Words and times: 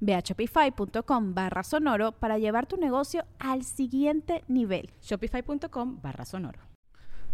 Ve 0.00 0.14
a 0.14 0.20
shopify.com 0.20 1.34
barra 1.34 1.62
sonoro 1.62 2.12
para 2.12 2.38
llevar 2.38 2.66
tu 2.66 2.76
negocio 2.76 3.24
al 3.38 3.64
siguiente 3.64 4.44
nivel. 4.48 4.90
Shopify.com 5.02 6.00
barra 6.02 6.24
sonoro. 6.24 6.60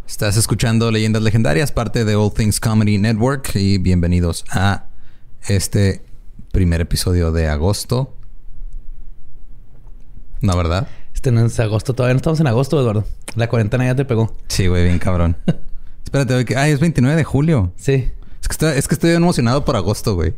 Estás 0.07 0.37
escuchando 0.37 0.91
Leyendas 0.91 1.23
Legendarias, 1.23 1.73
parte 1.73 2.05
de 2.05 2.15
All 2.15 2.33
Things 2.33 2.61
Comedy 2.61 2.99
Network 2.99 3.53
y 3.55 3.79
bienvenidos 3.79 4.45
a 4.51 4.85
este 5.49 6.03
primer 6.53 6.81
episodio 6.81 7.33
de 7.33 7.49
agosto. 7.49 8.15
¿No, 10.41 10.57
verdad? 10.57 10.89
Este 11.15 11.33
no 11.33 11.47
es 11.47 11.59
agosto, 11.59 11.95
todavía 11.95 12.15
no 12.15 12.19
estamos 12.19 12.39
en 12.41 12.47
agosto, 12.47 12.79
Eduardo. 12.79 13.05
La 13.35 13.49
cuarentena 13.49 13.87
ya 13.87 13.95
te 13.95 14.05
pegó. 14.05 14.37
Sí, 14.49 14.67
güey, 14.67 14.85
bien 14.85 14.99
cabrón. 14.99 15.39
Espérate, 16.05 16.35
güey, 16.35 16.45
que... 16.45 16.57
Ay, 16.57 16.73
es 16.73 16.81
29 16.81 17.17
de 17.17 17.25
julio. 17.25 17.73
Sí. 17.77 18.13
Es 18.43 18.49
que, 18.49 18.53
estoy, 18.53 18.79
es 18.79 18.87
que 18.89 18.95
estoy 18.95 19.13
emocionado 19.13 19.65
por 19.65 19.75
agosto, 19.75 20.15
güey. 20.15 20.35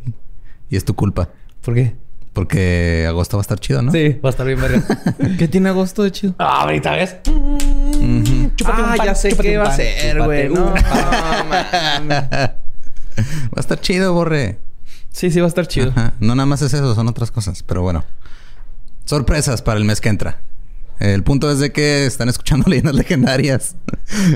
Y 0.69 0.77
es 0.77 0.85
tu 0.85 0.95
culpa. 0.95 1.29
¿Por 1.67 1.75
qué? 1.75 1.97
Porque 2.31 3.05
agosto 3.09 3.35
va 3.35 3.41
a 3.41 3.43
estar 3.43 3.59
chido, 3.59 3.81
¿no? 3.81 3.91
Sí, 3.91 4.17
va 4.23 4.29
a 4.29 4.31
estar 4.31 4.47
bien 4.47 4.61
verga. 4.61 4.81
¿Qué 5.37 5.49
tiene 5.49 5.67
agosto 5.67 6.01
de 6.01 6.13
chido? 6.13 6.33
Ah, 6.37 6.61
ahorita 6.61 6.93
ves. 6.93 7.17
Chúpate 8.55 8.81
ah, 8.85 8.95
ya 9.03 9.13
sé 9.13 9.35
qué 9.35 9.57
va 9.57 9.65
a 9.67 9.75
ser, 9.75 10.23
güey. 10.23 10.47
No, 10.47 10.73
Va 10.73 12.53
a 13.53 13.59
estar 13.59 13.81
chido, 13.81 14.13
borre. 14.13 14.59
Sí, 15.11 15.29
sí, 15.29 15.41
va 15.41 15.47
a 15.47 15.49
estar 15.49 15.67
chido. 15.67 15.91
No 16.21 16.35
nada 16.35 16.45
más 16.45 16.61
es 16.61 16.73
eso, 16.73 16.95
son 16.95 17.09
otras 17.09 17.31
cosas. 17.31 17.63
Pero 17.63 17.81
bueno. 17.81 18.05
Sorpresas 19.03 19.61
para 19.61 19.77
el 19.77 19.83
mes 19.83 19.99
que 19.99 20.07
entra. 20.07 20.39
El 21.01 21.23
punto 21.23 21.51
es 21.51 21.59
de 21.59 21.73
que 21.73 22.05
están 22.05 22.29
escuchando 22.29 22.69
leyendas 22.69 22.95
legendarias. 22.95 23.75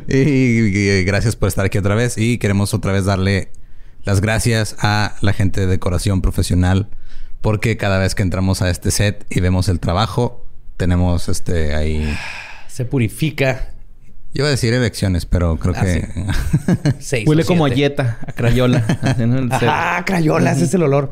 y, 0.09 1.03
gracias 1.05 1.37
por 1.37 1.47
estar 1.47 1.63
aquí 1.63 1.77
otra 1.77 1.95
vez. 1.95 2.17
Y 2.17 2.39
queremos 2.39 2.73
otra 2.73 2.91
vez 2.91 3.05
darle 3.05 3.53
las 4.03 4.19
gracias 4.19 4.75
a 4.79 5.15
la 5.21 5.31
gente 5.31 5.61
de 5.61 5.67
decoración 5.67 6.21
profesional 6.21 6.89
porque 7.41 7.77
cada 7.77 7.97
vez 7.97 8.15
que 8.15 8.23
entramos 8.23 8.61
a 8.61 8.69
este 8.69 8.91
set 8.91 9.25
y 9.29 9.39
vemos 9.39 9.67
el 9.67 9.79
trabajo, 9.79 10.45
tenemos 10.77 11.29
este 11.29 11.75
ahí... 11.75 12.17
Se 12.67 12.85
purifica. 12.85 13.73
Yo 14.33 14.43
iba 14.43 14.47
a 14.47 14.51
decir 14.51 14.73
elecciones, 14.73 15.25
pero 15.25 15.57
creo 15.57 15.73
ah, 15.75 15.81
que... 15.81 17.25
Huele 17.25 17.43
como 17.43 17.65
a 17.65 17.69
yeta, 17.69 18.19
a 18.25 18.31
crayola. 18.31 18.85
ah, 19.67 20.03
crayola, 20.05 20.53
ese 20.53 20.63
es 20.65 20.73
el 20.73 20.83
olor. 20.83 21.11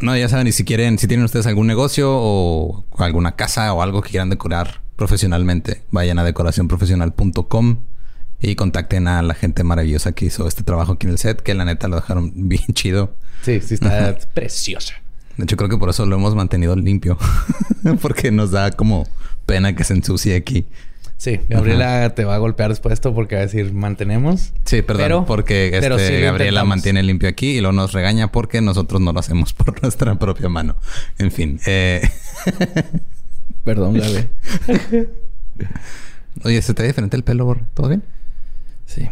No, 0.00 0.16
ya 0.16 0.28
saben, 0.28 0.46
y 0.46 0.52
si 0.52 0.64
quieren, 0.64 0.98
si 0.98 1.06
tienen 1.06 1.24
ustedes 1.24 1.46
algún 1.46 1.66
negocio 1.66 2.10
o 2.12 2.84
alguna 2.98 3.36
casa 3.36 3.72
o 3.72 3.80
algo 3.80 4.02
que 4.02 4.10
quieran 4.10 4.28
decorar 4.28 4.82
profesionalmente, 4.96 5.82
vayan 5.90 6.18
a 6.18 6.24
decoracionprofesional.com 6.24 7.78
y 8.42 8.56
contacten 8.56 9.06
a 9.06 9.22
la 9.22 9.34
gente 9.34 9.62
maravillosa 9.62 10.12
que 10.12 10.26
hizo 10.26 10.48
este 10.48 10.64
trabajo 10.64 10.92
aquí 10.92 11.06
en 11.06 11.12
el 11.12 11.18
set, 11.18 11.40
que 11.40 11.54
la 11.54 11.64
neta 11.64 11.88
lo 11.88 11.96
dejaron 11.96 12.32
bien 12.48 12.64
chido. 12.74 13.14
Sí, 13.42 13.60
sí, 13.60 13.74
está 13.74 14.16
preciosa. 14.34 14.94
De 15.36 15.44
hecho, 15.44 15.56
creo 15.56 15.70
que 15.70 15.78
por 15.78 15.88
eso 15.88 16.04
lo 16.04 16.16
hemos 16.16 16.34
mantenido 16.34 16.76
limpio. 16.76 17.16
porque 18.02 18.30
nos 18.30 18.50
da 18.50 18.72
como 18.72 19.08
pena 19.46 19.74
que 19.74 19.84
se 19.84 19.94
ensucie 19.94 20.36
aquí. 20.36 20.66
Sí, 21.16 21.40
Gabriela 21.48 22.16
te 22.16 22.24
va 22.24 22.34
a 22.34 22.38
golpear 22.38 22.70
después 22.70 22.90
de 22.90 22.94
esto 22.94 23.14
porque 23.14 23.36
va 23.36 23.42
a 23.42 23.44
decir 23.44 23.72
mantenemos. 23.72 24.52
Sí, 24.64 24.82
perdón, 24.82 25.24
porque 25.24 25.68
este, 25.68 26.20
Gabriela 26.20 26.64
mantiene 26.64 27.00
limpio 27.04 27.28
aquí 27.28 27.50
y 27.50 27.60
luego 27.60 27.72
nos 27.72 27.92
regaña 27.92 28.32
porque 28.32 28.60
nosotros 28.60 29.00
no 29.00 29.12
lo 29.12 29.20
hacemos 29.20 29.52
por 29.54 29.80
nuestra 29.82 30.16
propia 30.16 30.48
mano. 30.48 30.74
En 31.18 31.30
fin. 31.30 31.60
Eh... 31.64 32.02
perdón, 33.62 33.94
Gaby. 33.94 34.28
Oye, 36.42 36.60
¿se 36.60 36.74
te 36.74 36.82
ve 36.82 36.88
diferente 36.88 37.16
el 37.16 37.22
pelo, 37.22 37.56
¿Todo 37.74 37.88
bien? 37.88 38.02
Sí. 38.94 39.08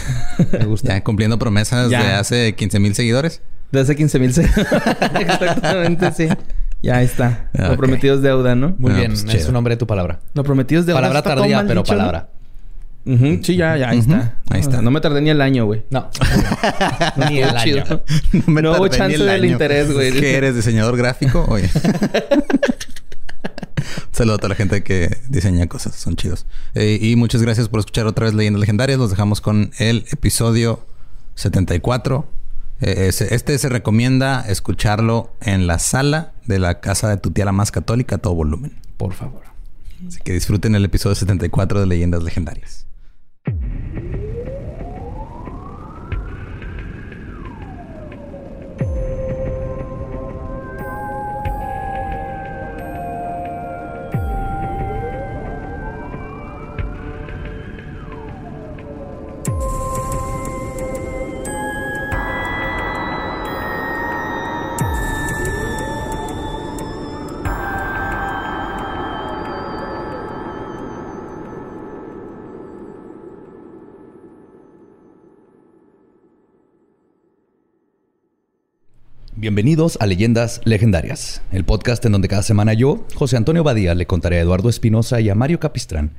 Me 0.58 0.64
gusta. 0.64 0.94
Ya 0.94 1.04
cumpliendo 1.04 1.38
promesas 1.38 1.90
de 1.90 1.96
hace 1.96 2.54
15 2.54 2.80
mil 2.80 2.94
seguidores. 2.94 3.42
De 3.70 3.80
hace 3.80 3.96
15 3.96 4.18
mil 4.18 4.30
Exactamente, 5.20 6.12
sí. 6.12 6.28
Ya 6.82 7.02
está. 7.02 7.48
Lo 7.52 7.76
prometido 7.76 8.16
es 8.16 8.22
deuda, 8.22 8.54
¿no? 8.54 8.74
Muy 8.78 8.92
ah, 8.92 8.96
bien. 8.96 9.12
Pues 9.12 9.34
es 9.34 9.46
un 9.46 9.54
nombre 9.54 9.74
de 9.74 9.78
tu 9.78 9.86
palabra. 9.86 10.20
Lo 10.34 10.42
prometido 10.42 10.80
es 10.80 10.86
deuda. 10.86 11.00
Palabra 11.00 11.22
tardía, 11.22 11.64
pero 11.66 11.84
palabra. 11.84 12.28
Sí, 13.04 13.56
ya, 13.56 13.76
ya, 13.76 13.90
ahí 13.90 13.98
está. 13.98 14.36
Ahí 14.50 14.60
está. 14.60 14.82
No 14.82 14.90
me 14.90 15.00
tardé 15.00 15.20
ni 15.20 15.30
el 15.30 15.40
año, 15.40 15.64
güey. 15.64 15.84
No. 15.90 16.08
ni 17.28 17.38
el 17.40 17.56
año. 17.56 17.84
No, 18.32 18.42
me 18.46 18.62
no 18.62 18.72
hubo 18.72 18.88
chance 18.88 19.18
del 19.18 19.44
interés, 19.44 19.92
güey. 19.92 20.12
¿Qué 20.12 20.36
eres? 20.36 20.54
¿Diseñador 20.54 20.96
gráfico? 20.96 21.44
Oye. 21.48 21.68
Saludos 24.12 24.36
a 24.36 24.38
toda 24.40 24.48
la 24.50 24.54
gente 24.56 24.82
que 24.82 25.16
diseña 25.30 25.66
cosas, 25.68 25.96
son 25.96 26.16
chidos. 26.16 26.46
Eh, 26.74 26.98
y 27.00 27.16
muchas 27.16 27.40
gracias 27.40 27.70
por 27.70 27.80
escuchar 27.80 28.06
otra 28.06 28.26
vez 28.26 28.34
Leyendas 28.34 28.60
Legendarias. 28.60 28.98
Los 28.98 29.08
dejamos 29.08 29.40
con 29.40 29.70
el 29.78 30.04
episodio 30.12 30.86
74. 31.34 32.26
Eh, 32.82 33.08
este 33.08 33.56
se 33.56 33.68
recomienda 33.70 34.44
escucharlo 34.46 35.32
en 35.40 35.66
la 35.66 35.78
sala 35.78 36.34
de 36.46 36.58
la 36.58 36.80
casa 36.80 37.08
de 37.08 37.16
tu 37.16 37.30
tía 37.30 37.46
la 37.46 37.52
más 37.52 37.70
católica 37.70 38.16
a 38.16 38.18
todo 38.18 38.34
volumen. 38.34 38.76
Por 38.98 39.14
favor. 39.14 39.44
Así 40.06 40.20
que 40.22 40.34
disfruten 40.34 40.74
el 40.74 40.84
episodio 40.84 41.14
74 41.14 41.80
de 41.80 41.86
Leyendas 41.86 42.22
Legendarias. 42.22 42.86
Bienvenidos 79.42 79.98
a 80.00 80.06
Leyendas 80.06 80.60
Legendarias, 80.62 81.42
el 81.50 81.64
podcast 81.64 82.04
en 82.06 82.12
donde 82.12 82.28
cada 82.28 82.44
semana 82.44 82.74
yo, 82.74 83.08
José 83.16 83.36
Antonio 83.36 83.64
Badía, 83.64 83.92
le 83.96 84.06
contaré 84.06 84.38
a 84.38 84.42
Eduardo 84.42 84.68
Espinosa 84.68 85.20
y 85.20 85.30
a 85.30 85.34
Mario 85.34 85.58
Capistrán 85.58 86.12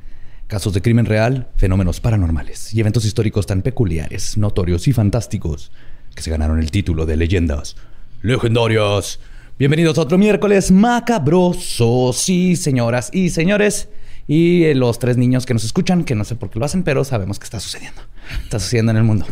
casos 0.48 0.74
de 0.74 0.82
crimen 0.82 1.06
real, 1.06 1.48
fenómenos 1.56 2.02
paranormales 2.02 2.74
y 2.74 2.82
eventos 2.82 3.06
históricos 3.06 3.46
tan 3.46 3.62
peculiares, 3.62 4.38
notorios 4.38 4.90
y 4.90 4.92
fantásticos 4.92 5.72
que 6.14 6.22
se 6.22 6.31
ganaron 6.31 6.60
el 6.60 6.70
título 6.70 7.06
de 7.06 7.16
Leyendas 7.16 7.78
Legendarias. 8.24 9.22
Bienvenidos 9.58 9.98
a 9.98 10.02
otro 10.02 10.18
miércoles 10.18 10.69
macabroso, 10.69 12.12
sí, 12.12 12.58
señoras 12.58 13.10
y 13.14 13.30
señores. 13.30 13.88
Y 14.28 14.64
eh, 14.64 14.75
los 14.75 15.00
tres 15.00 15.18
niños 15.18 15.46
que 15.46 15.54
nos 15.54 15.64
escuchan, 15.64 16.04
que 16.04 16.16
no 16.16 16.24
sé 16.24 16.36
por 16.36 16.50
qué 16.50 16.60
lo 16.60 16.66
hacen, 16.66 16.84
pero 16.84 17.04
sabemos 17.04 17.40
que 17.40 17.44
está 17.44 17.60
sucediendo. 17.60 18.02
Está 18.44 18.60
sucediendo 18.60 18.92
en 18.92 18.98
el 18.98 19.04
mundo. 19.04 19.25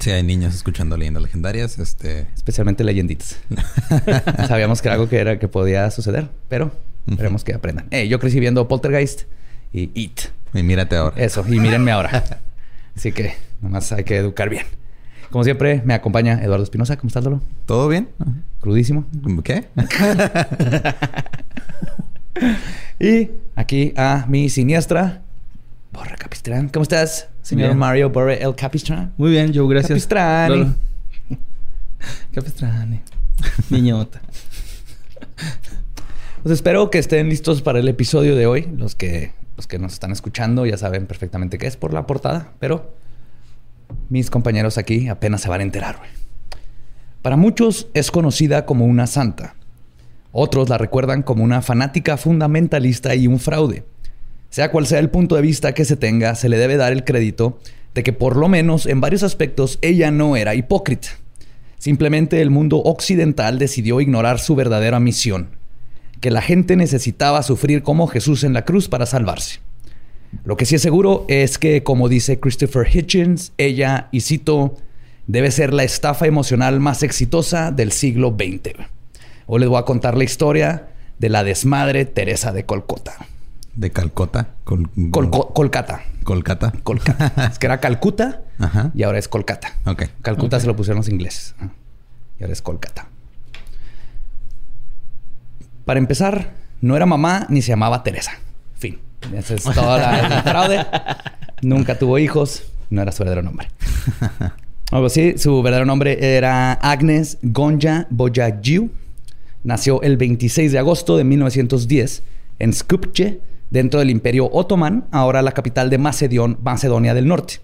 Sí, 0.00 0.10
hay 0.10 0.22
niños 0.22 0.54
escuchando 0.54 0.96
leyendas 0.96 1.22
legendarias, 1.22 1.78
este... 1.78 2.26
Especialmente 2.34 2.84
leyenditas. 2.84 3.38
Sabíamos 4.48 4.82
que 4.82 4.88
era 4.88 4.94
algo 4.94 5.08
que 5.08 5.18
era 5.18 5.38
que 5.38 5.48
podía 5.48 5.90
suceder, 5.90 6.28
pero 6.48 6.72
esperemos 7.08 7.42
que 7.42 7.54
aprendan. 7.54 7.86
Eh, 7.90 8.08
yo 8.08 8.18
crecí 8.18 8.38
viendo 8.38 8.68
Poltergeist 8.68 9.22
y 9.72 9.90
It. 9.94 10.20
Y 10.52 10.62
mírate 10.62 10.96
ahora. 10.96 11.16
Eso, 11.16 11.44
y 11.48 11.58
mírenme 11.58 11.90
ahora. 11.90 12.24
Así 12.96 13.12
que 13.12 13.34
nomás 13.62 13.90
hay 13.92 14.04
que 14.04 14.16
educar 14.16 14.50
bien. 14.50 14.66
Como 15.30 15.42
siempre, 15.42 15.82
me 15.84 15.94
acompaña 15.94 16.40
Eduardo 16.42 16.62
Espinosa. 16.62 16.96
¿Cómo 16.96 17.08
estás, 17.08 17.24
Lolo? 17.24 17.42
¿Todo 17.66 17.88
bien? 17.88 18.08
Crudísimo. 18.60 19.04
¿Qué? 19.42 19.64
y 23.00 23.30
aquí 23.54 23.92
a 23.96 24.26
mi 24.28 24.48
siniestra. 24.48 25.22
Borre 25.92 26.16
Capistrán. 26.16 26.68
¿Cómo 26.68 26.82
estás, 26.82 27.28
señor 27.42 27.74
Mario 27.74 28.10
Borre 28.10 28.42
El 28.42 28.54
Capistrán? 28.54 29.12
Muy 29.16 29.30
bien, 29.30 29.52
Joe, 29.54 29.68
gracias. 29.68 30.06
Capistrani. 30.06 30.74
Capistrani. 32.34 33.00
Niñota. 33.70 34.20
Pues 36.42 36.52
espero 36.52 36.90
que 36.90 36.98
estén 36.98 37.28
listos 37.28 37.62
para 37.62 37.78
el 37.78 37.88
episodio 37.88 38.36
de 38.36 38.46
hoy. 38.46 38.68
Los 38.76 38.94
que, 38.94 39.32
los 39.56 39.66
que 39.66 39.78
nos 39.78 39.92
están 39.92 40.12
escuchando 40.12 40.66
ya 40.66 40.76
saben 40.76 41.06
perfectamente 41.06 41.58
qué 41.58 41.66
es 41.66 41.76
por 41.76 41.94
la 41.94 42.06
portada, 42.06 42.52
pero 42.58 42.94
mis 44.08 44.30
compañeros 44.30 44.76
aquí 44.76 45.08
apenas 45.08 45.40
se 45.40 45.48
van 45.48 45.60
a 45.60 45.64
enterar. 45.64 46.00
Para 47.22 47.36
muchos 47.36 47.88
es 47.94 48.10
conocida 48.10 48.66
como 48.66 48.84
una 48.84 49.06
santa. 49.06 49.54
Otros 50.36 50.68
la 50.68 50.78
recuerdan 50.78 51.22
como 51.22 51.44
una 51.44 51.62
fanática 51.62 52.16
fundamentalista 52.16 53.14
y 53.14 53.28
un 53.28 53.38
fraude. 53.38 53.84
Sea 54.50 54.72
cual 54.72 54.84
sea 54.84 54.98
el 54.98 55.08
punto 55.08 55.36
de 55.36 55.42
vista 55.42 55.74
que 55.74 55.84
se 55.84 55.94
tenga, 55.94 56.34
se 56.34 56.48
le 56.48 56.58
debe 56.58 56.76
dar 56.76 56.92
el 56.92 57.04
crédito 57.04 57.60
de 57.94 58.02
que 58.02 58.12
por 58.12 58.34
lo 58.34 58.48
menos 58.48 58.86
en 58.86 59.00
varios 59.00 59.22
aspectos 59.22 59.78
ella 59.80 60.10
no 60.10 60.34
era 60.34 60.56
hipócrita. 60.56 61.06
Simplemente 61.78 62.42
el 62.42 62.50
mundo 62.50 62.78
occidental 62.78 63.60
decidió 63.60 64.00
ignorar 64.00 64.40
su 64.40 64.56
verdadera 64.56 64.98
misión, 64.98 65.50
que 66.20 66.32
la 66.32 66.42
gente 66.42 66.74
necesitaba 66.74 67.44
sufrir 67.44 67.84
como 67.84 68.08
Jesús 68.08 68.42
en 68.42 68.54
la 68.54 68.64
cruz 68.64 68.88
para 68.88 69.06
salvarse. 69.06 69.60
Lo 70.44 70.56
que 70.56 70.66
sí 70.66 70.74
es 70.74 70.82
seguro 70.82 71.26
es 71.28 71.58
que, 71.58 71.84
como 71.84 72.08
dice 72.08 72.40
Christopher 72.40 72.88
Hitchens, 72.92 73.52
ella, 73.56 74.08
y 74.10 74.22
cito, 74.22 74.74
debe 75.28 75.52
ser 75.52 75.72
la 75.72 75.84
estafa 75.84 76.26
emocional 76.26 76.80
más 76.80 77.04
exitosa 77.04 77.70
del 77.70 77.92
siglo 77.92 78.36
XX. 78.36 78.93
Hoy 79.46 79.60
les 79.60 79.68
voy 79.68 79.78
a 79.78 79.82
contar 79.84 80.16
la 80.16 80.24
historia 80.24 80.88
de 81.18 81.28
la 81.28 81.44
desmadre 81.44 82.06
Teresa 82.06 82.52
de 82.52 82.64
Colcota. 82.64 83.14
¿De 83.74 83.90
Calcota? 83.90 84.48
Col 84.64 84.88
Colcata. 85.52 86.02
Colcata. 86.22 86.72
Colcata. 86.82 87.48
es 87.52 87.58
que 87.58 87.66
era 87.66 87.80
Calcuta 87.80 88.42
y 88.94 89.02
ahora 89.02 89.18
es 89.18 89.28
Colcata. 89.28 89.74
Ok. 89.84 90.04
Calcuta 90.22 90.60
se 90.60 90.66
lo 90.66 90.76
pusieron 90.76 90.98
los 90.98 91.08
ingleses. 91.08 91.54
Y 92.38 92.42
ahora 92.44 92.52
es 92.52 92.62
Colcata. 92.62 93.08
Para 95.84 95.98
empezar, 95.98 96.52
no 96.80 96.96
era 96.96 97.04
mamá 97.04 97.46
ni 97.50 97.60
se 97.60 97.68
llamaba 97.68 98.02
Teresa. 98.02 98.32
Fin. 98.74 99.00
Esa 99.34 99.54
es 99.54 99.64
toda 99.64 99.98
la, 99.98 100.42
fraude. 100.46 100.86
Nunca 101.60 101.98
tuvo 101.98 102.18
hijos. 102.18 102.64
No 102.88 103.02
era 103.02 103.12
su 103.12 103.18
verdadero 103.18 103.42
nombre. 103.42 103.68
Algo 104.90 105.06
así. 105.06 105.36
Su 105.36 105.62
verdadero 105.62 105.84
nombre 105.84 106.36
era 106.36 106.72
Agnes 106.72 107.38
Gonja 107.42 108.06
Boyajiu. 108.08 108.90
Nació 109.64 110.02
el 110.02 110.16
26 110.16 110.72
de 110.72 110.78
agosto 110.78 111.16
de 111.16 111.24
1910 111.24 112.22
en 112.58 112.72
Skopje, 112.72 113.40
dentro 113.70 113.98
del 113.98 114.10
Imperio 114.10 114.48
Otomán, 114.52 115.06
ahora 115.10 115.42
la 115.42 115.52
capital 115.52 115.90
de 115.90 115.98
Macedonia 115.98 117.14
del 117.14 117.26
Norte. 117.26 117.54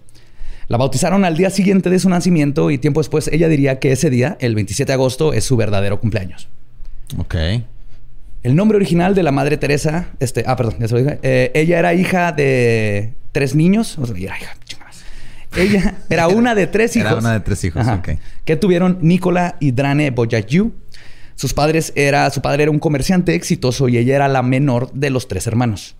La 0.67 0.77
bautizaron 0.77 1.25
al 1.25 1.37
día 1.37 1.49
siguiente 1.49 1.89
de 1.89 1.99
su 1.99 2.09
nacimiento 2.09 2.71
y 2.71 2.77
tiempo 2.77 3.01
después 3.01 3.27
ella 3.27 3.47
diría 3.49 3.79
que 3.79 3.91
ese 3.91 4.09
día, 4.09 4.37
el 4.39 4.55
27 4.55 4.89
de 4.89 4.93
agosto, 4.93 5.33
es 5.33 5.43
su 5.43 5.57
verdadero 5.57 5.99
cumpleaños. 5.99 6.49
Ok. 7.17 7.35
El 8.43 8.55
nombre 8.55 8.77
original 8.77 9.13
de 9.13 9.21
la 9.21 9.31
madre 9.31 9.57
Teresa, 9.57 10.07
este, 10.19 10.43
ah, 10.47 10.55
perdón, 10.55 10.77
ya 10.79 10.87
se 10.87 10.93
lo 10.95 11.01
dije. 11.01 11.19
Eh, 11.21 11.51
ella 11.53 11.77
era 11.77 11.93
hija 11.93 12.31
de 12.31 13.13
tres 13.31 13.53
niños. 13.53 13.97
O 13.99 14.05
sea, 14.05 14.15
ella 14.15 14.27
era 14.27 14.37
hija, 14.37 14.55
Ella 15.55 15.95
era 16.09 16.27
una 16.29 16.55
de 16.55 16.65
tres 16.67 16.95
hijos. 16.95 17.11
Era 17.11 17.19
una 17.19 17.33
de 17.33 17.41
tres 17.41 17.63
hijos, 17.63 17.85
ok. 17.87 18.09
Que 18.45 18.55
tuvieron 18.55 18.97
Nicola 19.01 19.57
y 19.59 19.71
Drane 19.71 20.09
Boyayu. 20.11 20.73
Sus 21.35 21.53
padres 21.53 21.93
era, 21.95 22.29
su 22.29 22.41
padre 22.41 22.63
era 22.63 22.71
un 22.71 22.79
comerciante 22.79 23.35
exitoso 23.35 23.89
y 23.89 23.97
ella 23.97 24.15
era 24.15 24.27
la 24.27 24.43
menor 24.43 24.91
de 24.93 25.09
los 25.09 25.27
tres 25.27 25.47
hermanos. 25.47 25.95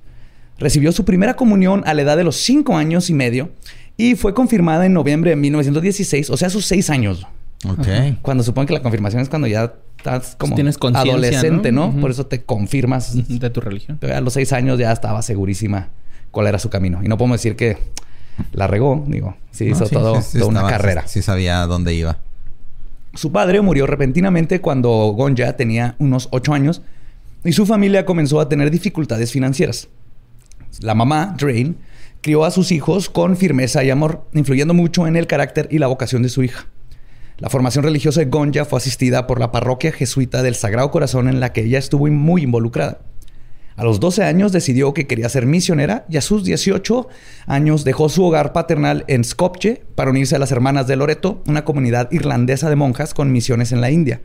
Recibió 0.59 0.91
su 0.91 1.05
primera 1.05 1.35
comunión 1.35 1.83
a 1.85 1.93
la 1.93 2.03
edad 2.03 2.17
de 2.17 2.23
los 2.23 2.37
cinco 2.37 2.77
años 2.77 3.09
y 3.09 3.13
medio 3.13 3.51
y 3.97 4.15
fue 4.15 4.33
confirmada 4.33 4.85
en 4.85 4.93
noviembre 4.93 5.31
de 5.31 5.35
1916, 5.35 6.29
o 6.29 6.37
sea, 6.37 6.49
sus 6.49 6.65
seis 6.65 6.89
años. 6.89 7.25
Ok. 7.67 7.87
Cuando 8.21 8.43
supongo 8.43 8.67
que 8.67 8.73
la 8.73 8.81
confirmación 8.81 9.21
es 9.21 9.29
cuando 9.29 9.47
ya 9.47 9.73
estás 9.97 10.35
como 10.37 10.55
Tienes 10.55 10.77
adolescente, 10.81 11.71
¿no? 11.71 11.91
Por 11.99 12.11
eso 12.11 12.25
te 12.25 12.43
confirmas. 12.43 13.13
De 13.27 13.49
tu 13.49 13.61
religión. 13.61 13.99
a 14.01 14.21
los 14.21 14.33
seis 14.33 14.53
años 14.53 14.79
ya 14.79 14.91
estaba 14.91 15.21
segurísima 15.21 15.89
cuál 16.31 16.47
era 16.47 16.59
su 16.59 16.69
camino. 16.69 17.01
Y 17.03 17.07
no 17.07 17.17
podemos 17.17 17.39
decir 17.39 17.55
que 17.55 17.77
la 18.53 18.67
regó, 18.67 19.03
digo. 19.07 19.35
Sí, 19.51 19.65
hizo 19.65 19.87
todo, 19.87 20.19
toda 20.19 20.45
una 20.45 20.67
carrera. 20.67 21.07
Sí, 21.07 21.21
sabía 21.21 21.65
dónde 21.67 21.93
iba. 21.93 22.17
Su 23.13 23.31
padre 23.31 23.61
murió 23.61 23.87
repentinamente 23.87 24.61
cuando 24.61 24.89
Gonja 24.89 25.57
tenía 25.57 25.95
unos 25.99 26.29
ocho 26.31 26.53
años 26.53 26.81
y 27.43 27.51
su 27.51 27.65
familia 27.65 28.05
comenzó 28.05 28.39
a 28.39 28.47
tener 28.47 28.71
dificultades 28.71 29.31
financieras. 29.31 29.89
La 30.79 30.95
mamá, 30.95 31.35
Drain, 31.37 31.77
crió 32.21 32.45
a 32.45 32.51
sus 32.51 32.71
hijos 32.71 33.09
con 33.09 33.35
firmeza 33.35 33.83
y 33.83 33.89
amor, 33.89 34.25
influyendo 34.33 34.73
mucho 34.73 35.07
en 35.07 35.17
el 35.17 35.27
carácter 35.27 35.67
y 35.71 35.79
la 35.79 35.87
vocación 35.87 36.23
de 36.23 36.29
su 36.29 36.43
hija. 36.43 36.67
La 37.37 37.49
formación 37.49 37.83
religiosa 37.83 38.21
de 38.21 38.27
Gonja 38.27 38.63
fue 38.63 38.77
asistida 38.77 39.27
por 39.27 39.39
la 39.39 39.51
parroquia 39.51 39.91
jesuita 39.91 40.41
del 40.43 40.55
Sagrado 40.55 40.91
Corazón 40.91 41.27
en 41.27 41.39
la 41.39 41.51
que 41.51 41.65
ella 41.65 41.79
estuvo 41.79 42.07
muy 42.07 42.43
involucrada. 42.43 42.99
A 43.81 43.83
los 43.83 43.99
12 43.99 44.23
años 44.25 44.51
decidió 44.51 44.93
que 44.93 45.07
quería 45.07 45.27
ser 45.27 45.47
misionera 45.47 46.05
y 46.07 46.17
a 46.17 46.21
sus 46.21 46.43
18 46.43 47.07
años 47.47 47.83
dejó 47.83 48.09
su 48.09 48.23
hogar 48.23 48.53
paternal 48.53 49.05
en 49.07 49.23
Skopje 49.23 49.83
para 49.95 50.11
unirse 50.11 50.35
a 50.35 50.39
las 50.39 50.51
Hermanas 50.51 50.85
de 50.85 50.95
Loreto, 50.95 51.41
una 51.47 51.65
comunidad 51.65 52.07
irlandesa 52.11 52.69
de 52.69 52.75
monjas 52.75 53.15
con 53.15 53.31
misiones 53.31 53.71
en 53.71 53.81
la 53.81 53.89
India. 53.89 54.21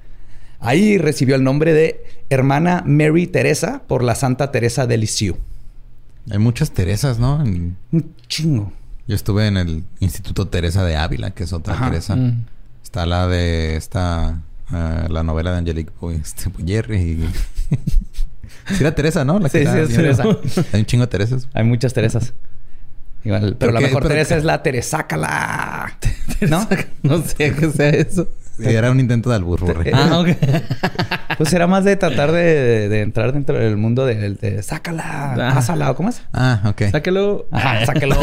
Ahí 0.61 0.99
recibió 0.99 1.37
el 1.37 1.43
nombre 1.43 1.73
de 1.73 2.05
Hermana 2.29 2.85
Mary 2.87 3.27
Teresa 3.27 3.81
por 3.89 4.05
la 4.05 4.15
Santa 4.15 4.51
Teresa 4.51 4.87
de 4.87 4.99
Lisieux. 4.99 5.39
Hay 6.31 6.39
muchas 6.39 6.73
Teresas, 6.73 7.19
¿no? 7.19 7.37
Un 7.37 7.79
chingo. 8.29 8.75
Yo 9.09 9.15
estuve 9.15 9.47
en 9.47 9.57
el 9.57 9.85
Instituto 10.01 10.49
Teresa 10.49 10.85
de 10.85 10.97
Ávila, 10.97 11.31
que 11.31 11.45
es 11.45 11.55
otra 11.55 11.83
Teresa. 11.83 12.15
Mm. 12.15 12.45
Está 12.83 13.07
la 13.07 13.27
de 13.27 13.77
esta... 13.77 14.43
Eh, 14.71 15.07
la 15.09 15.23
novela 15.23 15.53
de 15.53 15.59
Angelique 15.59 15.93
este, 16.13 16.51
y... 16.95 17.25
sí 18.69 18.77
era 18.81 18.95
Teresa, 18.95 19.25
¿no? 19.25 19.41
sí, 19.49 19.59
sí, 19.59 19.79
es 19.79 19.89
Teresa. 19.89 20.25
Hay 20.73 20.81
un 20.81 20.87
chingo 20.87 21.05
de 21.05 21.09
Teresas. 21.09 21.49
Hay 21.55 21.65
muchas 21.65 21.93
Teresas. 21.93 22.35
Igual, 23.27 23.57
pero, 23.59 23.73
la 23.73 23.81
mejor 23.81 24.07
Teresa 24.07 24.37
es 24.37 24.45
la 24.45 24.63
Teresácala. 24.63 25.99
¿No? 26.49 26.69
no 27.03 27.23
sé 27.23 27.53
qué 27.57 27.71
sea 27.73 27.89
eso. 27.89 28.29
Era 28.59 28.91
un 28.91 29.01
intento 29.01 29.29
de 29.31 29.37
alburro. 29.37 29.67
ah, 29.93 30.19
ok. 30.19 30.29
pues 31.39 31.53
era 31.53 31.67
más 31.67 31.85
de 31.85 31.97
tratar 31.97 32.33
de, 32.33 33.01
entrar 33.01 33.33
dentro 33.33 33.59
del 33.59 33.77
mundo 33.77 34.07
de, 34.07 34.63
sácala, 34.63 35.35
ah. 35.35 35.55
pásala, 35.55 35.93
¿cómo 35.95 36.09
es? 36.09 36.23
Ah, 36.33 36.63
ok. 36.65 36.85
Sáquelo. 36.91 37.47
Ajá, 37.51 37.85
sáquelo. 37.87 38.17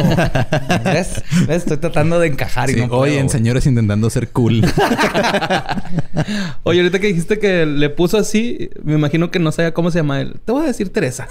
¿Ves? 0.85 1.23
Estoy 1.47 1.77
tratando 1.77 2.19
de 2.19 2.27
encajar 2.27 2.69
y 2.71 2.75
no 2.75 2.85
Oye, 2.97 3.19
en 3.19 3.29
señores 3.29 3.67
intentando 3.67 4.10
ser 4.10 4.29
cool. 4.29 4.65
Oye, 6.63 6.79
ahorita 6.79 7.00
que 7.00 7.07
dijiste 7.07 7.38
que 7.38 7.65
le 7.65 7.89
puso 7.89 8.17
así, 8.17 8.72
me 8.83 8.93
imagino 8.93 9.29
que 9.29 9.38
no 9.39 9.51
sabía 9.51 9.74
cómo 9.74 9.91
se 9.91 10.00
llama 10.00 10.22
él. 10.22 10.39
Te 10.43 10.51
voy 10.51 10.63
a 10.63 10.67
decir 10.67 10.91
Teresa. 10.91 11.27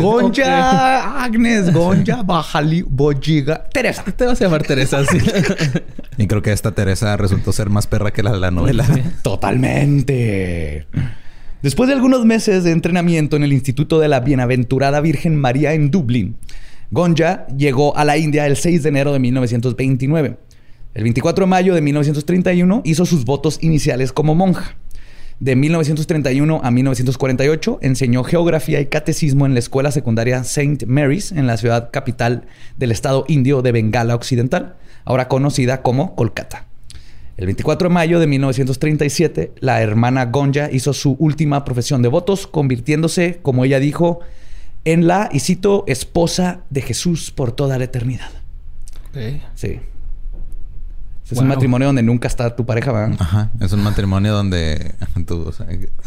Gonja, 0.00 1.22
Agnes, 1.22 1.63
Gonja, 1.72 2.22
Bajali, 2.22 2.82
Bojiga, 2.82 3.64
Teresa. 3.72 4.04
Te 4.04 4.24
vas 4.24 4.40
a 4.40 4.44
llamar 4.44 4.62
Teresa, 4.62 5.04
sí. 5.04 5.18
y 6.18 6.26
creo 6.26 6.42
que 6.42 6.52
esta 6.52 6.72
Teresa 6.72 6.94
esa 6.94 7.16
resultó 7.16 7.52
ser 7.52 7.70
más 7.70 7.86
perra 7.86 8.12
que 8.12 8.22
la 8.22 8.32
de 8.32 8.40
la 8.40 8.50
novela. 8.50 8.86
Totalmente. 9.22 10.86
Después 11.62 11.88
de 11.88 11.94
algunos 11.94 12.24
meses 12.24 12.64
de 12.64 12.70
entrenamiento 12.70 13.36
en 13.36 13.42
el 13.42 13.52
Instituto 13.52 13.98
de 13.98 14.08
la 14.08 14.20
Bienaventurada 14.20 15.00
Virgen 15.00 15.36
María 15.36 15.74
en 15.74 15.90
Dublín, 15.90 16.36
Gonja 16.90 17.46
llegó 17.48 17.96
a 17.96 18.04
la 18.04 18.16
India 18.16 18.46
el 18.46 18.56
6 18.56 18.82
de 18.82 18.88
enero 18.88 19.12
de 19.12 19.18
1929. 19.18 20.36
El 20.94 21.02
24 21.02 21.44
de 21.44 21.50
mayo 21.50 21.74
de 21.74 21.80
1931 21.80 22.82
hizo 22.84 23.04
sus 23.04 23.24
votos 23.24 23.58
iniciales 23.60 24.12
como 24.12 24.34
monja. 24.34 24.76
De 25.40 25.56
1931 25.56 26.60
a 26.62 26.70
1948 26.70 27.78
enseñó 27.82 28.22
geografía 28.24 28.80
y 28.80 28.86
catecismo 28.86 29.46
en 29.46 29.54
la 29.54 29.58
escuela 29.58 29.90
secundaria 29.90 30.38
St. 30.38 30.86
Mary's 30.86 31.32
en 31.32 31.46
la 31.46 31.56
ciudad 31.56 31.90
capital 31.92 32.46
del 32.76 32.92
estado 32.92 33.24
indio 33.28 33.60
de 33.60 33.72
Bengala 33.72 34.14
Occidental, 34.14 34.76
ahora 35.04 35.28
conocida 35.28 35.82
como 35.82 36.14
Kolkata. 36.14 36.66
El 37.36 37.46
24 37.46 37.88
de 37.88 37.94
mayo 37.94 38.20
de 38.20 38.28
1937, 38.28 39.52
la 39.58 39.82
hermana 39.82 40.26
Gonja 40.26 40.70
hizo 40.70 40.92
su 40.92 41.16
última 41.18 41.64
profesión 41.64 42.00
de 42.00 42.08
votos, 42.08 42.46
convirtiéndose, 42.46 43.40
como 43.42 43.64
ella 43.64 43.80
dijo, 43.80 44.20
en 44.84 45.08
la, 45.08 45.28
y 45.32 45.40
cito, 45.40 45.82
esposa 45.88 46.60
de 46.70 46.82
Jesús 46.82 47.32
por 47.32 47.50
toda 47.50 47.76
la 47.76 47.84
eternidad. 47.84 48.30
Sí. 49.54 49.80
Es 51.30 51.38
un 51.38 51.48
matrimonio 51.48 51.86
donde 51.86 52.02
nunca 52.02 52.28
está 52.28 52.54
tu 52.54 52.66
pareja, 52.66 52.92
¿verdad? 52.92 53.16
Ajá. 53.18 53.50
Es 53.58 53.72
un 53.72 53.82
matrimonio 53.82 54.34
donde 54.34 54.94
tu, 55.26 55.52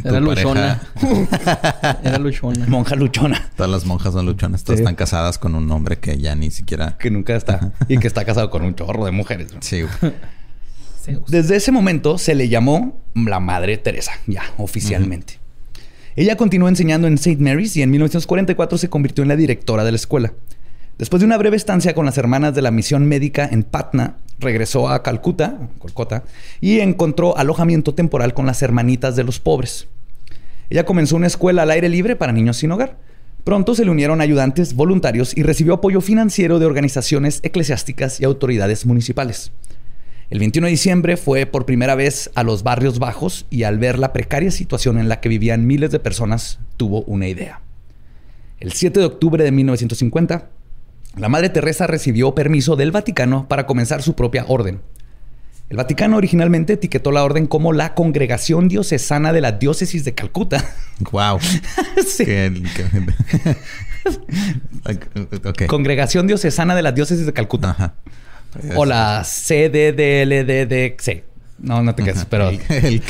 Era 0.04 0.20
luchona. 0.20 0.82
Era 2.04 2.20
luchona. 2.20 2.68
Monja 2.68 2.96
luchona. 2.96 3.50
Todas 3.56 3.72
las 3.72 3.86
monjas 3.86 4.14
son 4.14 4.26
luchonas. 4.28 4.64
Todas 4.64 4.80
están 4.80 4.96
casadas 4.96 5.40
con 5.40 5.56
un 5.56 5.72
hombre 5.72 5.98
que 5.98 6.20
ya 6.20 6.36
ni 6.36 6.52
siquiera... 6.52 6.98
Que 7.00 7.10
nunca 7.10 7.36
está. 7.36 7.72
y 7.88 7.98
que 7.98 8.08
está 8.08 8.26
casado 8.26 8.52
con 8.52 8.64
un 8.64 8.76
chorro 8.76 9.06
de 9.06 9.12
mujeres. 9.12 9.48
Sí. 9.62 9.84
Desde 11.28 11.56
ese 11.56 11.72
momento 11.72 12.18
se 12.18 12.36
le 12.36 12.50
llamó 12.50 13.02
la 13.16 13.40
Madre 13.40 13.78
Teresa, 13.78 14.12
ya 14.28 14.44
oficialmente. 14.58 15.40
Ella 16.16 16.36
continuó 16.36 16.68
enseñando 16.68 17.08
en 17.08 17.14
St. 17.14 17.38
Mary's 17.42 17.76
y 17.78 17.82
en 17.82 17.92
1944 17.92 18.78
se 18.78 18.90
convirtió 18.90 19.22
en 19.22 19.30
la 19.30 19.36
directora 19.36 19.84
de 19.84 19.92
la 19.92 19.98
escuela. 19.98 20.34
Después 20.98 21.20
de 21.20 21.28
una 21.28 21.38
breve 21.38 21.58
estancia 21.58 21.94
con 21.94 22.08
las 22.08 22.18
hermanas 22.18 22.56
de 22.56 22.64
la 22.64 22.72
misión 22.72 23.06
médica 23.06 23.48
en 23.52 23.62
Patna, 23.62 24.18
regresó 24.40 24.90
a 24.90 25.04
Calcuta, 25.04 25.70
Kolkata, 25.78 26.24
y 26.60 26.80
encontró 26.80 27.38
alojamiento 27.38 27.94
temporal 27.94 28.34
con 28.34 28.48
las 28.48 28.64
hermanitas 28.64 29.16
de 29.16 29.24
los 29.24 29.40
pobres. 29.40 29.88
Ella 30.72 30.86
comenzó 30.86 31.16
una 31.16 31.28
escuela 31.28 31.64
al 31.64 31.72
aire 31.72 31.88
libre 31.88 32.16
para 32.16 32.34
niños 32.34 32.58
sin 32.58 32.72
hogar. 32.72 32.98
Pronto 33.44 33.76
se 33.76 33.86
le 33.86 33.92
unieron 33.92 34.22
ayudantes 34.22 34.74
voluntarios 34.74 35.38
y 35.38 35.44
recibió 35.44 35.76
apoyo 35.76 36.02
financiero 36.02 36.58
de 36.58 36.66
organizaciones 36.66 37.42
eclesiásticas 37.44 38.20
y 38.20 38.26
autoridades 38.26 38.86
municipales. 38.86 39.52
El 40.30 40.40
21 40.40 40.66
de 40.66 40.72
diciembre 40.72 41.16
fue 41.16 41.46
por 41.46 41.66
primera 41.66 41.96
vez 41.96 42.32
a 42.34 42.44
los 42.44 42.64
barrios 42.64 43.00
bajos 43.00 43.46
y 43.50 43.64
al 43.64 43.78
ver 43.78 43.98
la 43.98 44.12
precaria 44.12 44.52
situación 44.52 44.98
en 44.98 45.08
la 45.08 45.22
que 45.22 45.30
vivían 45.30 45.68
miles 45.68 45.92
de 45.92 46.00
personas, 46.00 46.60
tuvo 46.76 47.04
una 47.04 47.28
idea. 47.28 47.62
El 48.60 48.74
7 48.74 49.00
de 49.00 49.06
octubre 49.06 49.42
de 49.44 49.52
1950, 49.52 50.50
la 51.18 51.30
Madre 51.30 51.50
Teresa 51.50 51.88
recibió 51.88 52.34
permiso 52.36 52.76
del 52.76 52.92
Vaticano 52.92 53.48
para 53.48 53.66
comenzar 53.66 54.02
su 54.04 54.14
propia 54.16 54.46
orden. 54.48 54.82
El 55.70 55.76
Vaticano 55.78 56.16
originalmente 56.18 56.74
etiquetó 56.74 57.12
la 57.12 57.24
orden 57.26 57.46
como 57.48 57.74
la 57.74 57.94
Congregación 57.94 58.70
Diocesana 58.70 59.34
de 59.34 59.42
la 59.42 59.52
Diócesis 59.54 60.06
de 60.06 60.14
Calcuta. 60.14 60.64
Wow. 61.12 61.40
Sí. 62.08 62.26
Que- 62.26 62.64
que- 62.76 63.58
ok. 65.50 65.66
Congregación 65.68 66.26
Diocesana 66.28 66.74
de 66.76 66.82
la 66.82 66.92
Diócesis 66.92 67.26
de 67.26 67.34
Calcuta. 67.34 67.72
Ajá. 67.72 67.94
O 68.76 68.86
la 68.86 69.24
CDDLDDC. 69.26 71.24
No, 71.60 71.84
no 71.84 71.94
te 71.94 72.04
quedes, 72.04 72.26
pero... 72.26 72.50
El, 72.50 72.60
el. 72.70 73.02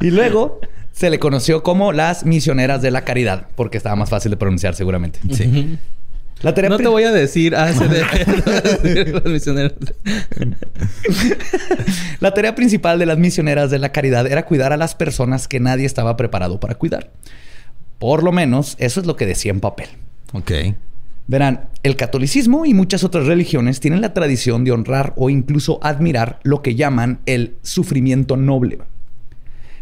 Y 0.00 0.10
luego 0.10 0.60
se 0.94 1.10
le 1.10 1.18
conoció 1.18 1.64
como 1.64 1.92
las 1.92 2.24
misioneras 2.24 2.80
de 2.80 2.92
la 2.92 3.04
caridad, 3.04 3.48
porque 3.56 3.76
estaba 3.76 3.96
más 3.96 4.08
fácil 4.08 4.30
de 4.30 4.36
pronunciar 4.36 4.76
seguramente. 4.76 5.18
Sí. 5.32 5.76
La 6.40 6.54
tarea 6.54 6.70
No 6.70 6.76
te 6.76 6.86
voy 6.86 7.02
a 7.02 7.10
decir 7.10 7.56
ACD. 7.56 9.24
misioneros. 9.26 9.74
La 12.20 12.32
tarea 12.32 12.54
principal 12.54 12.98
de 12.98 13.06
las 13.06 13.18
misioneras 13.18 13.70
de 13.70 13.78
la 13.78 13.92
caridad 13.92 14.26
era 14.26 14.44
cuidar 14.44 14.72
a 14.72 14.76
las 14.76 14.94
personas 14.94 15.48
que 15.48 15.58
nadie 15.58 15.84
estaba 15.84 16.16
preparado 16.16 16.60
para 16.60 16.76
cuidar. 16.76 17.10
Por 17.98 18.22
lo 18.22 18.30
menos 18.30 18.76
eso 18.78 19.00
es 19.00 19.06
lo 19.06 19.16
que 19.16 19.26
decía 19.26 19.50
en 19.50 19.60
papel. 19.60 19.88
Ok. 20.32 20.52
Verán, 21.26 21.68
el 21.82 21.96
catolicismo 21.96 22.66
y 22.66 22.74
muchas 22.74 23.02
otras 23.02 23.26
religiones 23.26 23.80
tienen 23.80 24.00
la 24.00 24.12
tradición 24.12 24.64
de 24.64 24.72
honrar 24.72 25.14
o 25.16 25.30
incluso 25.30 25.80
admirar 25.82 26.38
lo 26.42 26.62
que 26.62 26.74
llaman 26.74 27.20
el 27.26 27.56
sufrimiento 27.62 28.36
noble. 28.36 28.78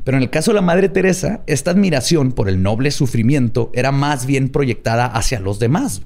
Pero 0.04 0.16
en 0.16 0.23
el 0.23 0.30
caso 0.30 0.50
de 0.50 0.56
la 0.56 0.62
Madre 0.62 0.88
Teresa, 0.88 1.42
esta 1.47 1.71
admiración 1.71 2.32
por 2.32 2.49
el 2.49 2.62
noble 2.62 2.90
sufrimiento 2.90 3.71
era 3.75 3.92
más 3.92 4.26
bien 4.26 4.49
proyectada 4.49 5.06
hacia 5.06 5.40
los 5.40 5.59
demás. 5.59 6.02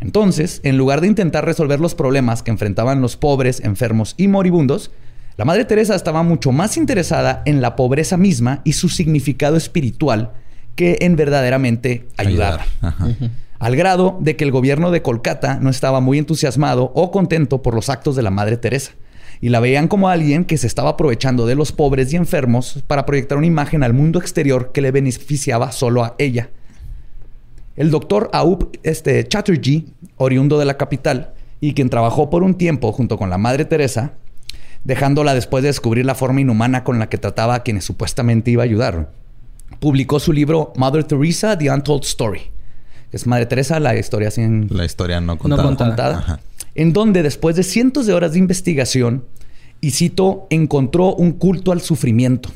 Entonces, 0.00 0.60
en 0.62 0.78
lugar 0.78 1.00
de 1.00 1.08
intentar 1.08 1.44
resolver 1.44 1.80
los 1.80 1.94
problemas 1.94 2.42
que 2.42 2.50
enfrentaban 2.50 3.00
los 3.00 3.16
pobres, 3.16 3.60
enfermos 3.60 4.14
y 4.16 4.28
moribundos, 4.28 4.90
la 5.36 5.44
Madre 5.44 5.64
Teresa 5.64 5.94
estaba 5.94 6.22
mucho 6.22 6.52
más 6.52 6.76
interesada 6.76 7.42
en 7.44 7.60
la 7.60 7.76
pobreza 7.76 8.16
misma 8.16 8.60
y 8.64 8.72
su 8.72 8.88
significado 8.88 9.56
espiritual 9.56 10.32
que 10.74 10.98
en 11.00 11.16
verdaderamente 11.16 12.06
ayudar. 12.16 12.60
Al 13.58 13.76
grado 13.76 14.16
de 14.20 14.36
que 14.36 14.44
el 14.44 14.52
gobierno 14.52 14.90
de 14.90 15.02
Kolkata 15.02 15.58
no 15.60 15.70
estaba 15.70 16.00
muy 16.00 16.18
entusiasmado 16.18 16.92
o 16.94 17.10
contento 17.10 17.62
por 17.62 17.74
los 17.74 17.88
actos 17.88 18.14
de 18.14 18.22
la 18.22 18.30
Madre 18.30 18.56
Teresa. 18.56 18.92
Y 19.40 19.50
la 19.50 19.60
veían 19.60 19.88
como 19.88 20.08
alguien 20.08 20.44
que 20.44 20.58
se 20.58 20.66
estaba 20.66 20.90
aprovechando 20.90 21.46
de 21.46 21.54
los 21.54 21.72
pobres 21.72 22.12
y 22.12 22.16
enfermos 22.16 22.82
para 22.86 23.06
proyectar 23.06 23.38
una 23.38 23.46
imagen 23.46 23.82
al 23.82 23.94
mundo 23.94 24.18
exterior 24.18 24.72
que 24.72 24.80
le 24.80 24.90
beneficiaba 24.90 25.70
solo 25.72 26.04
a 26.04 26.14
ella. 26.18 26.50
El 27.76 27.90
doctor 27.92 28.28
Aup 28.32 28.74
este, 28.82 29.26
Chatterjee, 29.28 29.86
oriundo 30.16 30.58
de 30.58 30.64
la 30.64 30.76
capital, 30.76 31.34
y 31.60 31.74
quien 31.74 31.90
trabajó 31.90 32.30
por 32.30 32.42
un 32.42 32.54
tiempo 32.54 32.90
junto 32.92 33.16
con 33.16 33.30
la 33.30 33.38
Madre 33.38 33.64
Teresa, 33.64 34.14
dejándola 34.82 35.34
después 35.34 35.62
de 35.62 35.68
descubrir 35.68 36.04
la 36.04 36.14
forma 36.16 36.40
inhumana 36.40 36.82
con 36.82 36.98
la 36.98 37.08
que 37.08 37.18
trataba 37.18 37.54
a 37.54 37.62
quienes 37.62 37.84
supuestamente 37.84 38.50
iba 38.50 38.62
a 38.62 38.64
ayudar, 38.64 39.12
publicó 39.78 40.18
su 40.18 40.32
libro 40.32 40.72
Mother 40.76 41.04
Teresa, 41.04 41.56
The 41.56 41.70
Untold 41.70 42.02
Story. 42.04 42.50
que 43.10 43.16
Es 43.16 43.26
Madre 43.26 43.46
Teresa, 43.46 43.78
la 43.78 43.96
historia 43.96 44.30
sin 44.30 44.68
La 44.70 44.84
historia 44.84 45.20
no 45.20 45.38
contada. 45.38 45.62
contada. 45.62 45.88
contada, 45.90 46.18
Ajá. 46.18 46.40
En 46.78 46.92
donde 46.92 47.24
después 47.24 47.56
de 47.56 47.64
cientos 47.64 48.06
de 48.06 48.14
horas 48.14 48.34
de 48.34 48.38
investigación, 48.38 49.24
y 49.80 49.90
cito, 49.90 50.46
encontró 50.48 51.12
un 51.12 51.32
culto 51.32 51.72
al 51.72 51.80
sufrimiento. 51.80 52.50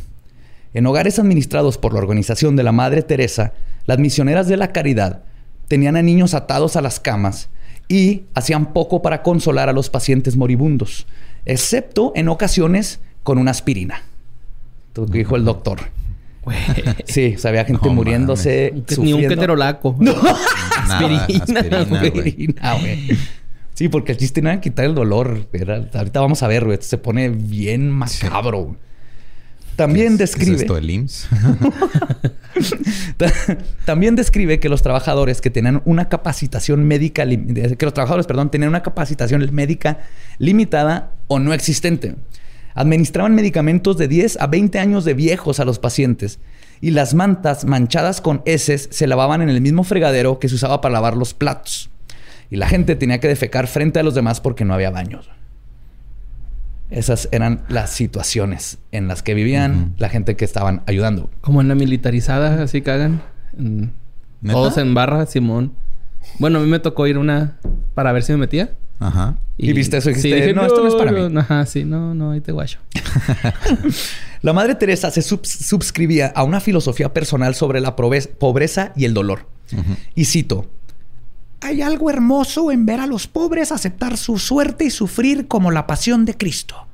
En 0.74 0.86
hogares 0.86 1.18
administrados 1.18 1.76
por 1.76 1.92
la 1.92 1.98
organización 1.98 2.54
de 2.54 2.62
la 2.62 2.70
Madre 2.70 3.02
Teresa, 3.02 3.52
las 3.84 3.98
misioneras 3.98 4.46
de 4.46 4.56
la 4.56 4.70
caridad 4.70 5.24
tenían 5.66 5.96
a 5.96 6.02
niños 6.02 6.34
atados 6.34 6.76
a 6.76 6.82
las 6.82 7.00
camas 7.00 7.48
y 7.88 8.22
hacían 8.34 8.72
poco 8.72 9.02
para 9.02 9.24
consolar 9.24 9.68
a 9.68 9.72
los 9.72 9.90
pacientes 9.90 10.36
moribundos, 10.36 11.08
excepto 11.44 12.12
en 12.14 12.28
ocasiones 12.28 13.00
con 13.24 13.38
una 13.38 13.50
aspirina. 13.50 14.02
Que 14.94 15.18
dijo 15.18 15.34
el 15.34 15.44
doctor. 15.44 15.80
Sí, 17.06 17.34
o 17.36 17.38
sea, 17.38 17.50
había 17.50 17.64
gente 17.64 17.86
No 17.88 17.94
muriéndose. 17.94 18.72
Ni 18.98 19.12
un 19.12 19.22
keterolaco. 19.22 19.96
Nada, 20.00 20.36
Aspirina, 20.76 21.60
aspirina, 21.60 21.84
güey. 21.84 22.08
Aspirina, 22.08 22.74
güey. 22.74 23.18
Sí, 23.74 23.88
porque 23.88 24.12
el 24.12 24.18
chiste 24.18 24.42
no 24.42 24.50
era 24.50 24.60
quitar 24.60 24.84
el 24.84 24.94
dolor. 24.94 25.46
Era- 25.52 25.88
ahorita 25.94 26.20
vamos 26.20 26.42
a 26.42 26.48
ver, 26.48 26.64
güey. 26.64 26.74
Esto 26.74 26.86
se 26.86 26.98
pone 26.98 27.28
bien 27.30 27.90
macabro. 27.90 28.76
También 29.76 30.18
¿Qué 30.18 30.24
es- 30.24 30.34
qué 30.36 30.40
describe. 30.40 30.56
es 30.56 30.62
esto, 30.62 30.76
el 30.76 30.90
IMSS? 30.90 31.28
Ta- 33.16 33.32
También 33.84 34.14
describe 34.16 34.60
que 34.60 34.68
los 34.68 34.82
trabajadores 34.82 35.40
que 35.40 35.50
tenían 35.50 35.82
una 35.84 36.08
capacitación 36.08 36.84
médica, 36.84 37.24
que 37.26 37.78
los 37.86 37.94
trabajadores, 37.94 38.26
perdón, 38.26 38.50
tenían 38.50 38.68
una 38.68 38.82
capacitación 38.82 39.48
médica 39.52 40.00
limitada 40.38 41.12
o 41.28 41.38
no 41.38 41.54
existente. 41.54 42.16
Administraban 42.74 43.34
medicamentos 43.34 43.98
de 43.98 44.08
10 44.08 44.38
a 44.40 44.46
20 44.46 44.78
años 44.78 45.04
de 45.04 45.14
viejos 45.14 45.60
a 45.60 45.64
los 45.64 45.78
pacientes 45.78 46.38
y 46.80 46.90
las 46.90 47.14
mantas 47.14 47.64
manchadas 47.64 48.20
con 48.20 48.42
heces 48.44 48.88
se 48.90 49.06
lavaban 49.06 49.42
en 49.42 49.48
el 49.50 49.60
mismo 49.60 49.84
fregadero 49.84 50.38
que 50.38 50.48
se 50.48 50.54
usaba 50.54 50.80
para 50.80 50.92
lavar 50.94 51.16
los 51.16 51.34
platos. 51.34 51.90
Y 52.52 52.56
la 52.56 52.68
gente 52.68 52.96
tenía 52.96 53.18
que 53.18 53.28
defecar 53.28 53.66
frente 53.66 53.98
a 53.98 54.02
los 54.02 54.14
demás 54.14 54.42
porque 54.42 54.66
no 54.66 54.74
había 54.74 54.90
baños. 54.90 55.30
Esas 56.90 57.30
eran 57.32 57.62
las 57.70 57.88
situaciones 57.88 58.76
en 58.90 59.08
las 59.08 59.22
que 59.22 59.32
vivían 59.32 59.94
la 59.96 60.10
gente 60.10 60.36
que 60.36 60.44
estaban 60.44 60.82
ayudando. 60.86 61.30
Como 61.40 61.62
en 61.62 61.68
la 61.68 61.74
militarizada, 61.74 62.62
así 62.62 62.82
cagan. 62.82 63.22
¿Neta? 63.56 64.52
Todos 64.52 64.76
en 64.76 64.92
barra, 64.92 65.24
Simón. 65.24 65.72
Bueno, 66.38 66.58
a 66.58 66.62
mí 66.62 66.68
me 66.68 66.78
tocó 66.78 67.06
ir 67.06 67.16
una 67.16 67.56
para 67.94 68.12
ver 68.12 68.22
si 68.22 68.32
me 68.32 68.38
metía. 68.38 68.74
Ajá. 69.00 69.38
¿Y 69.56 69.72
viste 69.72 69.96
eso 69.96 70.10
y 70.10 70.14
sí, 70.16 70.30
dije, 70.30 70.52
"No, 70.52 70.66
esto 70.66 70.82
no 70.82 70.88
es 70.88 70.94
para 70.94 71.10
mí"? 71.10 71.34
Ajá, 71.38 71.64
sí, 71.64 71.84
no, 71.84 72.14
no, 72.14 72.32
ahí 72.32 72.42
te 72.42 72.52
guacho. 72.52 72.80
La 74.42 74.52
Madre 74.52 74.74
Teresa 74.74 75.10
se 75.10 75.22
subs- 75.22 75.46
subscribía 75.46 76.26
a 76.34 76.42
una 76.44 76.60
filosofía 76.60 77.14
personal 77.14 77.54
sobre 77.54 77.80
la 77.80 77.96
pobreza 77.96 78.92
y 78.94 79.06
el 79.06 79.14
dolor. 79.14 79.46
Y 80.14 80.26
cito, 80.26 80.66
hay 81.62 81.80
algo 81.82 82.10
hermoso 82.10 82.70
en 82.72 82.86
ver 82.86 83.00
a 83.00 83.06
los 83.06 83.26
pobres 83.26 83.72
aceptar 83.72 84.16
su 84.16 84.38
suerte 84.38 84.84
y 84.84 84.90
sufrir 84.90 85.48
como 85.48 85.70
la 85.70 85.86
pasión 85.86 86.24
de 86.24 86.36
Cristo. 86.36 86.86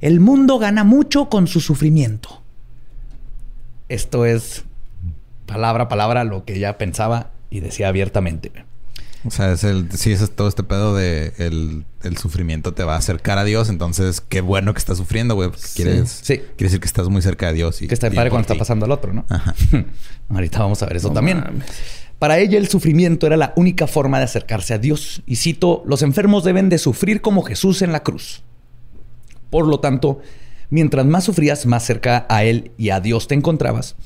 El 0.00 0.20
mundo 0.20 0.58
gana 0.58 0.84
mucho 0.84 1.28
con 1.28 1.46
su 1.46 1.60
sufrimiento. 1.60 2.42
Esto 3.88 4.24
es 4.24 4.64
palabra 5.46 5.84
a 5.84 5.88
palabra 5.88 6.24
lo 6.24 6.44
que 6.44 6.54
ella 6.56 6.78
pensaba 6.78 7.30
y 7.50 7.60
decía 7.60 7.88
abiertamente. 7.88 8.52
O 9.26 9.30
sea, 9.30 9.52
es 9.52 9.64
el, 9.64 9.90
sí, 9.92 10.12
es 10.12 10.30
todo 10.34 10.48
este 10.48 10.62
pedo 10.62 10.94
de 10.96 11.34
el, 11.36 11.84
el 12.02 12.16
sufrimiento 12.16 12.72
te 12.72 12.84
va 12.84 12.94
a 12.94 12.98
acercar 12.98 13.36
a 13.36 13.44
Dios. 13.44 13.68
Entonces, 13.68 14.22
qué 14.22 14.40
bueno 14.40 14.72
que 14.72 14.78
estás 14.78 14.96
sufriendo, 14.96 15.34
güey. 15.34 15.50
Porque 15.50 15.66
quieres, 15.74 16.08
Sí. 16.22 16.38
quiere 16.38 16.64
decir 16.70 16.80
que 16.80 16.86
estás 16.86 17.08
muy 17.10 17.20
cerca 17.20 17.48
de 17.48 17.52
Dios. 17.54 17.82
Y, 17.82 17.88
Que 17.88 17.92
está 17.92 18.06
y 18.06 18.14
padre 18.14 18.30
cuando 18.30 18.44
está 18.46 18.54
pasando 18.54 18.86
al 18.86 18.92
otro, 18.92 19.12
¿no? 19.12 19.26
Ajá. 19.28 19.54
Ahorita 20.30 20.60
vamos 20.60 20.82
a 20.82 20.86
ver 20.86 20.96
eso 20.96 21.08
No 21.08 21.14
también. 21.14 21.40
mames. 21.40 21.66
Para 22.20 22.38
ella 22.38 22.58
el 22.58 22.68
sufrimiento 22.68 23.26
era 23.26 23.38
la 23.38 23.54
única 23.56 23.86
forma 23.86 24.18
de 24.18 24.24
acercarse 24.24 24.74
a 24.74 24.78
Dios. 24.78 25.22
Y 25.24 25.36
cito, 25.36 25.82
los 25.86 26.02
enfermos 26.02 26.44
deben 26.44 26.68
de 26.68 26.76
sufrir 26.76 27.22
como 27.22 27.42
Jesús 27.42 27.80
en 27.80 27.92
la 27.92 28.02
cruz. 28.02 28.42
Por 29.48 29.66
lo 29.66 29.80
tanto, 29.80 30.20
mientras 30.68 31.06
más 31.06 31.24
sufrías, 31.24 31.64
más 31.64 31.82
cerca 31.82 32.26
a 32.28 32.44
Él 32.44 32.72
y 32.76 32.90
a 32.90 33.00
Dios 33.00 33.26
te 33.26 33.34
encontrabas. 33.34 33.96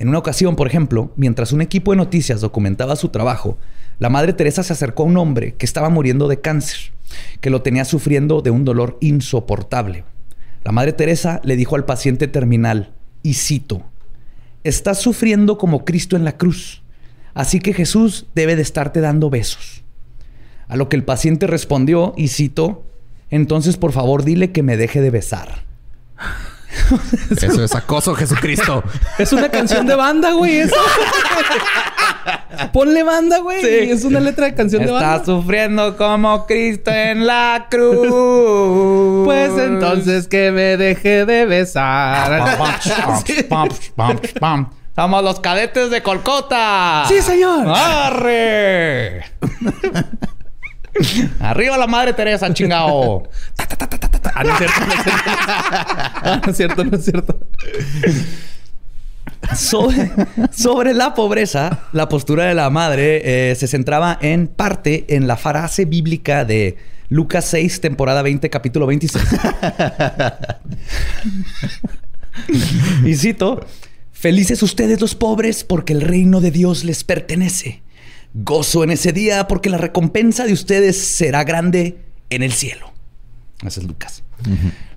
En 0.00 0.08
una 0.08 0.18
ocasión, 0.18 0.56
por 0.56 0.66
ejemplo, 0.66 1.12
mientras 1.14 1.52
un 1.52 1.60
equipo 1.60 1.92
de 1.92 1.98
noticias 1.98 2.40
documentaba 2.40 2.96
su 2.96 3.10
trabajo, 3.10 3.56
la 4.00 4.08
Madre 4.08 4.32
Teresa 4.32 4.64
se 4.64 4.72
acercó 4.72 5.04
a 5.04 5.06
un 5.06 5.16
hombre 5.16 5.54
que 5.54 5.64
estaba 5.64 5.90
muriendo 5.90 6.26
de 6.26 6.40
cáncer, 6.40 6.92
que 7.40 7.50
lo 7.50 7.62
tenía 7.62 7.84
sufriendo 7.84 8.42
de 8.42 8.50
un 8.50 8.64
dolor 8.64 8.98
insoportable. 9.00 10.02
La 10.64 10.72
Madre 10.72 10.92
Teresa 10.92 11.40
le 11.44 11.54
dijo 11.54 11.76
al 11.76 11.84
paciente 11.84 12.26
terminal, 12.26 12.94
y 13.22 13.34
cito, 13.34 13.84
Estás 14.64 14.98
sufriendo 14.98 15.56
como 15.56 15.84
Cristo 15.84 16.16
en 16.16 16.24
la 16.24 16.36
cruz. 16.36 16.82
Así 17.34 17.60
que 17.60 17.72
Jesús 17.72 18.26
debe 18.34 18.56
de 18.56 18.62
estarte 18.62 19.00
dando 19.00 19.30
besos. 19.30 19.82
A 20.68 20.76
lo 20.76 20.88
que 20.88 20.96
el 20.96 21.04
paciente 21.04 21.46
respondió 21.46 22.14
y 22.16 22.28
cito, 22.28 22.84
entonces 23.30 23.76
por 23.76 23.92
favor 23.92 24.24
dile 24.24 24.52
que 24.52 24.62
me 24.62 24.76
deje 24.76 25.00
de 25.00 25.10
besar. 25.10 25.64
Eso 27.30 27.64
es 27.64 27.74
acoso, 27.74 28.14
Jesucristo. 28.14 28.82
Es 29.18 29.32
una 29.32 29.48
canción 29.48 29.86
de 29.86 29.94
banda, 29.96 30.32
güey. 30.32 30.60
Eso. 30.60 30.76
Ponle 32.72 33.02
banda, 33.02 33.38
güey. 33.38 33.60
Sí. 33.60 33.90
Es 33.90 34.04
una 34.04 34.20
letra 34.20 34.46
de 34.46 34.54
canción 34.54 34.82
de 34.82 34.92
Está 34.92 35.08
banda. 35.18 35.24
sufriendo 35.24 35.96
como 35.96 36.46
Cristo 36.46 36.90
en 36.90 37.26
la 37.26 37.66
cruz. 37.70 39.24
Pues 39.24 39.52
entonces 39.58 40.28
que 40.28 40.50
me 40.52 40.76
deje 40.76 41.24
de 41.26 41.46
besar. 41.46 42.58
Pam, 43.48 43.68
pam, 43.68 43.68
pam, 43.96 44.18
pam. 44.38 44.70
Somos 45.00 45.24
los 45.24 45.40
cadetes 45.40 45.88
de 45.88 46.02
Colcota. 46.02 47.06
Sí, 47.08 47.22
señor. 47.22 47.66
¡Arre! 47.74 49.24
Arriba 51.40 51.78
la 51.78 51.86
madre 51.86 52.12
Teresa, 52.12 52.52
chingao. 52.52 53.22
Ah, 54.34 54.44
no 54.44 54.50
es 54.50 54.58
cierto, 54.58 54.84
no 54.84 54.92
es 54.92 55.02
cierto. 55.02 55.24
Ah, 56.22 56.40
no 56.44 56.50
es 56.50 56.56
cierto, 56.58 56.84
no 56.84 56.96
es 56.98 57.04
cierto. 57.06 57.40
Sobre, 59.56 60.10
sobre 60.50 60.92
la 60.92 61.14
pobreza, 61.14 61.84
la 61.92 62.10
postura 62.10 62.44
de 62.44 62.54
la 62.54 62.68
madre 62.68 63.22
eh, 63.24 63.54
se 63.54 63.68
centraba 63.68 64.18
en 64.20 64.48
parte 64.48 65.16
en 65.16 65.26
la 65.26 65.38
frase 65.38 65.86
bíblica 65.86 66.44
de 66.44 66.76
Lucas 67.08 67.46
6, 67.46 67.80
temporada 67.80 68.20
20, 68.20 68.50
capítulo 68.50 68.86
26. 68.86 69.24
y 73.06 73.14
cito, 73.14 73.64
Felices 74.20 74.62
ustedes 74.62 75.00
los 75.00 75.14
pobres 75.14 75.64
porque 75.64 75.94
el 75.94 76.02
reino 76.02 76.42
de 76.42 76.50
Dios 76.50 76.84
les 76.84 77.04
pertenece. 77.04 77.80
Gozo 78.34 78.84
en 78.84 78.90
ese 78.90 79.14
día 79.14 79.48
porque 79.48 79.70
la 79.70 79.78
recompensa 79.78 80.44
de 80.44 80.52
ustedes 80.52 80.98
será 80.98 81.42
grande 81.42 81.96
en 82.28 82.42
el 82.42 82.52
cielo. 82.52 82.92
Ese 83.66 83.80
es 83.80 83.86
Lucas. 83.86 84.22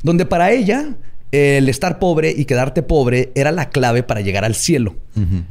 Donde 0.02 0.26
para 0.26 0.52
ella 0.52 0.90
el 1.32 1.70
estar 1.70 2.00
pobre 2.00 2.32
y 2.36 2.44
quedarte 2.44 2.84
pobre 2.84 3.32
era 3.34 3.54
la 3.54 3.70
clave 3.70 4.04
para 4.04 4.20
llegar 4.20 4.44
al 4.44 4.56
cielo. 4.56 4.98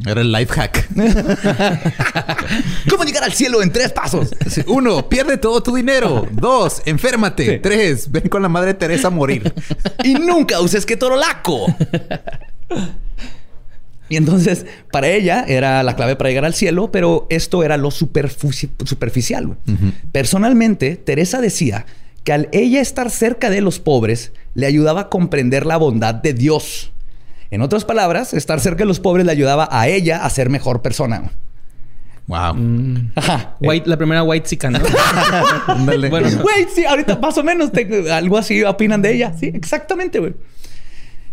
Era 0.06 0.20
el 0.20 0.30
life 0.30 0.52
hack. 0.52 0.88
¿Cómo 2.90 3.04
llegar 3.04 3.24
al 3.24 3.32
cielo 3.32 3.62
en 3.62 3.72
tres 3.72 3.90
pasos? 3.90 4.34
Sí, 4.50 4.60
Uno, 4.66 5.08
pierde 5.08 5.38
todo 5.38 5.62
tu 5.62 5.74
dinero. 5.74 6.28
Dos, 6.30 6.82
enférmate. 6.84 7.54
Sí. 7.54 7.58
Tres, 7.62 8.10
ven 8.12 8.28
con 8.28 8.42
la 8.42 8.50
madre 8.50 8.74
Teresa 8.74 9.08
a 9.08 9.10
morir. 9.10 9.50
y 10.04 10.12
nunca 10.12 10.60
uses 10.60 10.84
que 10.84 10.98
torolaco. 10.98 11.74
Y 14.12 14.16
entonces, 14.18 14.66
para 14.90 15.08
ella 15.08 15.42
era 15.48 15.82
la 15.82 15.96
clave 15.96 16.16
para 16.16 16.28
llegar 16.28 16.44
al 16.44 16.52
cielo, 16.52 16.92
pero 16.92 17.26
esto 17.30 17.64
era 17.64 17.78
lo 17.78 17.90
superficial. 17.90 19.56
Personalmente, 20.12 20.96
Teresa 20.96 21.40
decía 21.40 21.86
que 22.24 22.34
al 22.34 22.50
ella 22.52 22.82
estar 22.82 23.08
cerca 23.10 23.48
de 23.48 23.62
los 23.62 23.78
pobres, 23.78 24.32
le 24.54 24.66
ayudaba 24.66 25.00
a 25.00 25.08
comprender 25.08 25.64
la 25.64 25.78
bondad 25.78 26.14
de 26.14 26.34
Dios. 26.34 26.92
En 27.50 27.62
otras 27.62 27.86
palabras, 27.86 28.34
estar 28.34 28.60
cerca 28.60 28.80
de 28.80 28.84
los 28.84 29.00
pobres 29.00 29.24
le 29.24 29.32
ayudaba 29.32 29.66
a 29.70 29.88
ella 29.88 30.24
a 30.26 30.28
ser 30.28 30.50
mejor 30.50 30.82
persona. 30.82 31.18
güey. 31.20 31.30
Wow. 32.26 32.56
Ajá. 33.16 33.56
White, 33.60 33.88
la 33.88 33.96
primera 33.96 34.22
White 34.22 34.46
Chica, 34.46 34.68
¿no? 34.70 34.78
Bueno, 35.86 36.28
Güey, 36.42 36.66
sí, 36.74 36.84
ahorita 36.84 37.16
más 37.18 37.36
o 37.38 37.42
menos 37.42 37.72
te- 37.72 38.12
algo 38.12 38.36
así 38.36 38.62
opinan 38.62 39.00
de 39.00 39.14
ella. 39.14 39.32
Sí, 39.38 39.50
exactamente, 39.54 40.18
güey. 40.18 40.34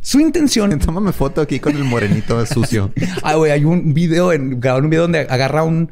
Su 0.01 0.20
intención 0.20 0.77
Tómame 0.86 1.12
foto 1.12 1.41
aquí 1.41 1.60
con 1.60 1.75
el 1.75 1.84
morenito 1.84 2.46
sucio. 2.46 2.91
Ah, 3.24 3.36
güey, 3.36 3.51
hay 3.51 3.65
un 3.65 3.94
video, 3.94 4.32
en, 4.34 4.60
grabaron 4.60 4.86
un 4.86 4.89
video 4.89 5.03
donde 5.03 5.20
agarra 5.22 5.63
un, 5.63 5.91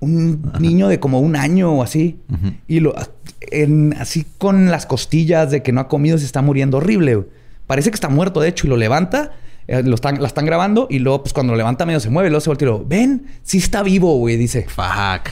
un 0.00 0.52
niño 0.60 0.88
de 0.88 1.00
como 1.00 1.20
un 1.20 1.34
año 1.36 1.72
o 1.72 1.82
así. 1.82 2.18
Y 2.66 2.80
lo 2.80 2.94
en- 3.40 3.94
así 3.98 4.26
con 4.38 4.70
las 4.70 4.86
costillas 4.86 5.50
de 5.50 5.62
que 5.62 5.72
no 5.72 5.80
ha 5.80 5.88
comido 5.88 6.18
se 6.18 6.24
está 6.26 6.42
muriendo 6.42 6.76
horrible. 6.78 7.14
güey. 7.16 7.26
Parece 7.66 7.90
que 7.90 7.94
está 7.94 8.08
muerto, 8.08 8.40
de 8.40 8.48
hecho, 8.48 8.66
y 8.66 8.70
lo 8.70 8.76
levanta. 8.76 9.32
eh, 9.66 9.82
lo 9.82 9.94
están, 9.94 10.20
la 10.20 10.26
están 10.26 10.46
grabando 10.46 10.86
y 10.90 10.98
luego, 10.98 11.22
pues 11.22 11.32
cuando 11.34 11.52
lo 11.52 11.56
levanta 11.58 11.84
medio 11.84 12.00
se 12.00 12.08
mueve, 12.10 12.30
luego 12.30 12.40
se 12.40 12.48
voltea 12.50 12.68
y 12.68 12.70
lo 12.70 12.84
ven, 12.86 13.26
sí 13.42 13.58
está 13.58 13.82
vivo, 13.82 14.16
güey, 14.16 14.36
dice. 14.38 14.66
Fuck. 14.68 15.28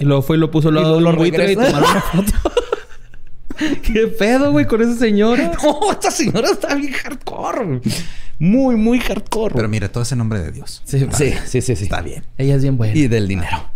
y 0.00 0.04
luego 0.04 0.22
fue 0.22 0.36
y 0.36 0.40
lo 0.40 0.50
puso 0.50 0.68
al 0.68 0.76
Y 0.76 0.80
lado 0.80 0.92
de 0.92 0.98
un 0.98 1.04
lo 1.04 1.16
buitre 1.16 1.50
y 1.52 1.56
tomaron 1.56 1.90
una 1.90 2.00
foto. 2.00 2.32
¿Qué 3.82 4.06
pedo, 4.06 4.52
güey, 4.52 4.66
con 4.66 4.82
esa 4.82 4.96
señora? 4.96 5.52
No, 5.62 5.92
esta 5.92 6.10
señora 6.10 6.48
está 6.50 6.74
bien 6.74 6.92
hardcore. 6.92 7.80
Muy, 8.38 8.76
muy 8.76 8.98
hardcore. 9.00 9.54
Pero 9.54 9.68
mira, 9.68 9.90
todo 9.90 10.02
ese 10.02 10.16
nombre 10.16 10.40
de 10.40 10.52
Dios. 10.52 10.82
Sí, 10.84 10.98
sí, 11.12 11.34
sí, 11.46 11.60
sí, 11.60 11.76
sí. 11.76 11.84
Está 11.84 12.00
bien. 12.00 12.24
Ella 12.38 12.54
es 12.56 12.62
bien 12.62 12.76
buena. 12.76 12.96
y 12.96 13.08
del 13.08 13.28
dinero. 13.28 13.66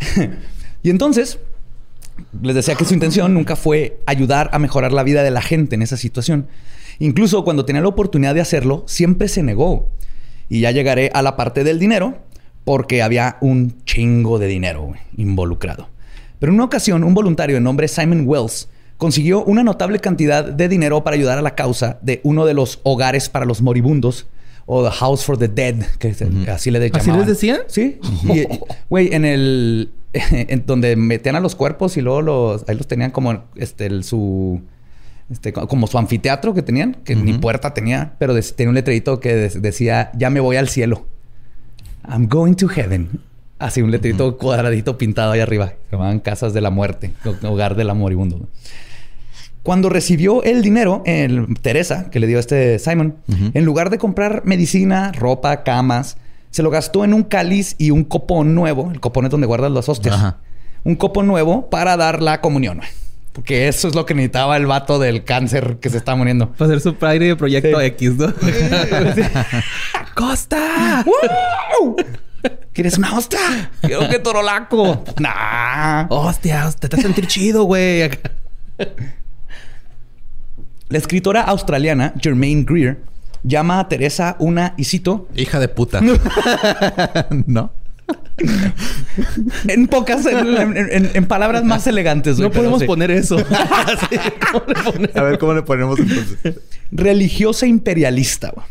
y 0.82 0.90
entonces, 0.90 1.38
les 2.42 2.54
decía 2.54 2.74
que 2.74 2.84
su 2.84 2.94
intención 2.94 3.34
nunca 3.34 3.56
fue 3.56 4.00
ayudar 4.06 4.50
a 4.52 4.58
mejorar 4.58 4.92
la 4.92 5.02
vida 5.02 5.22
de 5.22 5.30
la 5.30 5.42
gente 5.42 5.76
en 5.76 5.82
esa 5.82 5.96
situación. 5.96 6.48
Incluso 6.98 7.44
cuando 7.44 7.64
tenía 7.64 7.82
la 7.82 7.88
oportunidad 7.88 8.34
de 8.34 8.40
hacerlo, 8.40 8.84
siempre 8.86 9.28
se 9.28 9.42
negó. 9.42 9.88
Y 10.48 10.60
ya 10.60 10.70
llegaré 10.72 11.10
a 11.14 11.22
la 11.22 11.36
parte 11.36 11.62
del 11.62 11.78
dinero, 11.78 12.18
porque 12.64 13.02
había 13.02 13.36
un 13.40 13.84
chingo 13.84 14.38
de 14.38 14.46
dinero 14.46 14.94
involucrado. 15.16 15.88
Pero 16.40 16.50
en 16.50 16.56
una 16.56 16.64
ocasión, 16.64 17.04
un 17.04 17.14
voluntario 17.14 17.56
de 17.56 17.60
nombre 17.60 17.86
Simon 17.86 18.24
Wells 18.26 18.68
consiguió 18.98 19.42
una 19.44 19.62
notable 19.62 19.98
cantidad 20.00 20.44
de 20.44 20.68
dinero 20.68 21.02
para 21.04 21.16
ayudar 21.16 21.38
a 21.38 21.42
la 21.42 21.54
causa 21.54 21.98
de 22.02 22.20
uno 22.24 22.44
de 22.44 22.52
los 22.54 22.80
hogares 22.82 23.28
para 23.30 23.46
los 23.46 23.62
moribundos 23.62 24.26
o 24.66 24.84
The 24.84 24.90
House 24.96 25.24
for 25.24 25.38
the 25.38 25.48
Dead, 25.48 25.76
que 25.98 26.08
así 26.50 26.70
le 26.70 26.78
¿Así 26.86 26.90
llamaban. 27.06 27.18
les 27.20 27.26
decían? 27.28 27.60
Sí. 27.68 27.98
Y, 28.24 28.44
Güey, 28.90 29.14
en 29.14 29.24
el... 29.24 29.90
en 30.12 30.64
donde 30.66 30.94
metían 30.96 31.36
a 31.36 31.40
los 31.40 31.54
cuerpos 31.54 31.96
y 31.96 32.02
luego 32.02 32.20
los... 32.22 32.68
Ahí 32.68 32.76
los 32.76 32.86
tenían 32.86 33.10
como 33.10 33.44
este, 33.56 33.86
el- 33.86 34.04
su... 34.04 34.60
Este, 35.30 35.52
co- 35.52 35.68
como 35.68 35.86
su 35.86 35.96
anfiteatro 35.98 36.52
que 36.54 36.62
tenían, 36.62 36.94
que 37.04 37.14
ni 37.14 37.34
puerta 37.34 37.72
tenía, 37.74 38.14
pero 38.18 38.34
tenía 38.56 38.68
un 38.70 38.74
letrerito 38.74 39.20
que 39.20 39.34
decía, 39.34 40.10
ya 40.16 40.28
me 40.30 40.40
voy 40.40 40.56
al 40.56 40.68
cielo. 40.68 41.06
I'm 42.08 42.28
going 42.28 42.54
to 42.54 42.66
heaven. 42.68 43.20
Así, 43.58 43.82
un 43.82 43.90
letrerito 43.90 44.38
cuadradito 44.38 44.96
pintado 44.96 45.32
ahí 45.32 45.40
arriba. 45.40 45.74
Se 45.90 45.96
llamaban 45.96 46.20
casas 46.20 46.54
de 46.54 46.60
la 46.62 46.70
muerte, 46.70 47.12
ho- 47.26 47.48
hogar 47.50 47.74
del 47.76 47.94
moribundo. 47.94 48.48
Cuando 49.68 49.90
recibió 49.90 50.42
el 50.44 50.62
dinero, 50.62 51.02
el 51.04 51.46
Teresa, 51.60 52.08
que 52.08 52.20
le 52.20 52.26
dio 52.26 52.38
a 52.38 52.40
este 52.40 52.78
Simon, 52.78 53.16
en 53.52 53.64
lugar 53.66 53.90
de 53.90 53.98
comprar 53.98 54.40
medicina, 54.46 55.12
ropa, 55.12 55.62
camas, 55.62 56.16
se 56.50 56.62
lo 56.62 56.70
gastó 56.70 57.04
en 57.04 57.12
un 57.12 57.22
cáliz 57.22 57.74
y 57.76 57.90
un 57.90 58.04
copón 58.04 58.54
nuevo. 58.54 58.90
El 58.90 58.98
copón 59.00 59.26
es 59.26 59.30
donde 59.30 59.46
guardan 59.46 59.74
las 59.74 59.90
hostias. 59.90 60.14
Ajá. 60.14 60.38
Un 60.84 60.94
copón 60.96 61.26
nuevo 61.26 61.68
para 61.68 61.98
dar 61.98 62.22
la 62.22 62.40
comunión. 62.40 62.80
Porque 63.34 63.68
eso 63.68 63.88
es 63.88 63.94
lo 63.94 64.06
que 64.06 64.14
necesitaba 64.14 64.56
el 64.56 64.64
vato 64.64 64.98
del 64.98 65.24
cáncer 65.24 65.76
que 65.82 65.90
se 65.90 65.98
está 65.98 66.14
muriendo. 66.16 66.50
Para 66.52 66.70
hacer 66.70 66.80
su 66.80 66.94
Pride 66.94 67.26
de 67.26 67.36
Proyecto 67.36 67.78
Sí. 67.78 67.84
X, 67.88 68.14
¿no? 68.16 68.32
¡Costa! 70.14 71.04
¡Wow! 71.04 71.96
¿Quieres 72.72 72.96
una 72.96 73.14
hostia? 73.18 73.70
Quiero 73.82 74.08
que 74.08 74.18
torolaco. 74.18 75.04
Nah. 75.20 76.06
¡Hostia! 76.08 76.70
Te 76.80 76.88
vas 76.88 77.00
a 77.00 77.02
sentir 77.02 77.26
chido, 77.26 77.64
güey. 77.64 78.08
La 80.88 80.98
escritora 80.98 81.42
australiana 81.42 82.14
Germaine 82.20 82.64
Greer 82.64 83.02
llama 83.44 83.78
a 83.80 83.88
Teresa 83.88 84.36
una, 84.38 84.74
y 84.76 84.84
cito, 84.84 85.28
Hija 85.36 85.60
de 85.60 85.68
puta. 85.68 86.00
no. 87.46 87.72
en 89.68 89.86
pocas, 89.88 90.24
en, 90.26 90.56
en- 90.56 90.76
en- 90.76 91.10
en 91.14 91.26
palabras 91.26 91.64
más 91.64 91.86
elegantes. 91.86 92.36
güey, 92.36 92.48
No 92.48 92.54
podemos 92.54 92.80
sí. 92.80 92.86
poner 92.86 93.10
eso. 93.10 93.36
A 95.14 95.22
ver 95.22 95.38
cómo 95.38 95.54
le 95.54 95.62
ponemos 95.62 95.98
entonces. 95.98 96.54
Religiosa 96.90 97.66
imperialista. 97.66 98.52
güey. 98.54 98.66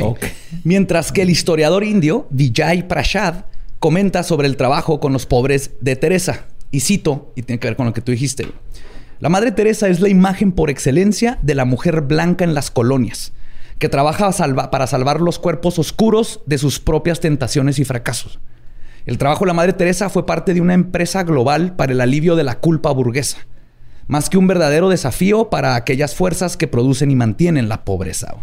Ok. 0.00 0.18
Mientras 0.64 1.12
que 1.12 1.22
el 1.22 1.30
historiador 1.30 1.84
indio 1.84 2.26
Vijay 2.30 2.88
Prashad 2.88 3.44
comenta 3.78 4.22
sobre 4.22 4.48
el 4.48 4.56
trabajo 4.56 5.00
con 5.00 5.12
los 5.12 5.26
pobres 5.26 5.72
de 5.80 5.96
Teresa. 5.96 6.46
Y 6.70 6.80
cito, 6.80 7.32
y 7.36 7.42
tiene 7.42 7.60
que 7.60 7.68
ver 7.68 7.76
con 7.76 7.84
lo 7.86 7.92
que 7.92 8.00
tú 8.00 8.12
dijiste. 8.12 8.44
güey. 8.44 8.56
La 9.22 9.28
Madre 9.28 9.52
Teresa 9.52 9.86
es 9.86 10.00
la 10.00 10.08
imagen 10.08 10.50
por 10.50 10.68
excelencia 10.68 11.38
de 11.42 11.54
la 11.54 11.64
mujer 11.64 12.00
blanca 12.00 12.42
en 12.42 12.54
las 12.54 12.72
colonias, 12.72 13.32
que 13.78 13.88
trabaja 13.88 14.32
para 14.72 14.88
salvar 14.88 15.20
los 15.20 15.38
cuerpos 15.38 15.78
oscuros 15.78 16.40
de 16.46 16.58
sus 16.58 16.80
propias 16.80 17.20
tentaciones 17.20 17.78
y 17.78 17.84
fracasos. 17.84 18.40
El 19.06 19.18
trabajo 19.18 19.44
de 19.44 19.46
la 19.46 19.54
Madre 19.54 19.74
Teresa 19.74 20.10
fue 20.10 20.26
parte 20.26 20.54
de 20.54 20.60
una 20.60 20.74
empresa 20.74 21.22
global 21.22 21.76
para 21.76 21.92
el 21.92 22.00
alivio 22.00 22.34
de 22.34 22.42
la 22.42 22.58
culpa 22.58 22.90
burguesa, 22.90 23.46
más 24.08 24.28
que 24.28 24.38
un 24.38 24.48
verdadero 24.48 24.88
desafío 24.88 25.50
para 25.50 25.76
aquellas 25.76 26.16
fuerzas 26.16 26.56
que 26.56 26.66
producen 26.66 27.12
y 27.12 27.14
mantienen 27.14 27.68
la 27.68 27.84
pobreza. 27.84 28.34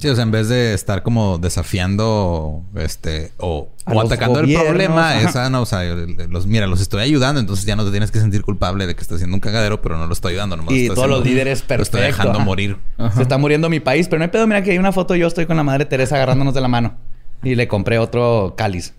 Sí, 0.00 0.08
o 0.08 0.14
sea, 0.14 0.22
en 0.22 0.30
vez 0.30 0.48
de 0.48 0.72
estar 0.72 1.02
como 1.02 1.36
desafiando 1.36 2.62
este 2.74 3.32
o, 3.36 3.68
o 3.84 4.00
atacando 4.00 4.40
gobiernos, 4.40 4.62
el 4.62 4.68
problema, 4.68 5.10
ajá. 5.10 5.28
esa 5.28 5.50
no, 5.50 5.60
o 5.60 5.66
sea, 5.66 5.82
los, 5.84 6.46
mira, 6.46 6.66
los 6.66 6.80
estoy 6.80 7.02
ayudando, 7.02 7.38
entonces 7.38 7.66
ya 7.66 7.76
no 7.76 7.84
te 7.84 7.90
tienes 7.90 8.10
que 8.10 8.18
sentir 8.18 8.40
culpable 8.40 8.86
de 8.86 8.94
que 8.94 9.02
estás 9.02 9.16
haciendo 9.16 9.34
un 9.34 9.40
cagadero, 9.40 9.82
pero 9.82 9.98
no 9.98 10.06
lo 10.06 10.12
estoy 10.14 10.32
ayudando, 10.32 10.56
nomás 10.56 10.72
Y 10.72 10.88
todos 10.88 11.06
los 11.06 11.22
líderes 11.22 11.62
Lo 11.68 11.82
estoy 11.82 12.00
dejando 12.00 12.36
ajá. 12.38 12.44
morir. 12.44 12.78
Se 13.14 13.20
está 13.20 13.36
muriendo 13.36 13.68
mi 13.68 13.80
país, 13.80 14.08
pero 14.08 14.20
no 14.20 14.24
hay 14.24 14.30
pedo. 14.30 14.46
Mira 14.46 14.62
que 14.62 14.70
hay 14.70 14.78
una 14.78 14.92
foto. 14.92 15.14
Yo 15.14 15.26
estoy 15.26 15.44
con 15.44 15.58
la 15.58 15.64
madre 15.64 15.84
Teresa 15.84 16.16
agarrándonos 16.16 16.54
de 16.54 16.62
la 16.62 16.68
mano. 16.68 16.96
Y 17.42 17.54
le 17.54 17.68
compré 17.68 17.98
otro 17.98 18.54
cáliz. 18.56 18.94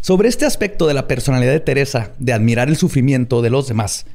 Sobre 0.00 0.30
este 0.30 0.46
aspecto 0.46 0.86
de 0.86 0.94
la 0.94 1.06
personalidad 1.06 1.52
de 1.52 1.60
Teresa, 1.60 2.12
de 2.18 2.32
admirar 2.32 2.68
el 2.68 2.76
sufrimiento 2.78 3.42
de 3.42 3.50
los 3.50 3.68
demás, 3.68 4.06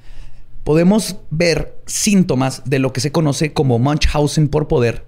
podemos 0.67 1.15
ver 1.29 1.79
síntomas 1.85 2.61
de 2.65 2.79
lo 2.79 2.91
que 2.91 2.99
se 2.99 3.13
conoce 3.13 3.53
como 3.53 3.79
Munchausen 3.79 4.49
por 4.49 4.67
poder 4.67 5.05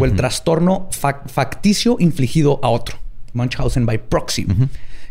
o 0.00 0.06
el 0.06 0.16
trastorno 0.16 0.88
facticio 0.90 1.96
infligido 1.98 2.58
a 2.62 2.70
otro, 2.70 2.96
Munchausen 3.34 3.84
by 3.84 4.08
proxy, 4.08 4.46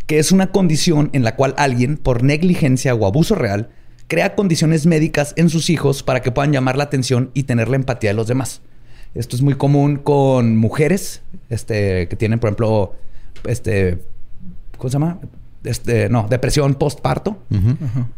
que 0.08 0.18
es 0.18 0.32
una 0.32 0.52
condición 0.52 1.12
en 1.14 1.24
la 1.24 1.36
cual 1.36 1.54
alguien, 1.56 1.98
por 1.98 2.24
negligencia 2.24 2.96
o 2.96 3.06
abuso 3.06 3.36
real, 3.36 3.70
crea 4.08 4.34
condiciones 4.34 4.88
médicas 4.88 5.36
en 5.38 5.50
sus 5.52 5.70
hijos 5.70 6.02
para 6.02 6.24
que 6.24 6.32
puedan 6.32 6.52
llamar 6.52 6.78
la 6.78 6.86
atención 6.86 7.30
y 7.36 7.44
tener 7.44 7.70
la 7.70 7.76
empatía 7.76 8.10
de 8.10 8.16
los 8.16 8.26
demás. 8.26 8.62
Esto 9.14 9.36
es 9.36 9.44
muy 9.44 9.54
común 9.54 9.98
con 9.98 10.58
mujeres 10.58 11.22
este, 11.52 12.08
que 12.08 12.16
tienen, 12.16 12.40
por 12.40 12.48
ejemplo, 12.48 12.96
este, 13.44 14.00
¿cómo 14.80 14.90
se 14.90 14.94
llama? 14.94 15.20
Este, 15.64 16.10
no, 16.10 16.28
depresión 16.28 16.74
postparto. 16.76 17.38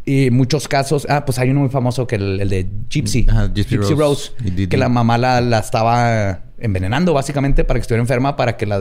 Y 0.06 0.30
muchos 0.32 0.68
casos, 0.68 1.06
ah, 1.10 1.26
pues 1.26 1.40
hay 1.40 1.50
uno 1.50 1.62
muy 1.62 1.70
famoso 1.70 2.08
que 2.08 2.16
el, 2.16 2.40
el 2.40 2.50
de 2.50 2.68
Gypsy, 2.90 3.28
Gypsy, 3.54 3.78
Rose, 3.96 4.32
que 4.70 4.78
la 4.78 4.90
mamá 4.90 5.18
la, 5.18 5.42
la, 5.42 5.60
estaba 5.60 6.44
envenenando 6.58 7.14
básicamente 7.14 7.66
para 7.66 7.80
que 7.80 7.82
estuviera 7.82 8.02
enferma, 8.02 8.38
para 8.38 8.56
que 8.56 8.66
la, 8.66 8.80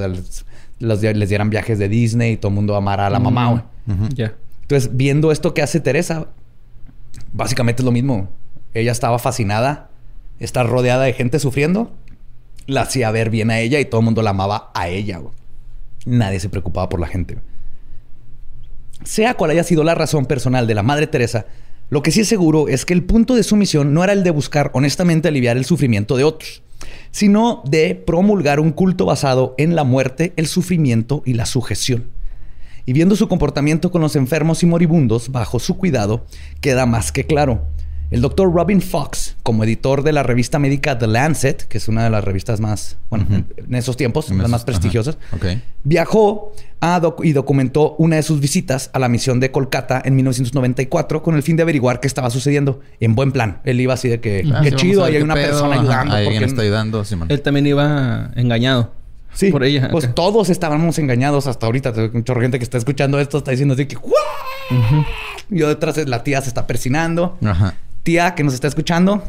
les 0.79 1.29
dieran 1.29 1.51
viajes 1.51 1.79
de 1.79 1.88
Disney 1.88 2.33
y 2.33 2.37
todo 2.37 2.51
el 2.51 2.55
mundo 2.55 2.77
amara 2.77 3.09
a 3.09 3.11
la 3.11 3.18
mamá. 3.18 3.66
Ya. 4.14 4.35
Entonces, 4.62 4.90
viendo 4.96 5.33
esto 5.33 5.55
que 5.55 5.62
hace 5.62 5.81
Teresa, 5.81 6.29
básicamente 7.33 7.83
es 7.83 7.85
lo 7.85 7.92
mismo. 7.92 8.29
Ella 8.75 8.92
estaba 8.92 9.18
fascinada, 9.18 9.90
está 10.38 10.62
rodeada 10.62 11.05
de 11.05 11.12
gente 11.14 11.40
sufriendo, 11.40 11.92
la 12.66 12.83
hacía 12.83 13.11
ver 13.11 13.29
bien 13.29 13.51
a 13.51 13.59
ella 13.59 13.81
y 13.81 13.85
todo 13.85 14.01
el 14.01 14.05
mundo 14.05 14.22
la 14.22 14.31
amaba 14.31 14.70
a 14.75 14.88
ella. 14.88 15.20
Nadie 16.07 16.38
se 16.38 16.48
preocupaba 16.48 16.88
por 16.88 17.01
la 17.01 17.09
gente. 17.09 17.38
Sea 19.04 19.34
cual 19.34 19.50
haya 19.50 19.64
sido 19.64 19.84
la 19.84 19.94
razón 19.94 20.26
personal 20.26 20.66
de 20.66 20.74
la 20.74 20.82
Madre 20.82 21.06
Teresa, 21.06 21.46
lo 21.90 22.02
que 22.02 22.10
sí 22.10 22.20
es 22.20 22.28
seguro 22.28 22.68
es 22.68 22.86
que 22.86 22.94
el 22.94 23.04
punto 23.04 23.34
de 23.34 23.42
su 23.42 23.56
misión 23.56 23.92
no 23.92 24.02
era 24.02 24.12
el 24.12 24.24
de 24.24 24.30
buscar 24.30 24.70
honestamente 24.74 25.28
aliviar 25.28 25.56
el 25.56 25.64
sufrimiento 25.64 26.16
de 26.16 26.24
otros, 26.24 26.62
sino 27.10 27.62
de 27.66 27.94
promulgar 27.94 28.60
un 28.60 28.72
culto 28.72 29.04
basado 29.04 29.54
en 29.58 29.76
la 29.76 29.84
muerte, 29.84 30.32
el 30.36 30.46
sufrimiento 30.46 31.22
y 31.26 31.34
la 31.34 31.44
sujeción. 31.44 32.06
Y 32.86 32.92
viendo 32.92 33.14
su 33.14 33.28
comportamiento 33.28 33.90
con 33.90 34.00
los 34.00 34.16
enfermos 34.16 34.62
y 34.62 34.66
moribundos 34.66 35.30
bajo 35.30 35.58
su 35.58 35.76
cuidado, 35.76 36.24
queda 36.60 36.86
más 36.86 37.12
que 37.12 37.24
claro. 37.24 37.66
El 38.12 38.20
doctor 38.20 38.53
Robin 38.53 38.83
Fox, 38.83 39.37
como 39.42 39.64
editor 39.64 40.03
de 40.03 40.12
la 40.12 40.22
revista 40.22 40.59
médica 40.59 40.98
The 40.98 41.07
Lancet, 41.07 41.62
que 41.66 41.79
es 41.79 41.88
una 41.88 42.05
de 42.05 42.11
las 42.11 42.22
revistas 42.22 42.61
más, 42.61 42.98
bueno, 43.09 43.25
en, 43.31 43.75
esos 43.75 43.96
tiempos, 43.96 44.31
las 44.31 44.51
más 44.51 44.64
prestigiosas, 44.64 45.16
viajó 45.83 46.53
y 47.22 47.33
documentó 47.33 47.94
una 47.96 48.16
de 48.16 48.22
sus 48.22 48.38
visitas 48.40 48.90
a 48.92 48.98
la 48.98 49.09
misión 49.09 49.40
de 49.40 49.51
Kolkata 49.51 50.03
en 50.05 50.14
1994 50.16 51.22
con 51.22 51.37
el 51.37 51.42
fin 51.42 51.57
de 51.57 51.62
averiguar 51.62 52.01
qué 52.01 52.07
estaba 52.07 52.29
sucediendo 52.29 52.81
en 53.01 53.14
buen 53.14 53.33
plan. 53.33 53.61
Él 53.64 53.81
iba 53.81 53.94
así 53.94 54.11
de 54.11 54.20
que, 54.20 54.46
ah, 54.53 54.61
qué 54.62 54.72
chido, 54.72 55.05
ahí 55.05 55.16
hay 55.16 55.22
una 55.22 55.35
persona 55.35 55.81
ayudando. 55.81 56.14
Alguien 56.14 56.44
está 56.44 56.61
ayudando, 56.61 57.03
Él 57.31 57.40
también 57.40 57.66
iba 57.66 58.31
engañado. 58.37 58.92
Sí, 59.33 59.51
por 59.51 59.64
ella. 59.64 59.88
Pues 59.90 60.14
todos 60.14 60.51
estábamos 60.51 60.98
engañados 60.98 61.46
hasta 61.46 61.64
ahorita. 61.64 61.94
Mucha 62.12 62.35
gente 62.35 62.59
que 62.59 62.64
está 62.64 62.77
escuchando 62.77 63.18
esto 63.18 63.38
está 63.38 63.53
diciendo 63.53 63.72
así 63.72 63.87
que 63.87 63.96
Yo 65.48 65.68
detrás 65.68 65.96
la 66.07 66.22
tía 66.22 66.42
se 66.42 66.48
está 66.48 66.66
persinando. 66.66 67.38
Ajá 67.42 67.75
tía 68.02 68.34
que 68.34 68.44
nos 68.44 68.54
está 68.54 68.68
escuchando, 68.68 69.22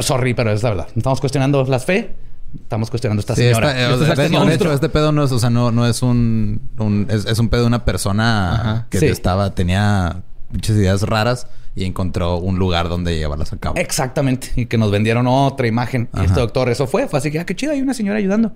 sorry, 0.00 0.34
pero 0.34 0.52
es 0.52 0.62
la 0.62 0.70
verdad. 0.70 0.88
Estamos 0.96 1.20
cuestionando 1.20 1.64
la 1.64 1.78
fe. 1.78 2.14
Estamos 2.54 2.90
cuestionando 2.90 3.20
esta 3.20 3.36
señora. 3.36 3.92
Eh, 3.92 3.96
de 3.96 4.54
hecho, 4.54 4.72
este 4.72 4.88
pedo 4.88 5.12
no 5.12 5.22
es, 5.22 5.30
o 5.30 5.38
sea, 5.38 5.50
no, 5.50 5.70
no 5.70 5.86
es 5.86 6.02
un, 6.02 6.60
es, 7.08 7.38
un 7.38 7.48
pedo 7.48 7.62
de 7.62 7.66
una 7.68 7.84
persona 7.84 8.86
que 8.90 9.08
estaba, 9.08 9.54
tenía 9.54 10.22
muchas 10.50 10.76
ideas 10.76 11.02
raras 11.02 11.46
y 11.76 11.84
encontró 11.84 12.38
un 12.38 12.58
lugar 12.58 12.88
donde 12.88 13.16
llevarlas 13.16 13.52
a 13.52 13.56
cabo. 13.58 13.76
Exactamente. 13.76 14.50
Y 14.56 14.66
que 14.66 14.78
nos 14.78 14.90
vendieron 14.90 15.26
otra 15.28 15.68
imagen. 15.68 16.08
Y 16.14 16.24
este 16.24 16.40
doctor, 16.40 16.68
eso 16.68 16.88
fue. 16.88 17.06
Fue 17.06 17.20
así 17.20 17.30
que, 17.30 17.38
ah, 17.38 17.46
qué 17.46 17.54
chido, 17.54 17.72
hay 17.72 17.80
una 17.80 17.94
señora 17.94 18.18
ayudando. 18.18 18.52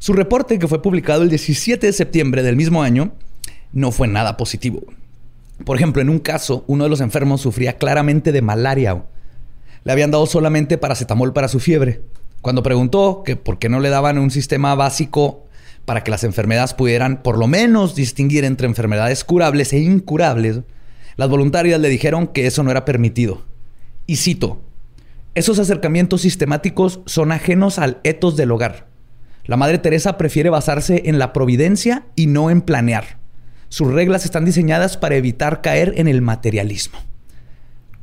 Su 0.00 0.14
reporte, 0.14 0.58
que 0.58 0.66
fue 0.66 0.82
publicado 0.82 1.22
el 1.22 1.28
17 1.28 1.86
de 1.86 1.92
septiembre 1.92 2.42
del 2.42 2.56
mismo 2.56 2.82
año, 2.82 3.12
no 3.72 3.92
fue 3.92 4.08
nada 4.08 4.36
positivo. 4.36 4.82
Por 5.64 5.76
ejemplo, 5.76 6.02
en 6.02 6.08
un 6.08 6.18
caso, 6.18 6.64
uno 6.66 6.84
de 6.84 6.90
los 6.90 7.00
enfermos 7.00 7.40
sufría 7.40 7.76
claramente 7.76 8.32
de 8.32 8.42
malaria. 8.42 9.04
Le 9.84 9.92
habían 9.92 10.10
dado 10.10 10.26
solamente 10.26 10.78
paracetamol 10.78 11.32
para 11.32 11.48
su 11.48 11.60
fiebre. 11.60 12.02
Cuando 12.40 12.62
preguntó 12.62 13.22
que 13.24 13.36
por 13.36 13.58
qué 13.58 13.68
no 13.68 13.80
le 13.80 13.88
daban 13.88 14.18
un 14.18 14.30
sistema 14.30 14.74
básico 14.74 15.46
para 15.84 16.02
que 16.02 16.10
las 16.10 16.24
enfermedades 16.24 16.74
pudieran 16.74 17.22
por 17.22 17.38
lo 17.38 17.46
menos 17.46 17.94
distinguir 17.94 18.44
entre 18.44 18.66
enfermedades 18.66 19.24
curables 19.24 19.72
e 19.72 19.78
incurables, 19.78 20.60
las 21.16 21.28
voluntarias 21.28 21.80
le 21.80 21.88
dijeron 21.88 22.26
que 22.26 22.46
eso 22.46 22.62
no 22.62 22.70
era 22.70 22.84
permitido. 22.84 23.42
Y 24.06 24.16
cito, 24.16 24.60
esos 25.34 25.58
acercamientos 25.58 26.22
sistemáticos 26.22 27.00
son 27.06 27.32
ajenos 27.32 27.78
al 27.78 28.00
etos 28.04 28.36
del 28.36 28.50
hogar. 28.50 28.88
La 29.44 29.56
Madre 29.56 29.78
Teresa 29.78 30.18
prefiere 30.18 30.50
basarse 30.50 31.02
en 31.06 31.18
la 31.18 31.32
providencia 31.32 32.06
y 32.16 32.26
no 32.26 32.50
en 32.50 32.62
planear. 32.62 33.21
Sus 33.72 33.90
reglas 33.90 34.26
están 34.26 34.44
diseñadas 34.44 34.98
para 34.98 35.16
evitar 35.16 35.62
caer 35.62 35.94
en 35.96 36.06
el 36.06 36.20
materialismo. 36.20 36.98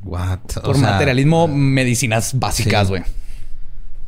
What? 0.02 0.40
Por 0.64 0.76
materialismo, 0.76 1.46
medicinas 1.46 2.36
básicas, 2.36 2.88
güey. 2.88 3.04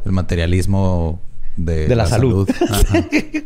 El 0.04 0.10
materialismo 0.10 1.20
de, 1.56 1.94
la, 1.94 2.06
salud. 2.06 2.50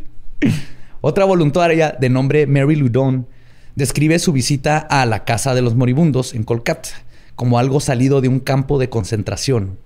Otra 1.01 1.25
voluntaria 1.25 1.95
de 1.99 2.09
nombre 2.09 2.47
Mary 2.47 2.75
Ludon 2.75 3.27
describe 3.75 4.17
su 4.17 4.33
visita 4.33 4.79
a 4.79 5.05
la 5.05 5.23
casa 5.23 5.53
de 5.53 5.61
los 5.61 5.75
moribundos 5.75 6.33
en 6.33 6.43
Kolkata 6.43 6.89
como 7.35 7.59
algo 7.59 7.79
salido 7.79 8.19
de 8.19 8.29
un 8.29 8.39
campo 8.39 8.79
de 8.79 8.89
concentración. 8.89 9.77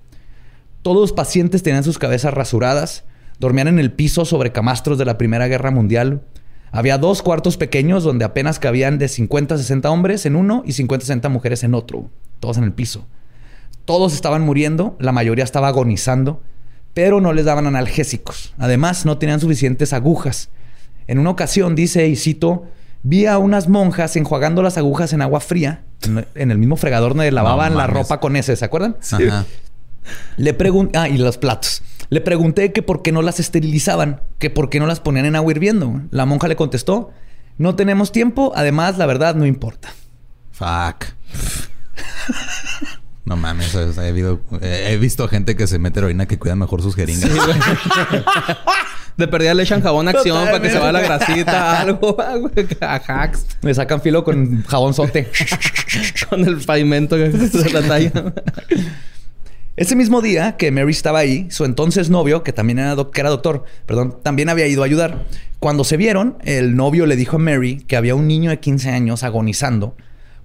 Todos 0.84 1.02
los 1.02 1.12
pacientes 1.12 1.64
tenían 1.64 1.84
sus 1.84 2.00
cabezas 2.00 2.34
rasuradas, 2.34 3.04
dormían 3.40 3.68
en 3.68 3.78
el 3.78 3.92
piso 3.92 4.24
sobre 4.24 4.54
camastros 4.54 4.98
de 4.98 5.04
la 5.04 5.18
Primera 5.18 5.50
Guerra 5.50 5.72
Mundial 5.72 6.22
había 6.72 6.98
dos 6.98 7.22
cuartos 7.22 7.58
pequeños 7.58 8.04
donde 8.04 8.26
apenas 8.26 8.60
cabían 8.60 8.98
de 8.98 9.08
50 9.08 9.56
a 9.56 9.58
60 9.58 9.90
hombres 9.90 10.26
en 10.26 10.36
uno 10.36 10.64
y 10.66 10.74
50 10.74 11.04
a 11.04 11.06
60 11.06 11.30
mujeres 11.30 11.64
en 11.64 11.74
otro, 11.74 12.10
todos 12.40 12.58
en 12.58 12.64
el 12.64 12.74
piso. 12.74 13.06
Todos 13.86 14.14
estaban 14.14 14.42
muriendo, 14.44 14.96
la 15.00 15.12
mayoría 15.12 15.44
estaba 15.44 15.68
agonizando, 15.68 16.42
pero 16.94 17.20
no 17.20 17.34
les 17.34 17.46
daban 17.46 17.68
analgésicos. 17.68 18.54
Además, 18.58 19.06
no 19.06 19.18
tenían 19.18 19.40
suficientes 19.40 19.92
agujas. 19.92 20.50
En 21.08 21.20
una 21.20 21.32
ocasión, 21.32 21.76
dice, 21.76 22.08
y 22.08 22.16
cito, 22.16 22.68
vi 23.04 23.26
a 23.26 23.38
unas 23.38 23.68
monjas 23.68 24.16
enjuagando 24.16 24.62
las 24.62 24.78
agujas 24.78 25.14
en 25.14 25.22
agua 25.22 25.40
fría, 25.40 25.84
en 26.36 26.52
el 26.52 26.58
mismo 26.58 26.78
fregador 26.78 27.16
donde 27.16 27.32
lavaban 27.32 27.76
la 27.76 27.88
ropa 27.88 28.20
con 28.20 28.36
ese, 28.36 28.56
¿se 28.56 28.66
acuerdan? 28.66 28.96
Le 30.38 30.54
pregunté, 30.54 30.98
ah, 30.98 31.10
y 31.10 31.18
los 31.18 31.38
platos. 31.38 31.84
Le 32.10 32.22
pregunté 32.22 32.74
que 32.74 32.82
por 32.82 33.02
qué 33.02 33.12
no 33.12 33.22
las 33.22 33.40
esterilizaban, 33.40 34.22
que 34.38 34.50
por 34.50 34.70
qué 34.70 34.80
no 34.80 34.88
las 34.88 35.00
ponían 35.00 35.26
en 35.26 35.36
agua 35.36 35.52
hirviendo. 35.52 36.02
La 36.12 36.26
monja 36.26 36.48
le 36.48 36.56
contestó, 36.56 37.12
no 37.58 37.76
tenemos 37.76 38.12
tiempo, 38.12 38.52
además 38.56 38.98
la 38.98 39.06
verdad 39.06 39.36
no 39.36 39.46
importa. 39.46 39.94
Fuck. 40.52 41.06
No 43.24 43.38
mames, 43.38 43.74
he, 43.76 44.98
visto 44.98 45.28
gente 45.28 45.56
que 45.56 45.68
se 45.68 45.78
mete 45.78 46.00
heroína 46.00 46.26
que 46.26 46.40
cuida 46.40 46.56
mejor 46.56 46.82
sus 46.82 46.96
jeringas. 46.96 47.30
De 49.18 49.28
perdida 49.28 49.54
le 49.54 49.64
echan 49.64 49.82
jabón 49.82 50.08
acción 50.08 50.46
para 50.46 50.62
que 50.62 50.70
se 50.70 50.80
vaya 50.80 50.92
la 50.92 51.02
grasita, 51.02 51.82
algo, 51.82 52.18
a 52.82 52.96
hacks. 52.96 53.46
Me 53.62 53.74
sacan 53.74 54.02
filo 54.02 54.24
con 54.24 54.64
jabón 54.64 54.94
sote. 54.94 55.30
con 56.30 56.44
el 56.44 56.58
pavimento 56.58 57.16
que 57.16 57.32
se 57.32 57.70
la 57.70 57.88
talla. 57.88 58.12
Ese 59.82 59.96
mismo 59.96 60.22
día 60.22 60.58
que 60.58 60.70
Mary 60.70 60.92
estaba 60.92 61.18
ahí, 61.18 61.48
su 61.50 61.66
entonces 61.66 62.12
novio, 62.12 62.44
que 62.44 62.54
también 62.54 62.78
era, 62.78 62.96
que 63.12 63.20
era 63.20 63.32
doctor, 63.32 63.64
perdón, 63.88 64.16
también 64.22 64.48
había 64.48 64.68
ido 64.68 64.84
a 64.84 64.86
ayudar. 64.86 65.26
Cuando 65.58 65.84
se 65.84 65.98
vieron, 65.98 66.38
el 66.44 66.76
novio 66.76 67.08
le 67.08 67.16
dijo 67.16 67.38
a 67.38 67.40
Mary 67.40 67.78
que 67.88 67.98
había 67.98 68.14
un 68.14 68.28
niño 68.28 68.52
de 68.52 68.60
15 68.60 68.92
años 68.92 69.24
agonizando, 69.24 69.96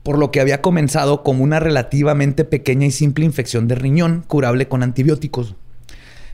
por 0.03 0.17
lo 0.17 0.31
que 0.31 0.41
había 0.41 0.63
comenzado 0.63 1.23
como 1.23 1.45
una 1.45 1.61
relativamente 1.61 2.47
pequeña 2.47 2.87
y 2.87 2.91
simple 2.91 3.27
infección 3.27 3.69
de 3.69 3.75
riñón 3.75 4.25
curable 4.27 4.69
con 4.69 4.83
antibióticos. 4.83 5.55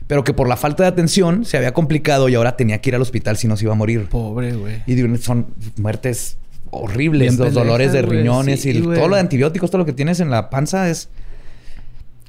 Pero 0.07 0.23
que 0.23 0.33
por 0.33 0.47
la 0.47 0.55
falta 0.55 0.83
de 0.83 0.89
atención 0.89 1.43
se 1.43 1.57
había 1.57 1.73
complicado 1.73 2.29
y 2.29 2.35
ahora 2.35 2.55
tenía 2.55 2.79
que 2.79 2.91
ir 2.91 2.95
al 2.95 3.01
hospital 3.01 3.35
si 3.35 3.49
no 3.49 3.57
se 3.57 3.65
iba 3.65 3.73
a 3.73 3.75
morir. 3.75 4.07
Pobre, 4.07 4.53
güey. 4.53 4.81
Y 4.87 5.17
son 5.17 5.47
muertes 5.75 6.37
horribles, 6.69 7.37
los 7.37 7.53
dolores 7.53 7.91
de 7.91 8.01
riñones 8.01 8.65
y 8.65 8.81
todo 8.81 9.09
lo 9.09 9.15
de 9.15 9.21
antibióticos, 9.21 9.69
todo 9.69 9.79
lo 9.79 9.85
que 9.85 9.91
tienes 9.91 10.21
en 10.21 10.29
la 10.29 10.49
panza 10.49 10.89
es 10.89 11.09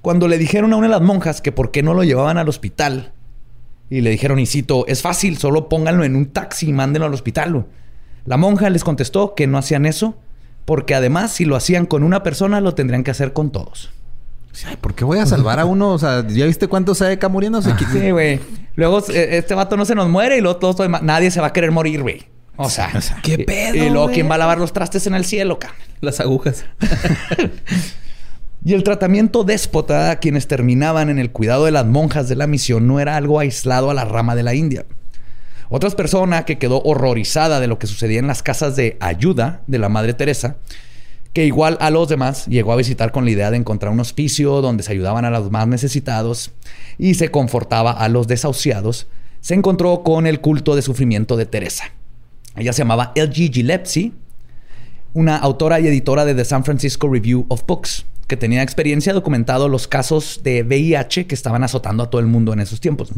cuando 0.05 0.29
le 0.29 0.37
dijeron 0.37 0.71
a 0.75 0.77
una 0.77 0.89
de 0.89 0.91
las 0.91 1.01
monjas 1.01 1.41
que 1.41 1.51
por 1.51 1.71
qué 1.71 1.83
no 1.83 1.95
lo 1.95 2.05
llevaban 2.05 2.37
al 2.37 2.47
hospital, 2.47 3.13
y 3.89 4.03
le 4.03 4.11
dijeron, 4.11 4.39
y 4.39 4.45
cito, 4.45 4.87
es 4.87 5.01
fácil, 5.01 5.39
solo 5.39 5.71
pónganlo 5.71 6.05
en 6.05 6.15
un 6.15 6.27
taxi 6.27 6.69
y 6.69 6.73
mándenlo 6.75 7.07
al 7.07 7.15
hospital. 7.15 7.65
La 8.27 8.37
monja 8.37 8.69
les 8.69 8.85
contestó 8.85 9.35
que 9.35 9.47
no 9.47 9.57
hacían 9.57 9.87
eso, 9.87 10.15
porque 10.67 10.95
además 10.95 11.33
si 11.33 11.47
lo 11.47 11.57
hacían 11.57 11.87
con 11.87 12.03
una 12.03 12.23
persona, 12.23 12.61
lo 12.61 12.75
tendrían 12.75 13.03
que 13.03 13.13
hacer 13.13 13.33
con 13.33 13.51
todos. 13.51 13.93
Ay, 14.67 14.77
¿por 14.77 14.95
qué 14.95 15.07
voy 15.07 15.21
a 15.21 15.27
salvar 15.27 15.59
a 15.59 15.65
uno? 15.65 15.93
O 15.93 15.99
sea, 15.99 16.27
¿ya 16.29 16.45
viste 16.45 16.69
cuántos 16.69 16.99
se 16.99 17.11
acá 17.11 17.31
muriéndose? 17.31 17.75
sí, 17.91 18.11
güey. 18.11 18.41
Luego 18.77 19.03
eh, 19.09 19.39
este 19.39 19.55
vato 19.55 19.79
no 19.79 19.87
se 19.87 19.95
nos 19.95 20.11
muere 20.11 20.37
y 20.37 20.43
luego 20.43 20.59
todos, 20.59 20.87
nadie 21.01 21.31
se 21.31 21.41
va 21.41 21.47
a 21.47 21.53
querer 21.55 21.71
morir, 21.71 22.03
güey. 22.03 22.27
O 22.57 22.69
sea, 22.69 22.93
¿qué 23.23 23.39
pedo? 23.39 23.83
Y, 23.83 23.89
luego, 23.89 24.11
¿quién 24.11 24.31
va 24.31 24.35
a 24.35 24.39
lavar 24.39 24.59
los 24.59 24.75
trastes 24.75 25.07
en 25.07 25.15
el 25.15 25.25
cielo, 25.25 25.59
Las 26.03 26.21
agujas. 26.21 26.67
Y 28.67 28.73
el 28.73 28.83
tratamiento 28.83 29.45
déspota 29.45 30.11
a 30.11 30.17
quienes 30.21 30.49
terminaban 30.49 31.11
en 31.11 31.19
el 31.19 31.31
cuidado 31.31 31.67
de 31.67 31.71
las 31.71 31.85
monjas 31.85 32.31
de 32.31 32.37
la 32.37 32.47
misión 32.47 32.87
no 32.87 32.99
era 32.99 33.17
algo 33.17 33.39
aislado 33.39 33.91
a 33.91 33.95
la 33.95 34.07
rama 34.07 34.35
de 34.35 34.43
la 34.43 34.55
India. 34.55 34.87
Otra 35.69 35.91
persona 35.91 36.47
que 36.47 36.57
quedó 36.57 36.81
horrorizada 36.83 37.61
de 37.61 37.67
lo 37.67 37.79
que 37.79 37.87
sucedía 37.87 38.21
en 38.21 38.27
las 38.27 38.43
casas 38.43 38.75
de 38.75 38.97
ayuda 39.01 39.61
de 39.67 39.79
la 39.79 39.91
Madre 39.91 40.15
Teresa, 40.15 40.57
que 41.35 41.45
igual 41.45 41.77
a 41.79 41.91
los 41.91 42.09
demás 42.09 42.47
llegó 42.47 42.73
a 42.73 42.77
visitar 42.77 43.13
con 43.13 43.27
la 43.27 43.33
idea 43.33 43.51
de 43.51 43.59
encontrar 43.59 43.93
un 43.93 44.01
hospicio 44.01 44.63
donde 44.63 44.83
se 44.83 44.93
ayudaban 44.93 45.27
a 45.27 45.31
los 45.31 45.51
más 45.51 45.69
necesitados 45.69 46.51
y 46.97 47.15
se 47.15 47.31
confortaba 47.31 47.93
a 47.93 48.09
los 48.09 48.29
desahuciados, 48.29 49.09
se 49.43 49.53
encontró 49.53 50.03
con 50.03 50.27
el 50.27 50.41
culto 50.41 50.75
de 50.75 50.81
sufrimiento 50.81 51.37
de 51.37 51.45
Teresa. 51.45 51.85
Ella 52.57 52.73
se 52.73 52.79
llamaba 52.79 53.13
L.G. 53.15 53.53
Gillespie, 53.53 54.13
una 55.13 55.37
autora 55.37 55.81
y 55.81 55.87
editora 55.87 56.25
de 56.25 56.35
The 56.35 56.47
San 56.47 56.65
Francisco 56.65 57.09
Review 57.09 57.45
of 57.49 57.65
Books 57.67 58.07
que 58.27 58.37
tenía 58.37 58.63
experiencia 58.63 59.13
documentado 59.13 59.69
los 59.69 59.89
casos 59.89 60.41
de 60.43 60.63
VIH 60.63 61.27
que 61.27 61.35
estaban 61.35 61.63
azotando 61.65 62.03
a 62.03 62.11
todo 62.11 62.21
el 62.21 62.27
mundo 62.27 62.53
en 62.53 62.61
esos 62.61 62.81
tiempos. 62.81 63.11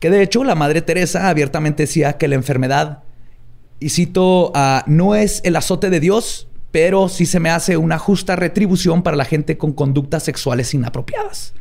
Que 0.00 0.10
de 0.10 0.22
hecho 0.22 0.44
la 0.44 0.54
Madre 0.54 0.82
Teresa 0.82 1.28
abiertamente 1.28 1.84
decía 1.84 2.14
que 2.14 2.28
la 2.28 2.34
enfermedad, 2.34 3.02
y 3.80 3.90
cito, 3.90 4.52
ah, 4.54 4.84
no 4.86 5.14
es 5.14 5.40
el 5.44 5.56
azote 5.56 5.90
de 5.90 6.00
Dios, 6.00 6.48
pero 6.70 7.08
sí 7.08 7.26
se 7.26 7.40
me 7.40 7.50
hace 7.50 7.76
una 7.76 7.98
justa 7.98 8.36
retribución 8.36 9.02
para 9.02 9.16
la 9.16 9.24
gente 9.24 9.56
con 9.56 9.72
conductas 9.72 10.22
sexuales 10.22 10.72
inapropiadas. 10.74 11.54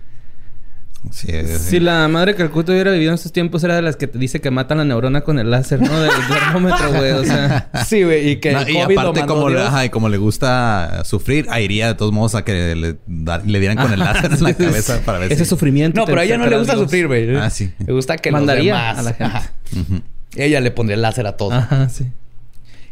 Si 1.11 1.79
la 1.79 2.07
madre 2.07 2.35
Calcuta 2.35 2.71
hubiera 2.71 2.91
vivido 2.91 3.11
en 3.11 3.15
esos 3.15 3.31
tiempos, 3.31 3.63
era 3.63 3.75
de 3.75 3.81
las 3.81 3.95
que 3.95 4.07
te 4.07 4.17
dice 4.17 4.41
que 4.41 4.51
matan 4.51 4.79
la 4.79 4.85
neurona 4.85 5.21
con 5.21 5.39
el 5.39 5.49
láser, 5.49 5.81
¿no? 5.81 5.99
Del 5.99 6.11
termómetro, 6.27 6.91
güey. 6.91 7.11
O 7.11 7.23
sea. 7.23 7.69
Sí, 7.87 8.03
güey. 8.03 8.31
Y 8.31 8.35
que. 8.37 8.51
y 8.51 8.77
aparte, 8.77 9.25
como, 9.25 9.49
le, 9.49 9.61
y 9.85 9.89
como 9.89 10.09
le 10.09 10.17
gusta 10.17 11.03
sufrir, 11.05 11.47
iría 11.61 11.87
de 11.87 11.95
todos 11.95 12.11
modos 12.11 12.35
a 12.35 12.43
que 12.43 12.75
le, 12.75 12.97
le 13.45 13.59
dieran 13.59 13.77
con 13.77 13.93
el 13.93 13.99
láser 13.99 14.31
en 14.33 14.43
la 14.43 14.53
cabeza 14.57 15.01
para 15.05 15.19
ver 15.19 15.31
Ese 15.31 15.45
sufrimiento. 15.45 15.99
No, 15.99 16.05
pero 16.05 16.21
a 16.21 16.23
ella 16.23 16.37
no 16.37 16.47
le 16.47 16.57
gusta 16.57 16.75
sufrir, 16.75 17.07
güey. 17.07 17.35
Ah, 17.35 17.49
sí. 17.49 17.71
Le 17.85 17.93
gusta 17.93 18.17
que 18.17 18.31
Mandaría 18.31 18.93
los 18.93 19.05
demás... 19.05 19.17
a 19.21 19.25
la 19.25 19.49
gente. 19.73 20.03
Ella 20.35 20.59
le 20.59 20.71
pondría 20.71 20.95
el 20.95 21.01
láser 21.01 21.27
a 21.27 21.37
todo. 21.37 21.53
Ajá, 21.53 21.89
sí. 21.89 22.05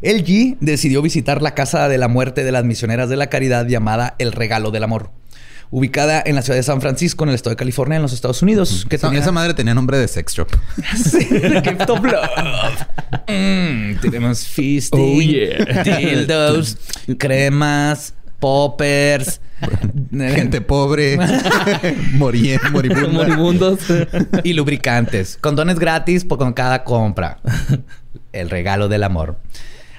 El 0.01 0.23
G 0.23 0.57
decidió 0.59 1.01
visitar 1.01 1.41
la 1.41 1.53
casa 1.53 1.87
de 1.87 1.97
la 1.97 2.07
muerte 2.07 2.43
de 2.43 2.51
las 2.51 2.63
misioneras 2.63 3.09
de 3.09 3.15
la 3.15 3.27
caridad 3.27 3.67
llamada 3.67 4.15
El 4.19 4.31
Regalo 4.31 4.71
del 4.71 4.83
Amor 4.83 5.11
ubicada 5.71 6.21
en 6.25 6.35
la 6.35 6.41
ciudad 6.41 6.57
de 6.57 6.63
San 6.63 6.81
Francisco, 6.81 7.23
en 7.23 7.29
el 7.29 7.35
estado 7.35 7.51
de 7.51 7.57
California, 7.57 7.97
en 7.97 8.01
los 8.01 8.13
Estados 8.13 8.41
Unidos. 8.41 8.85
Que 8.89 8.95
Esa 8.95 9.31
madre 9.31 9.53
tenía 9.53 9.73
nombre 9.73 9.97
de 9.97 10.07
sex 10.07 10.33
shop. 10.33 10.47
sí, 10.95 11.27
of 11.87 12.03
Love. 12.03 12.85
Mm, 13.27 13.99
tenemos 14.01 14.45
fisting, 14.45 15.17
Oh, 15.17 15.21
yeah. 15.21 15.83
dildos, 15.83 16.77
cremas, 17.17 18.13
poppers. 18.39 19.41
Gente 20.11 20.61
pobre, 20.61 21.17
moribunda. 22.13 23.07
Moribundos. 23.09 23.79
y 24.43 24.53
lubricantes. 24.53 25.37
Condones 25.39 25.79
gratis 25.79 26.25
por 26.25 26.37
con 26.37 26.53
cada 26.53 26.83
compra. 26.83 27.39
El 28.33 28.49
regalo 28.49 28.89
del 28.89 29.03
amor. 29.03 29.37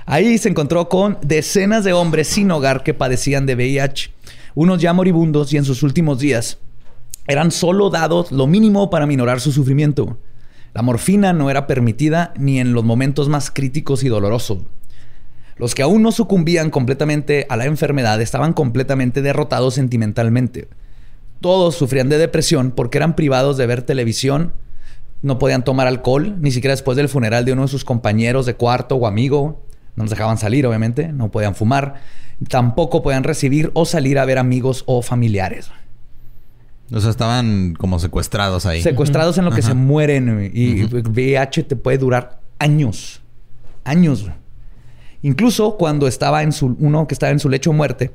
Ahí 0.05 0.39
se 0.39 0.49
encontró 0.49 0.89
con 0.89 1.19
decenas 1.23 1.83
de 1.85 1.93
hombres 1.93 2.29
sin 2.29 2.51
hogar 2.51 2.85
que 2.85 2.95
padecían 2.95 3.47
de 3.47 3.57
VIH 3.57 4.13
unos 4.57 4.81
ya 4.81 4.95
moribundos 4.95 5.53
y 5.53 5.59
en 5.59 5.65
sus 5.65 5.83
últimos 5.83 6.19
días, 6.19 6.59
eran 7.29 7.51
solo 7.51 7.91
dados 7.91 8.33
lo 8.33 8.47
mínimo 8.47 8.89
para 8.89 9.07
minorar 9.07 9.39
su 9.39 9.53
sufrimiento. 9.53 10.19
La 10.73 10.81
morfina 10.81 11.35
no 11.35 11.51
era 11.51 11.67
permitida 11.67 12.33
ni 12.39 12.59
en 12.59 12.73
los 12.73 12.83
momentos 12.83 13.29
más 13.29 13.51
críticos 13.51 14.03
y 14.03 14.09
dolorosos. 14.09 14.61
Los 15.57 15.75
que 15.75 15.83
aún 15.83 16.03
no 16.03 16.11
sucumbían 16.11 16.71
completamente 16.71 17.47
a 17.51 17.57
la 17.57 17.67
enfermedad 17.67 18.21
estaban 18.23 18.55
completamente 18.55 19.21
derrotados 19.21 19.75
sentimentalmente. 19.75 20.69
Todos 21.43 21.75
sufrían 21.75 22.09
de 22.09 22.17
depresión 22.17 22.71
porque 22.71 22.97
eran 22.97 23.15
privados 23.15 23.59
de 23.59 23.67
ver 23.67 23.83
televisión, 23.83 24.55
no 25.21 25.39
podían 25.39 25.65
tomar 25.65 25.87
alcohol, 25.87 26.37
ni 26.41 26.51
siquiera 26.51 26.73
después 26.73 26.97
del 26.97 27.11
funeral 27.11 27.45
de 27.45 27.53
uno 27.53 27.63
de 27.63 27.69
sus 27.69 27.85
compañeros 27.85 28.47
de 28.47 28.55
cuarto 28.55 28.97
o 28.97 29.07
amigo. 29.07 29.63
No 29.97 30.05
nos 30.05 30.11
dejaban 30.11 30.39
salir, 30.39 30.67
obviamente, 30.67 31.13
no 31.13 31.31
podían 31.31 31.55
fumar 31.55 32.01
tampoco 32.49 33.03
podían 33.03 33.25
recibir 33.25 33.71
o 33.75 33.85
salir 33.85 34.19
a 34.19 34.25
ver 34.25 34.39
amigos 34.39 34.85
o 34.87 35.03
familiares. 35.03 35.71
O 36.93 37.01
sea, 37.01 37.11
estaban 37.11 37.75
como 37.75 37.99
secuestrados 37.99 38.67
ahí. 38.67 38.83
Secuestrados 38.83 39.39
en 39.39 39.45
lo 39.45 39.51
que 39.51 39.63
se 39.63 39.75
mueren. 39.75 40.51
Y 40.55 40.85
VIH 40.85 41.65
te 41.65 41.77
puede 41.77 41.99
durar 41.99 42.41
años. 42.59 43.23
Años. 43.85 44.27
Incluso 45.23 45.77
cuando 45.77 46.07
estaba 46.07 46.43
en 46.43 46.53
su... 46.53 46.77
Uno 46.79 47.09
que 47.09 47.15
estaba 47.15 47.33
en 47.33 47.41
su 47.41 47.49
lecho 47.49 47.71
de 47.71 47.77
muerte. 47.77 48.15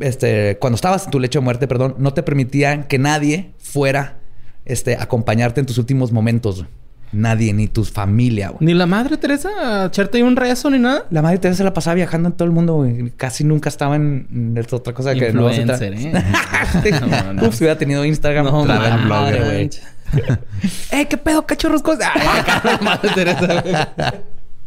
Este... 0.00 0.58
Cuando 0.58 0.74
estabas 0.74 1.04
en 1.04 1.10
tu 1.10 1.20
lecho 1.20 1.38
de 1.38 1.44
muerte, 1.44 1.68
perdón. 1.68 1.94
No 1.98 2.12
te 2.12 2.22
permitían 2.22 2.84
que 2.84 2.98
nadie 2.98 3.52
fuera... 3.58 4.18
Este... 4.64 4.96
Acompañarte 4.96 5.60
en 5.60 5.66
tus 5.66 5.78
últimos 5.78 6.10
momentos. 6.10 6.64
Nadie, 7.12 7.52
ni 7.52 7.68
tu 7.68 7.84
familia, 7.84 8.48
güey. 8.48 8.58
Ni 8.60 8.74
la 8.74 8.86
madre 8.86 9.18
Teresa 9.18 9.84
echarte 9.86 10.22
un 10.22 10.34
rezo 10.34 10.70
ni 10.70 10.78
nada. 10.78 11.04
La 11.10 11.20
madre 11.20 11.38
Teresa 11.38 11.62
la 11.62 11.74
pasaba 11.74 11.94
viajando 11.94 12.30
en 12.30 12.34
todo 12.34 12.46
el 12.46 12.52
mundo, 12.52 12.74
güey. 12.76 13.10
Casi 13.16 13.44
nunca 13.44 13.68
estaba 13.68 13.96
en, 13.96 14.54
esta 14.56 14.76
otra 14.76 14.94
cosa 14.94 15.14
que 15.14 15.30
no 15.32 15.48
Influencer, 15.48 15.92
¿eh? 15.92 16.12
no, 17.00 17.32
no. 17.34 17.48
Uf, 17.48 17.54
si 17.54 17.64
hubiera 17.64 17.76
tenido 17.76 18.02
Instagram. 18.04 18.46
No, 18.46 18.64
la 18.64 18.96
madre, 18.96 19.40
güey. 19.40 19.70
¡Eh, 20.90 21.06
qué 21.06 21.16
pedo, 21.16 21.46
cachorros! 21.46 21.82
la 21.98 22.78
madre 22.82 23.10
Teresa, 23.14 23.92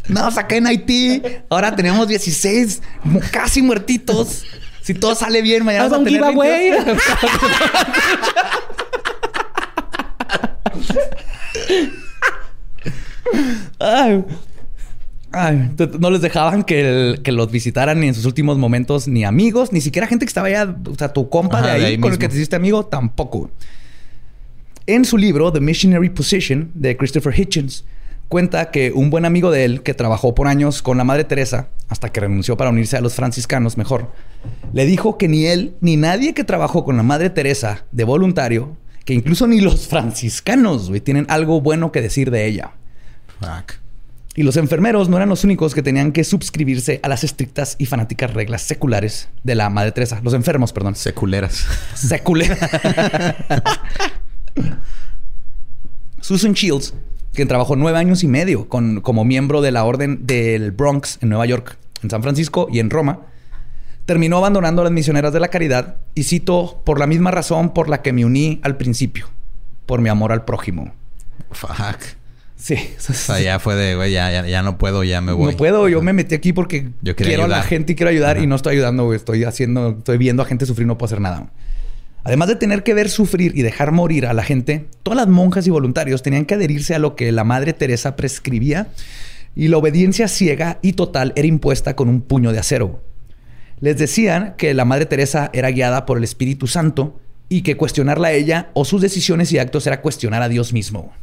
No, 0.07 0.29
saqué 0.29 0.57
en 0.57 0.67
Haití. 0.67 1.21
Ahora 1.49 1.75
tenemos 1.75 2.07
16 2.07 2.81
casi 3.31 3.63
muertitos. 3.63 4.43
Si 4.81 4.93
todo 4.93 5.15
sale 5.15 5.41
bien, 5.41 5.65
mañana 5.65 5.85
Haz 5.85 5.93
un 5.93 6.05
giveaway. 6.05 6.73
Ay. 13.79 14.23
Ay, 15.31 15.71
no 15.99 16.09
les 16.11 16.21
dejaban 16.21 16.63
que, 16.63 17.19
que, 17.21 17.33
los 17.33 17.51
visitaran 17.51 17.99
ni 17.99 18.07
en 18.07 18.13
sus 18.13 18.23
últimos 18.23 18.57
momentos, 18.57 19.05
ni 19.09 19.25
amigos, 19.25 19.73
ni 19.73 19.81
siquiera 19.81 20.07
gente 20.07 20.25
que 20.25 20.29
estaba 20.29 20.47
allá, 20.47 20.73
o 20.89 20.95
sea, 20.95 21.11
tu 21.11 21.27
compa 21.27 21.61
de, 21.61 21.71
ahí, 21.71 21.81
de, 21.81 21.85
ahí, 21.87 21.97
con 21.97 22.13
el 22.13 22.17
que 22.17 22.29
te 22.29 22.35
hiciste 22.35 22.55
amigo, 22.55 22.85
tampoco. 22.85 23.51
En 24.87 25.03
su 25.03 25.17
libro, 25.17 25.51
The 25.51 25.59
Missionary 25.59 26.09
Position, 26.09 26.71
de 26.73 26.95
Christopher 26.95 27.37
Hitchens, 27.37 27.83
cuenta 28.29 28.71
que 28.71 28.91
un 28.93 29.09
buen 29.09 29.25
amigo 29.25 29.51
de 29.51 29.65
él, 29.65 29.81
que 29.83 29.93
trabajó 29.93 30.33
por 30.35 30.47
años 30.47 30.81
con 30.81 30.97
la 30.97 31.03
Madre 31.03 31.25
Teresa, 31.25 31.67
hasta 31.89 32.13
que 32.13 32.21
renunció 32.21 32.55
para 32.55 32.69
unirse 32.69 32.95
a 32.95 33.01
los 33.01 33.15
franciscanos 33.15 33.77
mejor, 33.77 34.11
le 34.73 34.85
dijo 34.85 35.17
que 35.17 35.27
ni 35.27 35.47
él, 35.47 35.75
ni 35.81 35.97
nadie 35.97 36.33
que 36.33 36.43
trabajó 36.43 36.85
con 36.85 36.97
la 36.97 37.03
Madre 37.03 37.29
Teresa 37.29 37.85
de 37.91 38.03
voluntario, 38.03 38.77
que 39.03 39.13
incluso 39.13 39.47
ni 39.47 39.59
los 39.59 39.87
franciscanos, 39.87 40.89
güey, 40.89 41.01
tienen 41.01 41.25
algo 41.29 41.61
bueno 41.61 41.91
que 41.91 42.01
decir 42.01 42.31
de 42.31 42.45
ella. 42.45 42.71
Fuck. 43.39 43.85
Y 44.37 44.43
los 44.43 44.57
enfermeros 44.57 45.07
no 45.07 45.15
eran 45.15 45.29
los 45.29 45.45
únicos 45.45 45.73
que 45.73 45.81
tenían 45.81 46.11
que 46.11 46.25
suscribirse 46.25 46.99
a 47.03 47.07
las 47.07 47.23
estrictas 47.23 47.77
y 47.79 47.85
fanáticas 47.85 48.33
reglas 48.33 48.63
seculares 48.63 49.29
de 49.43 49.55
la 49.55 49.69
Madre 49.69 49.93
Teresa. 49.93 50.19
Los 50.23 50.33
enfermos, 50.33 50.73
perdón. 50.73 50.95
Seculeras. 50.95 51.65
Seculeras. 51.95 52.59
Susan 56.19 56.51
Shields, 56.51 56.93
quien 57.33 57.47
trabajó 57.47 57.77
nueve 57.77 57.97
años 57.97 58.23
y 58.23 58.27
medio 58.27 58.67
con, 58.67 58.99
como 58.99 59.23
miembro 59.23 59.61
de 59.61 59.71
la 59.71 59.85
Orden 59.85 60.25
del 60.27 60.71
Bronx 60.71 61.17
en 61.21 61.29
Nueva 61.29 61.45
York, 61.45 61.77
en 62.03 62.09
San 62.09 62.21
Francisco 62.21 62.67
y 62.69 62.79
en 62.79 62.89
Roma, 62.89 63.21
terminó 64.05 64.37
abandonando 64.37 64.81
a 64.81 64.85
las 64.85 64.93
misioneras 64.93 65.31
de 65.31 65.39
la 65.39 65.47
caridad 65.47 65.95
y 66.13 66.23
cito 66.23 66.81
por 66.83 66.99
la 66.99 67.07
misma 67.07 67.31
razón 67.31 67.73
por 67.73 67.87
la 67.87 68.01
que 68.01 68.11
me 68.11 68.25
uní 68.25 68.59
al 68.63 68.75
principio, 68.75 69.29
por 69.85 70.01
mi 70.01 70.09
amor 70.09 70.33
al 70.33 70.43
prójimo. 70.43 70.93
Fuck. 71.51 72.17
Sí. 72.57 72.75
O 73.09 73.13
sea, 73.13 73.39
ya 73.39 73.59
fue 73.59 73.75
de, 73.75 73.95
güey, 73.95 74.11
ya, 74.11 74.31
ya, 74.31 74.45
ya, 74.47 74.63
no 74.63 74.77
puedo, 74.77 75.03
ya 75.03 75.21
me 75.21 75.31
voy. 75.31 75.51
No 75.51 75.57
puedo, 75.57 75.87
yo 75.87 76.01
me 76.01 76.13
metí 76.13 76.35
aquí 76.35 76.53
porque 76.53 76.89
yo 77.01 77.15
quiero 77.15 77.43
ayudar. 77.43 77.59
a 77.59 77.61
la 77.61 77.63
gente 77.63 77.93
y 77.93 77.95
quiero 77.95 78.09
ayudar 78.09 78.37
Ajá. 78.37 78.43
y 78.43 78.47
no 78.47 78.55
estoy 78.55 78.73
ayudando, 78.75 79.05
güey. 79.05 79.17
Estoy 79.17 79.43
haciendo, 79.43 79.95
estoy 79.97 80.17
viendo 80.17 80.41
a 80.43 80.45
gente 80.45 80.65
sufrir, 80.65 80.87
no 80.87 80.97
puedo 80.97 81.07
hacer 81.07 81.21
nada. 81.21 81.51
Además 82.23 82.47
de 82.47 82.55
tener 82.55 82.81
que 82.81 82.95
ver 82.95 83.09
sufrir 83.09 83.55
y 83.55 83.61
dejar 83.61 83.91
morir 83.91 84.25
a 84.25 84.33
la 84.33 84.43
gente, 84.43 84.87
todas 85.03 85.15
las 85.15 85.27
monjas 85.27 85.67
y 85.67 85.69
voluntarios 85.69 86.23
tenían 86.23 86.45
que 86.45 86.55
adherirse 86.55 86.95
a 86.95 86.99
lo 86.99 87.15
que 87.15 87.31
la 87.31 87.43
Madre 87.43 87.73
Teresa 87.73 88.15
prescribía 88.15 88.87
y 89.55 89.67
la 89.67 89.77
obediencia 89.77 90.27
ciega 90.27 90.79
y 90.81 90.93
total 90.93 91.33
era 91.35 91.47
impuesta 91.47 91.95
con 91.95 92.09
un 92.09 92.21
puño 92.21 92.51
de 92.51 92.57
acero. 92.57 93.03
Les 93.79 93.97
decían 93.97 94.55
que 94.57 94.73
la 94.73 94.85
Madre 94.85 95.05
Teresa 95.05 95.51
era 95.53 95.69
guiada 95.69 96.07
por 96.07 96.17
el 96.17 96.23
Espíritu 96.23 96.65
Santo 96.65 97.19
y 97.47 97.61
que 97.61 97.77
cuestionarla 97.77 98.29
a 98.29 98.33
ella 98.33 98.71
o 98.73 98.85
sus 98.85 99.01
decisiones 99.01 99.51
y 99.51 99.59
actos 99.59 99.85
era 99.85 100.01
cuestionar 100.01 100.41
a 100.41 100.49
Dios 100.49 100.73
mismo. 100.73 101.13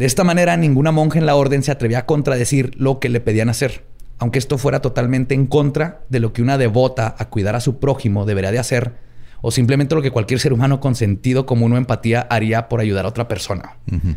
De 0.00 0.06
esta 0.06 0.24
manera, 0.24 0.56
ninguna 0.56 0.92
monja 0.92 1.18
en 1.18 1.26
la 1.26 1.34
orden 1.34 1.62
se 1.62 1.70
atrevía 1.70 1.98
a 1.98 2.06
contradecir 2.06 2.70
lo 2.78 3.00
que 3.00 3.10
le 3.10 3.20
pedían 3.20 3.50
hacer, 3.50 3.84
aunque 4.18 4.38
esto 4.38 4.56
fuera 4.56 4.80
totalmente 4.80 5.34
en 5.34 5.46
contra 5.46 6.00
de 6.08 6.20
lo 6.20 6.32
que 6.32 6.40
una 6.40 6.56
devota 6.56 7.14
a 7.18 7.28
cuidar 7.28 7.54
a 7.54 7.60
su 7.60 7.80
prójimo 7.80 8.24
debería 8.24 8.50
de 8.50 8.58
hacer, 8.58 8.94
o 9.42 9.50
simplemente 9.50 9.94
lo 9.94 10.00
que 10.00 10.10
cualquier 10.10 10.40
ser 10.40 10.54
humano 10.54 10.80
con 10.80 10.94
sentido 10.94 11.44
común 11.44 11.74
o 11.74 11.76
empatía 11.76 12.22
haría 12.30 12.66
por 12.70 12.80
ayudar 12.80 13.04
a 13.04 13.08
otra 13.08 13.28
persona. 13.28 13.76
Uh 13.92 13.96
-huh. 13.96 14.16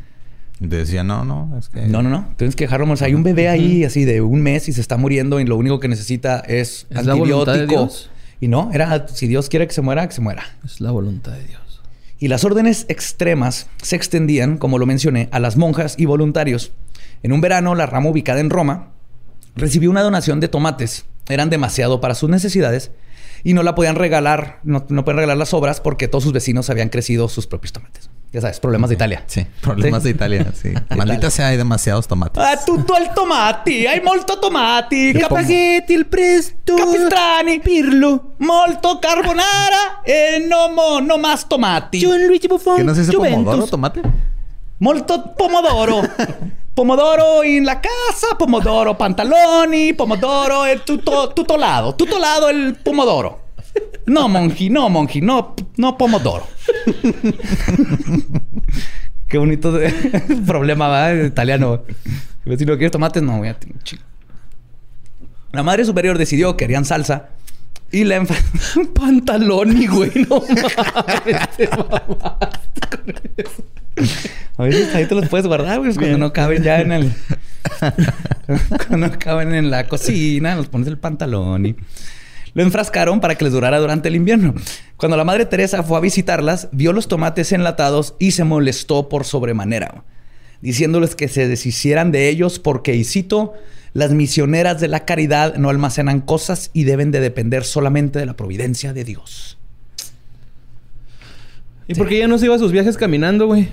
Decía, 0.61 1.03
no, 1.03 1.25
no, 1.25 1.53
es 1.59 1.67
que... 1.67 1.81
No, 1.81 2.01
no, 2.01 2.09
no. 2.09 2.29
Tienes 2.37 2.55
que 2.55 2.63
dejarlo. 2.63 2.89
O 2.89 2.95
sea, 2.95 3.07
hay 3.07 3.13
un 3.13 3.23
bebé 3.23 3.49
ahí 3.49 3.83
así 3.83 4.05
de 4.05 4.21
un 4.21 4.41
mes 4.41 4.69
y 4.69 4.71
se 4.71 4.79
está 4.79 4.95
muriendo 4.95 5.41
y 5.41 5.45
lo 5.45 5.57
único 5.57 5.81
que 5.81 5.89
necesita 5.89 6.39
es, 6.47 6.87
¿Es 6.91 7.05
la 7.05 7.13
voluntad 7.13 7.55
de 7.55 7.59
antibiótico. 7.63 7.81
Dios? 7.81 8.09
Y 8.39 8.47
no, 8.47 8.69
era 8.71 9.05
si 9.09 9.27
Dios 9.27 9.49
quiere 9.49 9.67
que 9.67 9.73
se 9.73 9.81
muera, 9.81 10.07
que 10.07 10.13
se 10.13 10.21
muera. 10.21 10.43
Es 10.63 10.79
la 10.79 10.91
voluntad 10.91 11.33
de 11.33 11.43
Dios. 11.43 11.62
Y 12.23 12.29
las 12.29 12.45
órdenes 12.45 12.85
extremas 12.87 13.67
se 13.81 13.97
extendían, 13.97 14.57
como 14.57 14.79
lo 14.79 14.85
mencioné, 14.85 15.27
a 15.33 15.41
las 15.41 15.57
monjas 15.57 15.95
y 15.97 16.05
voluntarios. 16.05 16.71
En 17.21 17.33
un 17.33 17.41
verano, 17.41 17.75
la 17.75 17.85
rama 17.85 18.09
ubicada 18.09 18.39
en 18.39 18.49
Roma 18.49 18.93
recibió 19.57 19.89
una 19.89 20.03
donación 20.03 20.39
de 20.39 20.47
tomates. 20.47 21.03
Eran 21.27 21.49
demasiado 21.49 21.99
para 21.99 22.15
sus 22.15 22.29
necesidades 22.29 22.91
y 23.43 23.53
no 23.53 23.61
la 23.61 23.75
podían 23.75 23.97
regalar, 23.97 24.61
no, 24.63 24.85
no 24.87 25.03
pueden 25.03 25.17
regalar 25.17 25.35
las 25.35 25.53
obras 25.53 25.81
porque 25.81 26.07
todos 26.07 26.23
sus 26.23 26.31
vecinos 26.31 26.69
habían 26.69 26.87
crecido 26.87 27.27
sus 27.27 27.45
propios 27.45 27.73
tomates. 27.73 28.09
Ya 28.33 28.41
sabes, 28.41 28.59
problemas 28.59 28.89
de 28.89 28.95
Italia. 28.95 29.23
Sí, 29.27 29.45
problemas 29.61 30.01
Sí. 30.01 30.09
de 30.09 30.15
Italia, 30.15 30.51
sí. 30.59 30.73
Maldita 30.95 31.29
sea, 31.29 31.47
hay 31.49 31.57
demasiados 31.57 32.07
tomates. 32.07 32.43
Ah, 32.43 32.57
tutto 32.65 32.95
il 32.97 33.09
tomati, 33.13 33.85
hai 33.85 34.01
molto 34.01 34.39
tomati, 34.39 35.13
Spaghetti, 35.23 35.93
il 35.93 36.07
presto. 36.07 36.73
capistrani, 36.75 37.59
pirlo, 37.59 38.33
molto 38.37 38.97
carbonara 38.99 40.01
e 40.03 40.43
no, 40.49 40.69
mo, 40.69 40.99
no 40.99 41.17
más 41.19 41.47
tomati. 41.47 42.01
Luigi 42.03 42.47
Buffon. 42.47 42.77
¿Qué 42.77 42.83
no 42.83 42.95
se 42.95 43.01
dice 43.01 43.11
Juventus. 43.13 43.43
pomodoro, 43.43 43.67
tomate? 43.67 44.01
Molto 44.79 45.33
pomodoro. 45.37 46.01
pomodoro 46.73 47.43
in 47.43 47.63
la 47.63 47.79
casa, 47.79 48.33
pomodoro 48.35 48.95
pantaloni, 48.95 49.93
pomodoro 49.93 50.63
è 50.63 50.81
tutto, 50.81 51.31
tutto 51.35 51.55
lado, 51.55 51.93
tutto 51.93 52.17
lado 52.17 52.49
il 52.49 52.75
pomodoro. 52.81 53.41
No, 54.05 54.27
monji, 54.27 54.69
no, 54.69 54.89
monji, 54.89 55.21
no, 55.21 55.55
no 55.77 55.97
pomodoro. 55.97 56.45
Qué 59.27 59.37
bonito 59.37 59.79
problema, 60.45 60.87
¿va? 60.87 61.13
Italiano. 61.13 61.81
Si 62.45 62.65
no 62.65 62.73
quieres 62.73 62.91
tomates, 62.91 63.23
no, 63.23 63.37
voy 63.37 63.47
a 63.47 63.57
tener 63.59 63.77
chico. 63.83 64.03
La 65.51 65.63
madre 65.63 65.85
superior 65.85 66.17
decidió 66.17 66.57
que 66.57 66.65
querían 66.65 66.83
salsa 66.85 67.29
y 67.91 68.03
la 68.03 68.17
enfa- 68.21 68.91
Pantaloni, 68.93 69.87
güey. 69.87 70.11
No 70.29 70.41
mames. 70.41 71.47
te. 71.57 71.69
A 74.57 74.63
veces 74.63 74.93
ahí 74.95 75.05
te 75.05 75.15
los 75.15 75.27
puedes 75.29 75.47
guardar, 75.47 75.79
güey. 75.79 75.93
Cuando 75.95 76.17
no 76.17 76.33
caben 76.33 76.63
ya 76.63 76.81
en 76.81 76.91
el... 76.91 77.13
cuando 78.87 79.07
no 79.07 79.19
caben 79.19 79.53
en 79.55 79.69
la 79.71 79.87
cocina, 79.87 80.55
los 80.55 80.67
pones 80.67 80.87
el 80.87 80.97
pantalón 80.97 81.65
y... 81.65 81.75
Lo 82.53 82.63
enfrascaron 82.63 83.19
para 83.19 83.35
que 83.35 83.45
les 83.45 83.53
durara 83.53 83.79
durante 83.79 84.09
el 84.09 84.15
invierno. 84.15 84.53
Cuando 84.97 85.17
la 85.17 85.23
Madre 85.23 85.45
Teresa 85.45 85.83
fue 85.83 85.97
a 85.97 86.01
visitarlas, 86.01 86.69
vio 86.71 86.93
los 86.93 87.07
tomates 87.07 87.51
enlatados 87.51 88.15
y 88.19 88.31
se 88.31 88.43
molestó 88.43 89.09
por 89.09 89.25
sobremanera, 89.25 90.03
diciéndoles 90.61 91.15
que 91.15 91.27
se 91.27 91.47
deshicieran 91.47 92.11
de 92.11 92.29
ellos 92.29 92.59
porque, 92.59 92.95
y 92.95 93.03
cito, 93.03 93.53
las 93.93 94.11
misioneras 94.11 94.79
de 94.79 94.87
la 94.87 95.05
caridad 95.05 95.55
no 95.55 95.69
almacenan 95.69 96.21
cosas 96.21 96.69
y 96.73 96.83
deben 96.83 97.11
de 97.11 97.19
depender 97.19 97.63
solamente 97.63 98.19
de 98.19 98.25
la 98.25 98.35
providencia 98.35 98.93
de 98.93 99.03
Dios. 99.03 99.57
¿Y 101.87 101.95
por 101.95 102.07
qué 102.07 102.19
ya 102.19 102.27
no 102.27 102.37
se 102.37 102.45
iba 102.45 102.55
a 102.55 102.59
sus 102.59 102.71
viajes 102.71 102.97
caminando, 102.97 103.47
güey? 103.47 103.69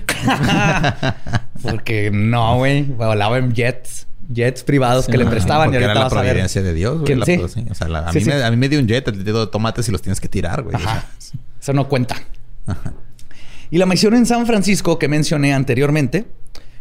Porque 1.61 2.11
no, 2.11 2.57
güey. 2.57 2.83
Volaba 2.83 3.37
en 3.37 3.53
jets. 3.53 4.07
Jets 4.33 4.63
privados 4.63 5.07
que 5.07 5.17
le 5.17 5.25
prestaban 5.25 5.73
y 5.73 5.77
era 5.77 5.93
la 5.93 6.03
vas 6.03 6.13
a 6.13 6.15
ver. 6.21 6.25
providencia 6.31 6.61
de 6.61 6.73
Dios, 6.73 6.93
güey. 6.95 7.05
¿Quién? 7.05 7.19
La- 7.19 7.25
Sí. 7.25 7.39
sí. 7.53 7.65
O 7.69 7.73
sea, 7.75 7.87
la- 7.87 8.07
a, 8.09 8.13
mí. 8.13 8.21
Me, 8.23 8.43
a 8.43 8.51
mí 8.51 8.57
me 8.57 8.69
dio 8.69 8.79
un 8.79 8.87
jet, 8.87 9.03
te 9.05 9.11
dio 9.11 9.49
tomates 9.49 9.87
y 9.87 9.91
los 9.91 10.01
tienes 10.01 10.19
que 10.19 10.27
tirar, 10.29 10.61
güey. 10.63 10.75
O 10.75 10.77
Ajá. 10.77 11.05
sea, 11.17 11.39
Eso 11.61 11.73
no 11.73 11.87
cuenta. 11.87 12.15
Y 13.69 13.77
la 13.77 13.85
misión 13.85 14.13
en 14.15 14.25
San 14.25 14.45
Francisco 14.45 14.97
que 14.99 15.07
mencioné 15.07 15.53
anteriormente, 15.53 16.25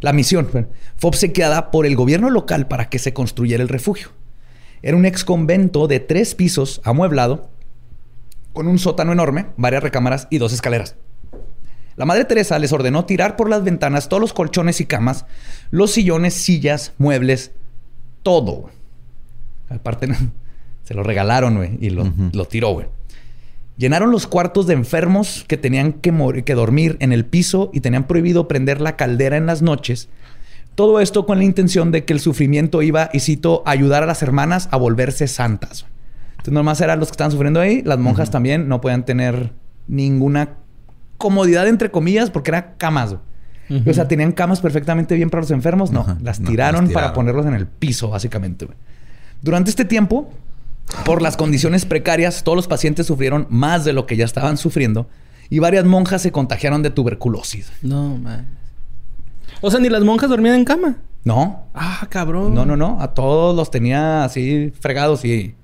la 0.00 0.12
misión 0.12 0.48
fue 0.48 0.66
obsequiada 1.02 1.70
por 1.70 1.86
el 1.86 1.94
gobierno 1.96 2.30
local 2.30 2.66
para 2.68 2.88
que 2.88 2.98
se 2.98 3.12
construyera 3.12 3.62
el 3.62 3.68
refugio. 3.68 4.08
Era 4.82 4.96
un 4.96 5.04
ex 5.04 5.24
convento 5.24 5.86
de 5.86 6.00
tres 6.00 6.34
pisos 6.34 6.80
amueblado, 6.84 7.50
con 8.52 8.66
un 8.66 8.78
sótano 8.78 9.12
enorme, 9.12 9.46
varias 9.56 9.82
recámaras 9.82 10.26
y 10.30 10.38
dos 10.38 10.52
escaleras. 10.52 10.96
La 11.96 12.04
Madre 12.04 12.24
Teresa 12.24 12.58
les 12.58 12.72
ordenó 12.72 13.04
tirar 13.04 13.36
por 13.36 13.50
las 13.50 13.62
ventanas 13.64 14.08
todos 14.08 14.20
los 14.20 14.32
colchones 14.32 14.80
y 14.80 14.86
camas, 14.86 15.26
los 15.70 15.92
sillones, 15.92 16.34
sillas, 16.34 16.92
muebles, 16.98 17.52
todo. 18.22 18.70
Aparte, 19.68 20.08
se 20.82 20.94
lo 20.94 21.02
regalaron, 21.02 21.56
güey, 21.56 21.78
y 21.80 21.90
lo, 21.90 22.44
tiró, 22.46 22.72
güey. 22.72 22.86
Llenaron 23.76 24.10
los 24.10 24.26
cuartos 24.26 24.66
de 24.66 24.74
enfermos 24.74 25.44
que 25.48 25.56
tenían 25.56 25.94
que 25.94 26.54
dormir 26.54 26.96
en 27.00 27.12
el 27.12 27.24
piso 27.24 27.70
y 27.72 27.80
tenían 27.80 28.06
prohibido 28.06 28.46
prender 28.46 28.80
la 28.80 28.96
caldera 28.96 29.36
en 29.36 29.46
las 29.46 29.62
noches. 29.62 30.08
Todo 30.74 31.00
esto 31.00 31.26
con 31.26 31.38
la 31.38 31.44
intención 31.44 31.90
de 31.90 32.04
que 32.04 32.12
el 32.12 32.20
sufrimiento 32.20 32.82
iba, 32.82 33.10
y 33.12 33.20
cito, 33.20 33.62
a 33.66 33.70
ayudar 33.70 34.02
a 34.02 34.06
las 34.06 34.22
hermanas 34.22 34.68
a 34.70 34.76
volverse 34.76 35.28
santas. 35.28 35.86
Entonces, 36.32 36.54
nomás 36.54 36.80
eran 36.80 36.98
los 37.00 37.08
que 37.08 37.12
estaban 37.12 37.32
sufriendo 37.32 37.60
ahí. 37.60 37.82
Las 37.82 37.98
monjas 37.98 38.30
también 38.30 38.68
no 38.68 38.80
podían 38.80 39.04
tener 39.04 39.52
ninguna 39.88 40.56
comodidad, 41.20 41.68
entre 41.68 41.90
comillas, 41.92 42.30
porque 42.30 42.50
eran 42.50 42.74
camas. 42.78 43.10
güey. 43.68 43.88
O 43.88 43.94
sea, 43.94 44.08
tenían 44.08 44.32
camas 44.32 44.60
perfectamente 44.60 45.14
bien 45.14 45.30
para 45.30 45.42
los 45.42 45.52
enfermos. 45.52 45.92
No, 45.92 46.04
las, 46.22 46.40
No, 46.40 46.50
tiraron 46.50 46.88
para 46.90 47.12
ponerlos 47.12 47.46
en 47.46 47.54
el 47.54 47.68
piso, 47.68 48.08
básicamente. 48.08 48.66
Durante 49.42 49.70
este 49.70 49.84
tiempo, 49.84 50.28
por 51.04 51.22
las 51.22 51.36
condiciones 51.36 51.84
precarias, 51.86 52.42
todos 52.42 52.56
los 52.56 52.66
pacientes 52.66 53.06
sufrieron 53.06 53.46
más 53.48 53.84
de 53.84 53.92
lo 53.92 54.06
que 54.06 54.16
ya 54.16 54.24
estaban 54.24 54.56
sufriendo 54.56 55.06
y 55.48 55.60
varias 55.60 55.84
monjas 55.84 56.22
se 56.22 56.32
contagiaron 56.32 56.82
de 56.82 56.90
tuberculosis. 56.90 57.70
No, 57.82 58.16
man. 58.18 58.48
O 59.60 59.70
sea, 59.70 59.78
ni 59.78 59.88
las 59.88 60.02
monjas 60.02 60.30
dormían 60.30 60.56
en 60.56 60.64
cama. 60.64 60.96
No, 61.22 61.66
Ah, 61.74 62.06
cabrón. 62.08 62.54
no, 62.54 62.64
no, 62.64 62.76
no. 62.76 63.00
A 63.00 63.14
todos 63.14 63.54
los 63.54 63.70
tenía 63.70 64.24
así 64.24 64.72
fregados 64.80 65.24
y... 65.24 65.54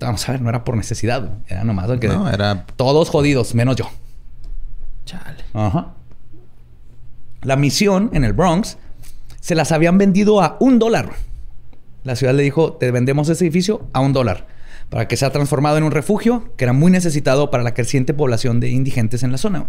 Vamos 0.00 0.28
a 0.28 0.32
ver, 0.32 0.42
no 0.42 0.50
era 0.50 0.62
por 0.64 0.76
necesidad. 0.76 1.30
Era 1.48 1.64
nomás 1.64 1.90
que... 1.98 2.08
no, 2.08 2.28
era... 2.28 2.66
Todos 2.76 3.08
jodidos, 3.08 3.54
menos 3.54 3.74
yo. 3.76 3.88
Chale. 5.08 5.42
Ajá. 5.54 5.94
La 7.40 7.56
misión 7.56 8.10
en 8.12 8.24
el 8.24 8.34
Bronx 8.34 8.76
se 9.40 9.54
las 9.54 9.72
habían 9.72 9.96
vendido 9.96 10.42
a 10.42 10.58
un 10.60 10.78
dólar. 10.78 11.12
La 12.04 12.14
ciudad 12.14 12.34
le 12.34 12.42
dijo, 12.42 12.74
te 12.74 12.90
vendemos 12.90 13.30
ese 13.30 13.44
edificio 13.44 13.88
a 13.94 14.00
un 14.00 14.12
dólar 14.12 14.46
para 14.90 15.08
que 15.08 15.16
sea 15.16 15.30
transformado 15.30 15.78
en 15.78 15.84
un 15.84 15.92
refugio 15.92 16.52
que 16.56 16.64
era 16.64 16.74
muy 16.74 16.90
necesitado 16.90 17.50
para 17.50 17.62
la 17.62 17.72
creciente 17.72 18.12
población 18.12 18.60
de 18.60 18.68
indigentes 18.68 19.22
en 19.22 19.32
la 19.32 19.38
zona. 19.38 19.68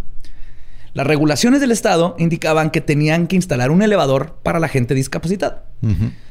Las 0.94 1.08
regulaciones 1.08 1.62
del 1.62 1.72
Estado 1.72 2.16
indicaban 2.20 2.70
que 2.70 2.82
tenían 2.82 3.28
que 3.28 3.38
instalar 3.38 3.72
un 3.72 3.82
elevador 3.82 4.40
para 4.44 4.60
la 4.60 4.68
gente 4.68 4.94
discapacitada, 4.94 5.64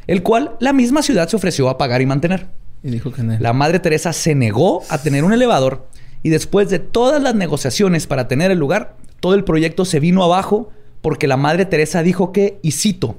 el 0.06 0.22
cual 0.22 0.56
la 0.60 0.74
misma 0.74 1.00
ciudad 1.02 1.28
se 1.28 1.36
ofreció 1.36 1.70
a 1.70 1.78
pagar 1.78 2.02
y 2.02 2.06
mantener. 2.06 2.48
Y 2.82 2.90
dijo 2.90 3.10
que 3.10 3.22
no. 3.22 3.38
La 3.38 3.54
Madre 3.54 3.78
Teresa 3.78 4.12
se 4.12 4.34
negó 4.34 4.82
a 4.90 4.98
tener 4.98 5.24
un 5.24 5.32
elevador 5.32 5.88
y 6.22 6.30
después 6.30 6.68
de 6.70 6.78
todas 6.78 7.22
las 7.22 7.34
negociaciones 7.34 8.06
para 8.06 8.28
tener 8.28 8.50
el 8.50 8.58
lugar, 8.58 8.96
todo 9.20 9.34
el 9.34 9.44
proyecto 9.44 9.84
se 9.84 10.00
vino 10.00 10.22
abajo 10.24 10.70
porque 11.02 11.26
la 11.28 11.36
Madre 11.36 11.64
Teresa 11.64 12.02
dijo 12.02 12.32
que, 12.32 12.58
y 12.62 12.72
cito, 12.72 13.16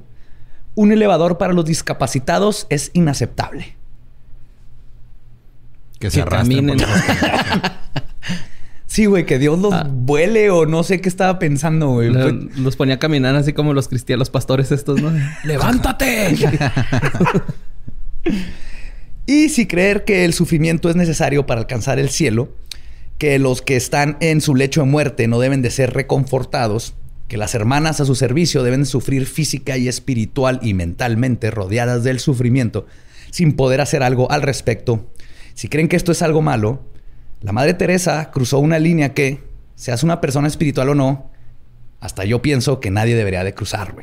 un 0.74 0.92
elevador 0.92 1.38
para 1.38 1.52
los 1.52 1.64
discapacitados 1.64 2.66
es 2.70 2.90
inaceptable. 2.94 3.76
Que 5.98 6.10
se 6.10 6.18
Que 6.18 6.24
por 6.24 6.34
Sí, 8.86 9.06
güey, 9.06 9.24
que 9.24 9.38
Dios 9.38 9.58
los 9.60 9.72
Ah. 9.72 9.86
vuele 9.88 10.50
o 10.50 10.66
no 10.66 10.82
sé 10.82 11.00
qué 11.00 11.08
estaba 11.08 11.38
pensando, 11.38 11.90
güey. 11.90 12.10
Lo- 12.10 12.30
los 12.32 12.74
ponía 12.76 12.96
a 12.96 12.98
caminar 12.98 13.36
así 13.36 13.52
como 13.52 13.72
los 13.72 13.86
cristianos, 13.88 14.20
los 14.20 14.30
pastores 14.30 14.72
estos, 14.72 15.00
¿no? 15.00 15.12
¡Levántate! 15.44 16.36
y 19.26 19.48
si 19.48 19.66
creer 19.66 20.04
que 20.04 20.24
el 20.24 20.32
sufrimiento 20.34 20.90
es 20.90 20.96
necesario 20.96 21.46
para 21.46 21.60
alcanzar 21.60 21.98
el 21.98 22.10
cielo, 22.10 22.50
que 23.20 23.38
los 23.38 23.60
que 23.60 23.76
están 23.76 24.16
en 24.20 24.40
su 24.40 24.54
lecho 24.54 24.80
de 24.80 24.86
muerte 24.86 25.28
no 25.28 25.38
deben 25.40 25.60
de 25.60 25.70
ser 25.70 25.92
reconfortados, 25.92 26.94
que 27.28 27.36
las 27.36 27.54
hermanas 27.54 28.00
a 28.00 28.06
su 28.06 28.14
servicio 28.14 28.62
deben 28.62 28.86
sufrir 28.86 29.26
física 29.26 29.76
y 29.76 29.88
espiritual 29.88 30.58
y 30.62 30.72
mentalmente 30.72 31.50
rodeadas 31.50 32.02
del 32.02 32.18
sufrimiento 32.18 32.86
sin 33.30 33.56
poder 33.56 33.82
hacer 33.82 34.02
algo 34.02 34.30
al 34.32 34.40
respecto. 34.40 35.10
Si 35.52 35.68
creen 35.68 35.86
que 35.88 35.96
esto 35.96 36.12
es 36.12 36.22
algo 36.22 36.40
malo, 36.40 36.80
la 37.42 37.52
Madre 37.52 37.74
Teresa 37.74 38.30
cruzó 38.30 38.58
una 38.58 38.78
línea 38.78 39.12
que, 39.12 39.44
seas 39.74 40.02
una 40.02 40.22
persona 40.22 40.48
espiritual 40.48 40.88
o 40.88 40.94
no, 40.94 41.30
hasta 42.00 42.24
yo 42.24 42.40
pienso 42.40 42.80
que 42.80 42.90
nadie 42.90 43.16
debería 43.16 43.44
de 43.44 43.52
cruzar. 43.52 43.94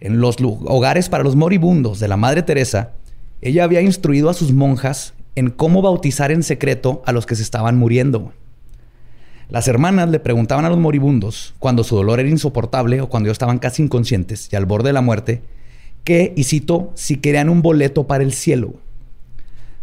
En 0.00 0.20
los 0.20 0.36
hogares 0.42 1.08
para 1.08 1.24
los 1.24 1.36
moribundos 1.36 2.00
de 2.00 2.08
la 2.08 2.18
Madre 2.18 2.42
Teresa, 2.42 2.92
ella 3.40 3.64
había 3.64 3.80
instruido 3.80 4.28
a 4.28 4.34
sus 4.34 4.52
monjas 4.52 5.14
en 5.36 5.50
cómo 5.50 5.82
bautizar 5.82 6.30
en 6.30 6.42
secreto 6.42 7.02
a 7.06 7.12
los 7.12 7.26
que 7.26 7.36
se 7.36 7.42
estaban 7.42 7.76
muriendo. 7.76 8.32
Las 9.48 9.68
hermanas 9.68 10.08
le 10.08 10.20
preguntaban 10.20 10.64
a 10.64 10.70
los 10.70 10.78
moribundos, 10.78 11.54
cuando 11.58 11.84
su 11.84 11.96
dolor 11.96 12.20
era 12.20 12.28
insoportable 12.28 13.00
o 13.00 13.08
cuando 13.08 13.30
estaban 13.30 13.58
casi 13.58 13.82
inconscientes 13.82 14.48
y 14.50 14.56
al 14.56 14.66
borde 14.66 14.88
de 14.88 14.94
la 14.94 15.02
muerte, 15.02 15.42
que, 16.02 16.32
y 16.36 16.44
cito, 16.44 16.92
si 16.94 17.16
querían 17.16 17.48
un 17.48 17.62
boleto 17.62 18.06
para 18.06 18.24
el 18.24 18.32
cielo. 18.32 18.74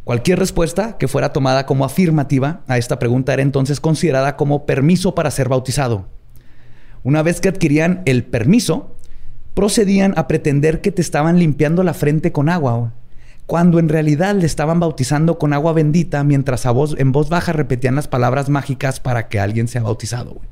Cualquier 0.04 0.40
respuesta 0.40 0.98
que 0.98 1.08
fuera 1.08 1.32
tomada 1.32 1.66
como 1.66 1.86
afirmativa 1.86 2.62
a 2.68 2.78
esta 2.78 2.98
pregunta 2.98 3.34
era 3.34 3.44
entonces 3.44 3.80
considerada 3.80 4.36
como 4.36 4.66
permiso 4.66 5.14
para 5.14 5.30
ser 5.30 5.48
bautizado. 5.48 6.06
Una 7.04 7.22
vez 7.22 7.40
que 7.40 7.50
adquirían 7.50 8.02
el 8.06 8.24
permiso, 8.24 8.96
procedían 9.54 10.14
a 10.18 10.28
pretender 10.28 10.82
que 10.82 10.92
te 10.92 11.02
estaban 11.02 11.38
limpiando 11.38 11.84
la 11.84 11.94
frente 11.94 12.32
con 12.32 12.50
agua. 12.50 12.94
Cuando 13.52 13.80
en 13.80 13.90
realidad 13.90 14.34
le 14.34 14.46
estaban 14.46 14.80
bautizando 14.80 15.38
con 15.38 15.52
agua 15.52 15.74
bendita 15.74 16.24
mientras 16.24 16.66
a 16.66 16.72
voz, 16.72 16.96
en 16.98 17.12
voz 17.12 17.28
baja 17.28 17.52
repetían 17.52 17.96
las 17.96 18.08
palabras 18.08 18.48
mágicas 18.48 19.02
para 19.02 19.28
que 19.28 19.42
alguien 19.42 19.68
sea 19.68 19.82
bautizado. 19.84 20.36
güey. 20.36 20.48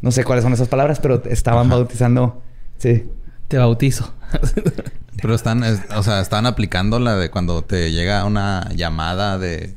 No 0.00 0.10
sé 0.10 0.24
cuáles 0.24 0.42
son 0.42 0.54
esas 0.54 0.68
palabras, 0.68 1.00
pero 1.00 1.22
estaban 1.26 1.68
bautizando. 1.68 2.40
Sí. 2.78 3.04
Te 3.48 3.58
bautizo. 3.58 4.10
Pero 5.20 5.34
están, 5.34 5.62
es- 5.64 5.82
o 5.94 6.02
sea, 6.02 6.22
están 6.22 6.46
aplicando 6.46 6.98
la 6.98 7.14
de 7.16 7.30
cuando 7.30 7.60
te 7.62 7.92
llega 7.92 8.24
una 8.24 8.66
llamada 8.74 9.36
de, 9.36 9.74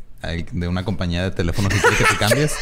de 0.53 0.67
una 0.69 0.85
compañía 0.85 1.21
de 1.23 1.31
teléfonos 1.31 1.73
y 1.75 1.79
quiere 1.81 1.97
que 1.97 2.03
te 2.05 2.17
cambies. 2.17 2.55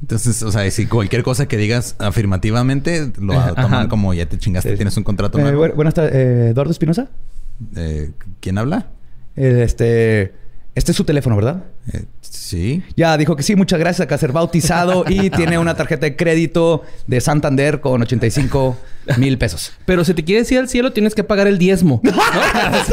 Entonces, 0.00 0.42
o 0.42 0.50
sea, 0.50 0.68
si 0.72 0.86
cualquier 0.86 1.22
cosa 1.22 1.46
que 1.46 1.56
digas 1.56 1.94
afirmativamente, 2.00 3.12
lo 3.20 3.34
Ajá. 3.34 3.54
toman 3.54 3.88
como 3.88 4.12
ya 4.12 4.26
te 4.26 4.38
chingaste, 4.38 4.70
Sí. 4.70 4.76
tienes 4.76 4.96
un 4.96 5.04
contrato 5.04 5.38
Eh, 5.38 5.42
nuevo. 5.42 5.66
bu- 5.66 5.74
buenas 5.76 5.94
tardes, 5.94 6.12
eh, 6.16 6.48
Eduardo 6.50 6.72
Espinosa. 6.72 7.06
Eh, 7.76 8.10
¿Quién 8.40 8.58
habla? 8.58 8.88
Este, 9.36 10.32
este 10.74 10.90
es 10.92 10.96
su 10.96 11.04
teléfono, 11.04 11.36
¿verdad? 11.36 11.64
Eh, 11.92 12.04
sí. 12.20 12.82
Ya 12.96 13.16
dijo 13.18 13.36
que 13.36 13.42
sí, 13.42 13.56
muchas 13.56 13.78
gracias. 13.78 14.04
Acá 14.06 14.16
ser 14.16 14.32
bautizado 14.32 15.04
y 15.08 15.28
tiene 15.36 15.58
una 15.58 15.74
tarjeta 15.76 16.06
de 16.06 16.16
crédito 16.16 16.82
de 17.06 17.20
Santander 17.20 17.80
con 17.80 18.00
85 18.02 18.78
mil 19.18 19.36
pesos. 19.38 19.72
Pero 19.86 20.04
si 20.04 20.14
te 20.14 20.24
quieres 20.24 20.50
ir 20.52 20.58
al 20.60 20.68
cielo, 20.68 20.92
tienes 20.92 21.14
que 21.14 21.24
pagar 21.24 21.46
el 21.46 21.58
diezmo. 21.58 22.00
¿no? 22.02 22.12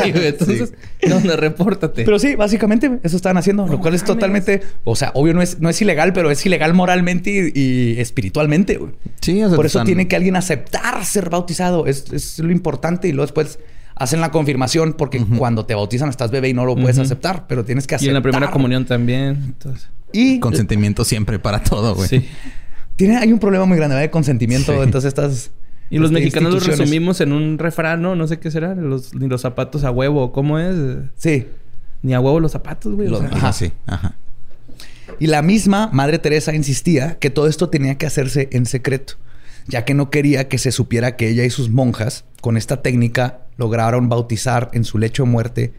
Sí, 0.03 0.11
güey. 0.11 0.27
Entonces, 0.27 0.73
¿dónde? 1.07 1.35
Repórtate. 1.37 2.03
Pero 2.03 2.19
sí, 2.19 2.35
básicamente 2.35 2.99
eso 3.03 3.15
estaban 3.15 3.37
haciendo, 3.37 3.65
lo 3.67 3.79
cual 3.79 3.93
es 3.93 4.03
totalmente, 4.03 4.61
o 4.83 4.95
sea, 4.95 5.11
obvio 5.15 5.33
no 5.33 5.41
es, 5.41 5.59
no 5.59 5.69
es 5.69 5.81
ilegal, 5.81 6.11
pero 6.13 6.31
es 6.31 6.45
ilegal 6.45 6.73
moralmente 6.73 7.51
y, 7.53 7.59
y 7.59 7.99
espiritualmente. 7.99 8.77
güey. 8.77 8.91
Sí, 9.21 9.41
o 9.43 9.47
sea, 9.47 9.55
Por 9.55 9.65
eso 9.65 9.77
están- 9.79 9.85
tiene 9.85 10.07
que 10.07 10.15
alguien 10.15 10.35
aceptar 10.35 11.03
ser 11.05 11.29
bautizado. 11.29 11.87
Es, 11.87 12.11
es 12.11 12.39
lo 12.39 12.51
importante 12.51 13.07
y 13.07 13.11
luego 13.11 13.25
después 13.27 13.59
hacen 13.95 14.21
la 14.21 14.31
confirmación 14.31 14.93
porque 14.93 15.23
cuando 15.37 15.65
te 15.65 15.75
bautizan 15.75 16.09
estás 16.09 16.31
bebé 16.31 16.49
y 16.49 16.53
no 16.53 16.65
lo 16.65 16.75
puedes 16.75 16.97
aceptar, 16.99 17.45
pero 17.47 17.63
tienes 17.65 17.87
que 17.87 17.95
y 17.95 17.97
aceptar. 17.97 18.09
en 18.09 18.13
la 18.15 18.21
primera 18.21 18.51
comunión 18.51 18.85
también. 18.85 19.37
Entonces, 19.45 19.87
Y 20.11 20.39
Consentimiento 20.39 21.03
siempre 21.05 21.39
para 21.39 21.63
todo, 21.63 21.95
güey. 21.95 22.07
sí. 22.09 22.25
tiene, 22.95 23.17
hay 23.17 23.31
un 23.31 23.39
problema 23.39 23.65
muy 23.65 23.77
grande 23.77 23.95
¿verdad? 23.95 24.07
de 24.07 24.11
consentimiento. 24.11 24.73
Sí. 24.73 24.79
Entonces 24.83 25.07
estas... 25.09 25.51
Y 25.89 25.97
los 25.97 26.09
este, 26.09 26.19
mexicanos 26.21 26.51
lo 26.53 26.57
instituciones- 26.59 26.79
resumimos 26.89 27.19
en 27.21 27.33
un 27.33 27.57
refrán, 27.57 28.01
¿no? 28.01 28.15
No 28.15 28.25
sé 28.27 28.39
qué 28.39 28.49
será. 28.49 28.75
Los, 28.75 29.13
ni 29.13 29.27
los 29.27 29.41
zapatos 29.41 29.83
a 29.83 29.91
huevo. 29.91 30.31
¿Cómo 30.31 30.57
es? 30.57 30.75
Sí. 31.17 31.47
Ni 32.01 32.13
a 32.13 32.21
huevo 32.21 32.39
los 32.39 32.53
zapatos, 32.53 32.95
güey. 32.95 33.07
o 33.09 33.11
Los- 33.11 33.19
sea, 33.19 33.29
Ajá, 33.33 33.51
sí. 33.53 33.71
Ajá. 33.87 34.15
Y 35.19 35.27
la 35.27 35.41
misma 35.41 35.89
Madre 35.91 36.17
Teresa 36.17 36.55
insistía 36.55 37.19
que 37.19 37.29
todo 37.29 37.47
esto 37.47 37.67
tenía 37.69 37.95
que 37.95 38.05
hacerse 38.05 38.47
en 38.53 38.65
secreto, 38.65 39.15
ya 39.67 39.85
que 39.85 39.93
no 39.93 40.09
quería 40.09 40.47
que 40.47 40.57
se 40.57 40.71
supiera 40.71 41.15
que 41.15 41.29
ella 41.29 41.43
y 41.43 41.49
sus 41.49 41.69
monjas, 41.69 42.25
con 42.41 42.57
esta 42.57 42.81
técnica, 42.81 43.41
lograron 43.57 44.09
bautizar 44.09 44.69
en 44.73 44.83
su 44.83 44.97
lecho 44.97 45.23
de 45.23 45.29
muerte 45.29 45.73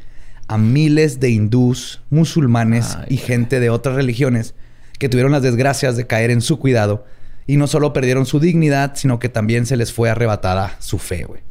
a 0.49 0.59
miles 0.59 1.20
de 1.20 1.30
hindús, 1.30 2.03
musulmanes 2.11 2.97
Ay, 2.97 3.07
y 3.11 3.16
gente 3.16 3.61
de 3.61 3.70
otras 3.70 3.97
religiones 3.97 4.55
que 4.99 5.09
tuvieron 5.09 5.33
las 5.33 5.43
desgracias 5.43 5.97
de 5.97 6.07
caer 6.07 6.30
en 6.30 6.41
su 6.41 6.59
cuidado 6.59 7.05
y 7.47 7.57
no 7.57 7.66
solo 7.66 7.93
perdieron 7.93 8.26
su 8.26 8.39
dignidad, 8.39 8.93
sino 8.95 9.18
que 9.18 9.28
también 9.28 9.66
se 9.66 9.76
les 9.76 9.93
fue 9.93 10.11
arrebatada 10.11 10.76
su 10.78 10.99
fe, 10.99 11.24
güey. 11.24 11.43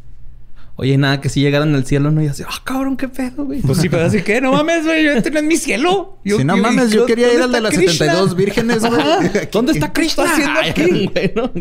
Oye, 0.77 0.97
nada, 0.97 1.21
que 1.21 1.29
si 1.29 1.41
llegaran 1.41 1.75
al 1.75 1.85
cielo, 1.85 2.09
no, 2.11 2.23
y 2.23 2.27
así, 2.27 2.43
ah, 2.47 2.61
cabrón, 2.63 2.97
qué 2.97 3.07
pedo, 3.07 3.45
güey. 3.45 3.61
Pues 3.61 3.77
sí, 3.79 3.89
pero 3.89 4.05
así 4.05 4.21
que 4.23 4.41
no 4.41 4.51
mames, 4.53 4.83
güey, 4.85 5.05
este 5.07 5.29
no 5.29 5.39
es 5.39 5.45
mi 5.45 5.57
cielo. 5.57 6.17
Yo- 6.25 6.37
si 6.37 6.43
no 6.43 6.55
yo- 6.57 6.63
mames, 6.63 6.91
yo 6.91 7.05
quería 7.05 7.31
ir 7.33 7.39
¿dónde 7.39 7.57
al 7.57 7.63
de 7.63 7.69
las 7.69 7.77
Krishna? 7.77 7.93
72 8.05 8.35
vírgenes, 8.35 8.79
güey. 8.81 9.01
¿Dónde 9.51 9.73
está 9.73 9.91
¿Qué 9.93 10.01
está 10.05 10.23
Krishna? 10.23 10.23
haciendo 10.31 10.59
aquí? 10.59 11.09
güey, 11.13 11.33
¿no? 11.35 11.51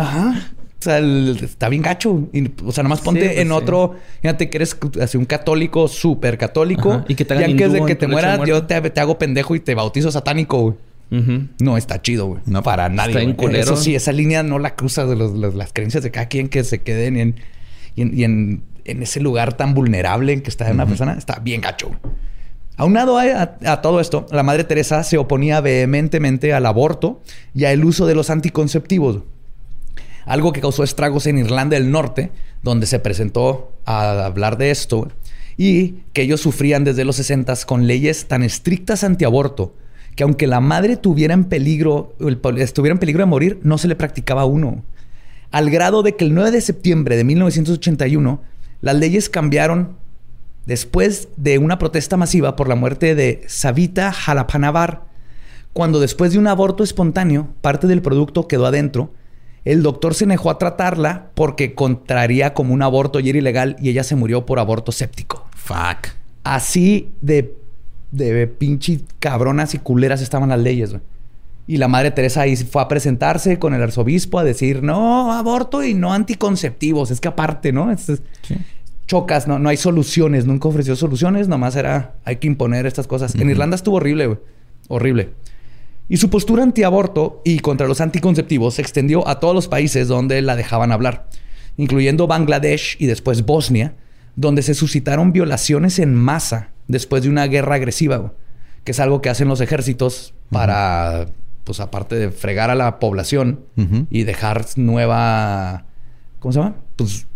Ajá. 0.00 0.48
O 0.78 0.82
sea, 0.84 0.98
el- 0.98 1.38
está 1.42 1.68
bien 1.70 1.82
gacho. 1.82 2.28
Y, 2.32 2.50
o 2.64 2.70
sea, 2.70 2.82
nomás 2.82 3.00
ponte 3.00 3.22
Sí, 3.22 3.26
pues 3.28 3.38
en 3.40 3.48
sí. 3.48 3.52
otro... 3.54 3.94
Fíjate 4.20 4.50
que 4.50 4.56
eres 4.58 4.76
así 5.00 5.16
un 5.16 5.24
católico, 5.24 5.88
súper 5.88 6.36
católico. 6.38 6.92
Ajá. 6.92 7.04
Y 7.08 7.14
que 7.14 7.24
te 7.24 7.32
hagan 7.34 7.50
antes 7.52 7.72
de 7.72 7.78
hindú 7.78 7.86
que 7.86 7.92
en 7.92 7.98
te 7.98 8.06
mueras, 8.06 8.40
yo 8.46 8.64
te, 8.64 8.80
te 8.90 9.00
hago 9.00 9.18
pendejo 9.18 9.54
y 9.56 9.60
te 9.60 9.74
bautizo 9.74 10.10
satánico, 10.12 10.60
güey. 10.60 10.74
Ujú. 11.22 11.48
No, 11.60 11.76
está 11.78 12.00
chido, 12.02 12.26
güey. 12.26 12.40
No, 12.46 12.62
para 12.62 12.88
nadie. 12.88 13.20
está 13.22 13.36
culero. 13.36 13.62
Eso 13.62 13.76
sí, 13.76 13.94
esa 13.94 14.12
línea 14.12 14.42
no 14.42 14.58
la 14.58 14.74
cruzas 14.74 15.08
de 15.08 15.16
los- 15.16 15.32
los- 15.32 15.54
las 15.54 15.72
creencias 15.72 16.02
de 16.02 16.10
cada 16.10 16.26
quien 16.26 16.48
que 16.48 16.62
se 16.64 16.82
queden 16.82 17.16
en, 17.16 17.36
y 17.96 18.02
en, 18.02 18.18
y 18.18 18.24
en, 18.24 18.62
en 18.84 19.02
ese 19.02 19.20
lugar 19.20 19.56
tan 19.56 19.74
vulnerable 19.74 20.32
en 20.32 20.40
que 20.42 20.50
está 20.50 20.70
una 20.70 20.86
persona. 20.86 21.14
Está 21.14 21.38
bien 21.38 21.60
gacho. 21.60 21.90
Aunado 22.76 23.18
a, 23.18 23.80
todo 23.82 24.00
esto, 24.00 24.26
la 24.32 24.42
Madre 24.42 24.64
Teresa 24.64 25.04
se 25.04 25.16
oponía 25.16 25.60
vehementemente 25.60 26.52
al 26.52 26.66
aborto 26.66 27.22
y 27.54 27.66
al 27.66 27.84
uso 27.84 28.06
de 28.06 28.16
los 28.16 28.30
anticonceptivos. 28.30 29.20
Algo 30.26 30.52
que 30.52 30.60
causó 30.60 30.82
estragos 30.82 31.26
en 31.26 31.38
Irlanda 31.38 31.76
del 31.76 31.90
Norte, 31.90 32.32
donde 32.62 32.86
se 32.86 32.98
presentó 32.98 33.72
a 33.84 34.24
hablar 34.24 34.56
de 34.56 34.70
esto, 34.70 35.08
y 35.56 35.96
que 36.12 36.22
ellos 36.22 36.40
sufrían 36.40 36.82
desde 36.82 37.04
los 37.04 37.14
60 37.16 37.54
con 37.66 37.86
leyes 37.86 38.26
tan 38.26 38.42
estrictas 38.42 39.04
antiaborto 39.04 39.74
que 40.16 40.22
aunque 40.22 40.46
la 40.46 40.60
madre 40.60 40.96
tuviera 40.96 41.34
en 41.34 41.44
peligro, 41.44 42.14
el- 42.20 42.40
estuviera 42.58 42.92
en 42.92 42.98
peligro 43.00 43.22
de 43.22 43.26
morir, 43.26 43.58
no 43.64 43.78
se 43.78 43.88
le 43.88 43.96
practicaba 43.96 44.42
a 44.42 44.44
uno. 44.46 44.84
Al 45.54 45.70
grado 45.70 46.02
de 46.02 46.16
que 46.16 46.24
el 46.24 46.34
9 46.34 46.50
de 46.50 46.60
septiembre 46.60 47.16
de 47.16 47.22
1981, 47.22 48.42
las 48.80 48.96
leyes 48.96 49.30
cambiaron 49.30 49.96
después 50.66 51.28
de 51.36 51.58
una 51.58 51.78
protesta 51.78 52.16
masiva 52.16 52.56
por 52.56 52.66
la 52.66 52.74
muerte 52.74 53.14
de 53.14 53.44
Savita 53.46 54.10
Jalapanavar, 54.10 55.04
cuando 55.72 56.00
después 56.00 56.32
de 56.32 56.40
un 56.40 56.48
aborto 56.48 56.82
espontáneo, 56.82 57.50
parte 57.60 57.86
del 57.86 58.02
producto 58.02 58.48
quedó 58.48 58.66
adentro, 58.66 59.12
el 59.64 59.84
doctor 59.84 60.14
se 60.14 60.26
negó 60.26 60.50
a 60.50 60.58
tratarla 60.58 61.30
porque 61.34 61.76
contraría 61.76 62.52
como 62.52 62.74
un 62.74 62.82
aborto 62.82 63.20
y 63.20 63.28
era 63.28 63.38
ilegal 63.38 63.76
y 63.78 63.90
ella 63.90 64.02
se 64.02 64.16
murió 64.16 64.46
por 64.46 64.58
aborto 64.58 64.90
séptico. 64.90 65.46
Fuck. 65.54 66.08
Así 66.42 67.12
de, 67.20 67.56
de 68.10 68.48
pinche 68.48 69.02
cabronas 69.20 69.72
y 69.74 69.78
culeras 69.78 70.20
estaban 70.20 70.48
las 70.48 70.58
leyes, 70.58 70.90
güey. 70.90 71.02
Y 71.66 71.78
la 71.78 71.88
madre 71.88 72.10
Teresa 72.10 72.42
ahí 72.42 72.56
fue 72.56 72.82
a 72.82 72.88
presentarse 72.88 73.58
con 73.58 73.72
el 73.74 73.82
arzobispo 73.82 74.38
a 74.38 74.44
decir, 74.44 74.82
no, 74.82 75.32
aborto 75.32 75.82
y 75.82 75.94
no 75.94 76.12
anticonceptivos. 76.12 77.10
Es 77.10 77.20
que 77.20 77.28
aparte, 77.28 77.72
¿no? 77.72 77.90
Es- 77.90 78.08
es- 78.10 78.22
Chocas, 79.06 79.46
no, 79.46 79.58
no 79.58 79.68
hay 79.68 79.76
soluciones. 79.76 80.46
Nunca 80.46 80.68
ofreció 80.68 80.96
soluciones, 80.96 81.46
nomás 81.48 81.76
era, 81.76 82.14
hay 82.24 82.36
que 82.36 82.46
imponer 82.46 82.86
estas 82.86 83.06
cosas. 83.06 83.34
En 83.34 83.50
Irlanda 83.50 83.76
estuvo 83.76 83.96
horrible, 83.96 84.26
güey. 84.26 84.38
Horrible. 84.88 85.30
Y 86.08 86.16
su 86.18 86.28
postura 86.30 86.62
antiaborto 86.62 87.40
y 87.44 87.58
contra 87.60 87.86
los 87.86 88.00
anticonceptivos 88.02 88.74
se 88.74 88.82
extendió 88.82 89.26
a 89.28 89.40
todos 89.40 89.54
los 89.54 89.68
países 89.68 90.08
donde 90.08 90.40
la 90.42 90.56
dejaban 90.56 90.92
hablar, 90.92 91.28
incluyendo 91.78 92.26
Bangladesh 92.26 92.96
y 92.98 93.06
después 93.06 93.44
Bosnia, 93.46 93.94
donde 94.36 94.62
se 94.62 94.74
suscitaron 94.74 95.32
violaciones 95.32 95.98
en 95.98 96.14
masa 96.14 96.70
después 96.88 97.22
de 97.22 97.30
una 97.30 97.46
guerra 97.46 97.76
agresiva, 97.76 98.16
güey, 98.18 98.32
que 98.84 98.92
es 98.92 99.00
algo 99.00 99.22
que 99.22 99.30
hacen 99.30 99.48
los 99.48 99.60
ejércitos 99.62 100.34
para, 100.50 101.26
pues 101.64 101.80
aparte 101.80 102.14
de 102.16 102.30
fregar 102.30 102.70
a 102.70 102.74
la 102.74 102.98
población 102.98 103.60
y 104.10 104.24
dejar 104.24 104.64
nueva, 104.76 105.86
¿cómo 106.38 106.52
se 106.52 106.58
llama? 106.60 106.76
Pues 106.96 107.26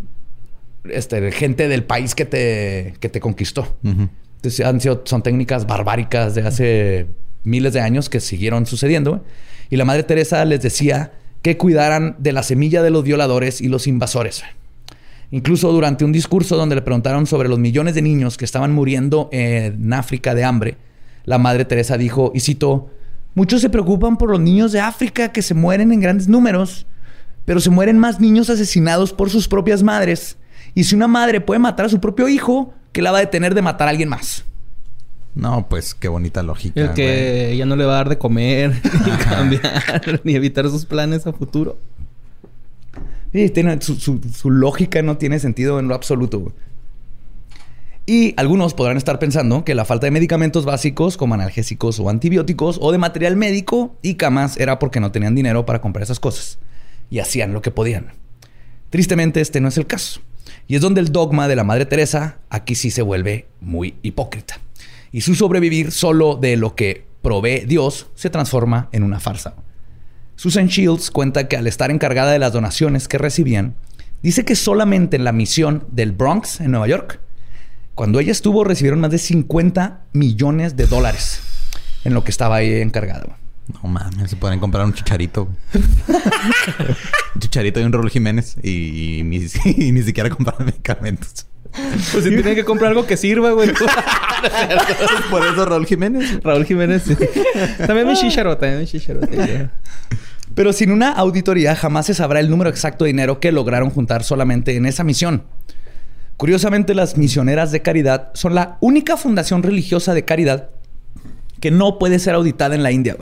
este, 0.91 1.33
gente 1.33 1.69
del 1.69 1.85
país 1.85 2.15
que 2.15 2.25
te, 2.25 2.95
que 3.01 3.09
te 3.09 3.21
conquistó. 3.21 3.77
Entonces, 3.83 4.65
han 4.65 4.81
sido, 4.81 5.03
son 5.05 5.23
técnicas 5.23 5.67
barbáricas 5.67 6.35
de 6.35 6.43
hace 6.43 7.07
miles 7.43 7.73
de 7.73 7.81
años 7.81 8.09
que 8.09 8.21
siguieron 8.21 8.67
sucediendo. 8.67 9.25
Y 9.71 9.77
la 9.77 9.85
Madre 9.85 10.03
Teresa 10.03 10.45
les 10.45 10.63
decía 10.63 11.13
que 11.43 11.57
cuidaran 11.57 12.17
de 12.19 12.33
la 12.33 12.43
semilla 12.43 12.83
de 12.83 12.91
los 12.91 13.05
violadores 13.05 13.61
y 13.61 13.69
los 13.69 13.87
invasores. 13.87 14.45
Incluso 15.31 15.73
durante 15.73 16.05
un 16.05 16.13
discurso 16.13 16.57
donde 16.57 16.75
le 16.75 16.83
preguntaron 16.83 17.27
sobre 17.27 17.49
los 17.49 17.59
millones 17.59 17.95
de 17.95 18.03
niños 18.03 18.37
que 18.37 18.45
estaban 18.45 18.73
muriendo 18.73 19.29
en 19.33 19.93
África 19.93 20.35
de 20.35 20.45
hambre, 20.45 20.77
la 21.25 21.39
Madre 21.39 21.65
Teresa 21.67 21.99
dijo, 21.99 22.33
y 22.35 22.41
cito, 22.41 22.91
muchos 23.39 23.61
se 23.61 23.71
preocupan 23.71 24.17
por 24.19 24.31
los 24.31 24.41
niños 24.41 24.73
de 24.73 24.81
África 24.81 25.31
que 25.33 25.43
se 25.43 25.55
mueren 25.55 25.93
en 25.93 26.01
grandes 26.01 26.27
números, 26.29 26.87
pero 27.45 27.61
se 27.61 27.71
mueren 27.71 27.97
más 27.97 28.19
niños 28.21 28.51
asesinados 28.51 29.13
por 29.13 29.31
sus 29.31 29.47
propias 29.47 29.85
madres. 29.85 30.37
Y 30.75 30.83
si 30.85 30.97
una 30.97 31.07
madre 31.07 31.41
puede 31.41 31.61
matar 31.61 31.87
a 31.87 31.89
su 31.89 32.01
propio 32.01 32.29
hijo, 32.29 32.75
¿qué 32.93 33.01
la 33.01 33.13
va 33.13 33.19
a 33.19 33.21
detener 33.21 33.55
de 33.55 33.63
matar 33.63 33.87
a 33.87 33.93
alguien 33.93 34.09
más? 34.09 34.45
No, 35.37 35.69
pues 35.69 35.95
qué 35.95 36.09
bonita 36.09 36.43
lógica. 36.43 36.81
El 36.81 36.93
que 36.95 37.55
ya 37.57 37.65
no 37.65 37.77
le 37.77 37.85
va 37.85 37.93
a 37.93 37.97
dar 37.99 38.09
de 38.09 38.19
comer, 38.19 38.73
ni 39.07 39.11
cambiar, 39.25 40.21
ni 40.25 40.35
evitar 40.35 40.69
sus 40.69 40.85
planes 40.85 41.25
a 41.29 41.33
futuro. 41.33 41.79
Sí, 43.33 43.49
tiene, 43.51 43.81
su, 43.81 43.95
su- 43.97 44.21
su 44.35 44.51
lógica 44.51 45.01
no 45.03 45.17
tiene 45.17 45.39
sentido 45.39 45.79
en 45.79 45.87
lo 45.87 45.95
absoluto. 45.95 46.41
güey. 46.41 46.53
Y 48.09 48.33
algunos 48.39 48.73
podrán 48.73 48.97
estar 48.97 49.19
pensando 49.19 49.67
que 49.67 49.75
la 49.75 49.85
falta 49.85 50.07
de 50.07 50.11
medicamentos 50.11 50.65
básicos 50.65 51.19
como 51.19 51.35
analgésicos 51.35 52.01
o 52.01 52.09
antibióticos 52.09 52.79
o 52.81 52.91
de 52.91 52.97
material 52.97 53.37
médico 53.37 53.99
y 54.01 54.15
camas 54.15 54.57
era 54.57 54.79
porque 54.79 54.99
no 54.99 55.13
tenían 55.13 55.35
dinero 55.35 55.67
para 55.67 55.83
comprar 55.83 56.05
esas 56.05 56.19
cosas 56.19 56.59
y 57.11 57.19
hacían 57.19 57.53
lo 57.53 57.61
que 57.61 57.71
podían. 57.71 58.15
Tristemente 58.89 59.43
este 59.43 59.61
no 59.61 59.69
es 59.69 59.77
el 59.77 59.87
caso. 59.87 60.23
Y 60.67 60.75
es 60.75 60.81
donde 60.81 61.03
el 61.03 61.13
dogma 61.13 61.49
de 61.49 61.57
la 61.57 61.65
Madre 61.65 61.85
Teresa 61.85 62.39
aquí 62.49 62.77
sí 62.77 62.91
se 62.91 63.03
vuelve 63.03 63.47
muy 63.61 63.97
hipócrita. 64.01 64.59
Y 65.13 65.21
su 65.21 65.35
sobrevivir 65.35 65.93
solo 65.93 66.37
de 66.37 66.57
lo 66.57 66.75
que 66.75 67.05
provee 67.21 67.67
Dios 67.67 68.07
se 68.15 68.31
transforma 68.31 68.89
en 68.93 69.03
una 69.03 69.21
farsa. 69.21 69.55
Susan 70.35 70.69
Shields 70.69 71.11
cuenta 71.11 71.47
que 71.47 71.59
al 71.59 71.67
estar 71.67 71.91
encargada 71.91 72.33
de 72.33 72.39
las 72.39 72.55
donaciones 72.55 73.07
que 73.07 73.19
recibían, 73.19 73.75
dice 74.23 74.47
que 74.47 74.57
solamente 74.57 75.17
en 75.17 75.25
la 75.25 75.33
misión 75.33 75.85
del 75.91 76.13
Bronx, 76.13 76.63
en 76.63 76.71
Nueva 76.71 76.89
York, 76.89 77.21
Cuando 77.99 78.21
ella 78.21 78.31
estuvo, 78.31 78.63
recibieron 78.63 79.01
más 79.01 79.11
de 79.11 79.19
50 79.19 80.03
millones 80.13 80.77
de 80.77 80.87
dólares 80.87 81.41
en 82.05 82.15
lo 82.15 82.23
que 82.23 82.31
estaba 82.31 82.55
ahí 82.55 82.81
encargada. 82.81 83.39
No 83.75 83.89
mames, 83.89 84.31
se 84.31 84.37
pueden 84.37 84.61
comprar 84.61 84.87
un 84.87 84.95
chicharito. 84.95 85.49
un 85.75 87.41
chicharito 87.41 87.81
y 87.81 87.83
un 87.83 87.93
Raúl 87.93 88.09
Jiménez 88.09 88.55
y, 88.63 89.23
ni, 89.25 89.49
siquiera 90.05 90.31
comprar 90.31 90.61
medicamentos. 90.65 91.47
Pues 92.13 92.23
si 92.23 92.31
tienen 92.31 92.55
que 92.55 92.65
comprar 92.65 92.91
algo 92.91 93.05
que 93.05 93.17
sirva, 93.17 93.51
güey. 93.51 93.71
Por 95.31 95.45
eso 95.45 95.65
Raúl 95.65 95.85
Jiménez. 95.85 96.41
Raúl 96.45 96.67
Jiménez. 96.67 97.03
También 97.85 98.07
mi 98.07 98.15
chicharo, 98.15 98.57
también 98.59 98.79
mi 98.79 98.87
chicharo. 98.87 99.23
Pero 100.55 100.73
sin 100.73 100.93
una 100.93 101.11
auditoría 101.11 101.75
jamás 101.75 102.07
se 102.07 102.15
sabrá 102.15 102.39
el 102.39 102.49
número 102.49 102.71
exacto 102.71 103.07
de 103.07 103.09
dinero 103.09 103.41
que 103.41 103.51
lograron 103.51 103.91
juntar 103.91 104.23
solamente 104.23 104.77
en 104.77 104.87
esa 104.87 105.03
misión. 105.03 105.43
Curiosamente, 106.39 106.95
las 106.95 107.19
misioneras 107.19 107.73
de 107.73 107.83
caridad 107.83 108.31
son 108.35 108.55
la 108.55 108.79
única 108.81 109.17
fundación 109.17 109.65
religiosa 109.65 110.15
de 110.15 110.25
caridad 110.25 110.71
que 111.61 111.73
no 111.73 111.99
puede 111.99 112.21
ser 112.21 112.37
auditada 112.37 112.77
en 112.77 112.85
la 112.85 112.93
India. 112.93 113.17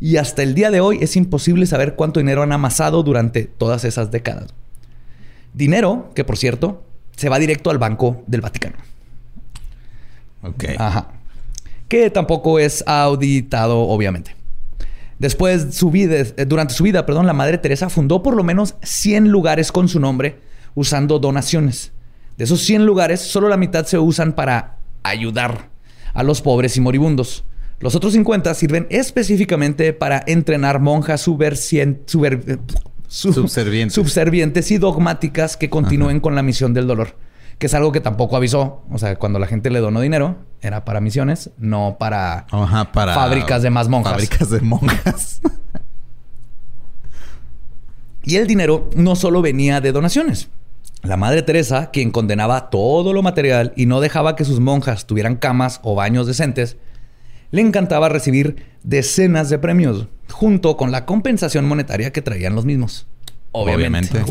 Y 0.00 0.16
hasta 0.16 0.42
el 0.42 0.56
día 0.56 0.72
de 0.72 0.80
hoy 0.80 0.98
es 1.00 1.14
imposible 1.14 1.66
saber 1.66 1.94
cuánto 1.94 2.18
dinero 2.18 2.42
han 2.42 2.50
amasado 2.50 3.04
durante 3.04 3.44
todas 3.44 3.84
esas 3.84 4.10
décadas. 4.10 4.52
Dinero 5.54 6.10
que, 6.16 6.24
por 6.24 6.36
cierto, 6.36 6.82
se 7.16 7.28
va 7.28 7.38
directo 7.38 7.70
al 7.70 7.78
Banco 7.78 8.24
del 8.26 8.40
Vaticano. 8.40 8.74
Ok. 10.42 10.64
Ajá. 10.78 11.12
Que 11.86 12.10
tampoco 12.10 12.58
es 12.58 12.82
auditado, 12.88 13.78
obviamente. 13.78 14.34
Después, 15.20 15.76
su 15.76 15.92
vida, 15.92 16.16
eh, 16.16 16.44
durante 16.44 16.74
su 16.74 16.82
vida, 16.82 17.06
perdón, 17.06 17.24
la 17.24 17.32
Madre 17.34 17.58
Teresa 17.58 17.88
fundó 17.88 18.20
por 18.24 18.34
lo 18.34 18.42
menos 18.42 18.74
100 18.82 19.28
lugares 19.28 19.70
con 19.70 19.88
su 19.88 20.00
nombre 20.00 20.40
usando 20.74 21.20
donaciones. 21.20 21.92
De 22.36 22.44
esos 22.44 22.60
100 22.60 22.84
lugares, 22.84 23.20
solo 23.20 23.48
la 23.48 23.56
mitad 23.56 23.86
se 23.86 23.98
usan 23.98 24.34
para 24.34 24.76
ayudar 25.02 25.70
a 26.12 26.22
los 26.22 26.42
pobres 26.42 26.76
y 26.76 26.80
moribundos. 26.80 27.44
Los 27.78 27.94
otros 27.94 28.14
50 28.14 28.54
sirven 28.54 28.86
específicamente 28.90 29.92
para 29.92 30.22
entrenar 30.26 30.80
monjas 30.80 31.20
subservientes. 33.08 34.70
y 34.70 34.78
dogmáticas 34.78 35.56
que 35.56 35.68
continúen 35.68 36.20
con 36.20 36.34
la 36.34 36.42
misión 36.42 36.72
del 36.74 36.86
dolor. 36.86 37.16
Que 37.58 37.66
es 37.66 37.74
algo 37.74 37.92
que 37.92 38.00
tampoco 38.00 38.36
avisó. 38.36 38.82
O 38.90 38.98
sea, 38.98 39.16
cuando 39.16 39.38
la 39.38 39.46
gente 39.46 39.70
le 39.70 39.80
donó 39.80 40.00
dinero, 40.00 40.36
era 40.60 40.84
para 40.84 41.00
misiones, 41.00 41.50
no 41.58 41.96
para, 41.98 42.46
para 42.92 43.14
fábricas 43.14 43.62
de 43.62 43.70
más 43.70 43.88
monjas. 43.88 44.12
Fábricas 44.12 44.50
de 44.50 44.60
monjas. 44.60 45.40
y 48.24 48.36
el 48.36 48.46
dinero 48.46 48.90
no 48.94 49.16
solo 49.16 49.40
venía 49.40 49.80
de 49.80 49.92
donaciones. 49.92 50.48
La 51.02 51.16
Madre 51.16 51.42
Teresa, 51.42 51.90
quien 51.92 52.10
condenaba 52.10 52.70
todo 52.70 53.12
lo 53.12 53.22
material 53.22 53.72
y 53.76 53.86
no 53.86 54.00
dejaba 54.00 54.34
que 54.34 54.44
sus 54.44 54.60
monjas 54.60 55.06
tuvieran 55.06 55.36
camas 55.36 55.80
o 55.82 55.94
baños 55.94 56.26
decentes, 56.26 56.76
le 57.50 57.60
encantaba 57.60 58.08
recibir 58.08 58.56
decenas 58.82 59.48
de 59.48 59.58
premios, 59.58 60.08
junto 60.30 60.76
con 60.76 60.90
la 60.90 61.06
compensación 61.06 61.66
monetaria 61.66 62.12
que 62.12 62.22
traían 62.22 62.54
los 62.54 62.64
mismos. 62.64 63.06
Obviamente. 63.52 64.22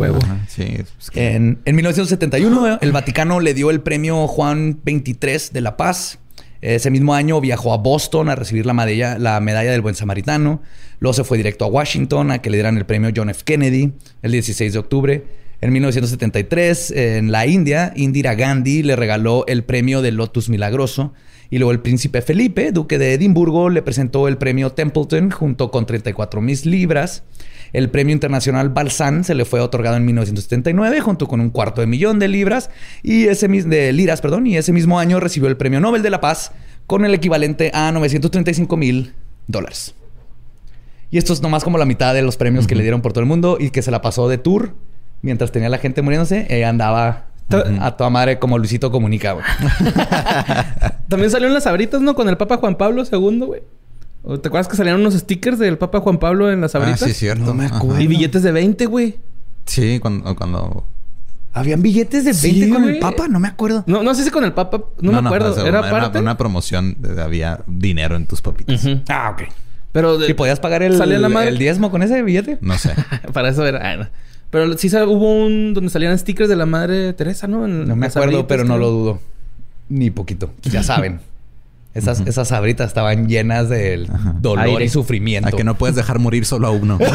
en, 1.15 1.59
1971, 1.65 2.79
el 2.81 2.91
Vaticano 2.91 3.39
le 3.39 3.53
dio 3.53 3.71
el 3.71 3.81
premio 3.81 4.27
Juan 4.27 4.81
XXIII 4.85 5.51
de 5.51 5.61
la 5.61 5.77
Paz. 5.77 6.19
Ese 6.61 6.91
mismo 6.91 7.13
año 7.15 7.41
viajó 7.41 7.73
a 7.73 7.77
Boston 7.77 8.29
a 8.29 8.35
recibir 8.35 8.65
la 8.65 8.73
medalla, 8.73 9.17
la 9.17 9.39
medalla 9.39 9.71
del 9.71 9.81
Buen 9.81 9.95
Samaritano. 9.95 10.61
Luego 10.99 11.13
se 11.13 11.23
fue 11.23 11.37
directo 11.37 11.65
a 11.65 11.67
Washington 11.67 12.31
a 12.31 12.39
que 12.39 12.49
le 12.49 12.57
dieran 12.57 12.77
el 12.77 12.85
premio 12.85 13.11
John 13.15 13.29
F. 13.29 13.43
Kennedy 13.43 13.93
el 14.21 14.31
16 14.31 14.73
de 14.73 14.79
octubre. 14.79 15.23
En 15.61 15.71
1973, 15.71 16.91
en 16.91 17.31
la 17.31 17.45
India, 17.47 17.93
Indira 17.95 18.35
Gandhi 18.35 18.83
le 18.83 18.95
regaló 18.95 19.45
el 19.47 19.63
premio 19.63 20.01
del 20.01 20.15
Lotus 20.15 20.49
Milagroso. 20.49 21.13
Y 21.49 21.59
luego 21.59 21.71
el 21.71 21.79
príncipe 21.79 22.21
Felipe, 22.21 22.71
duque 22.71 22.97
de 22.97 23.13
Edimburgo, 23.13 23.69
le 23.69 23.81
presentó 23.81 24.27
el 24.27 24.37
premio 24.37 24.71
Templeton 24.71 25.31
junto 25.31 25.71
con 25.71 25.85
34 25.85 26.41
mil 26.41 26.59
libras. 26.65 27.23
El 27.71 27.89
premio 27.89 28.13
internacional 28.13 28.69
Balsan 28.69 29.23
se 29.23 29.35
le 29.35 29.45
fue 29.45 29.59
otorgado 29.59 29.95
en 29.97 30.05
1979 30.05 31.01
junto 31.01 31.27
con 31.27 31.41
un 31.41 31.49
cuarto 31.49 31.81
de 31.81 31.87
millón 31.87 32.19
de 32.19 32.27
libras 32.27 32.69
y 33.03 33.25
ese 33.25 33.47
de 33.47 33.93
liras, 33.93 34.21
perdón, 34.21 34.47
y 34.47 34.57
ese 34.57 34.71
mismo 34.71 34.99
año 34.99 35.19
recibió 35.19 35.49
el 35.49 35.57
premio 35.57 35.79
Nobel 35.79 36.01
de 36.01 36.09
la 36.09 36.21
Paz 36.21 36.51
con 36.87 37.05
el 37.05 37.13
equivalente 37.13 37.71
a 37.73 37.91
935 37.91 38.77
mil 38.77 39.13
dólares. 39.47 39.93
Y 41.11 41.17
esto 41.17 41.33
es 41.33 41.41
nomás 41.41 41.63
como 41.63 41.77
la 41.77 41.85
mitad 41.85 42.13
de 42.13 42.21
los 42.21 42.37
premios 42.37 42.67
que 42.67 42.75
le 42.75 42.81
dieron 42.81 43.01
por 43.01 43.13
todo 43.13 43.21
el 43.21 43.27
mundo 43.27 43.57
y 43.59 43.69
que 43.69 43.81
se 43.81 43.91
la 43.91 44.01
pasó 44.01 44.27
de 44.27 44.37
tour 44.37 44.73
mientras 45.25 45.51
tenía 45.51 45.69
la 45.69 45.79
gente 45.79 46.03
muriéndose, 46.03 46.45
ella 46.49 46.69
andaba 46.69 47.25
a 47.81 47.97
toda 47.97 48.09
madre 48.09 48.37
como 48.37 48.57
Luisito 48.57 48.91
Comunica, 48.91 49.33
güey. 49.33 49.45
También 51.09 51.31
salió 51.31 51.47
en 51.47 51.53
las 51.53 51.65
abritas, 51.65 51.99
¿no? 51.99 52.15
Con 52.15 52.29
el 52.29 52.37
Papa 52.37 52.57
Juan 52.57 52.75
Pablo 52.75 53.03
II, 53.11 53.39
güey. 53.39 53.61
¿Te 54.41 54.47
acuerdas 54.47 54.67
que 54.67 54.75
salieron 54.75 55.01
unos 55.01 55.15
stickers 55.15 55.59
del 55.59 55.77
Papa 55.77 55.99
Juan 55.99 56.19
Pablo 56.19 56.51
en 56.51 56.61
las 56.61 56.75
ah, 56.75 56.79
abritas? 56.79 57.03
Ah, 57.03 57.07
sí, 57.07 57.13
cierto. 57.13 57.43
No 57.43 57.53
me 57.55 57.65
acuerdo. 57.65 57.99
Y 57.99 58.07
billetes 58.07 58.43
de 58.43 58.51
20, 58.51 58.85
güey. 58.85 59.17
Sí, 59.65 59.99
cuando, 59.99 60.35
cuando... 60.35 60.87
¿Habían 61.53 61.81
billetes 61.81 62.23
de 62.25 62.33
20 62.33 62.69
con 62.69 62.89
el 62.89 62.99
Papa? 62.99 63.27
No 63.27 63.39
me 63.39 63.47
acuerdo. 63.47 63.83
No, 63.87 64.03
no 64.03 64.13
sé 64.13 64.23
si 64.23 64.29
con 64.29 64.43
el 64.43 64.53
Papa. 64.53 64.83
No, 65.01 65.11
me 65.11 65.27
acuerdo. 65.27 65.65
era, 65.65 65.81
una, 65.81 65.89
parte. 65.89 66.19
Una 66.19 66.37
promoción. 66.37 66.97
había 67.19 67.61
dinero 67.65 68.15
en 68.15 68.27
tus 68.27 68.41
papitas. 68.41 68.85
Ah, 69.09 69.31
ok. 69.33 69.47
Pero... 69.91 70.27
¿Y 70.27 70.33
podías 70.33 70.59
pagar 70.59 70.83
el, 70.83 71.01
el 71.01 71.57
diezmo 71.57 71.89
con 71.89 72.03
ese 72.03 72.21
billete? 72.21 72.59
No 72.61 72.77
sé. 72.77 72.93
Para 73.33 73.49
eso 73.49 73.65
era... 73.65 74.11
Pero 74.49 74.77
sí 74.77 74.87
hubo 74.87 75.45
un 75.45 75.73
donde 75.73 75.89
salían 75.89 76.17
stickers 76.17 76.47
de 76.49 76.55
la 76.55 76.65
madre 76.65 77.13
Teresa, 77.13 77.47
¿no? 77.47 77.67
no 77.67 77.95
me 77.95 78.07
acuerdo, 78.07 78.47
pero 78.47 78.63
no 78.63 78.77
lo 78.77 78.89
dudo. 78.89 79.19
Ni 79.89 80.09
poquito. 80.11 80.53
Ya 80.63 80.83
saben. 80.83 81.19
Esas, 81.93 82.21
esas 82.21 82.47
sabritas 82.49 82.87
estaban 82.87 83.27
llenas 83.29 83.69
de 83.69 84.05
dolor 84.41 84.81
y 84.81 84.89
sufrimiento. 84.89 85.47
A 85.47 85.51
que 85.53 85.63
no 85.63 85.75
puedes 85.75 85.95
dejar 85.95 86.19
morir 86.19 86.45
solo 86.45 86.67
a 86.67 86.71
uno. 86.71 86.99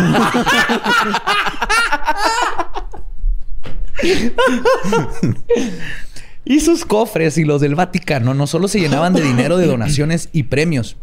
y 6.46 6.60
sus 6.60 6.86
cofres 6.86 7.36
y 7.36 7.44
los 7.44 7.60
del 7.60 7.74
Vaticano 7.74 8.32
no 8.32 8.46
solo 8.46 8.68
se 8.68 8.80
llenaban 8.80 9.12
de 9.12 9.20
dinero 9.20 9.58
de 9.58 9.66
donaciones 9.66 10.30
y 10.32 10.44
premios. 10.44 10.96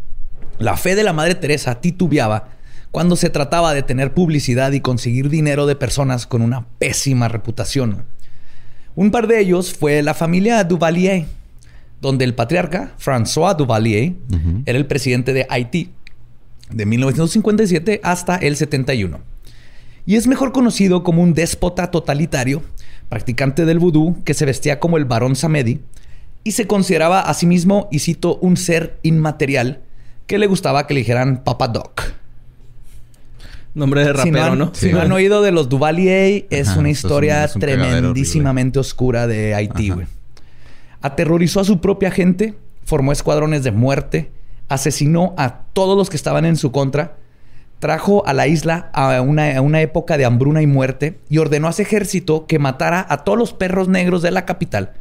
La 0.58 0.76
fe 0.76 0.96
de 0.96 1.04
la 1.04 1.12
Madre 1.12 1.36
Teresa 1.36 1.80
titubeaba 1.80 2.48
cuando 2.90 3.16
se 3.16 3.30
trataba 3.30 3.74
de 3.74 3.82
tener 3.82 4.14
publicidad 4.14 4.72
y 4.72 4.80
conseguir 4.80 5.28
dinero 5.28 5.66
de 5.66 5.76
personas 5.76 6.26
con 6.26 6.42
una 6.42 6.66
pésima 6.78 7.28
reputación. 7.28 8.04
Un 8.94 9.10
par 9.10 9.26
de 9.26 9.40
ellos 9.40 9.72
fue 9.72 10.02
la 10.02 10.14
familia 10.14 10.64
Duvalier, 10.64 11.26
donde 12.00 12.24
el 12.24 12.34
patriarca 12.34 12.94
François 12.98 13.56
Duvalier 13.56 14.14
era 14.66 14.78
el 14.78 14.86
presidente 14.86 15.32
de 15.32 15.46
Haití 15.48 15.90
de 16.70 16.86
1957 16.86 18.00
hasta 18.02 18.36
el 18.36 18.56
71. 18.56 19.20
Y 20.06 20.16
es 20.16 20.26
mejor 20.26 20.52
conocido 20.52 21.02
como 21.02 21.22
un 21.22 21.34
déspota 21.34 21.90
totalitario, 21.90 22.62
practicante 23.08 23.64
del 23.64 23.78
vudú 23.78 24.22
que 24.24 24.34
se 24.34 24.46
vestía 24.46 24.80
como 24.80 24.96
el 24.96 25.04
barón 25.04 25.36
Samedi 25.36 25.80
y 26.44 26.52
se 26.52 26.66
consideraba 26.66 27.20
a 27.20 27.34
sí 27.34 27.46
mismo, 27.46 27.88
y 27.90 27.98
cito, 27.98 28.38
un 28.38 28.56
ser 28.56 28.98
inmaterial 29.02 29.82
que 30.26 30.38
le 30.38 30.46
gustaba 30.46 30.86
que 30.86 30.94
le 30.94 31.00
dijeran 31.00 31.42
Papa 31.44 31.68
Doc. 31.68 32.14
Nombre 33.78 34.04
de 34.04 34.12
rapero, 34.12 34.56
¿no? 34.56 34.72
Si 34.74 34.92
no 34.92 35.00
han 35.00 35.12
oído 35.12 35.40
de 35.40 35.52
los 35.52 35.68
Duvalier, 35.68 36.46
es 36.50 36.74
una 36.76 36.90
historia 36.90 37.46
tremendísimamente 37.46 38.80
oscura 38.80 39.28
de 39.28 39.54
Haití, 39.54 39.90
güey. 39.90 40.06
Aterrorizó 41.00 41.60
a 41.60 41.64
su 41.64 41.80
propia 41.80 42.10
gente, 42.10 42.56
formó 42.84 43.12
escuadrones 43.12 43.62
de 43.62 43.70
muerte, 43.70 44.32
asesinó 44.68 45.32
a 45.38 45.60
todos 45.72 45.96
los 45.96 46.10
que 46.10 46.16
estaban 46.16 46.44
en 46.44 46.56
su 46.56 46.72
contra, 46.72 47.18
trajo 47.78 48.26
a 48.26 48.32
la 48.32 48.48
isla 48.48 48.90
a 48.92 49.20
una, 49.20 49.56
a 49.56 49.60
una 49.60 49.80
época 49.80 50.18
de 50.18 50.24
hambruna 50.24 50.60
y 50.60 50.66
muerte 50.66 51.20
y 51.28 51.38
ordenó 51.38 51.68
a 51.68 51.72
su 51.72 51.82
ejército 51.82 52.48
que 52.48 52.58
matara 52.58 53.06
a 53.08 53.18
todos 53.18 53.38
los 53.38 53.52
perros 53.52 53.86
negros 53.86 54.22
de 54.22 54.32
la 54.32 54.44
capital, 54.44 54.94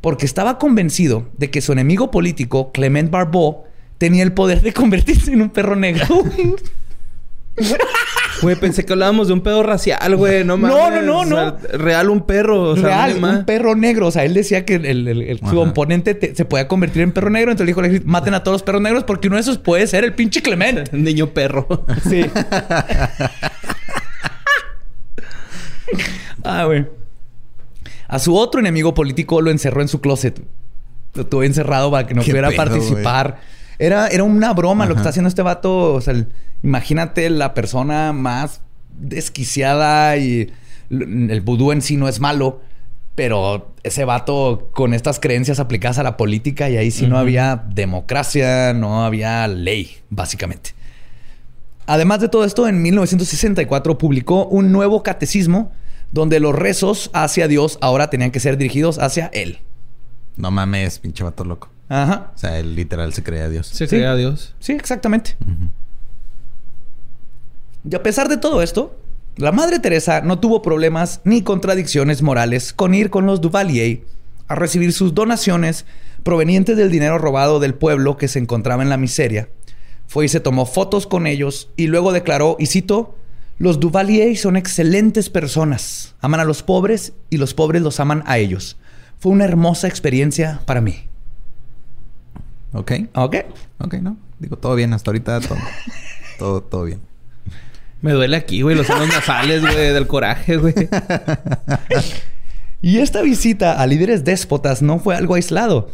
porque 0.00 0.24
estaba 0.24 0.58
convencido 0.58 1.28
de 1.36 1.50
que 1.50 1.60
su 1.60 1.72
enemigo 1.72 2.10
político, 2.10 2.72
Clement 2.72 3.10
Barbeau, 3.10 3.64
tenía 3.98 4.22
el 4.22 4.32
poder 4.32 4.62
de 4.62 4.72
convertirse 4.72 5.30
en 5.30 5.42
un 5.42 5.50
perro 5.50 5.76
negro. 5.76 6.06
Güey, 8.42 8.56
pensé 8.56 8.84
que 8.84 8.92
hablábamos 8.92 9.28
de 9.28 9.34
un 9.34 9.40
pedo 9.40 9.62
racial, 9.62 10.16
güey. 10.16 10.44
No 10.44 10.56
No, 10.56 10.90
no, 10.90 11.24
no, 11.24 11.56
real 11.72 12.10
un 12.10 12.26
perro. 12.26 12.62
O 12.62 12.76
sea, 12.76 13.06
real, 13.06 13.24
un 13.24 13.44
perro 13.44 13.74
negro. 13.76 14.08
O 14.08 14.10
sea, 14.10 14.24
él 14.24 14.34
decía 14.34 14.64
que 14.64 14.74
el, 14.74 15.40
su 15.48 15.60
oponente 15.60 16.34
se 16.34 16.44
podía 16.44 16.68
convertir 16.68 17.02
en 17.02 17.12
perro 17.12 17.30
negro. 17.30 17.52
Entonces 17.52 17.74
dijo, 17.74 17.80
maten 18.04 18.34
a 18.34 18.42
todos 18.42 18.56
los 18.56 18.62
perros 18.62 18.82
negros 18.82 19.04
porque 19.04 19.28
uno 19.28 19.36
de 19.36 19.42
esos 19.42 19.58
puede 19.58 19.86
ser 19.86 20.04
el 20.04 20.14
pinche 20.14 20.42
Clement. 20.42 20.92
Niño 20.92 21.30
perro. 21.30 21.86
Sí. 22.08 22.26
ah, 26.44 26.64
güey. 26.64 26.86
A 28.08 28.18
su 28.18 28.36
otro 28.36 28.60
enemigo 28.60 28.92
político 28.94 29.40
lo 29.40 29.50
encerró 29.50 29.80
en 29.80 29.88
su 29.88 30.00
closet. 30.00 30.40
Lo 31.14 31.26
tuvo 31.26 31.44
encerrado 31.44 31.90
para 31.90 32.06
que 32.06 32.14
no 32.14 32.22
pudiera 32.22 32.50
participar. 32.50 33.40
Era, 33.78 34.08
era 34.08 34.24
una 34.24 34.52
broma 34.52 34.86
lo 34.86 34.94
que 34.94 35.00
está 35.00 35.10
haciendo 35.10 35.28
este 35.28 35.42
vato. 35.42 35.94
O 35.94 36.00
sea, 36.00 36.14
imagínate 36.62 37.28
la 37.30 37.54
persona 37.54 38.12
más 38.12 38.60
desquiciada 38.96 40.16
y 40.16 40.52
el 40.90 41.40
vudú 41.40 41.72
en 41.72 41.82
sí 41.82 41.96
no 41.96 42.08
es 42.08 42.20
malo. 42.20 42.60
Pero 43.14 43.74
ese 43.84 44.04
vato 44.04 44.70
con 44.72 44.92
estas 44.92 45.20
creencias 45.20 45.60
aplicadas 45.60 45.98
a 45.98 46.02
la 46.02 46.16
política 46.16 46.68
y 46.68 46.76
ahí 46.76 46.90
sí 46.90 47.06
no 47.06 47.16
había 47.16 47.64
democracia, 47.68 48.74
no 48.74 49.04
había 49.04 49.46
ley, 49.46 49.98
básicamente. 50.10 50.70
Además 51.86 52.20
de 52.20 52.28
todo 52.28 52.44
esto, 52.44 52.66
en 52.66 52.82
1964 52.82 53.98
publicó 53.98 54.46
un 54.46 54.72
nuevo 54.72 55.02
catecismo 55.02 55.70
donde 56.10 56.40
los 56.40 56.54
rezos 56.54 57.10
hacia 57.12 57.46
Dios 57.46 57.78
ahora 57.80 58.08
tenían 58.08 58.30
que 58.30 58.40
ser 58.40 58.56
dirigidos 58.56 58.98
hacia 58.98 59.26
Él. 59.32 59.58
No 60.36 60.50
mames, 60.50 60.98
pinche 60.98 61.22
vato 61.22 61.44
loco. 61.44 61.73
Ajá. 61.88 62.32
O 62.34 62.38
sea, 62.38 62.58
él 62.58 62.74
literal 62.74 63.12
se 63.12 63.22
creía 63.22 63.44
a 63.44 63.48
Dios. 63.48 63.66
Se 63.68 63.86
Sí. 63.86 63.90
creía 63.90 64.12
a 64.12 64.16
Dios. 64.16 64.54
Sí, 64.58 64.72
exactamente. 64.72 65.36
Y 67.88 67.94
a 67.94 68.02
pesar 68.02 68.28
de 68.28 68.36
todo 68.38 68.62
esto, 68.62 68.98
la 69.36 69.52
Madre 69.52 69.78
Teresa 69.78 70.20
no 70.22 70.38
tuvo 70.38 70.62
problemas 70.62 71.20
ni 71.24 71.42
contradicciones 71.42 72.22
morales 72.22 72.72
con 72.72 72.94
ir 72.94 73.10
con 73.10 73.26
los 73.26 73.40
Duvalier 73.40 74.02
a 74.48 74.54
recibir 74.54 74.92
sus 74.92 75.14
donaciones 75.14 75.84
provenientes 76.22 76.76
del 76.76 76.90
dinero 76.90 77.18
robado 77.18 77.60
del 77.60 77.74
pueblo 77.74 78.16
que 78.16 78.28
se 78.28 78.38
encontraba 78.38 78.82
en 78.82 78.88
la 78.88 78.96
miseria. 78.96 79.48
Fue 80.06 80.24
y 80.26 80.28
se 80.28 80.40
tomó 80.40 80.66
fotos 80.66 81.06
con 81.06 81.26
ellos 81.26 81.68
y 81.76 81.86
luego 81.88 82.12
declaró, 82.12 82.56
y 82.58 82.66
cito, 82.66 83.16
los 83.58 83.80
Duvalier 83.80 84.36
son 84.36 84.56
excelentes 84.56 85.28
personas, 85.30 86.14
aman 86.20 86.40
a 86.40 86.44
los 86.44 86.62
pobres 86.62 87.12
y 87.30 87.36
los 87.36 87.54
pobres 87.54 87.82
los 87.82 88.00
aman 88.00 88.22
a 88.26 88.38
ellos. 88.38 88.76
Fue 89.18 89.32
una 89.32 89.44
hermosa 89.44 89.88
experiencia 89.88 90.60
para 90.66 90.80
mí. 90.80 91.04
Ok. 92.74 92.92
¿Ok? 93.14 93.36
Ok, 93.78 93.94
no. 93.94 94.16
Digo, 94.38 94.56
todo 94.56 94.74
bien. 94.74 94.92
Hasta 94.92 95.10
ahorita 95.10 95.40
todo, 95.40 95.58
todo, 96.38 96.60
todo 96.62 96.84
bien. 96.84 97.00
Me 98.02 98.12
duele 98.12 98.36
aquí, 98.36 98.60
güey. 98.60 98.76
Los 98.76 98.86
senos 98.86 99.08
nasales, 99.08 99.62
güey. 99.62 99.74
Del 99.74 100.06
coraje, 100.06 100.58
güey. 100.58 100.74
Y 102.84 102.98
esta 102.98 103.22
visita 103.22 103.80
a 103.80 103.86
líderes 103.86 104.24
déspotas 104.24 104.82
no 104.82 104.98
fue 104.98 105.16
algo 105.16 105.36
aislado. 105.36 105.90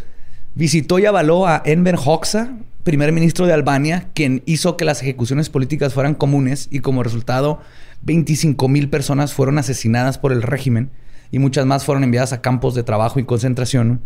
Visitó 0.56 0.98
y 0.98 1.06
avaló 1.06 1.46
a 1.46 1.62
Enver 1.64 1.94
Hoxha, 1.94 2.56
primer 2.82 3.12
ministro 3.12 3.46
de 3.46 3.52
Albania, 3.52 4.08
quien 4.12 4.42
hizo 4.44 4.76
que 4.76 4.84
las 4.84 5.00
ejecuciones 5.00 5.50
políticas 5.50 5.94
fueran 5.94 6.16
comunes 6.16 6.66
y 6.68 6.80
como 6.80 7.04
resultado 7.04 7.60
25 8.02 8.66
mil 8.66 8.90
personas 8.90 9.32
fueron 9.32 9.58
asesinadas 9.58 10.18
por 10.18 10.32
el 10.32 10.42
régimen 10.42 10.90
y 11.30 11.38
muchas 11.38 11.64
más 11.64 11.84
fueron 11.84 12.02
enviadas 12.02 12.32
a 12.32 12.40
campos 12.40 12.74
de 12.74 12.82
trabajo 12.82 13.20
y 13.20 13.24
concentración. 13.24 14.00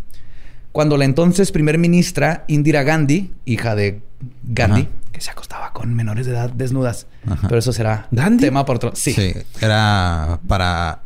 Cuando 0.75 0.97
la 0.97 1.05
entonces 1.05 1.53
primer 1.53 1.77
ministra 1.77 2.43
Indira 2.49 2.83
Gandhi, 2.83 3.31
hija 3.45 3.75
de 3.75 4.01
Gandhi, 4.43 4.81
Ajá. 4.81 4.89
que 5.13 5.21
se 5.21 5.31
acostaba 5.31 5.71
con 5.71 5.93
menores 5.93 6.25
de 6.25 6.33
edad 6.33 6.49
desnudas, 6.49 7.07
Ajá. 7.25 7.47
pero 7.47 7.59
eso 7.59 7.71
será 7.71 8.09
¿Gandhi? 8.11 8.43
tema 8.43 8.65
por 8.65 8.75
otro. 8.75 8.91
Sí. 8.93 9.13
Sí. 9.13 9.33
Era 9.61 10.37
para... 10.45 10.99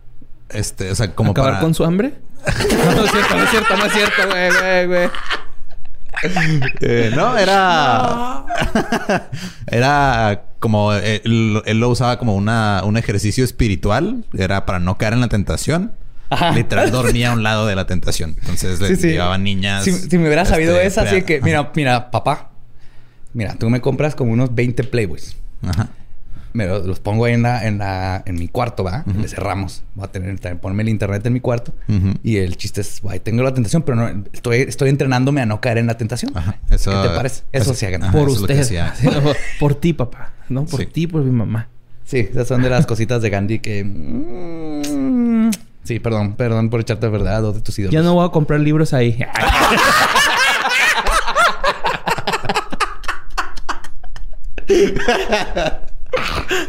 Este, 0.49 0.89
o 0.89 0.95
sea, 0.95 1.13
como 1.13 1.33
¿Acabar 1.33 1.51
para... 1.51 1.61
con 1.61 1.75
su 1.75 1.85
hambre? 1.85 2.15
no 2.47 3.05
es 3.05 3.11
cierto, 3.11 3.35
no 3.37 3.43
es 3.43 3.49
cierto, 3.51 3.77
no 3.77 3.85
es 3.85 3.93
cierto, 3.93 4.27
güey, 4.27 4.49
güey, 4.59 4.87
güey. 4.87 5.09
Eh, 6.81 7.11
no, 7.15 7.37
era. 7.37 8.45
era 9.67 10.45
como. 10.59 10.93
eh, 10.95 11.21
Él, 11.23 11.61
él 11.65 11.79
lo 11.79 11.89
usaba 11.89 12.17
como 12.17 12.35
una, 12.35 12.81
un 12.85 12.97
ejercicio 12.97 13.43
espiritual. 13.45 14.25
Era 14.35 14.65
para 14.65 14.79
no 14.79 14.97
caer 14.97 15.13
en 15.13 15.21
la 15.21 15.27
tentación. 15.29 15.91
Ajá. 16.29 16.51
Literal 16.51 16.91
dormía 16.91 17.31
a 17.31 17.33
un 17.33 17.43
lado 17.43 17.65
de 17.67 17.75
la 17.75 17.87
tentación. 17.87 18.35
Entonces 18.41 18.79
le 18.79 18.87
Sí, 18.89 18.95
sí. 18.97 19.07
llevaban 19.09 19.43
niñas. 19.43 19.83
Si, 19.83 19.91
si 19.91 20.17
me 20.17 20.25
hubiera 20.25 20.45
sabido 20.45 20.75
este, 20.75 20.87
esa, 20.87 21.01
así 21.03 21.21
que, 21.23 21.37
ajá. 21.37 21.45
mira, 21.45 21.71
mira, 21.75 22.11
papá, 22.11 22.51
mira, 23.33 23.55
tú 23.55 23.69
me 23.69 23.81
compras 23.81 24.15
como 24.15 24.31
unos 24.33 24.53
20 24.53 24.83
Playboys. 24.85 25.35
Ajá. 25.63 25.89
Me 26.51 26.65
los, 26.65 26.83
los 26.87 26.99
pongo 26.99 27.25
ahí 27.25 27.33
en, 27.35 27.43
la, 27.43 27.67
en, 27.67 27.77
la, 27.77 28.23
en 28.25 28.35
mi 28.35 28.47
cuarto, 28.47 28.83
¿va? 28.83 29.03
Ujú. 29.07 29.19
Le 29.21 29.27
cerramos. 29.27 29.83
Voy 29.93 30.05
a 30.05 30.11
tener, 30.11 30.39
también 30.39 30.57
ponerme 30.59 30.81
el 30.81 30.89
internet 30.89 31.23
en 31.27 31.33
mi 31.33 31.39
cuarto. 31.39 31.73
Ujú. 31.87 32.13
Y 32.23 32.37
el 32.37 32.57
chiste 32.57 32.81
es, 32.81 33.01
guay, 33.01 33.19
tengo 33.19 33.43
la 33.43 33.53
tentación, 33.53 33.83
pero 33.83 33.95
no, 33.97 34.23
estoy, 34.33 34.61
estoy 34.61 34.89
entrenándome 34.89 35.41
a 35.41 35.45
no 35.45 35.61
caer 35.61 35.77
en 35.77 35.85
la 35.85 35.95
tentación. 35.97 36.31
Ajá. 36.35 36.57
Eso, 36.71 36.89
¿Qué 37.03 37.07
te 37.09 37.15
parece? 37.15 37.43
Eso 37.51 37.75
sí 37.75 37.85
hagan. 37.85 38.11
Por 38.11 38.29
eso 38.29 38.35
es 38.35 38.41
lo 38.41 38.47
que 38.47 38.53
usted. 38.53 38.59
hacía. 38.65 38.93
Sí, 38.99 39.05
no, 39.05 39.21
por, 39.21 39.37
por 39.59 39.75
ti, 39.75 39.93
papá. 39.93 40.33
No, 40.49 40.65
por 40.65 40.79
Sí. 40.79 40.85
ti, 40.87 41.05
por 41.05 41.21
mi 41.23 41.29
mamá. 41.31 41.67
Sí, 42.03 42.17
esas 42.31 42.47
son 42.47 42.63
de 42.63 42.71
las 42.71 42.87
cositas 42.87 43.21
de 43.21 43.29
Gandhi 43.29 43.59
que... 43.59 43.83
sí, 45.89 45.99
perdón, 45.99 46.35
perdón 46.35 46.69
por 46.69 46.81
echarte 46.81 47.07
de 47.07 47.11
verdad 47.11 47.41
de 47.51 47.61
tus 47.61 47.79
ídolos. 47.79 47.91
Ya 47.91 48.03
no 48.03 48.13
voy 48.13 48.23
a 48.23 48.29
comprar 48.29 48.59
libros 48.59 48.93
ahí. 48.93 49.17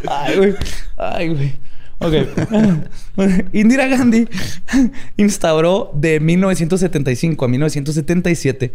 Ay, 0.08 0.36
güey. 0.38 0.54
Ay, 0.96 1.28
güey. 1.28 1.52
Ok. 1.98 2.14
Indira 3.52 3.88
Gandhi 3.88 4.26
instauró 5.18 5.90
de 5.92 6.18
1975 6.18 7.44
a 7.44 7.48
1977 7.48 8.72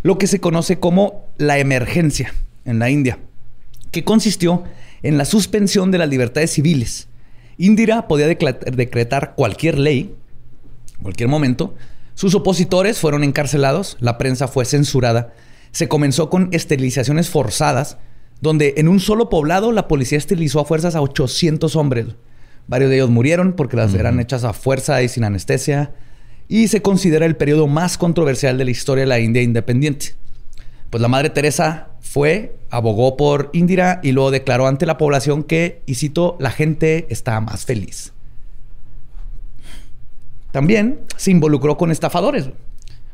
lo 0.00 0.16
que 0.16 0.26
se 0.26 0.40
conoce 0.40 0.78
como 0.78 1.26
la 1.36 1.58
emergencia 1.58 2.32
en 2.64 2.78
la 2.78 2.88
India, 2.88 3.18
que 3.90 4.04
consistió 4.04 4.64
en 5.02 5.18
la 5.18 5.26
suspensión 5.26 5.90
de 5.90 5.98
las 5.98 6.08
libertades 6.08 6.50
civiles. 6.50 7.08
Indira 7.62 8.08
podía 8.08 8.26
decretar 8.26 9.34
cualquier 9.36 9.78
ley, 9.78 10.16
cualquier 11.00 11.28
momento. 11.28 11.76
Sus 12.14 12.34
opositores 12.34 12.98
fueron 12.98 13.22
encarcelados, 13.22 13.96
la 14.00 14.18
prensa 14.18 14.48
fue 14.48 14.64
censurada. 14.64 15.32
Se 15.70 15.86
comenzó 15.86 16.28
con 16.28 16.48
esterilizaciones 16.50 17.30
forzadas, 17.30 17.98
donde 18.40 18.74
en 18.78 18.88
un 18.88 18.98
solo 18.98 19.28
poblado 19.28 19.70
la 19.70 19.86
policía 19.86 20.18
esterilizó 20.18 20.58
a 20.58 20.64
fuerzas 20.64 20.96
a 20.96 21.02
800 21.02 21.76
hombres. 21.76 22.06
Varios 22.66 22.90
de 22.90 22.96
ellos 22.96 23.10
murieron 23.10 23.52
porque 23.52 23.76
las 23.76 23.94
eran 23.94 24.18
hechas 24.18 24.42
a 24.42 24.54
fuerza 24.54 25.00
y 25.04 25.08
sin 25.08 25.22
anestesia. 25.22 25.92
Y 26.48 26.66
se 26.66 26.82
considera 26.82 27.26
el 27.26 27.36
periodo 27.36 27.68
más 27.68 27.96
controversial 27.96 28.58
de 28.58 28.64
la 28.64 28.72
historia 28.72 29.02
de 29.02 29.08
la 29.08 29.20
India 29.20 29.40
independiente. 29.40 30.16
Pues 30.90 31.00
la 31.00 31.06
Madre 31.06 31.30
Teresa 31.30 31.91
fue, 32.02 32.56
abogó 32.68 33.16
por 33.16 33.48
Indira 33.54 34.00
y 34.02 34.12
luego 34.12 34.30
declaró 34.30 34.66
ante 34.66 34.84
la 34.84 34.98
población 34.98 35.44
que, 35.44 35.82
y 35.86 35.94
cito, 35.94 36.36
la 36.38 36.50
gente 36.50 37.06
está 37.08 37.40
más 37.40 37.64
feliz. 37.64 38.12
También 40.50 41.00
se 41.16 41.30
involucró 41.30 41.78
con 41.78 41.90
estafadores. 41.90 42.50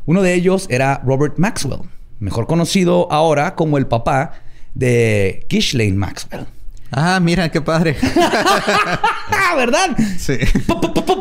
Uno 0.07 0.23
de 0.23 0.35
ellos 0.35 0.67
era 0.71 1.01
Robert 1.05 1.39
Maxwell, 1.39 1.83
mejor 2.19 2.47
conocido 2.49 3.07
ahora 3.13 3.55
como 3.55 3.79
el 3.79 3.87
papá 3.87 4.33
de 4.75 5.47
Ghislaine 5.49 5.97
Maxwell. 5.97 6.47
Ah, 6.91 7.21
mira, 7.21 7.51
qué 7.51 7.61
padre. 7.61 7.97
¡Ah, 8.17 9.55
verdad! 9.57 9.97
sí. 10.19 10.39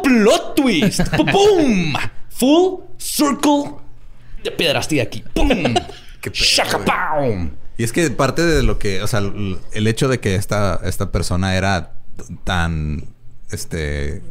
Plot 0.03 0.55
twist. 0.55 1.01
¡Pum! 1.15 1.93
Full 2.29 2.79
circle 2.97 3.71
de 4.41 4.51
pedrastía 4.51 5.03
aquí. 5.03 5.23
¡Pum! 5.33 5.75
Qué 6.31 6.39
pedo, 6.39 6.69
¡Shaka 6.73 6.79
pow! 6.85 7.49
Y 7.77 7.83
es 7.83 7.91
que 7.93 8.09
parte 8.11 8.43
de 8.45 8.63
lo 8.63 8.79
que, 8.79 9.01
o 9.03 9.07
sea, 9.07 9.19
el 9.19 9.87
hecho 9.87 10.07
de 10.07 10.19
que 10.19 10.35
esta, 10.35 10.79
esta 10.83 11.11
persona 11.11 11.55
era 11.55 11.93
tan, 12.43 13.05
este, 13.51 14.21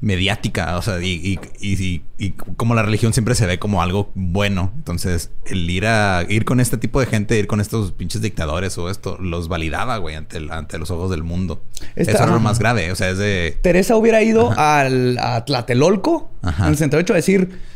mediática, 0.00 0.76
o 0.76 0.82
sea, 0.82 1.00
y, 1.02 1.12
y, 1.12 1.40
y, 1.60 1.82
y- 1.82 2.02
y 2.18 2.30
como 2.32 2.74
la 2.74 2.82
religión 2.82 3.14
siempre 3.14 3.34
se 3.34 3.46
ve 3.46 3.58
como 3.58 3.80
algo 3.80 4.10
bueno. 4.14 4.70
Entonces, 4.76 5.30
el 5.46 5.68
ir 5.70 5.86
a, 5.86 6.26
ir 6.28 6.44
con 6.44 6.60
este 6.60 6.76
tipo 6.76 7.00
de 7.00 7.06
gente, 7.06 7.38
ir 7.38 7.46
con 7.46 7.58
estos 7.60 7.92
pinches 7.92 8.20
dictadores 8.20 8.76
o 8.76 8.90
esto, 8.90 9.16
los 9.18 9.48
validaba, 9.48 9.96
güey, 9.96 10.14
ante, 10.16 10.36
el- 10.36 10.50
ante 10.50 10.78
los 10.78 10.90
ojos 10.90 11.10
del 11.10 11.22
mundo. 11.22 11.62
Esta- 11.96 12.12
Eso 12.12 12.22
era 12.24 12.32
lo 12.34 12.40
más 12.40 12.58
grave, 12.58 12.92
o 12.92 12.96
sea, 12.96 13.08
es 13.08 13.16
de... 13.18 13.56
Teresa 13.62 13.96
hubiera 13.96 14.20
ido 14.22 14.52
al, 14.58 15.16
a 15.18 15.42
Tlatelolco, 15.46 16.30
Ajá. 16.42 16.64
en 16.64 16.70
el 16.70 16.76
68, 16.76 17.12
a 17.14 17.16
decir... 17.16 17.73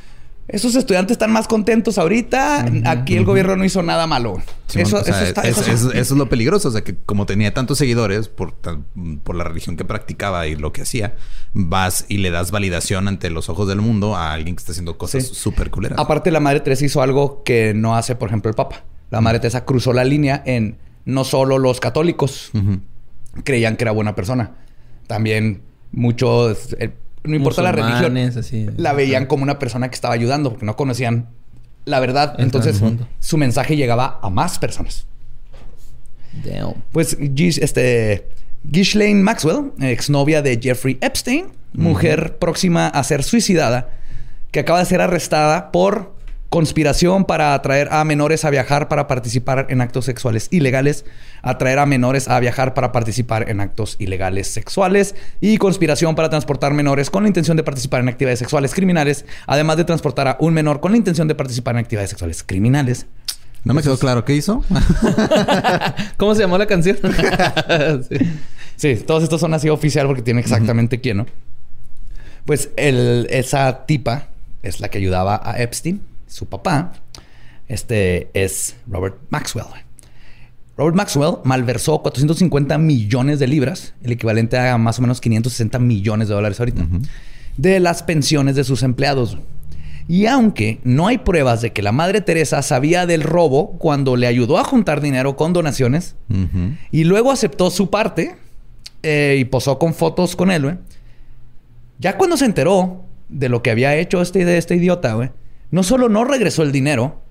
Esos 0.48 0.74
estudiantes 0.76 1.12
están 1.16 1.30
más 1.30 1.46
contentos 1.46 1.98
ahorita. 1.98 2.64
Aquí 2.86 3.16
el 3.16 3.24
gobierno 3.26 3.54
no 3.56 3.64
hizo 3.66 3.82
nada 3.82 4.06
malo. 4.06 4.40
Eso, 4.74 4.96
o 4.96 5.04
sea, 5.04 5.14
eso 5.16 5.24
está... 5.24 5.42
es- 5.42 5.58
eso- 5.58 5.70
es- 5.70 5.82
eso 5.84 5.94
es 5.94 6.10
lo 6.18 6.28
peligroso. 6.30 6.68
O 6.68 6.72
sea, 6.72 6.82
que 6.82 6.96
como 6.96 7.26
tenía 7.26 7.52
tantos 7.52 7.76
seguidores 7.78 8.28
por, 8.28 8.52
tan- 8.52 8.84
por 9.22 9.36
la 9.36 9.44
religión 9.44 9.76
que 9.76 9.84
practicaba 9.84 10.46
y 10.46 10.56
lo 10.56 10.72
que 10.72 10.82
hacía, 10.82 11.16
vas 11.52 12.06
y 12.08 12.16
le 12.18 12.30
das 12.30 12.50
validación 12.50 13.08
ante 13.08 13.28
los 13.28 13.50
ojos 13.50 13.68
del 13.68 13.82
mundo 13.82 14.16
a 14.16 14.32
alguien 14.32 14.56
que 14.56 14.60
está 14.60 14.72
haciendo 14.72 14.96
cosas 14.96 15.26
Sí. 15.26 15.34
súper 15.34 15.70
culeras. 15.70 15.98
Aparte, 15.98 16.30
la 16.30 16.40
Madre 16.40 16.60
Teresa 16.60 16.84
hizo 16.86 17.02
algo 17.02 17.42
que 17.44 17.74
no 17.74 17.94
hace, 17.94 18.14
por 18.14 18.28
ejemplo, 18.28 18.48
el 18.48 18.54
Papa. 18.56 18.84
La 19.10 19.20
Madre 19.20 19.40
Teresa 19.40 19.64
cruzó 19.66 19.92
la 19.92 20.04
línea 20.04 20.42
en 20.46 20.78
no 21.04 21.24
solo 21.24 21.58
los 21.58 21.78
católicos 21.80 22.50
creían 23.44 23.76
que 23.76 23.84
era 23.84 23.92
buena 23.92 24.14
persona. 24.14 24.52
También 25.06 25.62
muchos, 25.92 26.74
eh, 26.78 26.92
no 27.28 27.36
importa 27.36 27.62
la 27.62 27.72
religión, 27.72 28.16
así. 28.16 28.66
la 28.76 28.92
veían 28.92 29.26
como 29.26 29.42
una 29.42 29.58
persona 29.58 29.88
que 29.88 29.94
estaba 29.94 30.14
ayudando 30.14 30.50
porque 30.50 30.66
no 30.66 30.76
conocían 30.76 31.28
la 31.84 32.00
verdad. 32.00 32.34
Entonces, 32.38 32.80
su 33.18 33.36
mensaje 33.38 33.76
llegaba 33.76 34.18
a 34.22 34.30
más 34.30 34.58
personas. 34.58 35.06
Damn. 36.44 36.74
Pues 36.92 37.16
este, 37.20 38.28
Ghislaine 38.64 39.22
Maxwell, 39.22 39.72
exnovia 39.80 40.42
de 40.42 40.58
Jeffrey 40.62 40.98
Epstein, 41.00 41.46
mujer 41.72 42.36
próxima 42.38 42.88
a 42.88 43.02
ser 43.04 43.22
suicidada, 43.22 43.90
que 44.50 44.60
acaba 44.60 44.78
de 44.80 44.86
ser 44.86 45.00
arrestada 45.00 45.72
por 45.72 46.17
conspiración 46.48 47.24
para 47.24 47.52
atraer 47.54 47.88
a 47.90 48.04
menores 48.04 48.44
a 48.44 48.50
viajar 48.50 48.88
para 48.88 49.06
participar 49.06 49.66
en 49.68 49.80
actos 49.80 50.06
sexuales 50.06 50.48
ilegales, 50.50 51.04
atraer 51.42 51.78
a 51.78 51.86
menores 51.86 52.28
a 52.28 52.40
viajar 52.40 52.74
para 52.74 52.90
participar 52.90 53.50
en 53.50 53.60
actos 53.60 53.96
ilegales 53.98 54.48
sexuales 54.48 55.14
y 55.40 55.58
conspiración 55.58 56.14
para 56.14 56.30
transportar 56.30 56.72
menores 56.72 57.10
con 57.10 57.24
la 57.24 57.28
intención 57.28 57.56
de 57.56 57.62
participar 57.62 58.00
en 58.00 58.08
actividades 58.08 58.38
sexuales 58.38 58.74
criminales, 58.74 59.26
además 59.46 59.76
de 59.76 59.84
transportar 59.84 60.28
a 60.28 60.36
un 60.40 60.54
menor 60.54 60.80
con 60.80 60.92
la 60.92 60.98
intención 60.98 61.28
de 61.28 61.34
participar 61.34 61.74
en 61.74 61.80
actividades 61.80 62.10
sexuales 62.10 62.42
criminales. 62.42 63.06
No 63.64 63.74
me 63.74 63.82
quedó 63.82 63.98
claro 63.98 64.24
qué 64.24 64.34
hizo. 64.34 64.64
¿Cómo 66.16 66.34
se 66.34 66.42
llamó 66.42 66.56
la 66.56 66.66
canción? 66.66 66.96
sí. 68.76 68.96
todos 69.06 69.22
estos 69.22 69.40
son 69.40 69.52
así 69.52 69.68
oficial 69.68 70.06
porque 70.06 70.22
tiene 70.22 70.40
exactamente 70.40 71.00
quién, 71.00 71.18
¿no? 71.18 71.26
Pues 72.46 72.70
el, 72.76 73.26
esa 73.28 73.84
tipa 73.84 74.28
es 74.62 74.80
la 74.80 74.88
que 74.88 74.96
ayudaba 74.96 75.42
a 75.44 75.60
Epstein 75.60 76.00
su 76.28 76.46
papá, 76.46 76.92
este 77.66 78.30
es 78.34 78.76
Robert 78.86 79.16
Maxwell. 79.30 79.66
Robert 80.76 80.96
Maxwell 80.96 81.38
malversó 81.42 82.00
450 82.02 82.78
millones 82.78 83.40
de 83.40 83.48
libras, 83.48 83.94
el 84.02 84.12
equivalente 84.12 84.56
a 84.56 84.78
más 84.78 84.98
o 84.98 85.02
menos 85.02 85.20
560 85.20 85.78
millones 85.80 86.28
de 86.28 86.34
dólares 86.34 86.60
ahorita, 86.60 86.86
de 87.56 87.80
las 87.80 88.04
pensiones 88.04 88.54
de 88.54 88.62
sus 88.62 88.84
empleados. 88.84 89.38
Y 90.06 90.26
aunque 90.26 90.80
no 90.84 91.08
hay 91.08 91.18
pruebas 91.18 91.60
de 91.60 91.72
que 91.72 91.82
la 91.82 91.92
madre 91.92 92.20
Teresa 92.20 92.62
sabía 92.62 93.06
del 93.06 93.22
robo 93.22 93.72
cuando 93.72 94.16
le 94.16 94.26
ayudó 94.26 94.58
a 94.58 94.64
juntar 94.64 95.00
dinero 95.00 95.36
con 95.36 95.52
donaciones 95.52 96.14
y 96.92 97.04
luego 97.04 97.32
aceptó 97.32 97.70
su 97.70 97.90
parte 97.90 98.36
eh, 99.02 99.36
y 99.38 99.44
posó 99.44 99.78
con 99.78 99.94
fotos 99.94 100.36
con 100.36 100.50
él, 100.50 100.78
ya 101.98 102.16
cuando 102.16 102.36
se 102.36 102.44
enteró 102.44 103.04
de 103.28 103.48
lo 103.48 103.62
que 103.62 103.70
había 103.70 103.96
hecho 103.96 104.22
este, 104.22 104.56
este 104.56 104.76
idiota, 104.76 105.12
güey, 105.14 105.30
no 105.70 105.82
solo 105.82 106.08
no 106.08 106.24
regresó 106.24 106.62
el 106.62 106.72
dinero, 106.72 107.22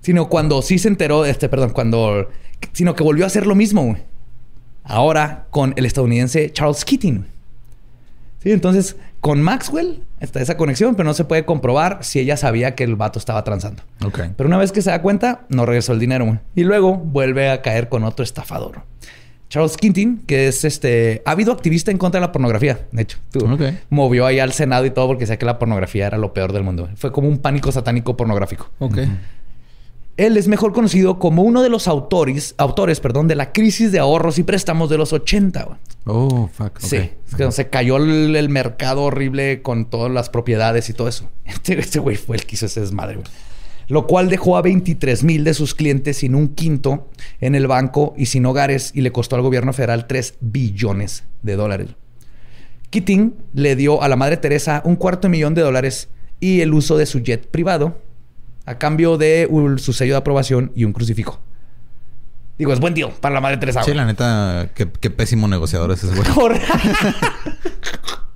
sino 0.00 0.28
cuando 0.28 0.62
sí 0.62 0.78
se 0.78 0.88
enteró, 0.88 1.24
este, 1.24 1.48
perdón, 1.48 1.70
cuando, 1.70 2.28
sino 2.72 2.94
que 2.94 3.04
volvió 3.04 3.24
a 3.24 3.28
hacer 3.28 3.46
lo 3.46 3.54
mismo, 3.54 3.84
güey. 3.84 4.02
Ahora 4.84 5.46
con 5.50 5.74
el 5.76 5.86
estadounidense 5.86 6.50
Charles 6.52 6.84
Keating. 6.84 7.26
Sí, 8.42 8.50
entonces 8.50 8.96
con 9.20 9.40
Maxwell 9.40 10.02
está 10.18 10.40
esa 10.40 10.56
conexión, 10.56 10.96
pero 10.96 11.06
no 11.06 11.14
se 11.14 11.24
puede 11.24 11.44
comprobar 11.44 11.98
si 12.02 12.18
ella 12.18 12.36
sabía 12.36 12.74
que 12.74 12.82
el 12.82 12.96
vato 12.96 13.20
estaba 13.20 13.44
transando. 13.44 13.84
Ok. 14.04 14.18
Pero 14.36 14.48
una 14.48 14.58
vez 14.58 14.72
que 14.72 14.82
se 14.82 14.90
da 14.90 15.00
cuenta, 15.00 15.46
no 15.48 15.64
regresó 15.64 15.92
el 15.92 16.00
dinero, 16.00 16.24
güey. 16.24 16.38
Y 16.56 16.64
luego 16.64 16.96
vuelve 16.96 17.48
a 17.48 17.62
caer 17.62 17.88
con 17.88 18.02
otro 18.02 18.24
estafador. 18.24 18.82
Charles 19.52 19.76
Quintin, 19.76 20.22
que 20.26 20.48
es 20.48 20.64
este 20.64 21.20
ávido 21.26 21.52
activista 21.52 21.90
en 21.90 21.98
contra 21.98 22.18
de 22.18 22.26
la 22.26 22.32
pornografía, 22.32 22.86
de 22.90 23.02
hecho. 23.02 23.18
Movió 23.90 24.24
ahí 24.24 24.38
al 24.38 24.54
Senado 24.54 24.86
y 24.86 24.90
todo 24.90 25.08
porque 25.08 25.24
decía 25.24 25.36
que 25.36 25.44
la 25.44 25.58
pornografía 25.58 26.06
era 26.06 26.16
lo 26.16 26.32
peor 26.32 26.54
del 26.54 26.62
mundo. 26.62 26.88
Fue 26.96 27.12
como 27.12 27.28
un 27.28 27.36
pánico 27.36 27.70
satánico 27.70 28.16
pornográfico. 28.16 28.70
Ok. 28.78 29.00
Él 30.16 30.38
es 30.38 30.48
mejor 30.48 30.72
conocido 30.72 31.18
como 31.18 31.42
uno 31.42 31.62
de 31.62 31.68
los 31.68 31.86
autores, 31.86 32.54
autores 32.56 33.00
perdón, 33.00 33.28
de 33.28 33.34
la 33.34 33.52
crisis 33.52 33.92
de 33.92 33.98
ahorros 33.98 34.38
y 34.38 34.42
préstamos 34.42 34.88
de 34.88 34.96
los 34.96 35.12
80. 35.12 35.68
Oh, 36.06 36.48
fuck. 36.50 36.78
Sí. 36.78 37.10
Es 37.28 37.34
que 37.36 37.52
se 37.52 37.68
cayó 37.68 37.98
el, 37.98 38.48
mercado 38.48 39.02
horrible 39.02 39.60
con 39.60 39.84
todas 39.84 40.10
las 40.10 40.30
propiedades 40.30 40.88
y 40.88 40.94
todo 40.94 41.08
eso. 41.08 41.28
Este, 41.44 41.78
este 41.78 41.98
güey 41.98 42.16
fue 42.16 42.36
el 42.36 42.46
que 42.46 42.54
hizo 42.54 42.64
ese 42.64 42.80
desmadre, 42.80 43.16
güey 43.16 43.26
lo 43.88 44.06
cual 44.06 44.28
dejó 44.28 44.56
a 44.56 44.62
23 44.62 45.24
mil 45.24 45.44
de 45.44 45.54
sus 45.54 45.74
clientes 45.74 46.18
sin 46.18 46.34
un 46.34 46.48
quinto 46.48 47.08
en 47.40 47.54
el 47.54 47.66
banco 47.66 48.14
y 48.16 48.26
sin 48.26 48.46
hogares 48.46 48.92
y 48.94 49.00
le 49.00 49.12
costó 49.12 49.36
al 49.36 49.42
gobierno 49.42 49.72
federal 49.72 50.06
3 50.06 50.36
billones 50.40 51.24
de 51.42 51.56
dólares. 51.56 51.88
Keating 52.90 53.34
le 53.54 53.74
dio 53.76 54.02
a 54.02 54.08
la 54.08 54.16
Madre 54.16 54.36
Teresa 54.36 54.82
un 54.84 54.96
cuarto 54.96 55.28
de 55.28 55.30
millón 55.30 55.54
de 55.54 55.62
dólares 55.62 56.08
y 56.40 56.60
el 56.60 56.74
uso 56.74 56.96
de 56.96 57.06
su 57.06 57.20
jet 57.20 57.48
privado 57.48 57.98
a 58.66 58.78
cambio 58.78 59.16
de 59.16 59.48
su 59.78 59.92
sello 59.92 60.14
de 60.14 60.18
aprobación 60.18 60.72
y 60.74 60.84
un 60.84 60.92
crucifijo. 60.92 61.40
Digo, 62.58 62.72
es 62.72 62.80
buen 62.80 62.94
deal 62.94 63.10
para 63.20 63.34
la 63.34 63.40
Madre 63.40 63.56
Teresa. 63.56 63.82
Sí, 63.82 63.94
la 63.94 64.04
neta, 64.04 64.70
qué, 64.74 64.86
pésimo 64.86 65.48
negociador 65.48 65.90
es 65.92 66.04
ese 66.04 66.14
güey. 66.14 66.28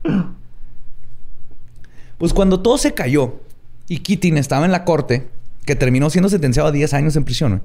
pues 2.19 2.33
cuando 2.33 2.61
todo 2.61 2.79
se 2.79 2.95
cayó 2.95 3.41
y 3.89 3.99
Keating 3.99 4.37
estaba 4.37 4.65
en 4.65 4.73
la 4.73 4.85
corte, 4.85 5.29
que 5.65 5.77
terminó 5.77 6.11
siendo 6.11 6.29
sentenciado 6.29 6.69
a 6.69 6.73
10 6.73 6.95
años 6.95 7.17
en 7.17 7.25
prisión. 7.25 7.63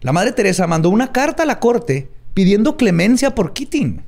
La 0.00 0.12
madre 0.12 0.32
Teresa 0.32 0.66
mandó 0.66 0.90
una 0.90 1.12
carta 1.12 1.44
a 1.44 1.46
la 1.46 1.60
corte 1.60 2.08
pidiendo 2.34 2.76
clemencia 2.76 3.34
por 3.34 3.52
Keating, 3.52 4.02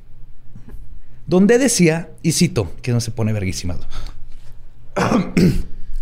donde 1.27 1.57
decía, 1.57 2.09
y 2.21 2.33
cito, 2.33 2.73
que 2.81 2.91
no 2.91 3.01
se 3.01 3.11
pone 3.11 3.33
verguísima. 3.33 3.77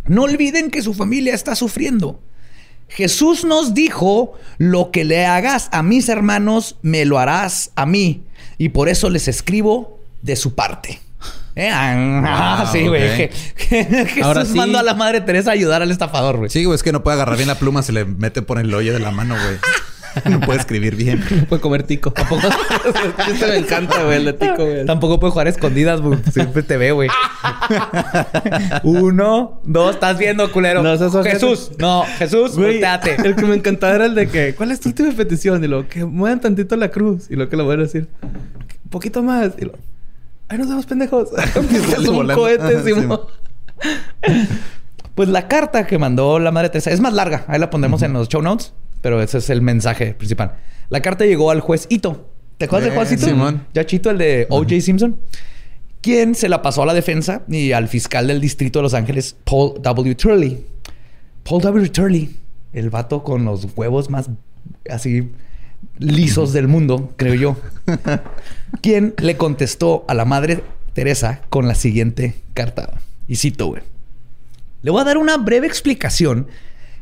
no 0.08 0.24
olviden 0.24 0.72
que 0.72 0.82
su 0.82 0.94
familia 0.94 1.34
está 1.34 1.56
sufriendo. 1.56 2.20
Jesús 2.90 3.46
nos 3.46 3.74
dijo, 3.74 4.34
lo 4.58 4.92
que 4.92 5.04
le 5.04 5.26
hagas 5.26 5.70
a 5.72 5.82
mis 5.84 6.10
hermanos, 6.10 6.78
me 6.82 7.06
lo 7.06 7.18
harás 7.18 7.72
a 7.76 7.86
mí. 7.86 8.24
Y 8.58 8.70
por 8.70 8.90
eso 8.90 9.10
les 9.10 9.28
escribo 9.28 10.00
de 10.22 10.36
su 10.36 10.54
parte. 10.54 11.00
Eh, 11.56 11.70
ah, 11.74 12.70
sí, 12.72 12.88
güey. 12.88 13.30
Ahora 14.24 14.46
sí. 14.46 14.56
mandó 14.56 14.80
a 14.80 14.84
la 14.84 14.94
madre 14.94 15.22
Teresa 15.22 15.52
a 15.52 15.54
ayudar 15.54 15.82
al 15.82 15.92
estafador, 15.92 16.38
güey. 16.38 16.50
Sí, 16.50 16.64
güey, 16.66 16.76
es 16.76 16.84
que 16.84 16.92
no 16.92 17.04
puede 17.04 17.16
agarrar 17.16 17.38
bien 17.38 17.48
la 17.48 17.56
pluma, 17.56 17.84
se 17.84 17.92
le 17.92 18.06
mete 18.06 18.42
por 18.42 18.60
el 18.60 18.74
hoyo 18.74 18.94
de 18.94 19.00
la 19.00 19.12
mano, 19.12 19.36
güey. 19.36 19.58
No 20.30 20.40
puede 20.42 20.60
escribir 20.60 20.96
bien. 20.96 21.24
No 21.32 21.46
puede 21.46 21.60
comer 21.60 21.84
tico. 21.84 22.12
Tampoco. 22.12 22.48
Este 23.28 23.48
me 23.48 23.58
encanta, 23.58 24.04
güey, 24.04 24.18
el 24.18 24.26
de 24.26 24.34
tico, 24.34 24.58
güey. 24.58 24.86
Tampoco 24.86 25.20
puede 25.20 25.32
jugar 25.32 25.48
escondidas, 25.48 26.02
güey. 26.02 26.20
Siempre 26.32 26.62
te 26.62 26.78
ve, 26.78 26.92
güey. 26.92 27.10
Uno, 28.84 29.60
dos, 29.64 29.96
estás 29.96 30.20
viendo, 30.20 30.52
culero. 30.52 30.84
No, 30.84 31.24
Jesús. 31.24 31.72
No, 31.80 32.04
Jesús, 32.20 32.56
güey. 32.56 32.80
El 33.24 33.36
que 33.36 33.46
me 33.46 33.56
encantaba 33.56 33.96
era 33.96 34.06
el 34.06 34.14
de 34.14 34.28
que, 34.28 34.54
¿cuál 34.56 34.70
es 34.70 34.80
tu 34.80 34.90
última 34.90 35.12
petición? 35.14 35.64
Y 35.64 35.68
lo 35.68 35.88
que 35.88 36.06
muevan 36.06 36.40
tantito 36.40 36.76
la 36.76 36.90
cruz. 36.90 37.26
Y 37.32 37.36
lo 37.36 37.50
que 37.50 37.58
lo 37.58 37.66
voy 37.66 37.74
a 37.74 37.78
decir. 37.78 38.08
Un 38.22 38.90
poquito 38.92 39.24
más. 39.24 39.54
Y 39.58 39.66
lo, 39.66 39.74
¡Ay, 40.54 40.60
nos 40.60 40.70
vemos 40.70 40.86
pendejos! 40.86 41.30
es 41.36 42.08
un 42.08 42.28
cohete, 42.28 42.78
Pues 45.16 45.30
la 45.30 45.48
carta 45.48 45.88
que 45.88 45.98
mandó 45.98 46.38
la 46.38 46.52
madre 46.52 46.70
Teresa 46.70 46.92
es 46.92 47.00
más 47.00 47.14
larga. 47.14 47.44
Ahí 47.48 47.60
la 47.60 47.72
pondremos 47.72 48.04
en 48.04 48.14
los 48.14 48.30
show 48.30 48.44
notes. 48.44 48.72
Pero 49.02 49.20
ese 49.20 49.40
es 49.40 49.50
el 49.50 49.64
mensaje 49.64 50.14
principal. 50.14 50.58
La 50.90 51.02
carta 51.02 51.26
llegó 51.26 51.50
al 51.50 51.60
juez 51.60 51.88
Ito. 51.90 52.30
¿Te 52.60 52.66
acuerdas 52.66 52.92
de 52.92 52.96
juez 52.96 53.12
Ito? 53.14 53.26
Simón. 53.26 53.66
Ya 53.74 53.84
Chito, 53.88 54.12
el 54.12 54.20
de 54.20 54.46
O.J. 54.52 54.80
Simpson. 54.82 55.18
Quien 56.02 56.36
se 56.36 56.50
la 56.50 56.62
pasó 56.62 56.84
a 56.84 56.86
la 56.86 56.94
defensa 56.94 57.42
y 57.48 57.72
al 57.72 57.88
fiscal 57.88 58.28
del 58.28 58.40
distrito 58.40 58.78
de 58.78 58.84
Los 58.84 58.94
Ángeles, 58.94 59.36
Paul 59.46 59.82
W. 59.82 60.16
Turley. 60.16 60.66
Paul 61.44 61.62
W. 61.64 61.90
Turley. 61.90 62.38
El 62.74 62.92
vato 62.92 63.24
con 63.24 63.44
los 63.44 63.68
huevos 63.76 64.12
más 64.12 64.30
así 64.88 65.32
lisos 65.98 66.54
del 66.54 66.68
mundo, 66.68 67.14
creo 67.18 67.34
yo. 67.34 67.58
quien 68.82 69.14
le 69.18 69.38
contestó 69.38 70.06
a 70.08 70.14
la 70.14 70.26
madre 70.26 70.64
Teresa 70.94 71.42
con 71.50 71.68
la 71.68 71.76
siguiente 71.76 72.36
carta. 72.54 73.02
Y 73.28 73.38
cito, 73.38 73.68
güey. 73.68 73.82
Le 74.82 74.92
voy 74.92 75.02
a 75.02 75.06
dar 75.06 75.18
una 75.18 75.38
breve 75.38 75.68
explicación 75.68 76.48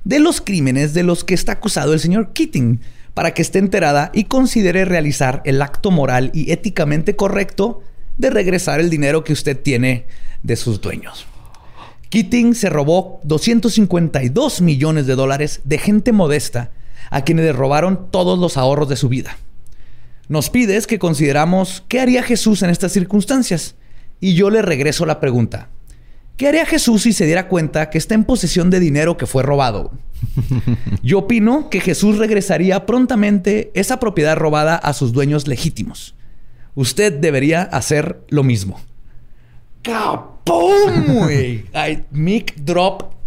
de 0.04 0.20
los 0.20 0.42
crímenes 0.42 0.94
de 0.94 1.04
los 1.04 1.24
que 1.24 1.34
está 1.34 1.54
acusado 1.54 1.94
el 1.94 2.00
señor 2.00 2.34
Keating 2.34 2.80
para 3.14 3.34
que 3.34 3.42
esté 3.42 3.60
enterada 3.60 4.12
y 4.14 4.26
considere 4.26 4.86
realizar 4.86 5.42
el 5.46 5.62
acto 5.62 5.92
moral 5.92 6.32
y 6.34 6.52
éticamente 6.52 7.16
correcto 7.16 7.84
de 8.18 8.30
regresar 8.30 8.80
el 8.80 8.90
dinero 8.90 9.24
que 9.24 9.34
usted 9.34 9.60
tiene 9.60 10.06
de 10.44 10.56
sus 10.56 10.80
dueños. 10.82 11.26
Keating 12.10 12.56
se 12.56 12.70
robó 12.70 13.20
252 13.24 14.62
millones 14.62 15.08
de 15.08 15.16
dólares 15.16 15.62
de 15.64 15.78
gente 15.78 16.12
modesta 16.12 16.72
a 17.12 17.22
quienes 17.22 17.46
le 17.46 17.54
robaron 17.54 18.10
todos 18.10 18.40
los 18.40 18.58
ahorros 18.58 18.90
de 18.90 18.96
su 18.96 19.10
vida. 19.10 19.38
Nos 20.28 20.50
pides 20.50 20.88
que 20.88 20.98
consideramos 20.98 21.84
qué 21.88 22.00
haría 22.00 22.24
Jesús 22.24 22.64
en 22.64 22.72
estas 22.72 22.94
circunstancias. 22.94 23.76
Y 24.20 24.34
yo 24.34 24.50
le 24.50 24.62
regreso 24.62 25.06
la 25.06 25.20
pregunta. 25.20 25.70
¿Qué 26.38 26.48
haría 26.48 26.66
Jesús 26.66 27.04
si 27.04 27.14
se 27.14 27.26
diera 27.26 27.48
cuenta 27.48 27.90
que 27.90 27.98
está 27.98 28.16
en 28.16 28.24
posesión 28.24 28.70
de 28.70 28.80
dinero 28.80 29.18
que 29.18 29.28
fue 29.28 29.44
robado? 29.44 29.92
Yo 31.04 31.20
opino 31.20 31.70
que 31.70 31.82
Jesús 31.82 32.18
regresaría 32.18 32.86
prontamente 32.88 33.72
esa 33.76 34.00
propiedad 34.00 34.36
robada 34.36 34.76
a 34.76 34.94
sus 34.94 35.12
dueños 35.12 35.48
legítimos. 35.48 36.16
Usted 36.74 37.14
debería 37.14 37.62
hacer 37.62 38.22
lo 38.30 38.44
mismo. 38.44 38.80
¡Capum! 39.84 41.28
Mic 42.12 42.56
drop 42.56 43.21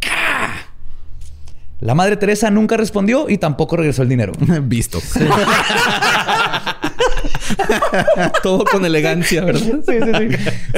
la 1.85 1.95
madre 1.95 2.17
Teresa 2.17 2.51
nunca 2.51 2.79
respondió 2.79 3.29
y 3.29 3.37
tampoco 3.37 3.77
regresó 3.77 4.01
el 4.01 4.09
dinero. 4.09 4.33
Visto. 4.63 5.01
Todo 8.43 8.65
con 8.65 8.87
elegancia, 8.87 9.45
¿verdad? 9.45 9.83
Sí, 9.87 9.99
sí, 10.01 10.11
sí. 10.19 10.29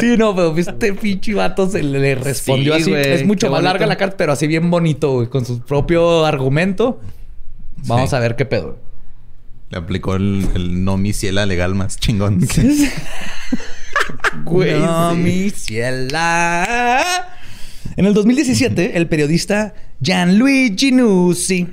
Sí, 0.00 0.16
no, 0.18 0.34
pero 0.34 0.59
este 0.59 0.94
pinche 0.94 1.32
vato 1.32 1.70
se 1.70 1.84
le 1.84 2.16
respondió 2.16 2.74
así. 2.74 2.92
es 2.92 3.24
mucho 3.24 3.48
más 3.52 3.62
larga 3.62 3.86
la 3.86 3.96
carta, 3.96 4.16
pero 4.16 4.32
así 4.32 4.48
bien 4.48 4.68
bonito, 4.68 5.12
güey, 5.12 5.28
con 5.28 5.46
su 5.46 5.61
propio 5.61 6.26
argumento. 6.26 7.00
Vamos 7.86 8.12
a 8.12 8.18
ver 8.18 8.34
qué 8.34 8.44
pedo. 8.44 8.80
Le 9.70 9.78
aplicó 9.78 10.16
el, 10.16 10.84
no 10.84 10.96
mi 10.96 11.12
ciela 11.12 11.46
legal 11.46 11.76
más 11.76 11.98
chingón. 11.98 12.40
Güey. 14.44 14.80
No 14.80 15.14
mi 15.14 15.50
ciela. 15.50 17.36
En 17.97 18.05
el 18.05 18.12
2017, 18.14 18.97
el 18.97 19.09
periodista 19.09 19.74
Gianluigi 20.01 20.92
Nuzzi, 20.92 21.66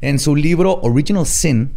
en 0.00 0.18
su 0.18 0.34
libro 0.34 0.80
Original 0.82 1.26
Sin, 1.26 1.72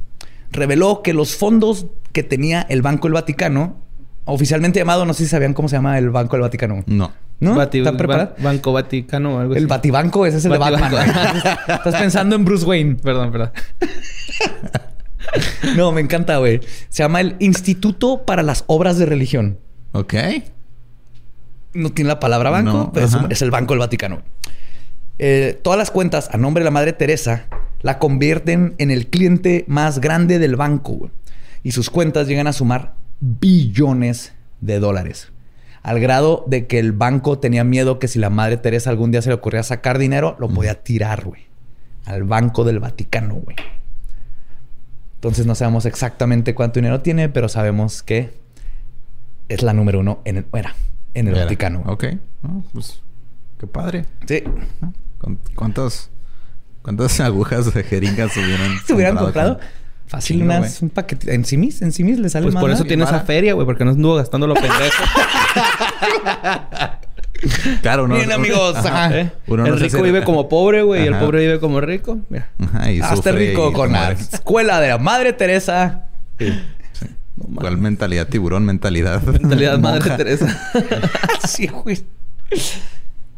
reveló 0.51 1.01
que 1.03 1.13
los 1.13 1.35
fondos 1.35 1.87
que 2.11 2.23
tenía 2.23 2.61
el 2.69 2.81
Banco 2.81 3.07
del 3.07 3.13
Vaticano, 3.13 3.77
oficialmente 4.25 4.79
llamado, 4.79 5.05
no 5.05 5.13
sé 5.13 5.23
si 5.25 5.29
sabían 5.29 5.53
cómo 5.53 5.67
se 5.69 5.75
llama 5.75 5.97
el 5.97 6.09
Banco 6.09 6.35
del 6.35 6.41
Vaticano. 6.41 6.83
No. 6.87 7.11
¿No? 7.39 7.55
Bati- 7.55 7.79
¿Están 7.79 7.97
preparados? 7.97 8.37
Ban- 8.37 8.43
Banco 8.43 8.71
Vaticano 8.73 9.35
o 9.35 9.39
algo 9.39 9.53
El 9.53 9.63
así. 9.63 9.67
Batibanco, 9.67 10.25
ese 10.25 10.37
es 10.37 10.45
el 10.45 10.53
de. 10.53 10.57
Batman. 10.59 10.93
Estás 11.67 11.95
pensando 11.95 12.35
en 12.35 12.45
Bruce 12.45 12.65
Wayne. 12.65 12.95
Perdón, 12.95 13.31
perdón. 13.31 13.51
No, 15.77 15.91
me 15.91 16.01
encanta, 16.01 16.37
güey. 16.37 16.59
Se 16.89 17.01
llama 17.01 17.21
el 17.21 17.35
Instituto 17.39 18.23
para 18.25 18.43
las 18.43 18.65
Obras 18.67 18.97
de 18.97 19.05
Religión. 19.05 19.57
Ok. 19.93 20.13
No 21.73 21.91
tiene 21.91 22.09
la 22.09 22.19
palabra 22.19 22.49
banco, 22.49 22.71
No, 22.71 22.91
pero 22.93 23.07
es, 23.29 23.41
el 23.41 23.51
Banco 23.51 23.73
del 23.73 23.79
Vaticano. 23.79 24.21
Eh, 25.19 25.59
todas 25.61 25.77
las 25.77 25.91
cuentas 25.91 26.29
a 26.31 26.37
nombre 26.37 26.61
de 26.61 26.65
la 26.65 26.71
Madre 26.71 26.93
Teresa 26.93 27.47
la 27.81 27.99
convierten 27.99 28.75
en 28.77 28.91
el 28.91 29.07
cliente 29.07 29.65
más 29.67 29.99
grande 29.99 30.39
del 30.39 30.55
banco. 30.55 30.93
güey. 30.93 31.11
Y 31.63 31.71
sus 31.71 31.89
cuentas 31.89 32.27
llegan 32.27 32.47
a 32.47 32.53
sumar 32.53 32.95
billones 33.19 34.33
de 34.61 34.79
dólares. 34.79 35.31
Al 35.81 35.99
grado 35.99 36.45
de 36.47 36.65
que 36.67 36.79
el 36.79 36.93
banco 36.93 37.39
tenía 37.39 37.63
miedo 37.63 37.99
que 37.99 38.07
si 38.07 38.19
la 38.19 38.29
Madre 38.29 38.57
Teresa 38.57 38.89
algún 38.89 39.11
día 39.11 39.21
se 39.21 39.29
le 39.29 39.35
ocurría 39.35 39.63
sacar 39.63 39.97
dinero, 39.97 40.35
lo 40.39 40.47
podía 40.47 40.83
tirar, 40.83 41.25
güey. 41.25 41.43
Al 42.05 42.23
Banco 42.23 42.63
del 42.63 42.79
Vaticano, 42.79 43.35
güey. 43.35 43.55
Entonces 45.15 45.45
no 45.45 45.55
sabemos 45.55 45.85
exactamente 45.85 46.53
cuánto 46.53 46.79
dinero 46.79 47.01
tiene, 47.01 47.29
pero 47.29 47.47
sabemos 47.47 48.03
que 48.03 48.31
es 49.47 49.61
la 49.61 49.73
número 49.73 49.99
uno 49.99 50.21
en 50.25 50.37
el, 50.37 50.45
era, 50.53 50.75
en 51.13 51.27
el 51.27 51.35
Era. 51.35 51.43
Vaticano. 51.45 51.83
Ok. 51.85 52.05
No, 52.41 52.63
pues, 52.73 53.01
qué 53.59 53.67
padre. 53.67 54.05
Sí. 54.27 54.43
¿Con- 55.17 55.39
¿Cuántos, 55.55 56.09
¿Cuántas 56.81 57.19
agujas 57.19 57.73
de 57.73 57.83
jeringas 57.83 58.35
hubieran 58.37 58.71
¿Se 58.85 58.93
hubieran 58.93 59.17
comprado? 59.17 59.57
con- 59.57 59.67
Fácil, 60.05 60.39
Chingo, 60.39 60.53
unas, 60.53 60.81
un 60.81 60.89
paquete. 60.89 61.33
En 61.33 61.45
Simis, 61.45 61.81
en 61.81 61.91
Simis 61.93 62.19
le 62.19 62.29
sale 62.29 62.43
Pues 62.43 62.53
más 62.53 62.61
por 62.61 62.69
eso 62.69 62.83
tiene 62.83 63.05
esa 63.05 63.21
feria, 63.21 63.53
güey, 63.53 63.65
porque 63.65 63.85
no 63.85 63.91
anduvo 63.91 64.15
gastando 64.15 64.45
lo 64.47 64.53
pendejo. 64.53 64.79
Claro, 67.81 68.07
¿no? 68.07 68.15
Bien, 68.15 68.31
amigos. 68.31 68.75
Ajá. 68.77 69.05
Ajá. 69.05 69.19
¿Eh? 69.19 69.31
Uno 69.47 69.65
el 69.65 69.79
rico 69.79 70.01
vive 70.01 70.23
como 70.23 70.47
pobre, 70.47 70.81
güey, 70.81 71.03
y 71.03 71.07
el 71.07 71.17
pobre 71.17 71.39
vive 71.41 71.59
como 71.59 71.81
rico. 71.81 72.19
Mira. 72.29 72.49
Ajá, 72.59 72.91
y 72.91 73.01
sufre 73.01 73.33
rico 73.33 73.69
y 73.69 73.73
con 73.73 73.91
la 73.91 74.11
escuela 74.11 74.79
de 74.79 74.89
la 74.89 74.97
Madre 74.97 75.33
Teresa. 75.33 76.07
¿Cuál 77.55 77.77
mentalidad? 77.77 78.27
Tiburón 78.27 78.65
mentalidad. 78.65 79.21
Mentalidad 79.23 79.79
Madre. 79.79 80.17
Teresa. 80.17 80.71
Sí, 81.47 81.67
güey. 81.67 82.03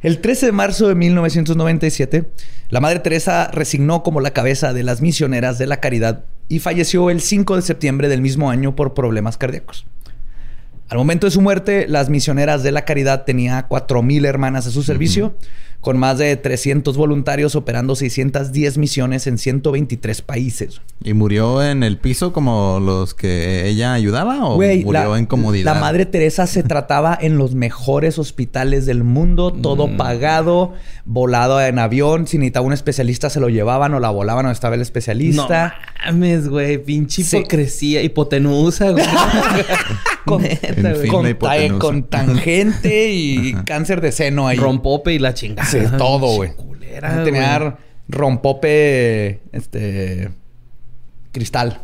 El 0.02 0.20
13 0.20 0.48
de 0.48 0.52
marzo 0.52 0.88
de 0.88 0.96
1997, 0.96 2.30
la 2.70 2.80
Madre 2.80 3.00
Teresa 3.00 3.50
resignó 3.52 4.04
como 4.04 4.22
la 4.22 4.32
cabeza 4.32 4.74
de 4.74 4.84
las 4.84 5.02
misioneras 5.02 5.58
de 5.58 5.66
la 5.66 5.78
caridad 5.78 6.26
y 6.48 6.60
falleció 6.60 7.10
el 7.10 7.22
5 7.22 7.56
de 7.56 7.62
septiembre 7.64 8.08
del 8.08 8.22
mismo 8.22 8.52
año 8.52 8.76
por 8.76 8.94
problemas 8.94 9.38
cardíacos. 9.38 9.88
Al 10.90 11.00
momento 11.00 11.26
de 11.26 11.32
su 11.32 11.42
muerte, 11.42 11.88
las 11.88 12.10
misioneras 12.10 12.62
de 12.62 12.72
la 12.72 12.86
caridad 12.86 13.24
tenía 13.24 13.68
4.000 13.68 14.26
hermanas 14.28 14.68
a 14.68 14.72
su 14.72 14.84
servicio, 14.84 15.36
con 15.86 16.00
más 16.00 16.18
de 16.18 16.36
300 16.36 16.98
voluntarios 16.98 17.56
operando 17.56 17.96
610 17.96 18.80
misiones 18.80 19.28
en 19.28 19.38
123 19.38 20.24
países. 20.24 20.82
¿Y 21.04 21.14
murió 21.14 21.62
en 21.64 21.84
el 21.84 22.00
piso 22.00 22.34
como 22.34 22.80
los 22.80 23.14
que 23.14 23.68
ella 23.70 23.94
ayudaba 23.94 24.44
o 24.48 24.56
Güey, 24.56 24.84
murió 24.84 25.12
la, 25.12 25.20
en 25.20 25.28
comodidad? 25.28 25.76
La 25.76 25.80
Madre 25.80 26.08
Teresa 26.08 26.48
se 26.48 26.64
trataba 26.64 27.16
en 27.22 27.38
los 27.38 27.54
mejores 27.54 28.18
hospitales 28.18 28.88
del 28.88 29.04
mundo, 29.04 29.54
todo 29.54 29.86
Mm. 29.86 29.98
pagado, 29.98 30.74
volado 31.06 31.62
en 31.62 31.78
avión. 31.78 32.26
Si 32.26 32.40
necesitaba 32.40 32.66
un 32.66 32.74
especialista, 32.74 33.30
se 33.30 33.40
lo 33.40 33.50
llevaban 33.50 33.94
o 33.94 34.00
la 34.00 34.10
volaban 34.10 34.46
donde 34.46 34.54
estaba 34.56 34.74
el 34.74 34.80
No 34.80 34.84
especialista. 34.84 35.76
mames, 36.04 36.48
güey. 36.50 36.80
Pinche 36.80 37.22
Sí. 37.24 37.38
hipocresía. 37.38 38.02
Hipotenusa, 38.02 38.90
güey. 38.90 39.06
Con, 40.26 40.42
Neta, 40.42 40.72
la 40.82 41.30
hipotenusa. 41.30 41.80
con 41.80 42.04
tangente 42.10 43.12
y 43.12 43.54
cáncer 43.64 44.02
de 44.02 44.12
seno 44.12 44.48
ahí. 44.48 44.58
Rompope 44.58 45.14
y 45.14 45.20
la 45.20 45.36
chingada. 45.36 45.70
Sí, 45.82 45.98
todo, 45.98 46.36
güey. 46.36 46.54
Culera, 46.56 47.24
Tenía 47.24 47.60
güey. 47.60 47.72
rompope, 48.10 49.42
este, 49.52 50.30
cristal. 51.32 51.82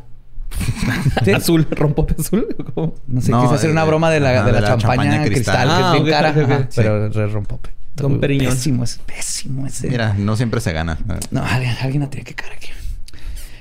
Sí. 1.24 1.32
Azul. 1.32 1.68
Rompope 1.72 2.16
azul. 2.20 2.48
¿Cómo? 2.74 2.96
No 3.08 3.22
sé, 3.22 3.32
No, 3.32 3.42
quise 3.44 3.56
hacer 3.56 3.70
eh, 3.70 3.74
una 3.74 3.84
broma 3.86 4.10
de 4.12 4.20
la, 4.20 4.32
ajá, 4.42 4.46
de 4.52 4.52
la 4.62 4.68
champaña, 4.68 5.24
cristal, 5.24 5.68
Ah, 5.70 5.92
que 5.94 5.98
es 6.00 6.04
bien 6.04 6.16
ok, 6.16 6.22
cara, 6.22 6.30
ajá, 6.30 6.58
Sí. 6.70 6.76
pero 6.76 7.08
es 7.08 7.32
rompope. 7.32 7.70
Don 7.96 8.20
Periñón. 8.20 8.54
Pésimo, 8.54 8.84
es 8.84 8.98
pésimo 9.06 9.68
ese. 9.68 9.88
Mira, 9.90 10.14
no 10.18 10.36
siempre 10.36 10.60
se 10.62 10.72
gana. 10.74 10.98
No, 11.30 11.44
alguien, 11.44 11.76
alguien 11.82 12.02
la 12.04 12.10
tiene 12.10 12.24
que 12.26 12.34
caer 12.36 12.54
aquí. 12.54 12.70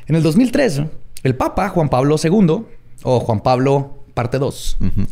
En 0.07 0.16
el 0.16 0.22
2003, 0.22 0.83
el 1.22 1.35
Papa 1.37 1.68
Juan 1.68 1.89
Pablo 1.89 2.16
II, 2.22 2.62
o 3.03 3.20
Juan 3.20 3.41
Pablo 3.41 4.05
parte 4.14 4.39
2, 4.39 4.76
Ujú. 4.81 5.07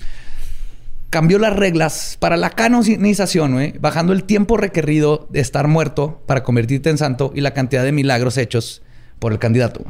Cambió 1.11 1.39
las 1.39 1.55
reglas 1.55 2.17
para 2.21 2.37
la 2.37 2.51
canonización, 2.51 3.53
güey, 3.53 3.79
bajando 3.79 4.13
el 4.13 4.25
tiempo 4.25 4.57
requerido 4.57 5.27
de 5.31 5.41
estar 5.41 5.69
muerto 5.69 6.23
para 6.27 6.43
convertirte 6.43 6.91
en 6.91 6.99
santo 6.99 7.33
y 7.35 7.41
la 7.41 7.55
cantidad 7.55 7.85
de 7.85 7.93
milagros 7.93 8.37
hechos 8.37 8.83
por 9.19 9.33
el 9.33 9.39
candidato. 9.39 9.85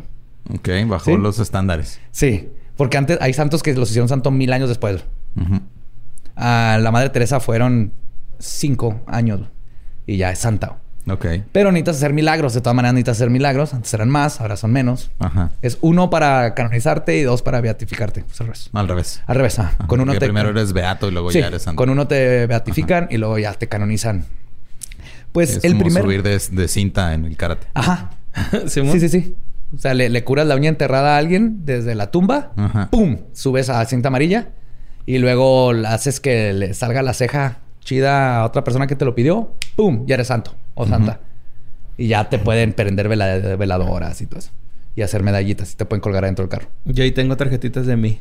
Ok, 0.55 0.69
bajó 0.87 1.11
¿Sí? 1.13 1.17
los 1.17 1.39
estándares. 1.39 2.01
Sí, 2.11 2.49
porque 2.77 2.97
antes 2.97 3.19
hay 3.21 3.33
santos 3.33 3.63
que 3.63 3.75
los 3.75 3.91
hicieron 3.91 4.09
santo 4.09 4.31
mil 4.31 4.53
años 4.53 4.69
después. 4.69 5.05
A 6.37 6.79
la 6.81 6.91
Madre 6.91 7.11
Teresa 7.11 7.41
fueron 7.41 7.93
cinco 8.39 9.03
años 9.07 9.41
y 10.07 10.17
ya 10.17 10.31
es 10.31 10.39
santa. 10.39 10.79
Ok. 11.11 11.27
Pero 11.53 11.71
necesitas 11.73 11.97
hacer 11.97 12.13
milagros. 12.13 12.55
De 12.55 12.61
todas 12.61 12.75
maneras, 12.77 12.95
necesitas 12.95 13.17
hacer 13.19 13.31
milagros. 13.31 13.75
Antes 13.75 13.93
eran 13.95 14.09
más, 14.11 14.41
ahora 14.41 14.57
son 14.57 14.73
menos. 14.73 15.11
Ajá. 15.19 15.51
Es 15.63 15.79
uno 15.81 16.11
para 16.11 16.55
canonizarte 16.55 17.17
y 17.19 17.23
dos 17.23 17.43
para 17.43 17.61
beatificarte. 17.61 18.25
Es 18.31 18.41
al 18.41 18.47
revés. 18.49 18.71
Al 18.73 18.89
revés. 18.89 19.23
Al 19.27 19.37
revés, 19.37 19.59
ah. 19.59 19.73
Ajá, 19.75 19.87
Con 19.87 20.01
uno 20.01 20.13
porque 20.13 20.21
te... 20.21 20.27
primero 20.27 20.51
eres 20.51 20.73
beato 20.73 21.09
y 21.09 21.13
luego 21.13 21.31
Sí, 21.31 21.41
ya 21.41 21.47
eres 21.49 21.63
santo. 21.63 21.77
con 21.77 21.91
uno 21.91 22.07
te 22.07 22.47
beatifican 22.47 23.07
y 23.11 23.17
luego 23.17 23.39
ya 23.39 23.53
te 23.55 23.69
canonizan. 23.69 24.25
Pues 25.33 25.57
es 25.57 25.65
el 25.65 25.73
como 25.73 25.85
primer... 25.85 26.03
subir 26.03 26.23
de, 26.23 26.41
de 26.53 26.69
cinta 26.69 27.15
en 27.15 27.25
el 27.25 27.37
karate. 27.37 27.67
Ajá. 27.75 28.11
Sí, 28.67 28.83
sí, 29.01 29.09
sí. 29.09 29.35
O 29.75 29.79
sea, 29.79 29.95
le, 29.95 30.09
le 30.09 30.25
curas 30.25 30.47
la 30.47 30.55
uña 30.55 30.69
enterrada 30.69 31.17
a 31.17 31.19
alguien 31.19 31.65
desde 31.67 31.95
la 31.95 32.11
tumba. 32.11 32.53
Ajá. 32.57 32.89
¡Pum! 32.91 33.19
Subes 33.33 33.69
a 33.69 33.85
cinta 33.85 34.09
amarilla. 34.09 34.49
Y 35.07 35.19
luego 35.19 35.71
haces 35.87 36.21
que 36.21 36.53
le 36.53 36.73
salga 36.75 37.03
la 37.03 37.15
ceja 37.15 37.59
chida 37.81 38.39
a 38.41 38.45
otra 38.45 38.63
persona 38.65 38.87
que 38.87 38.95
te 38.97 39.05
lo 39.05 39.15
pidió. 39.15 39.55
¡Pum! 39.77 40.05
Ya 40.07 40.15
eres 40.15 40.29
santo 40.29 40.55
o 40.79 40.87
santa. 40.87 41.21
Y 41.97 42.09
ya 42.09 42.29
te 42.29 42.39
pueden 42.39 42.73
prender 42.73 43.09
vela- 43.09 43.57
veladoras 43.57 44.21
y 44.21 44.27
todo 44.27 44.39
eso. 44.39 44.51
Y 44.95 45.03
hacer 45.03 45.23
medallitas. 45.23 45.73
Y 45.73 45.77
te 45.77 45.85
pueden 45.85 46.01
colgar 46.01 46.25
adentro 46.25 46.45
del 46.45 46.51
carro. 46.51 46.69
Yo 46.85 47.03
ahí 47.05 47.13
tengo 47.13 47.37
tarjetitas 47.37 47.87
de 47.87 47.97
mí. 47.97 48.21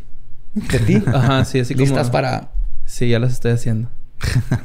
¿De 0.53 0.80
ti? 0.80 1.01
Ajá, 1.05 1.45
sí, 1.45 1.60
así 1.60 1.74
como... 1.76 1.86
Listas 1.86 2.10
para... 2.10 2.51
Sí, 2.86 3.10
ya 3.10 3.20
las 3.20 3.34
estoy 3.34 3.51
haciendo. 3.51 3.89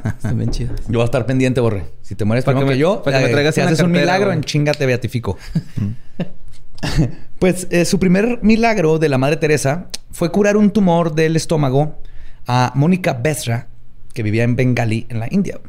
Están 0.05 0.37
bien 0.37 0.49
chidas. 0.49 0.81
Yo 0.87 0.93
voy 0.93 1.01
a 1.01 1.05
estar 1.05 1.25
pendiente, 1.25 1.61
Borre. 1.61 1.83
Si 2.01 2.15
te 2.15 2.25
mueres 2.25 2.43
Para 2.45 2.65
que 2.65 2.77
yo, 2.77 3.03
para 3.03 3.17
que 3.19 3.25
me 3.25 3.29
eh, 3.29 3.33
traigas 3.33 3.53
si 3.55 3.61
haces 3.61 3.79
un 3.81 3.91
milagro, 3.91 4.31
en 4.31 4.41
chinga 4.41 4.73
te 4.73 4.85
beatifico. 4.85 5.37
pues 7.39 7.67
eh, 7.69 7.85
su 7.85 7.99
primer 7.99 8.39
milagro 8.41 8.99
de 8.99 9.09
la 9.09 9.17
Madre 9.17 9.37
Teresa 9.37 9.87
fue 10.11 10.31
curar 10.31 10.57
un 10.57 10.71
tumor 10.71 11.13
del 11.13 11.35
estómago 11.35 11.99
a 12.47 12.71
Mónica 12.75 13.13
Besra, 13.13 13.67
que 14.13 14.23
vivía 14.23 14.43
en 14.43 14.55
Bengali, 14.55 15.05
en 15.09 15.19
la 15.19 15.27
India. 15.29 15.59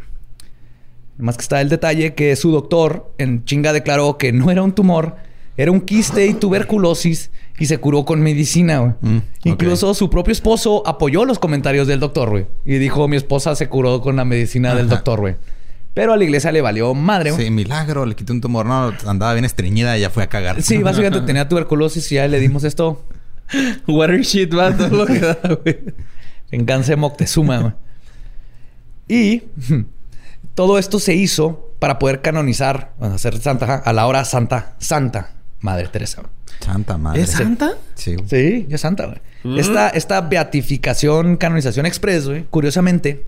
Más 1.18 1.36
que 1.36 1.42
está 1.42 1.60
el 1.60 1.68
detalle 1.68 2.14
que 2.14 2.34
su 2.36 2.50
doctor 2.50 3.12
en 3.18 3.44
chinga 3.44 3.72
declaró 3.72 4.18
que 4.18 4.32
no 4.32 4.50
era 4.50 4.62
un 4.62 4.72
tumor, 4.72 5.16
era 5.56 5.70
un 5.70 5.80
quiste 5.80 6.26
y 6.26 6.34
tuberculosis 6.34 7.30
y 7.58 7.66
se 7.66 7.78
curó 7.78 8.04
con 8.04 8.20
medicina, 8.20 8.78
güey. 8.78 8.92
Mm, 9.00 9.18
Incluso 9.44 9.94
su 9.94 10.10
propio 10.10 10.32
esposo 10.32 10.82
apoyó 10.86 11.24
los 11.24 11.38
comentarios 11.38 11.86
del 11.86 12.00
doctor, 12.00 12.30
güey. 12.30 12.46
Y 12.64 12.78
dijo, 12.78 13.06
mi 13.06 13.16
esposa 13.16 13.54
se 13.54 13.68
curó 13.68 14.00
con 14.00 14.16
la 14.16 14.24
medicina 14.24 14.74
del 14.74 14.88
doctor, 14.88 15.20
güey. 15.20 15.36
Pero 15.94 16.12
a 16.12 16.16
la 16.16 16.24
iglesia 16.24 16.50
le 16.50 16.60
valió 16.60 16.92
madre, 16.94 17.30
güey. 17.30 17.44
Sí, 17.44 17.50
milagro, 17.52 18.04
le 18.04 18.16
quité 18.16 18.32
un 18.32 18.40
tumor. 18.40 18.66
No, 18.66 18.92
andaba 19.06 19.32
bien 19.32 19.44
estreñida 19.44 19.96
y 19.96 20.00
ya 20.00 20.10
fue 20.10 20.24
a 20.24 20.28
cagar. 20.28 20.60
Sí, 20.60 20.78
básicamente 20.82 21.20
tenía 21.20 21.48
tuberculosis 21.48 22.10
y 22.10 22.16
ya 22.16 22.26
le 22.26 22.40
dimos 22.40 22.64
esto. 22.64 23.04
Water 23.86 24.20
shit, 24.22 24.52
va 24.52 24.76
todo 24.76 24.88
lo 24.88 25.06
que 25.06 25.20
da, 25.20 25.38
güey. 25.62 25.78
Venganza 26.50 26.90
de 26.90 26.96
Moctezuma, 26.96 27.58
güey. 27.58 27.72
Y 29.06 29.42
todo 30.54 30.78
esto 30.78 30.98
se 30.98 31.14
hizo 31.14 31.74
para 31.78 31.98
poder 31.98 32.22
canonizar, 32.22 32.94
hacer 33.00 33.38
santa, 33.40 33.76
a 33.76 33.92
la 33.92 34.06
hora 34.06 34.24
santa, 34.24 34.76
santa 34.78 35.30
Madre 35.64 35.88
Teresa. 35.88 36.22
Santa 36.60 36.98
madre. 36.98 37.22
¿Es 37.22 37.30
santa? 37.30 37.72
Sí. 37.94 38.16
Sí, 38.26 38.66
ya 38.68 38.74
es 38.74 38.82
santa, 38.82 39.06
güey. 39.06 39.18
Mm. 39.44 39.58
Esta, 39.58 39.88
esta 39.88 40.20
beatificación, 40.20 41.38
canonización 41.38 41.86
express, 41.86 42.28
güey, 42.28 42.44
curiosamente, 42.50 43.24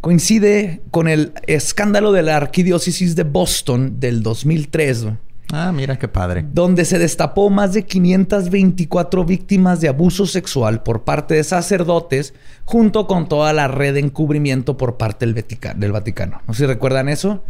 coincide 0.00 0.82
con 0.90 1.06
el 1.06 1.32
escándalo 1.46 2.10
de 2.10 2.22
la 2.22 2.36
arquidiócesis 2.36 3.14
de 3.14 3.22
Boston 3.22 4.00
del 4.00 4.24
2003, 4.24 5.04
güey, 5.04 5.16
Ah, 5.52 5.70
mira 5.72 5.98
qué 5.98 6.08
padre. 6.08 6.44
donde 6.52 6.84
se 6.84 6.98
destapó 6.98 7.50
más 7.50 7.72
de 7.74 7.84
524 7.84 9.24
víctimas 9.24 9.80
de 9.80 9.88
abuso 9.88 10.26
sexual 10.26 10.82
por 10.82 11.04
parte 11.04 11.34
de 11.34 11.44
sacerdotes, 11.44 12.34
junto 12.64 13.06
con 13.06 13.28
toda 13.28 13.52
la 13.52 13.68
red 13.68 13.94
de 13.94 14.00
encubrimiento 14.00 14.76
por 14.76 14.96
parte 14.96 15.26
del, 15.26 15.34
Vatica- 15.34 15.74
del 15.74 15.92
Vaticano. 15.92 16.40
No 16.46 16.54
sé 16.54 16.60
si 16.60 16.66
recuerdan 16.66 17.08
eso. 17.08 17.44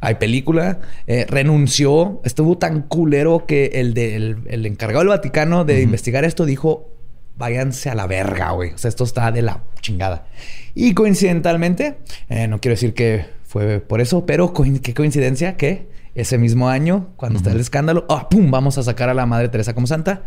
Hay 0.00 0.16
película. 0.16 0.80
eh, 1.06 1.26
renunció. 1.28 2.20
Estuvo 2.24 2.58
tan 2.58 2.82
culero 2.82 3.44
que 3.46 3.66
el, 3.74 3.94
de- 3.94 4.16
el- 4.16 4.36
el 4.48 4.66
encargado 4.66 5.00
del 5.00 5.08
Vaticano 5.08 5.64
de 5.64 5.82
investigar 5.82 6.24
esto 6.24 6.44
dijo: 6.46 6.88
váyanse 7.36 7.90
a 7.90 7.94
la 7.94 8.06
verga, 8.06 8.50
güey. 8.52 8.72
O 8.72 8.78
sea, 8.78 8.88
esto 8.88 9.04
está 9.04 9.30
de 9.32 9.42
la 9.42 9.62
chingada. 9.80 10.26
Y 10.74 10.94
coincidentalmente, 10.94 11.98
eh, 12.28 12.48
no 12.48 12.60
quiero 12.60 12.74
decir 12.74 12.94
que 12.94 13.26
fue 13.44 13.80
por 13.80 14.00
eso, 14.00 14.26
pero 14.26 14.52
qué 14.82 14.92
coincidencia 14.94 15.56
que 15.56 15.88
ese 16.14 16.38
mismo 16.38 16.68
año, 16.68 17.08
cuando 17.16 17.38
está 17.38 17.52
el 17.52 17.60
escándalo, 17.60 18.06
ah, 18.08 18.28
pum, 18.28 18.50
vamos 18.50 18.78
a 18.78 18.82
sacar 18.82 19.08
a 19.08 19.14
la 19.14 19.26
Madre 19.26 19.48
Teresa 19.48 19.74
como 19.74 19.86
santa 19.86 20.22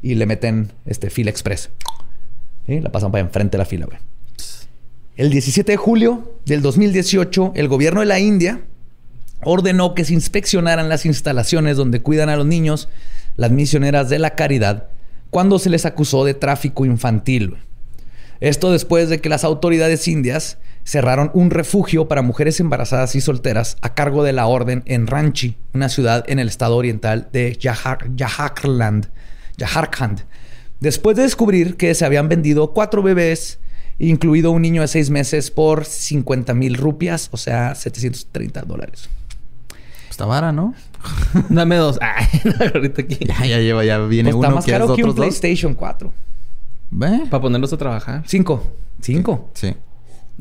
y 0.00 0.14
le 0.14 0.26
meten 0.26 0.72
este 0.86 1.10
fila 1.10 1.30
express. 1.30 1.70
¿Sí? 2.66 2.80
La 2.80 2.92
pasan 2.92 3.10
para 3.10 3.22
enfrente 3.22 3.56
de 3.56 3.58
la 3.58 3.64
fila, 3.64 3.86
güey. 3.86 3.98
El 5.16 5.30
17 5.30 5.72
de 5.72 5.76
julio 5.76 6.38
del 6.46 6.62
2018, 6.62 7.52
el 7.54 7.68
gobierno 7.68 8.00
de 8.00 8.06
la 8.06 8.18
India 8.18 8.62
ordenó 9.44 9.94
que 9.94 10.04
se 10.04 10.14
inspeccionaran 10.14 10.88
las 10.88 11.04
instalaciones 11.04 11.76
donde 11.76 12.00
cuidan 12.00 12.28
a 12.28 12.36
los 12.36 12.46
niños 12.46 12.88
las 13.36 13.50
misioneras 13.50 14.08
de 14.08 14.18
la 14.18 14.30
caridad 14.30 14.88
cuando 15.30 15.58
se 15.58 15.70
les 15.70 15.86
acusó 15.86 16.24
de 16.24 16.34
tráfico 16.34 16.84
infantil. 16.84 17.56
Esto 18.40 18.72
después 18.72 19.08
de 19.08 19.20
que 19.20 19.28
las 19.28 19.44
autoridades 19.44 20.06
indias 20.08 20.58
cerraron 20.84 21.30
un 21.34 21.50
refugio 21.50 22.08
para 22.08 22.22
mujeres 22.22 22.58
embarazadas 22.60 23.14
y 23.14 23.20
solteras 23.20 23.76
a 23.82 23.94
cargo 23.94 24.24
de 24.24 24.32
la 24.32 24.46
orden 24.46 24.82
en 24.86 25.06
Ranchi, 25.06 25.56
una 25.74 25.88
ciudad 25.88 26.24
en 26.28 26.38
el 26.38 26.48
estado 26.48 26.76
oriental 26.76 27.28
de 27.32 27.56
Jharkhand. 27.60 29.08
Después 30.80 31.16
de 31.16 31.22
descubrir 31.22 31.76
que 31.76 31.94
se 31.94 32.04
habían 32.04 32.28
vendido 32.28 32.72
cuatro 32.72 33.02
bebés, 33.02 33.60
incluido 33.98 34.50
un 34.50 34.62
niño 34.62 34.82
de 34.82 34.88
seis 34.88 35.10
meses, 35.10 35.50
por 35.50 35.84
50 35.84 36.54
mil 36.54 36.74
rupias, 36.76 37.28
o 37.32 37.36
sea, 37.36 37.74
730 37.74 38.62
dólares. 38.62 39.08
Está 40.10 40.26
vara, 40.26 40.50
¿no? 40.52 40.74
Dame 41.48 41.76
dos. 41.76 41.98
Ay, 42.02 42.26
ahorita 42.74 43.02
aquí. 43.02 43.18
Ya, 43.24 43.46
ya 43.46 43.58
lleva, 43.60 43.84
ya 43.84 43.98
viene 43.98 44.30
Pues 44.30 44.36
está 44.40 44.48
uno. 44.48 44.56
más 44.56 44.64
¿Quieres 44.64 44.82
caro 44.82 44.94
que 44.96 45.02
un 45.04 45.08
dos? 45.10 45.16
PlayStation 45.16 45.74
4. 45.74 46.12
¿Ve? 46.90 47.22
Para 47.30 47.40
ponerlos 47.40 47.72
a 47.72 47.76
trabajar. 47.78 48.22
Cinco. 48.26 48.62
Cinco. 49.00 49.50
Sí. 49.54 49.74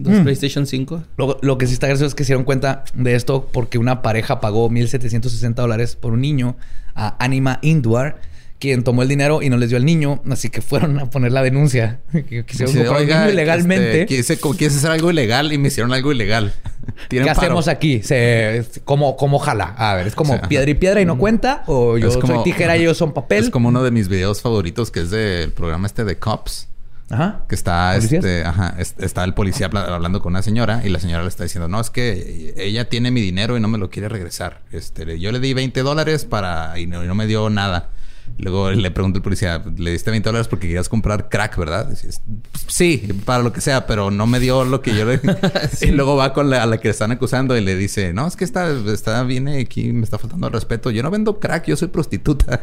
Dos 0.03 0.13
Mm. 0.19 0.23
PlayStation 0.23 0.65
5. 0.67 1.03
Lo, 1.17 1.37
lo 1.41 1.57
que 1.57 1.67
sí 1.67 1.73
está 1.73 1.87
gracioso 1.87 2.07
es 2.07 2.15
que 2.15 2.23
se 2.23 2.29
dieron 2.33 2.43
cuenta 2.43 2.83
de 2.93 3.15
esto 3.15 3.49
porque 3.51 3.77
una 3.77 4.01
pareja 4.01 4.39
pagó 4.41 4.69
1.760 4.69 5.53
dólares 5.55 5.95
por 5.95 6.13
un 6.13 6.21
niño 6.21 6.55
a 6.95 7.15
Anima 7.23 7.59
Indwar, 7.61 8.19
quien 8.59 8.83
tomó 8.83 9.01
el 9.01 9.07
dinero 9.07 9.41
y 9.41 9.49
no 9.49 9.57
les 9.57 9.69
dio 9.69 9.77
al 9.79 9.85
niño, 9.85 10.21
así 10.29 10.49
que 10.49 10.61
fueron 10.61 10.99
a 10.99 11.09
poner 11.09 11.31
la 11.31 11.41
denuncia. 11.41 11.99
Quisieron 12.45 12.47
Sí, 12.73 12.77
comprar 12.79 12.89
un 12.89 12.95
oiga, 12.97 13.19
niño 13.21 13.33
ilegalmente. 13.33 14.01
este, 14.01 14.05
quise, 14.15 14.37
quise 14.57 14.77
hacer 14.77 14.91
algo 14.91 15.09
ilegal 15.09 15.51
y 15.51 15.57
me 15.57 15.69
hicieron 15.69 15.91
algo 15.93 16.11
ilegal. 16.11 16.53
¿Qué 17.09 17.19
paro. 17.21 17.31
hacemos 17.31 17.67
aquí? 17.67 18.01
Se, 18.03 18.63
¿cómo, 18.85 19.15
¿Cómo 19.17 19.39
jala? 19.39 19.73
A 19.77 19.95
ver, 19.95 20.05
¿es 20.07 20.15
como 20.15 20.39
piedra 20.43 20.69
y 20.69 20.73
piedra 20.75 21.01
y 21.01 21.05
no 21.05 21.17
cuenta? 21.17 21.63
¿O 21.67 21.97
yo 21.97 22.09
como- 22.19 22.35
soy 22.35 22.43
tijera 22.43 22.77
y 22.77 22.81
ellos 22.81 22.97
son 22.97 23.13
papel? 23.13 23.45
Es 23.45 23.49
como 23.49 23.69
uno 23.69 23.81
de 23.83 23.91
mis 23.91 24.09
videos 24.09 24.41
favoritos 24.41 24.91
que 24.91 25.01
es 25.01 25.09
del 25.11 25.51
programa 25.51 25.87
este 25.87 26.03
de 26.03 26.17
Cops. 26.17 26.67
Ajá. 27.11 27.41
Que 27.47 27.55
está, 27.55 27.91
¿Policías? 27.95 28.23
este, 28.23 28.45
ajá, 28.45 28.75
es- 28.79 28.95
está 28.99 29.23
el 29.23 29.33
policía 29.33 29.67
habla- 29.67 29.93
hablando 29.93 30.21
con 30.21 30.31
una 30.33 30.41
señora 30.41 30.81
y 30.85 30.89
la 30.89 30.99
señora 30.99 31.23
le 31.23 31.29
está 31.29 31.43
diciendo, 31.43 31.67
no, 31.67 31.79
es 31.81 31.89
que 31.89 32.53
ella 32.57 32.89
tiene 32.89 33.11
mi 33.11 33.21
dinero 33.21 33.57
y 33.57 33.59
no 33.59 33.67
me 33.67 33.77
lo 33.77 33.89
quiere 33.89 34.07
regresar. 34.09 34.61
Este, 34.71 35.19
yo 35.19 35.31
le 35.31 35.39
di 35.39 35.53
20 35.53 35.81
dólares 35.83 36.25
para 36.25 36.77
y 36.79 36.87
no, 36.87 37.03
y 37.03 37.07
no 37.07 37.15
me 37.15 37.27
dio 37.27 37.49
nada. 37.49 37.89
Luego 38.37 38.71
le 38.71 38.89
pregunta 38.91 39.17
el 39.17 39.23
policía, 39.23 39.61
le 39.77 39.91
diste 39.91 40.09
20 40.11 40.29
dólares 40.29 40.47
porque 40.47 40.67
querías 40.67 40.89
comprar 40.89 41.29
crack, 41.29 41.57
¿verdad? 41.57 41.87
Dices, 41.87 42.21
sí, 42.67 43.07
para 43.25 43.43
lo 43.43 43.53
que 43.53 43.61
sea, 43.61 43.85
pero 43.85 44.09
no 44.11 44.25
me 44.27 44.39
dio 44.39 44.63
lo 44.65 44.81
que 44.81 44.95
yo 44.95 45.05
le... 45.05 45.19
Y 45.81 45.87
luego 45.91 46.15
va 46.15 46.33
con 46.33 46.49
la, 46.49 46.63
a 46.63 46.65
la 46.65 46.77
que 46.79 46.87
le 46.87 46.91
están 46.91 47.11
acusando 47.11 47.55
y 47.57 47.61
le 47.61 47.75
dice, 47.75 48.13
no, 48.13 48.27
es 48.27 48.35
que 48.35 48.43
está, 48.43 48.69
está, 48.91 49.23
viene 49.23 49.59
aquí, 49.61 49.91
me 49.93 50.03
está 50.03 50.17
faltando 50.17 50.47
el 50.47 50.53
respeto. 50.53 50.89
Yo 50.91 51.03
no 51.03 51.11
vendo 51.11 51.39
crack, 51.39 51.65
yo 51.67 51.75
soy 51.75 51.89
prostituta. 51.89 52.61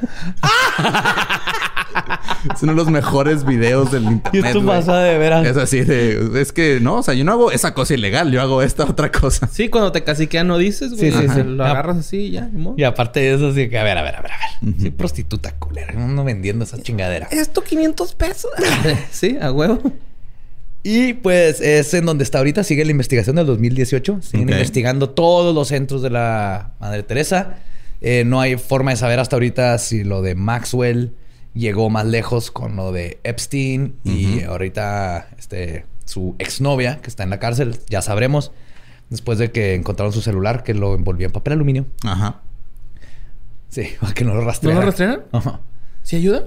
es 2.54 2.62
uno 2.62 2.72
de 2.72 2.76
los 2.76 2.88
mejores 2.88 3.44
videos 3.44 3.90
del 3.90 4.04
internet. 4.10 4.52
tú 4.52 4.62
güey. 4.62 4.78
pasa 4.78 4.98
de 4.98 5.18
veras. 5.18 5.46
Es 5.46 5.56
así 5.56 5.80
de... 5.80 6.40
Es 6.40 6.52
que 6.52 6.80
no, 6.80 6.96
o 6.96 7.02
sea, 7.02 7.14
yo 7.14 7.24
no 7.24 7.32
hago 7.32 7.50
esa 7.52 7.74
cosa 7.74 7.94
ilegal. 7.94 8.30
Yo 8.30 8.40
hago 8.40 8.62
esta 8.62 8.84
otra 8.84 9.10
cosa. 9.12 9.48
Sí, 9.52 9.68
cuando 9.68 9.92
te 9.92 10.02
caciquean 10.04 10.46
no 10.48 10.58
dices, 10.58 10.94
güey. 10.94 11.12
Sí, 11.12 11.18
sí, 11.18 11.28
sí. 11.34 11.42
Lo 11.44 11.64
Ah. 11.64 11.70
agarras 11.70 11.98
así 11.98 12.16
y 12.18 12.30
ya. 12.32 12.48
Y 12.76 12.84
aparte 12.84 13.20
de 13.20 13.34
eso, 13.34 13.52
sí 13.52 13.68
que, 13.68 13.78
a 13.78 13.82
ver, 13.84 13.98
a 13.98 14.02
ver, 14.02 14.16
a 14.16 14.20
ver, 14.22 14.32
a 14.32 14.36
ver. 14.38 14.47
Sí, 14.78 14.90
prostituta 14.90 15.52
culera. 15.52 15.92
No 15.92 16.24
vendiendo 16.24 16.64
esa 16.64 16.82
chingadera. 16.82 17.28
Esto 17.30 17.62
500 17.62 18.14
pesos. 18.14 18.50
sí, 19.10 19.36
a 19.40 19.52
huevo. 19.52 19.80
Y 20.82 21.14
pues 21.14 21.60
es 21.60 21.92
en 21.94 22.06
donde 22.06 22.24
está 22.24 22.38
ahorita, 22.38 22.64
sigue 22.64 22.84
la 22.84 22.90
investigación 22.90 23.36
del 23.36 23.46
2018. 23.46 24.20
Siguen 24.22 24.48
investigando 24.48 25.10
todos 25.10 25.54
los 25.54 25.68
centros 25.68 26.02
de 26.02 26.10
la 26.10 26.72
Madre 26.80 27.02
Teresa. 27.02 27.58
Eh, 28.00 28.24
no 28.24 28.40
hay 28.40 28.56
forma 28.56 28.92
de 28.92 28.96
saber 28.96 29.18
hasta 29.18 29.36
ahorita 29.36 29.76
si 29.78 30.04
lo 30.04 30.22
de 30.22 30.34
Maxwell 30.34 31.14
llegó 31.54 31.90
más 31.90 32.06
lejos 32.06 32.50
con 32.50 32.76
lo 32.76 32.92
de 32.92 33.18
Epstein 33.24 33.96
y 34.04 34.42
ahorita 34.44 35.28
este, 35.38 35.84
su 36.04 36.36
exnovia 36.38 37.00
que 37.02 37.08
está 37.08 37.24
en 37.24 37.30
la 37.30 37.38
cárcel, 37.38 37.78
ya 37.88 38.02
sabremos. 38.02 38.52
Después 39.10 39.38
de 39.38 39.50
que 39.50 39.74
encontraron 39.74 40.12
su 40.12 40.20
celular 40.20 40.62
que 40.62 40.74
lo 40.74 40.94
envolvió 40.94 41.26
en 41.26 41.32
papel 41.32 41.54
aluminio. 41.54 41.86
Ajá. 42.04 42.42
Sí, 43.68 43.88
para 44.00 44.14
que 44.14 44.24
no 44.24 44.34
lo 44.34 44.40
¿No 44.40 44.46
rastrearan. 44.46 44.80
lo 44.80 44.86
rastrearon? 44.86 45.24
Ajá. 45.32 45.60
¿Sí 46.02 46.16
ayuda? 46.16 46.44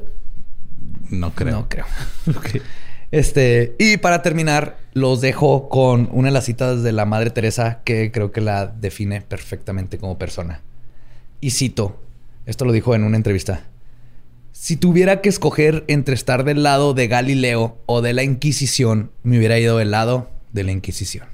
No 1.09 1.33
creo. 1.33 1.51
No 1.51 1.69
creo. 1.69 1.85
Este, 3.11 3.75
y 3.77 3.97
para 3.97 4.21
terminar, 4.21 4.77
los 4.93 5.19
dejo 5.19 5.67
con 5.67 6.07
una 6.13 6.29
de 6.29 6.33
las 6.33 6.45
citas 6.45 6.81
de 6.81 6.93
la 6.93 7.03
Madre 7.03 7.29
Teresa 7.29 7.81
que 7.83 8.09
creo 8.09 8.31
que 8.31 8.39
la 8.39 8.67
define 8.67 9.19
perfectamente 9.19 9.97
como 9.97 10.17
persona. 10.17 10.61
Y 11.41 11.51
cito, 11.51 11.99
esto 12.45 12.63
lo 12.63 12.71
dijo 12.71 12.95
en 12.95 13.03
una 13.03 13.17
entrevista. 13.17 13.65
Si 14.53 14.77
tuviera 14.77 15.19
que 15.19 15.27
escoger 15.27 15.83
entre 15.89 16.15
estar 16.15 16.45
del 16.45 16.63
lado 16.63 16.93
de 16.93 17.09
Galileo 17.09 17.77
o 17.85 18.01
de 18.01 18.13
la 18.13 18.23
Inquisición, 18.23 19.11
me 19.23 19.37
hubiera 19.37 19.59
ido 19.59 19.77
del 19.77 19.91
lado 19.91 20.29
de 20.53 20.63
la 20.63 20.71
Inquisición. 20.71 21.27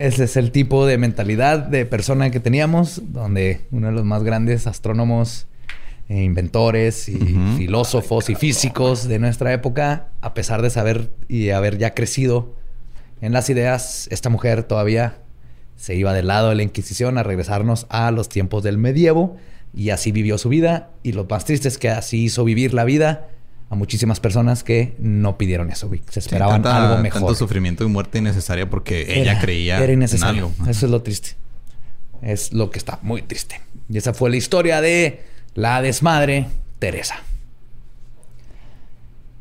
Ese 0.00 0.24
es 0.24 0.38
el 0.38 0.50
tipo 0.50 0.86
de 0.86 0.96
mentalidad 0.96 1.58
de 1.58 1.84
persona 1.84 2.30
que 2.30 2.40
teníamos, 2.40 3.02
donde 3.12 3.66
uno 3.70 3.88
de 3.88 3.92
los 3.92 4.06
más 4.06 4.22
grandes 4.22 4.66
astrónomos, 4.66 5.46
e 6.08 6.22
inventores 6.22 7.06
y 7.10 7.18
filósofos 7.58 8.30
y 8.30 8.34
físicos 8.34 9.06
de 9.08 9.18
nuestra 9.18 9.52
época, 9.52 10.08
a 10.22 10.32
pesar 10.32 10.62
de 10.62 10.70
saber 10.70 11.10
y 11.28 11.50
haber 11.50 11.76
ya 11.76 11.92
crecido 11.92 12.56
en 13.20 13.34
las 13.34 13.50
ideas, 13.50 14.08
esta 14.10 14.30
mujer 14.30 14.62
todavía 14.62 15.18
se 15.76 15.96
iba 15.96 16.14
del 16.14 16.28
lado 16.28 16.48
de 16.48 16.54
la 16.54 16.62
Inquisición 16.62 17.18
a 17.18 17.22
regresarnos 17.22 17.86
a 17.90 18.10
los 18.10 18.30
tiempos 18.30 18.62
del 18.62 18.78
medievo 18.78 19.36
y 19.74 19.90
así 19.90 20.12
vivió 20.12 20.38
su 20.38 20.48
vida. 20.48 20.88
Y 21.02 21.12
lo 21.12 21.26
más 21.26 21.44
triste 21.44 21.68
es 21.68 21.76
que 21.76 21.90
así 21.90 22.24
hizo 22.24 22.42
vivir 22.42 22.72
la 22.72 22.84
vida 22.84 23.28
a 23.70 23.74
muchísimas 23.76 24.20
personas 24.20 24.62
que 24.64 24.94
no 24.98 25.38
pidieron 25.38 25.70
eso, 25.70 25.88
güey. 25.88 26.02
Se 26.10 26.20
Sí, 26.20 26.26
esperaban 26.26 26.62
tanta- 26.62 26.90
algo 26.90 27.02
mejor. 27.02 27.20
Tanto 27.22 27.34
sufrimiento 27.36 27.84
y 27.84 27.86
muerte 27.88 28.18
innecesaria 28.18 28.68
porque 28.68 29.02
ella 29.20 29.32
Era- 29.32 29.40
creía 29.40 29.76
Era 29.78 29.86
en 29.86 29.92
innecesario. 30.00 30.50
algo. 30.58 30.70
Eso 30.70 30.86
es 30.86 30.92
lo 30.92 31.00
triste. 31.02 31.30
Es 32.20 32.52
lo 32.52 32.70
que 32.70 32.78
está 32.78 32.98
muy 33.02 33.22
triste. 33.22 33.60
Y 33.88 33.96
esa 33.96 34.12
fue 34.12 34.28
la 34.28 34.36
historia 34.36 34.80
de 34.80 35.22
la 35.54 35.80
desmadre 35.82 36.46
Teresa. 36.78 37.16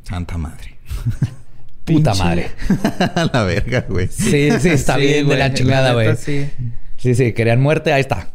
Santa 0.04 0.38
madre. 0.38 0.78
Puta 1.86 2.14
madre. 2.14 2.52
A 3.16 3.30
la 3.34 3.44
verga, 3.44 3.86
güey. 3.90 4.08
Sí, 4.08 4.50
sí, 4.60 4.70
está 4.70 4.96
Sí, 4.96 5.02
bien 5.02 5.14
de 5.20 5.24
güey, 5.24 5.40
la 5.40 5.54
chingada, 5.54 5.94
güey. 5.94 6.16
Sí. 6.18 6.50
Sí, 6.98 7.16
sí, 7.16 7.34
querían 7.34 7.62
muerte, 7.62 7.94
ahí 7.94 8.02
está. 8.02 8.28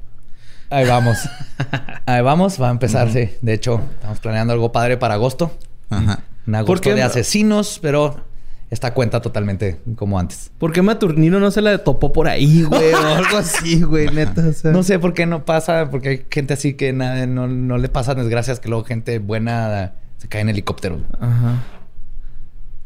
Ahí 0.71 0.87
vamos. 0.89 1.19
Ahí 2.07 2.21
vamos, 2.23 2.61
va 2.61 2.69
a 2.69 2.71
empezar, 2.73 3.13
sí. 3.13 3.31
De 3.43 3.53
hecho, 3.53 3.81
estamos 3.95 4.19
planeando 4.19 4.53
algo 4.53 4.73
padre 4.73 4.97
para 4.97 5.15
agosto. 5.15 5.57
Ajá. 5.91 6.21
Un 6.47 6.55
agosto 6.55 6.73
¿Por 6.73 6.81
qué 6.81 6.95
de 6.95 7.01
no? 7.01 7.07
asesinos, 7.07 7.79
pero 7.81 8.25
esta 8.71 8.93
cuenta 8.95 9.21
totalmente 9.23 9.81
como 9.97 10.19
antes. 10.19 10.51
¿Por 10.59 10.73
qué 10.73 10.83
Maturnino 10.83 11.39
no 11.41 11.51
se 11.51 11.61
la 11.63 11.79
topó 11.85 12.13
por 12.13 12.29
ahí, 12.29 12.63
güey? 12.65 12.93
o 12.93 12.97
algo 13.17 13.37
así, 13.39 13.83
güey, 13.83 14.09
neta. 14.11 14.47
o 14.49 14.53
sea. 14.53 14.73
No 14.73 14.83
sé 14.83 14.99
por 14.99 15.15
qué 15.15 15.27
no 15.27 15.45
pasa, 15.45 15.91
porque 15.91 16.09
hay 16.09 16.27
gente 16.31 16.55
así 16.55 16.75
que 16.75 16.93
nada, 16.93 17.27
no, 17.27 17.47
no 17.47 17.79
le 17.79 17.89
pasan 17.89 18.17
desgracias, 18.19 18.61
que 18.61 18.69
luego 18.69 18.85
gente 18.85 19.19
buena 19.21 19.93
se 20.19 20.29
cae 20.29 20.41
en 20.43 20.49
helicópteros. 20.49 21.01
Ajá. 21.21 21.63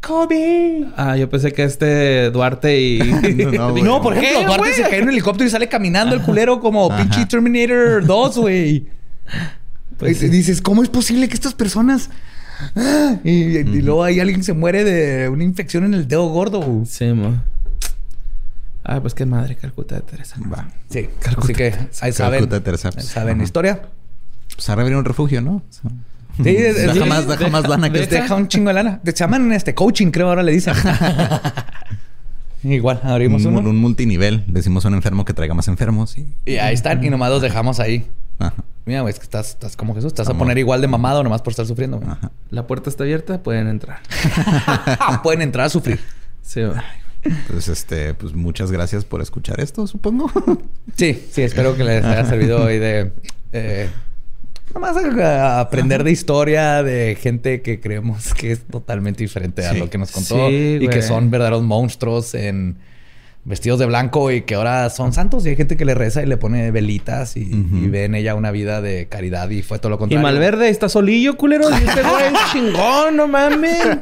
¡Kobe! 0.01 0.85
Ah, 0.95 1.17
yo 1.17 1.29
pensé 1.29 1.51
que 1.51 1.63
este 1.63 2.31
Duarte 2.31 2.79
y. 2.79 2.99
No, 3.51 3.71
güey. 3.71 3.83
No, 3.83 4.01
por 4.01 4.13
¿Qué, 4.13 4.19
ejemplo, 4.31 4.47
Duarte 4.47 4.69
güey? 4.69 4.73
se 4.73 4.83
cae 4.83 4.97
en 4.99 5.03
un 5.03 5.09
helicóptero 5.09 5.47
y 5.47 5.51
sale 5.51 5.67
caminando 5.67 6.15
el 6.15 6.21
culero 6.21 6.59
como 6.61 6.89
Ajá. 6.91 7.01
pinche 7.03 7.25
Terminator 7.25 8.05
2, 8.05 8.37
güey. 8.37 8.87
Pues 9.97 10.11
Y 10.13 10.15
sí. 10.15 10.29
Dices, 10.29 10.61
¿cómo 10.61 10.83
es 10.83 10.89
posible 10.89 11.27
que 11.27 11.33
estas 11.33 11.53
personas... 11.53 12.09
Y, 13.23 13.57
y 13.59 13.81
luego 13.81 14.03
ahí 14.03 14.19
alguien 14.19 14.43
se 14.43 14.53
muere 14.53 14.83
de 14.83 15.29
una 15.29 15.43
infección 15.43 15.83
en 15.85 15.93
el 15.93 16.07
dedo 16.07 16.27
gordo. 16.29 16.61
güey. 16.61 16.85
Sí, 16.85 17.05
mo. 17.13 17.41
Ah, 18.83 18.99
pues 19.01 19.13
qué 19.13 19.25
madre, 19.25 19.55
Calcuta 19.55 19.95
de 19.95 20.01
Teresa. 20.01 20.35
Va. 20.51 20.67
Sí. 20.89 21.09
Así 21.37 21.53
que 21.53 21.73
ahí 22.01 22.11
saben. 22.11 22.39
Calcuta 22.39 22.55
de 22.55 22.61
Teresa. 22.61 22.89
ahí 22.95 23.03
saben 23.03 23.35
Ajá. 23.35 23.43
historia. 23.43 23.81
Pues 24.55 24.69
a 24.69 24.75
reabrir 24.75 24.97
un 24.97 25.05
refugio, 25.05 25.41
¿no? 25.41 25.61
Sí, 26.41 26.49
es- 26.49 26.77
es- 26.77 26.93
deja 26.93 27.03
sí, 27.03 27.09
más, 27.09 27.27
deja 27.27 27.47
más 27.49 27.67
lana 27.67 27.91
que 27.91 27.99
Deja, 27.99 28.21
deja 28.23 28.35
un 28.35 28.47
chingo 28.47 28.69
de 28.69 28.73
lana. 28.75 28.99
Te 29.03 29.13
llaman 29.13 29.51
este 29.51 29.75
coaching, 29.75 30.09
creo 30.11 30.29
ahora 30.29 30.41
le 30.43 30.51
dicen. 30.53 30.73
Igual, 32.63 32.99
abrimos 33.03 33.45
un, 33.45 33.55
uno. 33.57 33.69
un 33.69 33.77
multinivel. 33.77 34.43
Decimos 34.47 34.83
a 34.85 34.89
un 34.89 34.95
enfermo 34.95 35.23
que 35.23 35.33
traiga 35.33 35.53
más 35.53 35.67
enfermos. 35.69 36.17
Y... 36.17 36.27
Y 36.45 36.57
ahí 36.57 36.73
están. 36.73 37.01
Y 37.03 37.09
nomás 37.09 37.29
los 37.29 37.41
dejamos 37.41 37.79
ahí. 37.79 38.05
Ajá. 38.39 38.53
Mira, 38.89 39.01
güey, 39.01 39.13
es 39.13 39.19
que 39.19 39.25
estás, 39.25 39.49
estás 39.49 39.77
como 39.77 39.93
Jesús. 39.93 40.15
Te 40.15 40.23
vas 40.23 40.29
a 40.29 40.33
poner 40.33 40.57
igual 40.57 40.81
de 40.81 40.87
mamado 40.87 41.23
nomás 41.23 41.43
por 41.43 41.51
estar 41.51 41.67
sufriendo. 41.67 41.99
güey. 41.99 42.09
Ajá. 42.09 42.31
La 42.49 42.65
puerta 42.65 42.89
está 42.89 43.03
abierta, 43.03 43.43
pueden 43.43 43.67
entrar. 43.67 43.99
Pueden 45.23 45.43
entrar 45.43 45.67
a 45.67 45.69
sufrir. 45.69 45.99
Sí, 46.41 46.63
güey. 46.63 46.79
Entonces, 47.21 47.67
este, 47.67 48.15
pues 48.15 48.33
muchas 48.33 48.71
gracias 48.71 49.05
por 49.05 49.21
escuchar 49.21 49.59
esto, 49.59 49.85
supongo. 49.85 50.31
Sí, 50.95 51.23
sí, 51.31 51.43
espero 51.43 51.77
que 51.77 51.83
les 51.83 52.03
haya 52.03 52.25
servido 52.25 52.63
hoy 52.63 52.79
de... 52.79 53.11
Eh, 53.53 53.91
nomás 54.73 54.97
a, 54.97 55.59
aprender 55.59 56.03
de 56.03 56.09
historia 56.09 56.81
de 56.81 57.15
gente 57.21 57.61
que 57.61 57.79
creemos 57.79 58.33
que 58.33 58.53
es 58.53 58.65
totalmente 58.65 59.23
diferente 59.23 59.67
a 59.67 59.73
lo 59.73 59.87
que 59.87 59.99
nos 59.99 60.11
contó. 60.11 60.49
Sí, 60.49 60.79
y 60.81 60.87
que 60.87 61.03
son 61.03 61.29
verdaderos 61.29 61.61
monstruos 61.61 62.33
en 62.33 62.77
vestidos 63.49 63.79
de 63.79 63.87
blanco 63.87 64.31
y 64.31 64.43
que 64.43 64.53
ahora 64.55 64.89
son 64.91 65.11
santos. 65.11 65.45
Y 65.45 65.49
hay 65.49 65.55
gente 65.55 65.75
que 65.75 65.83
le 65.83 65.95
reza 65.95 66.21
y 66.21 66.27
le 66.27 66.37
pone 66.37 66.69
velitas 66.69 67.35
y, 67.35 67.41
y 67.41 67.87
ve 67.89 68.05
en 68.05 68.13
ella 68.13 68.35
una 68.35 68.51
vida 68.51 68.79
de 68.79 69.07
caridad 69.07 69.49
y 69.49 69.63
fue 69.63 69.79
todo 69.79 69.89
lo 69.89 69.95
Y 69.95 69.99
contrario. 69.99 70.21
Malverde 70.21 70.69
está 70.69 70.87
solillo, 70.87 71.35
culero. 71.35 71.67
Y 71.69 71.73
este 71.73 72.03
güey 72.03 72.25
es 72.25 72.39
chingón, 72.53 73.17
no 73.17 73.27
mames. 73.27 73.97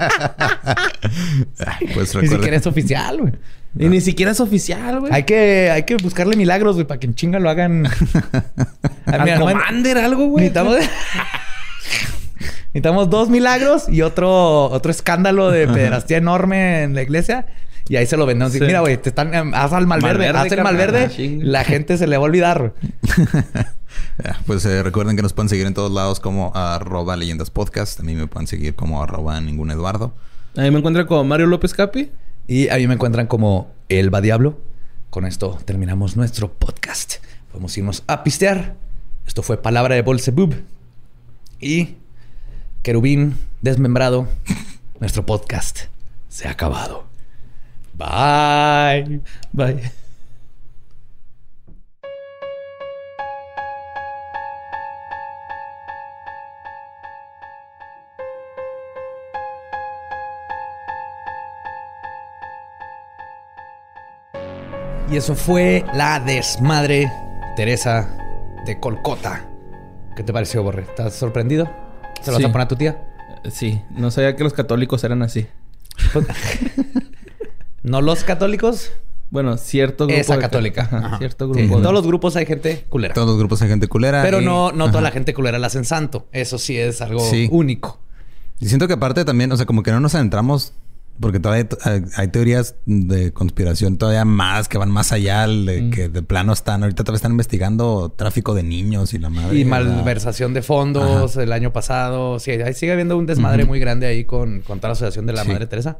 Pues 1.93 2.14
Ni 2.16 2.28
siquiera 2.28 2.58
es 2.58 2.68
oficial, 2.68 3.22
güey. 3.22 3.34
Y 3.80 3.88
ni 3.88 4.02
siquiera 4.02 4.32
es 4.34 4.39
oficial, 4.39 5.00
güey. 5.00 5.14
Hay 5.14 5.24
que, 5.24 5.70
hay 5.72 5.84
que 5.84 5.95
buscarle 5.98 6.36
milagros, 6.36 6.76
güey, 6.76 6.86
para 6.86 7.00
que 7.00 7.08
en 7.08 7.16
chinga 7.16 7.39
lo 7.39 7.50
hagan. 7.50 7.86
Al 9.06 9.24
mira, 9.24 9.39
no- 9.39 9.48
algo, 10.04 10.28
güey. 10.28 10.50
Necesitamos... 10.50 10.78
Necesitamos 12.74 13.10
dos 13.10 13.30
milagros 13.30 13.88
y 13.89 14.02
otro, 14.02 14.66
otro 14.66 14.91
escándalo 14.91 15.50
de 15.50 15.68
pederastía 15.68 16.18
enorme 16.18 16.84
en 16.84 16.93
la 16.93 17.02
iglesia. 17.02 17.45
Y 17.89 17.95
ahí 17.95 18.05
se 18.05 18.17
lo 18.17 18.25
vendemos. 18.25 18.53
Sí. 18.53 18.59
Mira, 18.61 18.81
güey, 18.81 18.97
te 18.97 19.09
están... 19.09 19.33
em, 19.33 19.53
Haz 19.53 19.73
al 19.73 19.88
malverde. 19.88 20.17
Malverde, 20.31 20.38
haz 20.39 20.45
el 20.45 20.49
carnal. 20.57 20.73
malverde. 20.73 21.03
Ah, 21.05 21.09
chinga. 21.09 21.45
La 21.45 21.63
gente 21.63 21.97
se 21.97 22.07
le 22.07 22.17
va 22.17 22.23
a 22.23 22.25
olvidar. 22.25 22.73
Pues 24.45 24.63
eh, 24.65 24.83
recuerden 24.83 25.15
que 25.15 25.21
nos 25.21 25.33
pueden 25.33 25.49
seguir 25.49 25.65
en 25.65 25.73
todos 25.73 25.91
lados 25.91 26.19
como 26.19 26.51
arroba 26.55 27.15
leyendas 27.15 27.49
podcast. 27.49 27.99
A 27.99 28.03
mí 28.03 28.15
me 28.15 28.27
pueden 28.27 28.45
seguir 28.47 28.75
como 28.75 29.01
arroba 29.01 29.39
ningún 29.41 29.71
Eduardo. 29.71 30.13
Ahí 30.55 30.69
me 30.71 30.79
encuentro 30.79 31.05
con 31.07 31.27
Mario 31.27 31.47
López 31.47 31.73
Capi. 31.73 32.11
Y 32.47 32.69
a 32.69 32.75
mí 32.77 32.88
me 32.88 32.93
encuentran 32.95 33.27
como 33.27 33.71
Elba 33.89 34.21
Diablo. 34.21 34.59
Con 35.09 35.25
esto 35.25 35.57
terminamos 35.65 36.15
nuestro 36.15 36.51
podcast. 36.51 37.15
Podemos 37.51 37.75
irnos 37.77 38.03
a 38.07 38.23
pistear. 38.23 38.75
Esto 39.25 39.41
fue 39.41 39.61
Palabra 39.61 39.95
de 39.95 40.01
Bolsebub. 40.03 40.53
Y 41.59 41.95
Querubín 42.83 43.35
Desmembrado. 43.61 44.27
Nuestro 44.99 45.25
podcast 45.25 45.85
se 46.29 46.47
ha 46.47 46.51
acabado. 46.51 47.07
Bye. 47.98 49.22
Bye. 49.54 49.91
Y 65.10 65.16
eso 65.18 65.36
fue 65.36 65.86
la 65.93 66.20
desmadre 66.20 67.10
Teresa 67.56 68.10
de 68.66 68.80
Colcota. 68.80 69.45
¿Qué 70.16 70.24
te 70.24 70.34
pareció, 70.34 70.64
Borre? 70.64 70.82
¿Estás 70.84 71.16
sorprendido? 71.16 71.66
¿Se 72.22 72.32
lo 72.32 72.38
Sí. 72.38 72.43
vas 72.43 72.50
a 72.50 72.52
poner 72.54 72.66
a 72.66 72.68
tu 72.68 72.76
tía? 72.76 73.04
Sí, 73.50 73.82
no 73.91 74.12
sabía 74.12 74.36
que 74.36 74.43
los 74.43 74.54
católicos 74.54 75.04
eran 75.04 75.22
así. 75.22 75.48
¿No 77.88 78.01
los 78.01 78.23
católicos? 78.23 78.91
Bueno, 79.29 79.57
cierto 79.57 80.05
grupo. 80.07 80.19
Esa 80.21 80.35
de- 80.35 80.41
católica. 80.41 80.88
Ajá. 80.91 81.17
Cierto 81.17 81.49
grupo. 81.49 81.75
De- 81.77 81.81
todos 81.81 81.93
los 81.93 82.07
grupos 82.07 82.35
hay 82.38 82.45
gente 82.45 82.85
culera. 82.89 83.13
Todos 83.13 83.27
los 83.27 83.38
grupos 83.38 83.61
hay 83.61 83.67
gente 83.69 83.88
culera. 83.88 84.21
Pero 84.23 84.41
y- 84.41 84.45
no, 84.45 84.71
no 84.71 84.88
toda 84.89 85.01
la 85.01 85.11
gente 85.11 85.33
culera 85.33 85.59
la 85.59 85.67
hacen 85.67 85.83
santo. 85.85 86.27
Eso 86.31 86.57
sí 86.57 86.77
es 86.77 87.01
algo 87.01 87.19
Sí. 87.19 87.47
único. 87.51 87.99
Y 88.59 88.67
siento 88.67 88.88
que 88.88 88.93
aparte 88.93 89.25
también, 89.25 89.51
o 89.51 89.57
sea, 89.57 89.65
como 89.65 89.83
que 89.83 89.91
no 89.91 89.99
nos 89.99 90.15
adentramos, 90.15 90.73
porque 91.19 91.39
todavía 91.39 91.67
hay, 92.15 92.27
teorías 92.29 92.75
de 92.85 93.33
conspiración 93.33 93.97
todavía 93.97 94.23
más, 94.23 94.69
que 94.69 94.77
van 94.77 94.91
más 94.91 95.11
allá, 95.11 95.45
de 95.47 95.81
Mm. 95.81 95.89
que 95.91 96.09
de 96.09 96.21
plano 96.23 96.53
están, 96.53 96.83
ahorita 96.83 97.03
todavía 97.03 97.17
están 97.17 97.31
investigando 97.31 98.13
tráfico 98.15 98.53
de 98.55 98.63
niños 98.63 99.13
y 99.13 99.17
la 99.19 99.29
madre. 99.29 99.57
Y 99.59 99.65
malversación 99.65 100.53
de 100.53 100.61
fondos 100.61 101.35
el 101.35 101.51
año 101.51 101.73
pasado. 101.73 102.39
Sí, 102.39 102.51
ahí 102.51 102.73
sigue 102.73 102.91
habiendo 102.93 103.17
un 103.17 103.25
desmadre 103.25 103.65
muy 103.65 103.79
grande 103.79 104.05
ahí 104.07 104.23
con, 104.25 104.61
con 104.61 104.79
toda 104.79 104.89
la 104.89 104.93
asociación 104.93 105.25
de 105.25 105.33
la 105.33 105.43
Sí. 105.43 105.49
Madre 105.49 105.67
Teresa. 105.67 105.97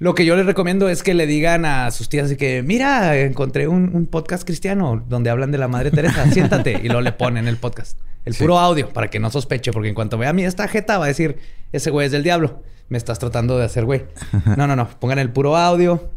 Lo 0.00 0.14
que 0.14 0.24
yo 0.24 0.34
les 0.34 0.46
recomiendo 0.46 0.88
es 0.88 1.02
que 1.02 1.14
le 1.14 1.26
digan 1.26 1.64
a 1.64 1.90
sus 1.92 2.08
tías 2.08 2.26
así 2.26 2.36
que, 2.36 2.62
mira, 2.62 3.16
encontré 3.20 3.68
un, 3.68 3.94
un 3.94 4.06
podcast 4.06 4.44
cristiano 4.44 5.04
donde 5.08 5.30
hablan 5.30 5.52
de 5.52 5.58
la 5.58 5.68
Madre 5.68 5.90
Teresa, 5.92 6.28
siéntate. 6.32 6.80
Y 6.82 6.86
luego 6.86 7.02
le 7.02 7.12
ponen 7.12 7.46
el 7.46 7.58
podcast. 7.58 7.98
El 8.24 8.34
Sí. 8.34 8.42
puro 8.42 8.58
audio, 8.58 8.88
para 8.90 9.08
que 9.08 9.18
no 9.20 9.30
sospeche, 9.30 9.72
porque 9.72 9.88
en 9.90 9.94
cuanto 9.94 10.16
vea 10.18 10.30
a 10.30 10.32
mí 10.32 10.42
esta 10.44 10.66
jeta 10.68 10.98
va 10.98 11.04
a 11.04 11.08
decir, 11.08 11.36
ese 11.72 11.90
güey 11.90 12.06
es 12.06 12.12
del 12.12 12.22
diablo. 12.22 12.62
Me 12.88 12.98
estás 12.98 13.18
tratando 13.18 13.56
de 13.58 13.64
hacer 13.66 13.84
güey. 13.84 14.04
No, 14.56 14.66
no, 14.66 14.74
no. 14.74 14.88
Pongan 14.98 15.18
el 15.18 15.30
puro 15.30 15.56
audio. 15.56 16.10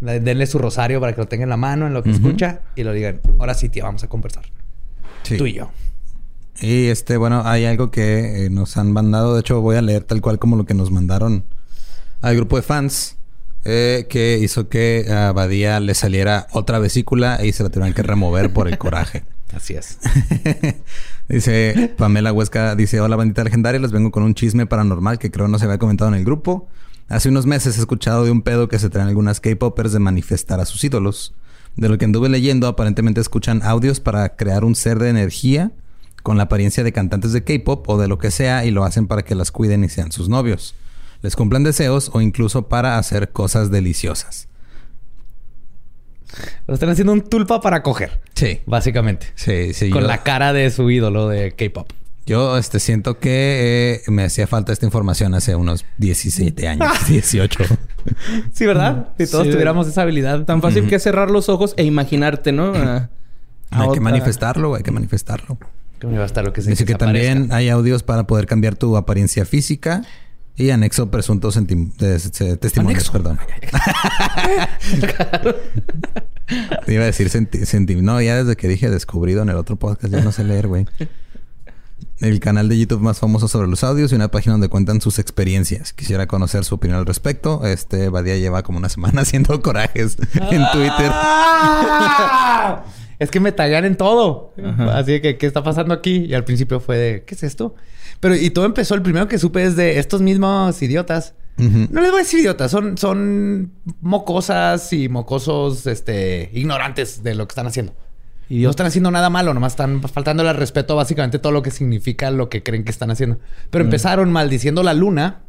le- 0.00 0.20
Denle 0.20 0.46
su 0.46 0.58
rosario 0.58 1.00
para 1.00 1.12
que 1.12 1.20
lo 1.20 1.26
tenga 1.26 1.42
en 1.42 1.50
la 1.50 1.56
mano 1.56 1.86
en 1.88 1.94
lo 1.94 2.02
que 2.04 2.10
escucha. 2.12 2.60
Y 2.76 2.84
lo 2.84 2.92
digan, 2.92 3.20
ahora 3.40 3.54
sí, 3.54 3.68
tía, 3.68 3.82
vamos 3.82 4.04
a 4.04 4.08
conversar. 4.08 4.44
sí. 5.24 5.36
Tú 5.36 5.46
y 5.46 5.54
yo. 5.54 5.70
Y 6.60 6.86
este, 6.86 7.16
bueno, 7.16 7.42
hay 7.44 7.64
algo 7.66 7.90
que 7.90 8.46
eh, 8.46 8.50
nos 8.50 8.76
han 8.76 8.92
mandado. 8.92 9.34
De 9.34 9.40
hecho, 9.40 9.60
voy 9.60 9.74
a 9.76 9.82
leer 9.82 10.04
tal 10.04 10.20
cual 10.20 10.38
como 10.38 10.56
lo 10.56 10.66
que 10.66 10.74
nos 10.74 10.90
mandaron 10.92 11.44
al 12.20 12.36
grupo 12.36 12.56
de 12.56 12.62
fans. 12.62 13.16
eh, 13.64 14.06
que 14.08 14.38
hizo 14.38 14.68
que 14.68 15.06
a 15.10 15.32
Badía 15.32 15.80
le 15.80 15.94
saliera 15.94 16.46
otra 16.52 16.78
vesícula 16.78 17.44
y 17.44 17.52
se 17.52 17.62
la 17.62 17.70
tuvieran 17.70 17.92
que 17.92 18.02
remover 18.02 18.52
por 18.52 18.68
el 18.68 18.78
coraje. 18.78 19.24
Así 19.54 19.74
es. 19.74 19.98
dice 21.28 21.92
Pamela 21.96 22.32
Huesca, 22.32 22.76
dice, 22.76 23.00
hola 23.00 23.16
bandita 23.16 23.44
legendaria, 23.44 23.80
les 23.80 23.92
vengo 23.92 24.10
con 24.10 24.22
un 24.22 24.34
chisme 24.34 24.66
paranormal 24.66 25.18
que 25.18 25.30
creo 25.30 25.48
no 25.48 25.58
se 25.58 25.64
había 25.64 25.78
comentado 25.78 26.08
en 26.08 26.14
el 26.16 26.24
grupo. 26.24 26.68
Hace 27.08 27.30
unos 27.30 27.46
meses 27.46 27.76
he 27.76 27.80
escuchado 27.80 28.24
de 28.24 28.30
un 28.30 28.42
pedo 28.42 28.68
que 28.68 28.78
se 28.78 28.90
traen 28.90 29.08
algunas 29.08 29.40
K-Popers 29.40 29.92
de 29.92 29.98
manifestar 29.98 30.60
a 30.60 30.66
sus 30.66 30.84
ídolos. 30.84 31.34
De 31.76 31.88
lo 31.88 31.96
que 31.96 32.04
anduve 32.04 32.28
leyendo, 32.28 32.66
aparentemente 32.66 33.20
escuchan 33.20 33.62
audios 33.62 34.00
para 34.00 34.36
crear 34.36 34.64
un 34.64 34.74
ser 34.74 34.98
de 34.98 35.08
energía 35.08 35.72
con 36.22 36.36
la 36.36 36.44
apariencia 36.44 36.84
de 36.84 36.92
cantantes 36.92 37.32
de 37.32 37.44
K-Pop 37.44 37.88
o 37.88 37.98
de 37.98 38.08
lo 38.08 38.18
que 38.18 38.30
sea 38.30 38.64
y 38.64 38.70
lo 38.70 38.84
hacen 38.84 39.06
para 39.06 39.22
que 39.22 39.34
las 39.34 39.50
cuiden 39.50 39.84
y 39.84 39.88
sean 39.88 40.12
sus 40.12 40.28
novios. 40.28 40.74
Les 41.22 41.34
cumplan 41.36 41.64
deseos 41.64 42.10
o 42.14 42.20
incluso 42.20 42.68
para 42.68 42.98
hacer 42.98 43.30
cosas 43.30 43.70
deliciosas. 43.70 44.48
Lo 46.66 46.74
están 46.74 46.90
haciendo 46.90 47.12
un 47.12 47.22
tulpa 47.22 47.60
para 47.60 47.82
coger, 47.82 48.20
Sí. 48.34 48.60
básicamente. 48.66 49.28
Sí, 49.34 49.72
sí. 49.72 49.90
Con 49.90 50.02
yo- 50.02 50.06
la 50.08 50.22
cara 50.22 50.52
de 50.52 50.70
su 50.70 50.90
ídolo 50.90 51.28
de 51.28 51.52
K-pop. 51.52 51.90
Yo 52.26 52.58
este, 52.58 52.78
siento 52.78 53.18
que 53.18 54.02
eh, 54.06 54.10
me 54.10 54.22
hacía 54.24 54.46
falta 54.46 54.70
esta 54.70 54.84
información 54.84 55.34
hace 55.34 55.54
unos 55.56 55.86
17 55.96 56.68
años, 56.68 56.90
18. 57.08 57.64
Sí, 58.52 58.64
¿verdad? 58.66 59.08
Si 59.18 59.26
todos 59.26 59.44
Sí. 59.46 59.50
tuviéramos 59.50 59.86
esa 59.88 60.02
habilidad. 60.02 60.44
Tan 60.44 60.62
fácil 60.62 60.86
que 60.88 60.94
es 60.96 61.02
cerrar 61.02 61.30
los 61.30 61.48
ojos 61.48 61.74
e 61.76 61.84
imaginarte, 61.84 62.52
¿no? 62.52 62.72
A- 62.74 63.08
a 63.70 63.82
hay 63.82 63.90
que 63.92 64.00
manifestarlo, 64.00 64.74
hay 64.74 64.82
que 64.82 64.90
manifestarlo. 64.92 65.58
Que 65.98 66.06
me 66.06 66.16
va 66.16 66.22
a 66.22 66.26
estar 66.26 66.44
lo 66.44 66.52
que 66.52 66.62
se 66.62 66.70
Dice 66.70 66.84
que 66.84 66.92
desaparezca. 66.94 67.28
también 67.34 67.52
hay 67.52 67.68
audios 67.70 68.02
para 68.02 68.26
poder 68.26 68.46
cambiar 68.46 68.76
tu 68.76 68.96
apariencia 68.96 69.44
física 69.44 70.02
y 70.58 70.70
anexo 70.70 71.10
presuntos 71.10 71.54
de- 71.66 72.56
testimonios, 72.58 72.76
Anexo. 72.76 73.12
perdón. 73.12 73.38
Te 76.86 76.94
iba 76.94 77.02
a 77.02 77.06
decir 77.06 77.28
senti- 77.30 77.66
senti- 77.66 77.96
No, 77.96 78.20
ya 78.20 78.36
desde 78.42 78.56
que 78.56 78.68
dije 78.68 78.88
descubrido 78.90 79.42
en 79.42 79.50
el 79.50 79.56
otro 79.56 79.76
podcast, 79.76 80.12
ya 80.12 80.20
no 80.22 80.32
sé 80.32 80.44
leer, 80.44 80.66
güey. 80.66 80.86
El 82.20 82.40
canal 82.40 82.68
de 82.68 82.78
YouTube 82.78 83.00
más 83.00 83.18
famoso 83.18 83.48
sobre 83.48 83.68
los 83.68 83.84
audios 83.84 84.12
y 84.12 84.14
una 84.14 84.30
página 84.30 84.52
donde 84.54 84.68
cuentan 84.68 85.00
sus 85.00 85.18
experiencias. 85.18 85.92
Quisiera 85.92 86.26
conocer 86.26 86.64
su 86.64 86.74
opinión 86.76 86.98
al 86.98 87.06
respecto. 87.06 87.64
Este 87.64 88.08
Badía 88.08 88.36
lleva 88.36 88.62
como 88.62 88.78
una 88.78 88.88
semana 88.88 89.20
haciendo 89.22 89.60
corajes 89.62 90.16
en 90.34 90.62
Twitter. 90.72 91.12
Es 93.18 93.30
que 93.30 93.40
me 93.40 93.52
taguean 93.52 93.84
en 93.84 93.96
todo. 93.96 94.54
Así 94.92 95.20
que, 95.20 95.38
¿qué 95.38 95.46
está 95.46 95.62
pasando 95.62 95.92
aquí? 95.92 96.26
Y 96.26 96.34
al 96.34 96.44
principio 96.44 96.80
fue 96.80 96.96
de, 96.96 97.24
¿qué 97.24 97.34
es 97.34 97.42
esto? 97.42 97.74
Pero, 98.20 98.36
y 98.36 98.50
todo 98.50 98.64
empezó, 98.64 98.94
el 98.94 99.02
primero 99.02 99.28
que 99.28 99.38
supe 99.38 99.64
es 99.64 99.76
de 99.76 99.98
estos 99.98 100.20
mismos 100.20 100.80
idiotas. 100.82 101.34
No 101.56 102.00
les 102.00 102.10
voy 102.12 102.20
a 102.20 102.22
decir 102.22 102.38
idiotas, 102.38 102.70
son, 102.70 102.96
son 102.96 103.72
mocosas 104.00 104.92
y 104.92 105.08
mocosos, 105.08 105.88
este, 105.88 106.50
ignorantes 106.52 107.24
de 107.24 107.34
lo 107.34 107.48
que 107.48 107.52
están 107.52 107.66
haciendo. 107.66 107.94
Y 108.48 108.62
no 108.62 108.70
están 108.70 108.86
haciendo 108.86 109.10
nada 109.10 109.28
malo, 109.28 109.52
nomás 109.52 109.72
están 109.72 110.00
faltándole 110.00 110.48
al 110.48 110.56
respeto 110.56 110.94
básicamente 110.94 111.40
todo 111.40 111.52
lo 111.52 111.62
que 111.62 111.72
significa 111.72 112.30
lo 112.30 112.48
que 112.48 112.62
creen 112.62 112.84
que 112.84 112.92
están 112.92 113.10
haciendo. 113.10 113.38
Pero 113.70 113.84
empezaron 113.84 114.30
maldiciendo 114.30 114.84
la 114.84 114.94
luna 114.94 115.42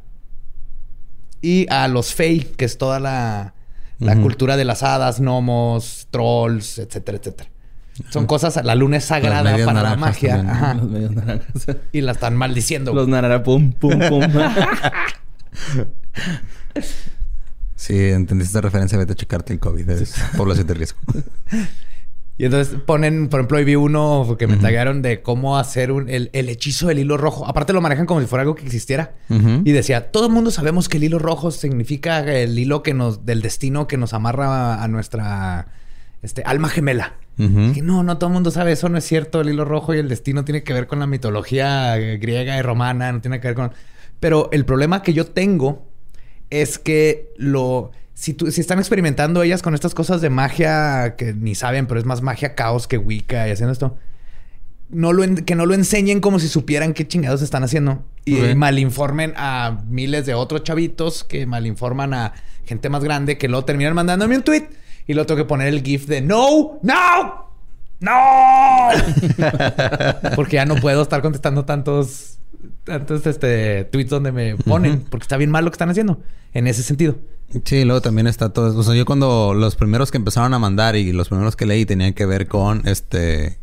y 1.41 1.65
a 1.69 1.87
los 1.87 2.13
Fey, 2.13 2.39
que 2.57 2.65
es 2.65 2.77
toda 2.77 2.99
la, 2.99 3.53
cultura 4.21 4.57
de 4.57 4.65
las 4.65 4.83
hadas, 4.83 5.21
gnomos, 5.21 6.07
trolls, 6.09 6.79
etcétera, 6.79 7.19
etcétera. 7.19 7.49
Son 8.09 8.25
cosas, 8.25 8.63
la 8.63 8.75
luna 8.75 8.97
es 8.97 9.05
sagrada 9.05 9.51
para 9.65 9.65
la 9.65 9.73
naranjas 9.95 9.99
magia. 9.99 10.35
Ajá. 10.49 10.73
Los 10.75 10.89
medios 10.89 11.11
naranjas. 11.11 11.67
Y 11.91 12.01
la 12.01 12.11
están 12.13 12.35
maldiciendo. 12.35 12.93
Los 12.93 13.07
narara 13.07 13.43
pum, 13.43 13.73
pum, 13.73 13.99
pum. 14.09 14.21
Si 17.75 17.97
entendiste 17.97 18.49
esta 18.51 18.61
referencia, 18.61 18.97
vete 18.97 19.13
a 19.13 19.15
checarte 19.15 19.53
el 19.53 19.59
COVID. 19.59 19.89
Es 19.89 20.15
población 20.37 20.67
de 20.67 20.73
riesgo. 20.73 20.99
Y 22.41 22.45
entonces 22.45 22.73
ponen, 22.85 23.27
por 23.27 23.41
ejemplo, 23.41 23.57
hoy 23.57 23.65
vi 23.65 23.75
uno 23.75 24.37
que 24.39 24.47
me 24.47 24.55
tagaron 24.55 25.01
de 25.01 25.21
cómo 25.21 25.57
hacer 25.57 25.91
un- 25.91 26.07
el, 26.09 26.29
el 26.31 26.47
hechizo 26.47 26.87
del 26.87 26.99
hilo 26.99 27.17
rojo. 27.17 27.45
Aparte 27.45 27.73
lo 27.73 27.81
manejan 27.81 28.05
como 28.05 28.21
si 28.21 28.27
fuera 28.27 28.43
algo 28.43 28.55
que 28.55 28.63
existiera. 28.63 29.11
Y 29.29 29.73
decía, 29.73 30.09
todo 30.09 30.27
el 30.27 30.31
mundo 30.31 30.49
sabemos 30.49 30.87
que 30.87 30.95
el 30.95 31.03
hilo 31.03 31.19
rojo 31.19 31.51
significa 31.51 32.19
el 32.19 32.57
hilo 32.57 32.81
que 32.81 32.93
nos, 32.93 33.25
del 33.25 33.41
destino 33.41 33.87
que 33.89 33.97
nos 33.97 34.13
amarra 34.13 34.81
a 34.81 34.87
nuestra 34.87 35.67
este, 36.21 36.41
alma 36.45 36.69
gemela. 36.69 37.15
Que 37.73 37.81
no, 37.81 38.03
no 38.03 38.17
todo 38.17 38.27
el 38.29 38.33
mundo 38.33 38.51
sabe 38.51 38.73
eso, 38.73 38.89
no 38.89 38.97
es 38.97 39.05
cierto. 39.05 39.39
El 39.41 39.49
hilo 39.49 39.63
rojo 39.63 39.93
y 39.93 39.97
el 39.97 40.09
destino 40.09 40.43
tiene 40.43 40.63
que 40.63 40.73
ver 40.73 40.87
con 40.87 40.99
la 40.99 41.07
mitología 41.07 41.95
griega 41.97 42.57
y 42.57 42.61
romana, 42.61 43.11
no 43.13 43.21
tiene 43.21 43.39
que 43.39 43.47
ver 43.47 43.55
con. 43.55 43.71
Pero 44.19 44.49
el 44.51 44.65
problema 44.65 45.01
que 45.03 45.13
yo 45.13 45.25
tengo 45.25 45.87
es 46.49 46.79
que 46.79 47.29
lo. 47.37 47.91
Si, 48.13 48.33
tú- 48.33 48.51
si 48.51 48.59
están 48.59 48.79
experimentando 48.79 49.41
ellas 49.41 49.61
con 49.61 49.73
estas 49.73 49.93
cosas 49.95 50.19
de 50.19 50.29
magia 50.29 51.15
que 51.17 51.33
ni 51.33 51.55
saben, 51.55 51.85
pero 51.87 51.99
es 52.01 52.05
más 52.05 52.21
magia 52.21 52.53
caos 52.55 52.85
que 52.87 52.97
Wicca 52.97 53.47
y 53.47 53.51
haciendo 53.51 53.71
esto. 53.71 53.97
No 54.89 55.13
lo 55.13 55.23
en- 55.23 55.45
que 55.45 55.55
no 55.55 55.65
lo 55.65 55.73
enseñen 55.75 56.19
como 56.19 56.39
si 56.39 56.49
supieran 56.49 56.93
qué 56.93 57.07
chingados 57.07 57.41
están 57.41 57.63
haciendo. 57.63 58.03
Y 58.25 58.35
malinformen 58.55 59.33
a 59.37 59.83
miles 59.87 60.25
de 60.25 60.33
otros 60.33 60.63
chavitos 60.63 61.23
que 61.23 61.45
malinforman 61.45 62.13
a 62.13 62.33
gente 62.65 62.89
más 62.89 63.03
grande 63.03 63.37
que 63.37 63.47
luego 63.47 63.63
terminan 63.65 63.93
mandándome 63.95 64.35
un 64.35 64.43
tweet 64.43 64.67
y 65.09 65.15
luego 65.15 65.25
tengo 65.25 65.39
que 65.39 65.45
poner 65.45 65.69
el 65.69 65.81
GIF 65.81 66.05
de 66.05 66.21
no, 66.21 66.77
no, 66.83 67.49
no. 67.99 68.89
porque 70.35 70.57
ya 70.57 70.67
no 70.67 70.75
puedo 70.75 71.01
estar 71.01 71.23
contestando 71.23 71.65
tantos, 71.65 72.37
tantos 72.83 73.25
este, 73.25 73.85
tweets 73.85 74.11
donde 74.11 74.31
me 74.31 74.55
ponen, 74.55 75.01
porque 75.09 75.23
está 75.23 75.35
bien 75.37 75.49
mal 75.49 75.65
lo 75.65 75.71
que 75.71 75.73
están 75.73 75.89
haciendo 75.89 76.19
en 76.53 76.67
ese 76.67 76.83
sentido. 76.83 77.15
Sí, 77.65 77.85
luego 77.85 78.01
también 78.01 78.27
está 78.27 78.53
todo. 78.53 78.77
O 78.77 78.83
sea, 78.83 78.93
yo 78.93 79.05
cuando 79.05 79.55
los 79.55 79.75
primeros 79.75 80.11
que 80.11 80.17
empezaron 80.17 80.53
a 80.53 80.59
mandar 80.59 80.95
y 80.95 81.11
los 81.11 81.29
primeros 81.29 81.55
que 81.55 81.65
leí 81.65 81.87
tenían 81.87 82.13
que 82.13 82.27
ver 82.27 82.47
con 82.47 82.87
este. 82.87 83.57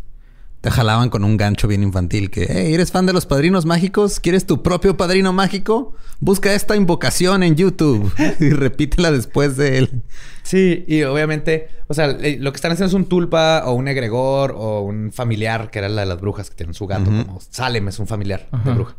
Te 0.67 0.73
jalaban 0.73 1.11
con 1.11 1.23
un 1.23 1.37
gancho 1.37 1.69
bien 1.69 1.85
infantil 1.85 2.29
que, 2.29 2.45
hey, 2.51 2.75
¿eres 2.75 2.91
fan 2.91 3.07
de 3.07 3.13
los 3.13 3.25
padrinos 3.25 3.65
mágicos? 3.67 4.19
¿Quieres 4.19 4.47
tu 4.47 4.65
propio 4.65 4.97
padrino 4.97 5.33
mágico? 5.33 5.95
Busca 6.19 6.53
esta 6.55 6.75
invocación 6.75 7.45
en 7.45 7.55
YouTube 7.55 8.13
y 8.41 8.51
repítela 8.51 9.13
después 9.13 9.57
de 9.57 9.79
él. 9.79 10.03
Sí, 10.43 10.85
y 10.89 11.05
obviamente, 11.05 11.69
o 11.87 11.95
sea, 11.95 12.07
eh, 12.11 12.39
lo 12.41 12.51
que 12.51 12.57
están 12.57 12.73
haciendo 12.73 12.89
es 12.89 12.95
un 12.95 13.05
tulpa 13.09 13.63
o 13.65 13.75
un 13.75 13.87
egregor 13.87 14.57
o 14.59 14.81
un 14.81 15.13
familiar, 15.13 15.71
que 15.71 15.79
era 15.79 15.89
la 15.89 16.01
de 16.01 16.09
las 16.09 16.21
brujas 16.21 16.51
que 16.51 16.57
tienen 16.57 16.75
su 16.75 16.89
gato, 16.89 17.11
Ujú. 17.13 17.27
como 17.27 17.41
Salem 17.41 17.87
es 17.87 18.01
un 18.01 18.09
familiar 18.09 18.49
de 18.51 18.59
Ajá. 18.59 18.75
bruja. 18.75 18.97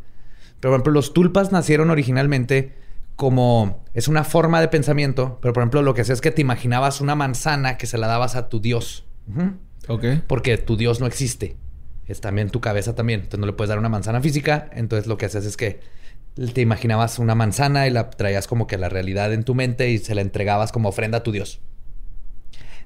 Pero, 0.62 0.72
por 0.72 0.76
ejemplo, 0.78 0.94
los 0.94 1.14
tulpas 1.14 1.52
nacieron 1.52 1.90
originalmente 1.90 2.78
como 3.18 3.84
es 3.94 4.08
una 4.08 4.24
forma 4.24 4.62
de 4.62 4.70
pensamiento, 4.70 5.38
pero 5.42 5.54
por 5.54 5.64
ejemplo, 5.64 5.82
lo 5.82 5.94
que 5.94 6.00
hacía 6.00 6.14
es 6.14 6.22
que 6.22 6.32
te 6.32 6.40
imaginabas 6.40 7.02
una 7.02 7.16
manzana 7.16 7.78
que 7.78 7.88
se 7.88 7.98
la 7.98 8.08
dabas 8.08 8.38
a 8.38 8.48
tu 8.48 8.62
dios. 8.62 9.04
Ujú. 9.30 9.52
Ok. 9.88 10.06
Porque 10.28 10.58
tu 10.58 10.78
Dios 10.78 11.00
no 11.00 11.06
existe. 11.06 11.56
Es 12.08 12.22
también 12.22 12.50
tu 12.50 12.62
cabeza 12.62 12.96
también. 12.96 13.22
Entonces 13.22 13.40
no 13.40 13.46
le 13.46 13.54
puedes 13.54 13.70
dar 13.70 13.80
una 13.80 13.90
manzana 13.90 14.22
física. 14.22 14.70
Entonces 14.74 15.08
lo 15.08 15.18
que 15.18 15.26
haces 15.26 15.46
es 15.46 15.58
que 15.58 15.80
te 16.54 16.62
imaginabas 16.62 17.20
una 17.20 17.36
manzana 17.36 17.88
y 17.88 17.90
la 17.90 18.10
traías 18.10 18.48
como 18.48 18.68
que 18.68 18.76
a 18.76 18.78
la 18.78 18.90
realidad 18.90 19.34
en 19.34 19.44
tu 19.44 19.56
mente 19.56 19.90
y 19.90 19.98
se 19.98 20.16
la 20.16 20.22
entregabas 20.22 20.72
como 20.72 20.90
ofrenda 20.90 21.20
a 21.20 21.24
tu 21.24 21.32
Dios. 21.32 21.60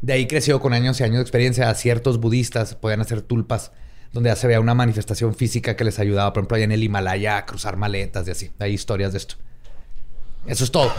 De 0.01 0.13
ahí 0.13 0.25
creció 0.25 0.59
con 0.59 0.73
años 0.73 0.99
y 0.99 1.03
años 1.03 1.17
de 1.17 1.21
experiencia. 1.21 1.69
A 1.69 1.75
ciertos 1.75 2.19
budistas 2.19 2.75
podían 2.75 3.01
hacer 3.01 3.21
tulpas 3.21 3.71
donde 4.13 4.29
ya 4.29 4.35
se 4.35 4.47
veía 4.47 4.59
una 4.59 4.73
manifestación 4.73 5.35
física 5.35 5.75
que 5.75 5.83
les 5.83 5.99
ayudaba, 5.99 6.33
por 6.33 6.41
ejemplo, 6.41 6.55
allá 6.55 6.65
en 6.65 6.71
el 6.71 6.83
Himalaya 6.83 7.37
a 7.37 7.45
cruzar 7.45 7.77
maletas 7.77 8.27
y 8.27 8.31
así. 8.31 8.51
Hay 8.59 8.73
historias 8.73 9.13
de 9.13 9.19
esto. 9.19 9.35
Eso 10.45 10.63
es 10.63 10.71
todo. 10.71 10.91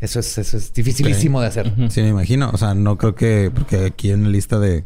Eso 0.00 0.20
es, 0.20 0.38
eso 0.38 0.56
es 0.56 0.72
dificilísimo 0.72 1.40
de 1.40 1.48
hacer. 1.48 1.72
Sí, 1.90 2.02
me 2.02 2.10
imagino. 2.10 2.50
O 2.52 2.58
sea, 2.58 2.74
no 2.74 2.96
creo 2.98 3.14
que... 3.14 3.50
Porque 3.52 3.86
aquí 3.86 4.10
en 4.10 4.24
la 4.24 4.28
lista 4.28 4.60
de 4.60 4.84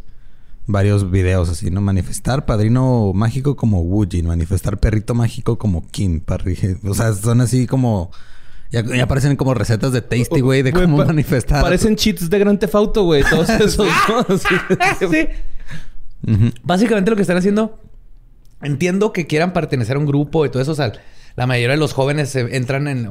varios 0.67 1.11
videos 1.11 1.49
así, 1.49 1.71
¿no? 1.71 1.81
Manifestar 1.81 2.47
padrino 2.47 3.13
mágico 3.15 3.57
como 3.57 3.81
Wujin. 3.83 4.27
Manifestar 4.27 4.79
perrito 4.79 5.15
mágico 5.15 5.59
como 5.59 5.87
Kim. 5.91 6.23
O 6.87 6.95
sea, 6.95 7.13
son 7.13 7.41
así 7.41 7.67
como... 7.67 8.11
Ya, 8.71 8.83
ya 8.83 9.07
parecen 9.07 9.37
como 9.37 9.53
recetas 9.53 9.93
de 9.93 10.01
Tasty, 10.01 10.41
güey, 10.41 10.63
de 10.63 10.73
cómo 10.73 10.97
pa- 10.97 11.05
manifestar. 11.05 11.61
Parecen 11.63 11.95
cheats 11.95 12.31
de 12.31 12.39
Grand 12.39 12.59
Theft 12.59 12.75
Auto, 12.75 13.03
güey. 13.05 13.23
Todos 13.29 13.49
esos. 13.61 13.87
Sí. 15.11 15.29
Básicamente 16.63 17.11
lo 17.11 17.17
que 17.17 17.23
están 17.23 17.37
haciendo, 17.37 17.79
entiendo 18.63 19.13
que 19.13 19.27
quieran 19.27 19.53
pertenecer 19.53 19.97
a 19.97 19.99
un 19.99 20.07
grupo 20.07 20.47
y 20.47 20.49
todo 20.51 20.63
eso. 20.63 20.73
O 20.73 20.77
sea, 20.77 20.93
la 21.37 21.47
mayoría 21.47 21.73
de 21.73 21.77
los 21.81 21.93
jóvenes 21.93 22.35
entran 22.37 22.87
en, 22.89 23.09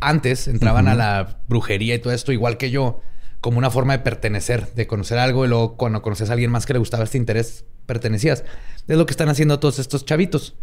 antes 0.00 0.48
entraban 0.48 0.88
a 0.88 0.94
la 0.94 1.38
brujería 1.48 1.94
y 1.94 1.98
todo 1.98 2.12
esto, 2.12 2.32
igual 2.32 2.56
que 2.56 2.70
yo, 2.70 3.00
como 3.40 3.58
una 3.58 3.70
forma 3.70 3.94
de 3.94 4.00
pertenecer, 4.00 4.72
de 4.74 4.86
conocer 4.86 5.18
algo 5.18 5.44
y 5.44 5.48
luego 5.48 5.76
cuando 5.76 6.02
conoces 6.02 6.30
a 6.30 6.34
alguien 6.34 6.50
más 6.50 6.66
que 6.66 6.72
le 6.74 6.78
gustaba 6.78 7.04
este 7.04 7.18
interés, 7.18 7.64
pertenecías. 7.86 8.44
Es 8.86 8.96
lo 8.96 9.06
que 9.06 9.12
están 9.12 9.28
haciendo 9.28 9.58
todos 9.58 9.78
estos 9.78 10.04
chavitos. 10.04 10.54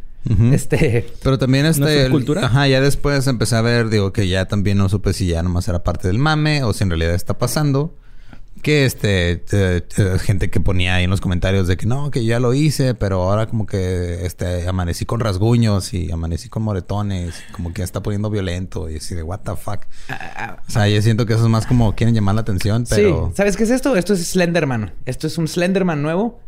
Este, 0.52 1.10
Pero 1.24 1.38
también 1.38 1.66
este... 1.66 2.06
subcultura? 2.06 2.46
Ajá, 2.46 2.68
ya 2.68 2.82
después 2.82 3.28
empecé 3.28 3.56
a 3.56 3.62
ver, 3.62 3.90
digo, 3.90 4.12
que 4.12 4.28
ya 4.28 4.46
también 4.46 4.78
no 4.78 4.90
supe 4.90 5.14
si 5.14 5.28
ya 5.28 5.42
nomás 5.42 5.68
era 5.68 5.84
parte 5.84 6.08
del 6.08 6.20
mame 6.20 6.64
o 6.64 6.74
si 6.74 6.84
en 6.84 6.90
realidad 6.90 7.14
está 7.14 7.38
pasando. 7.38 7.96
Que 8.68 8.84
este... 8.84 9.32
eh, 9.32 9.42
eh, 9.98 10.20
gente 10.20 10.50
que 10.50 10.60
ponía 10.60 10.96
ahí 10.96 11.06
en 11.06 11.10
los 11.10 11.22
comentarios 11.22 11.70
de 11.70 11.78
que 11.78 11.86
no, 11.86 12.12
que 12.12 12.26
ya 12.26 12.42
lo 12.42 12.54
hice, 12.54 12.96
pero 12.96 13.22
ahora 13.22 13.46
como 13.48 13.66
que 13.66 14.26
este... 14.26 14.68
Amanecí 14.68 15.06
con 15.06 15.22
rasguños 15.22 15.94
y 15.94 16.12
amanecí 16.12 16.50
con 16.50 16.64
moretones. 16.64 17.42
Como 17.54 17.72
que 17.72 17.80
ya 17.80 17.86
está 17.86 18.04
poniendo 18.04 18.30
violento 18.30 18.90
y 18.90 18.98
así 18.98 19.16
de 19.16 19.24
what 19.24 19.40
the 19.46 19.56
fuck. 19.56 19.86
O 20.68 20.70
sea, 20.70 20.90
yo 20.90 21.02
siento 21.02 21.26
que 21.26 21.36
eso 21.36 21.44
es 21.44 21.50
más 21.50 21.66
como 21.66 21.96
quieren 21.96 22.14
llamar 22.14 22.36
la 22.36 22.42
atención, 22.42 22.84
pero... 22.90 23.28
Sí, 23.30 23.38
¿sabes 23.38 23.56
qué 23.56 23.64
es 23.64 23.70
esto? 23.70 23.96
Esto 23.96 24.14
es 24.14 24.28
Slenderman. 24.28 24.92
Esto 25.06 25.28
es 25.28 25.38
un 25.38 25.48
Slenderman 25.48 26.02
nuevo. 26.02 26.42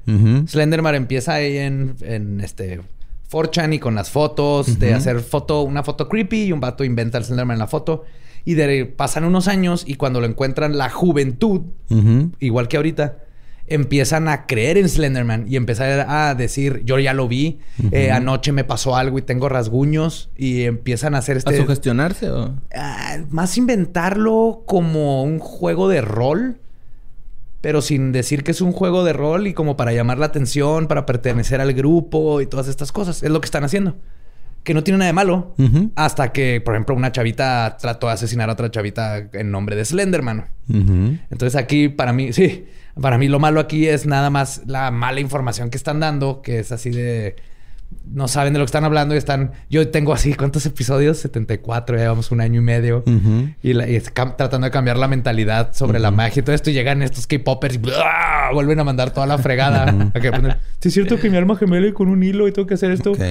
Slenderman 0.45 0.95
empieza 0.95 1.35
ahí 1.35 1.55
en, 1.55 1.95
en 2.01 2.41
este 2.41 2.81
4chan 3.31 3.75
y 3.75 3.79
con 3.79 3.95
las 3.95 4.09
fotos, 4.09 4.77
de 4.77 4.93
hacer 4.93 5.21
foto, 5.21 5.61
una 5.61 5.83
foto 5.83 6.09
creepy 6.09 6.47
y 6.47 6.51
un 6.51 6.59
vato 6.59 6.83
inventa 6.83 7.17
el 7.17 7.23
Slenderman 7.23 7.55
en 7.55 7.59
la 7.59 7.67
foto. 7.67 8.03
Y 8.49 8.55
de, 8.55 8.87
pasan 8.87 9.25
unos 9.25 9.47
años 9.47 9.83
y 9.85 9.93
cuando 9.93 10.21
lo 10.21 10.25
encuentran 10.25 10.75
la 10.75 10.89
juventud, 10.89 11.61
igual 12.39 12.67
que 12.67 12.77
ahorita, 12.77 13.19
empiezan 13.67 14.27
a 14.27 14.47
creer 14.47 14.79
en 14.79 14.89
Slenderman 14.89 15.45
y 15.47 15.55
empezar 15.55 16.07
a 16.09 16.33
decir, 16.33 16.81
yo 16.83 16.97
ya 16.97 17.13
lo 17.13 17.27
vi, 17.27 17.59
eh, 17.91 18.09
anoche 18.09 18.51
me 18.51 18.63
pasó 18.63 18.95
algo 18.95 19.19
y 19.19 19.21
tengo 19.21 19.49
rasguños 19.49 20.31
y 20.35 20.63
empiezan 20.63 21.13
a 21.13 21.19
hacer 21.19 21.35
¿A 21.35 21.37
este... 21.37 21.57
sugestionarse 21.57 22.31
o...? 22.31 22.55
Ah, 22.73 23.19
más 23.29 23.55
inventarlo 23.55 24.63
como 24.65 25.21
un 25.21 25.37
juego 25.37 25.87
de 25.87 26.01
rol, 26.01 26.57
pero 27.61 27.83
sin 27.83 28.11
decir 28.11 28.43
que 28.43 28.49
es 28.49 28.61
un 28.61 28.71
juego 28.71 29.03
de 29.03 29.13
rol 29.13 29.45
y 29.45 29.53
como 29.53 29.77
para 29.77 29.93
llamar 29.93 30.17
la 30.17 30.25
atención, 30.25 30.87
para 30.87 31.05
pertenecer 31.05 31.61
al 31.61 31.73
grupo 31.73 32.41
y 32.41 32.47
todas 32.47 32.67
estas 32.67 32.91
cosas. 32.91 33.21
Es 33.21 33.29
lo 33.29 33.41
que 33.41 33.45
están 33.45 33.63
haciendo. 33.63 33.95
Que 34.69 34.75
no 34.75 34.83
tiene 34.83 34.99
nada 34.99 35.07
de 35.07 35.13
malo. 35.13 35.55
Hasta 35.95 36.31
que, 36.31 36.61
por 36.63 36.75
ejemplo, 36.75 36.93
una 36.93 37.11
chavita 37.11 37.75
trató 37.81 38.05
de 38.05 38.13
asesinar 38.13 38.51
a 38.51 38.53
otra 38.53 38.69
chavita 38.69 39.17
en 39.33 39.49
nombre 39.49 39.75
de 39.75 39.83
Slenderman. 39.83 40.45
Ujú. 40.69 41.17
Entonces 41.31 41.55
aquí, 41.55 41.89
para 41.89 42.13
mí, 42.13 42.33
sí, 42.33 42.65
para 43.01 43.17
mí 43.17 43.29
lo 43.29 43.39
malo 43.39 43.61
aquí 43.61 43.87
es 43.87 44.05
nada 44.05 44.29
más 44.29 44.61
la 44.67 44.91
mala 44.91 45.21
información 45.21 45.71
que 45.71 45.77
están 45.77 45.99
dando, 45.99 46.43
que 46.43 46.59
es 46.59 46.71
así 46.71 46.91
de... 46.91 47.35
No 48.13 48.27
saben 48.27 48.53
de 48.53 48.59
lo 48.59 48.65
que 48.65 48.67
están 48.67 48.83
hablando 48.83 49.15
y 49.15 49.17
están... 49.17 49.53
Yo 49.71 49.87
tengo 49.89 50.13
así, 50.13 50.35
¿cuántos 50.35 50.63
episodios? 50.67 51.17
74, 51.17 51.95
ya 51.97 52.03
llevamos 52.03 52.29
un 52.29 52.39
año 52.39 52.61
y 52.61 52.63
medio. 52.63 53.03
Y, 53.63 53.73
la- 53.73 53.89
y 53.89 53.95
es 53.95 54.13
cam- 54.13 54.35
tratando 54.35 54.65
de 54.65 54.71
cambiar 54.71 54.97
la 54.97 55.07
mentalidad 55.07 55.73
sobre 55.73 55.97
la 55.97 56.11
magia 56.11 56.41
y 56.41 56.43
todo 56.43 56.53
esto. 56.55 56.69
Y 56.69 56.73
llegan 56.73 57.01
estos 57.01 57.25
K-popers 57.25 57.73
y 57.73 57.77
¡blah! 57.79 58.51
vuelven 58.53 58.79
a 58.79 58.83
mandar 58.83 59.09
toda 59.11 59.25
la 59.25 59.39
fregada. 59.39 60.11
A 60.13 60.19
que 60.19 60.31
poner, 60.31 60.57
sí, 60.79 60.89
es 60.89 60.93
cierto 60.93 61.17
que 61.17 61.31
mi 61.31 61.37
alma 61.37 61.55
gemela 61.55 61.87
y 61.87 61.91
con 61.93 62.07
un 62.09 62.21
hilo 62.21 62.47
y 62.47 62.51
tengo 62.51 62.67
que 62.67 62.75
hacer 62.75 62.91
esto. 62.91 63.13
Ok. 63.13 63.21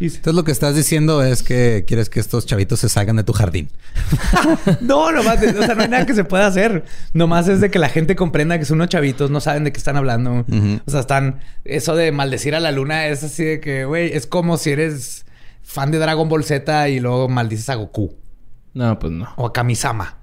Entonces 0.00 0.34
lo 0.34 0.44
que 0.44 0.52
estás 0.52 0.74
diciendo 0.74 1.22
es 1.22 1.42
que 1.42 1.84
quieres 1.86 2.08
que 2.08 2.20
estos 2.20 2.46
chavitos 2.46 2.80
se 2.80 2.88
salgan 2.88 3.16
de 3.16 3.24
tu 3.24 3.32
jardín. 3.32 3.68
No, 4.80 5.12
nomás, 5.12 5.38
o 5.42 5.62
sea, 5.62 5.74
no 5.74 5.82
hay 5.82 5.88
nada 5.88 6.06
que 6.06 6.14
se 6.14 6.24
pueda 6.24 6.46
hacer. 6.46 6.84
Nomás 7.12 7.48
es 7.48 7.60
de 7.60 7.70
que 7.70 7.78
la 7.78 7.88
gente 7.88 8.16
comprenda 8.16 8.58
que 8.58 8.64
son 8.64 8.76
unos 8.76 8.88
chavitos, 8.88 9.30
no 9.30 9.40
saben 9.40 9.64
de 9.64 9.72
qué 9.72 9.78
están 9.78 9.96
hablando. 9.96 10.44
O 10.86 10.90
sea, 10.90 11.00
están. 11.00 11.40
Eso 11.64 11.94
de 11.96 12.12
maldecir 12.12 12.54
a 12.54 12.60
la 12.60 12.72
luna 12.72 13.06
es 13.06 13.22
así 13.22 13.44
de 13.44 13.60
que, 13.60 13.84
güey, 13.84 14.12
es 14.12 14.26
como 14.26 14.56
si 14.56 14.70
eres 14.70 15.26
fan 15.62 15.90
de 15.90 15.98
Dragon 15.98 16.28
Ball 16.28 16.44
Z 16.44 16.88
y 16.88 16.98
luego 17.00 17.28
maldices 17.28 17.68
a 17.68 17.74
Goku 17.76 18.16
No, 18.74 18.98
pues 18.98 19.12
no. 19.12 19.28
o 19.36 19.46
a 19.46 19.52
Kamisama. 19.52 20.16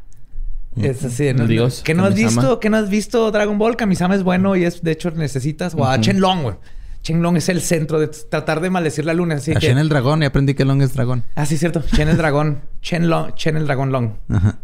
Es 0.75 1.03
así, 1.03 1.33
¿no? 1.33 1.47
Dios, 1.47 1.81
que 1.83 1.93
no 1.95 2.05
has 2.05 2.13
visto, 2.13 2.59
que 2.59 2.69
no 2.69 2.77
has 2.77 2.89
visto 2.89 3.31
Dragon 3.31 3.57
Ball, 3.57 3.75
Kamisama 3.75 4.13
es 4.15 4.21
bueno 4.23 4.55
y 4.55 4.63
es, 4.63 4.83
de 4.83 4.91
hecho, 4.91 5.09
necesitas. 5.11 5.73
O 5.75 5.83
a 5.85 5.93
Ujú. 5.95 6.01
Shenlong, 6.03 6.43
güey. 6.43 6.55
Shenlong 7.03 7.37
es 7.37 7.47
el 7.49 7.61
centro 7.61 7.99
de 7.99 8.07
tratar 8.07 8.59
de 8.61 8.69
maldecir 8.69 9.05
la 9.05 9.13
luna. 9.13 9.35
Así 9.35 9.51
A 9.51 9.55
que... 9.55 9.67
Shen 9.67 9.77
el 9.77 9.87
dragón 9.89 10.23
y 10.23 10.25
aprendí 10.25 10.53
que 10.55 10.65
Long 10.65 10.81
es 10.81 10.93
dragón. 10.93 11.23
Ah, 11.35 11.45
sí, 11.45 11.57
cierto. 11.57 11.81
Chen 11.95 12.09
el 12.09 12.17
dragón. 12.17 12.61
Chen, 12.81 13.09
Long, 13.09 13.33
Chen 13.35 13.55
el 13.55 13.65
dragón 13.65 13.91
Long. 13.91 14.11
Ajá. 14.29 14.59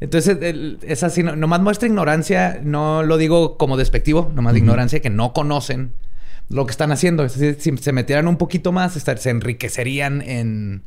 Entonces, 0.00 0.38
el- 0.42 0.78
es 0.82 1.02
así, 1.02 1.22
no- 1.22 1.36
nomás 1.36 1.60
muestra 1.60 1.86
ignorancia, 1.88 2.60
no 2.62 3.02
lo 3.02 3.16
digo 3.16 3.56
como 3.56 3.76
despectivo, 3.76 4.30
nomás 4.34 4.52
de 4.54 4.58
ignorancia 4.60 5.00
que 5.00 5.10
no 5.10 5.32
conocen 5.32 5.92
lo 6.48 6.66
que 6.66 6.70
están 6.70 6.92
haciendo. 6.92 7.24
Es 7.24 7.38
decir, 7.38 7.56
si 7.60 7.82
se 7.82 7.92
metieran 7.92 8.28
un 8.28 8.36
poquito 8.36 8.72
más, 8.72 8.96
estar- 8.96 9.18
se 9.18 9.30
enriquecerían 9.30 10.20
en, 10.22 10.82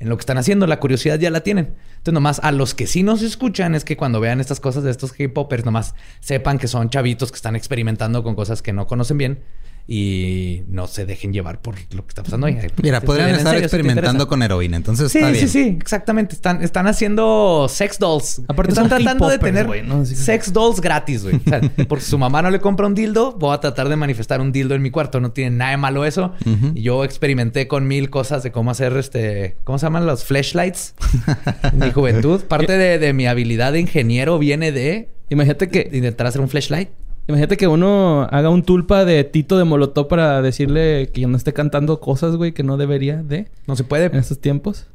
en 0.00 0.08
lo 0.08 0.16
que 0.16 0.20
están 0.20 0.38
haciendo. 0.38 0.66
La 0.66 0.80
curiosidad 0.80 1.18
ya 1.18 1.30
la 1.30 1.40
tienen. 1.40 1.74
Entonces, 1.98 2.14
nomás 2.14 2.40
a 2.42 2.52
los 2.52 2.74
que 2.74 2.86
sí 2.86 3.02
nos 3.02 3.22
escuchan 3.22 3.74
es 3.74 3.84
que 3.84 3.96
cuando 3.96 4.20
vean 4.20 4.40
estas 4.40 4.60
cosas 4.60 4.82
de 4.82 4.90
estos 4.90 5.18
hip-hoppers, 5.18 5.64
nomás 5.64 5.94
sepan 6.20 6.58
que 6.58 6.68
son 6.68 6.90
chavitos 6.90 7.30
que 7.32 7.36
están 7.36 7.56
experimentando 7.56 8.22
con 8.22 8.34
cosas 8.34 8.60
que 8.62 8.72
no 8.72 8.86
conocen 8.86 9.16
bien 9.18 9.38
y 9.86 10.62
no 10.68 10.86
se 10.86 11.04
dejen 11.04 11.32
llevar 11.32 11.60
por 11.60 11.74
lo 11.94 12.02
que 12.06 12.08
está 12.08 12.22
pasando 12.22 12.46
ahí. 12.46 12.56
Mira, 12.82 13.00
Si 13.00 13.06
podrían 13.06 13.30
estar 13.30 13.52
serio, 13.52 13.64
experimentando 13.64 14.26
con 14.26 14.42
heroína, 14.42 14.78
entonces 14.78 15.12
Sí, 15.12 15.18
está 15.18 15.28
sí, 15.28 15.34
bien. 15.34 15.48
sí, 15.48 15.78
exactamente. 15.80 16.34
Están, 16.34 16.62
están 16.62 16.86
haciendo 16.86 17.66
sex 17.68 17.98
dolls. 17.98 18.40
Aparte 18.48 18.72
están 18.72 18.88
tratando 18.88 19.28
de 19.28 19.38
tener 19.38 19.68
sex 20.06 20.52
dolls 20.52 20.80
gratis, 20.80 21.24
güey. 21.24 21.36
O 21.36 21.40
sea, 21.48 21.60
porque 21.88 22.04
su 22.04 22.18
mamá 22.18 22.40
no 22.40 22.50
le 22.50 22.60
compra 22.60 22.86
un 22.86 22.94
dildo, 22.94 23.32
voy 23.32 23.54
a 23.54 23.60
tratar 23.60 23.90
de 23.90 23.96
manifestar 23.96 24.40
un 24.40 24.52
dildo 24.52 24.74
en 24.74 24.80
mi 24.80 24.90
cuarto. 24.90 25.20
No 25.20 25.32
tiene 25.32 25.56
nada 25.56 25.72
de 25.72 25.76
malo 25.76 26.04
eso. 26.04 26.32
Y 26.74 26.82
yo 26.82 27.04
experimenté 27.04 27.68
con 27.68 27.86
mil 27.86 28.08
cosas 28.08 28.42
de 28.42 28.52
cómo 28.52 28.70
hacer 28.70 28.96
este... 28.96 29.56
¿Cómo 29.64 29.78
se 29.78 29.86
llaman 29.86 30.06
los 30.06 30.24
flashlights? 30.24 30.94
en 31.62 31.78
mi 31.84 31.90
juventud. 31.90 32.40
Parte 32.44 32.78
de, 32.78 32.98
de 32.98 33.12
mi 33.12 33.26
habilidad 33.26 33.72
de 33.72 33.80
ingeniero 33.80 34.38
viene 34.38 34.72
de 34.72 35.10
Imagínate 35.30 35.68
que, 35.68 35.88
intentar 35.92 36.26
hacer 36.26 36.40
un 36.40 36.48
flashlight. 36.48 36.90
Imagínate 37.28 37.56
que 37.56 37.66
uno 37.68 38.26
haga 38.30 38.50
un 38.50 38.62
tulpa 38.62 39.04
de 39.04 39.22
Tito 39.24 39.58
de 39.58 39.64
Molotov 39.64 40.08
para 40.08 40.42
decirle 40.42 41.10
que 41.12 41.26
no 41.26 41.36
esté 41.36 41.52
cantando 41.52 42.00
cosas, 42.00 42.36
güey, 42.36 42.52
que 42.52 42.62
no 42.62 42.76
debería 42.76 43.22
de 43.22 43.50
No 43.66 43.76
se 43.76 43.84
puede. 43.84 44.06
en 44.06 44.16
estos 44.16 44.40
tiempos. 44.40 44.86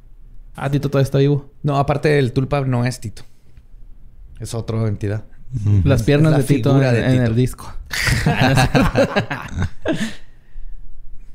Ah, 0.56 0.70
Tito 0.70 0.90
todavía 0.90 1.06
está 1.06 1.18
vivo. 1.20 1.52
No, 1.64 1.78
aparte 1.78 2.20
el 2.20 2.34
tulpa 2.34 2.62
no 2.62 2.86
es 2.86 3.00
Tito. 3.00 3.24
Es 4.40 4.54
otra 4.54 4.88
entidad. 4.88 5.26
Las 5.84 6.04
piernas 6.04 6.32
la 6.34 6.38
de 6.40 6.44
Tito 6.44 6.72
en, 6.76 6.82
de 6.94 7.06
en 7.06 7.12
Tito. 7.12 7.24
el 7.26 7.36
disco. 7.36 7.74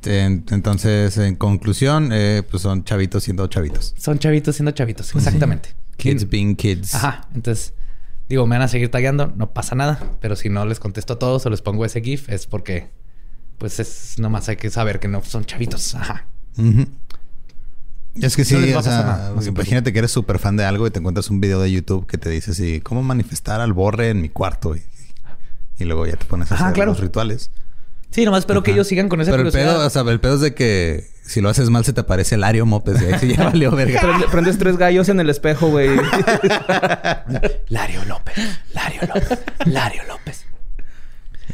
En- 0.07 0.45
Entonces, 0.51 1.17
en 1.17 1.35
conclusión, 1.37 2.11
eh, 2.13 2.43
pues 2.51 2.63
son 2.63 2.85
chavitos 2.85 3.25
siendo 3.25 3.47
chavitos. 3.47 3.95
Son 3.97 4.19
chavitos 4.19 4.57
siendo 4.57 4.73
chavitos. 4.73 5.15
Exactamente. 5.15 5.71
Kids 5.97 6.29
being 6.29 6.55
kids. 6.57 6.95
Ajá. 6.95 7.27
Entonces, 7.35 7.73
digo, 8.29 8.47
me 8.47 8.57
van 8.57 8.63
a 8.63 8.69
seguir 8.69 8.91
tagueando, 8.91 9.33
no 9.37 9.53
pasa 9.53 9.75
nada. 9.75 9.99
Pero 10.21 10.37
si 10.37 10.49
no 10.49 10.65
les 10.67 10.81
contesto 10.81 11.15
a 11.15 11.19
todos 11.19 11.45
o 11.47 11.51
les 11.51 11.63
pongo 11.63 11.85
ese 11.85 12.01
GIF, 12.01 12.29
es 12.29 12.47
porque, 12.47 12.89
pues 13.59 13.81
es 13.81 14.19
nomás 14.19 14.49
hay 14.49 14.57
que 14.57 14.71
saber 14.71 15.01
que 15.01 15.09
no 15.09 15.23
son 15.23 15.45
chavitos. 15.45 15.95
Ajá. 15.95 16.27
Es 18.21 18.37
que 18.37 18.45
sí, 18.45 18.55
No 18.55 18.79
o 18.79 18.83
sea, 18.83 19.03
nada, 19.03 19.33
no 19.35 19.43
se 19.43 19.49
imagínate 19.49 19.93
que 19.93 19.99
eres 19.99 20.13
súper 20.13 20.39
fan 20.39 20.57
de 20.57 20.65
algo 20.65 20.87
y 20.87 20.91
te 20.91 21.01
encuentras 21.01 21.31
un 21.31 21.41
video 21.41 21.61
de 21.61 21.73
YouTube 21.73 22.07
que 22.07 22.17
te 22.17 22.31
dice 22.31 22.53
así, 22.53 22.81
¿cómo 22.81 23.03
manifestar 23.03 23.61
al 23.61 23.73
borre 23.73 24.11
en 24.11 24.21
mi 24.21 24.29
cuarto? 24.29 24.77
Y, 24.77 24.83
y 25.79 25.85
luego 25.85 26.07
ya 26.07 26.17
te 26.17 26.25
pones 26.25 26.51
a 26.53 26.55
Ajá, 26.55 26.65
hacer 26.67 26.75
claro. 26.75 26.93
los 26.93 27.01
rituales. 27.01 27.51
Sí, 28.11 28.25
nomás 28.25 28.41
espero 28.41 28.63
que 28.63 28.71
ellos 28.71 28.87
sigan 28.87 29.09
con 29.09 29.21
esa 29.21 29.33
Pero 29.33 29.43
el 29.43 29.53
pedo, 29.53 29.85
o 29.85 29.91
sea, 29.91 30.03
el 30.03 30.21
pedo 30.21 30.37
es 30.37 30.41
de 30.41 30.55
que 30.55 31.11
si 31.27 31.41
lo 31.41 31.49
haces 31.49 31.71
mal 31.71 31.85
se 31.85 31.93
te 31.93 32.01
aparece 32.03 32.37
Lario 32.37 32.67
Mopes. 32.67 33.01
Y 33.03 33.07
ahí 33.07 33.19
sí 33.19 33.35
ya 33.37 33.45
valió 33.51 33.71
verga. 33.71 34.01
Prende- 34.01 34.31
prendes 34.31 34.59
tres 34.59 34.77
gallos 34.77 35.09
en 35.09 35.21
el 35.21 35.31
espejo, 35.31 35.69
güey. 35.69 35.89
Lario 37.69 38.05
López, 38.05 38.35
Lario 38.73 39.01
López, 39.15 39.39
Lario 39.67 40.03
López. 40.09 40.45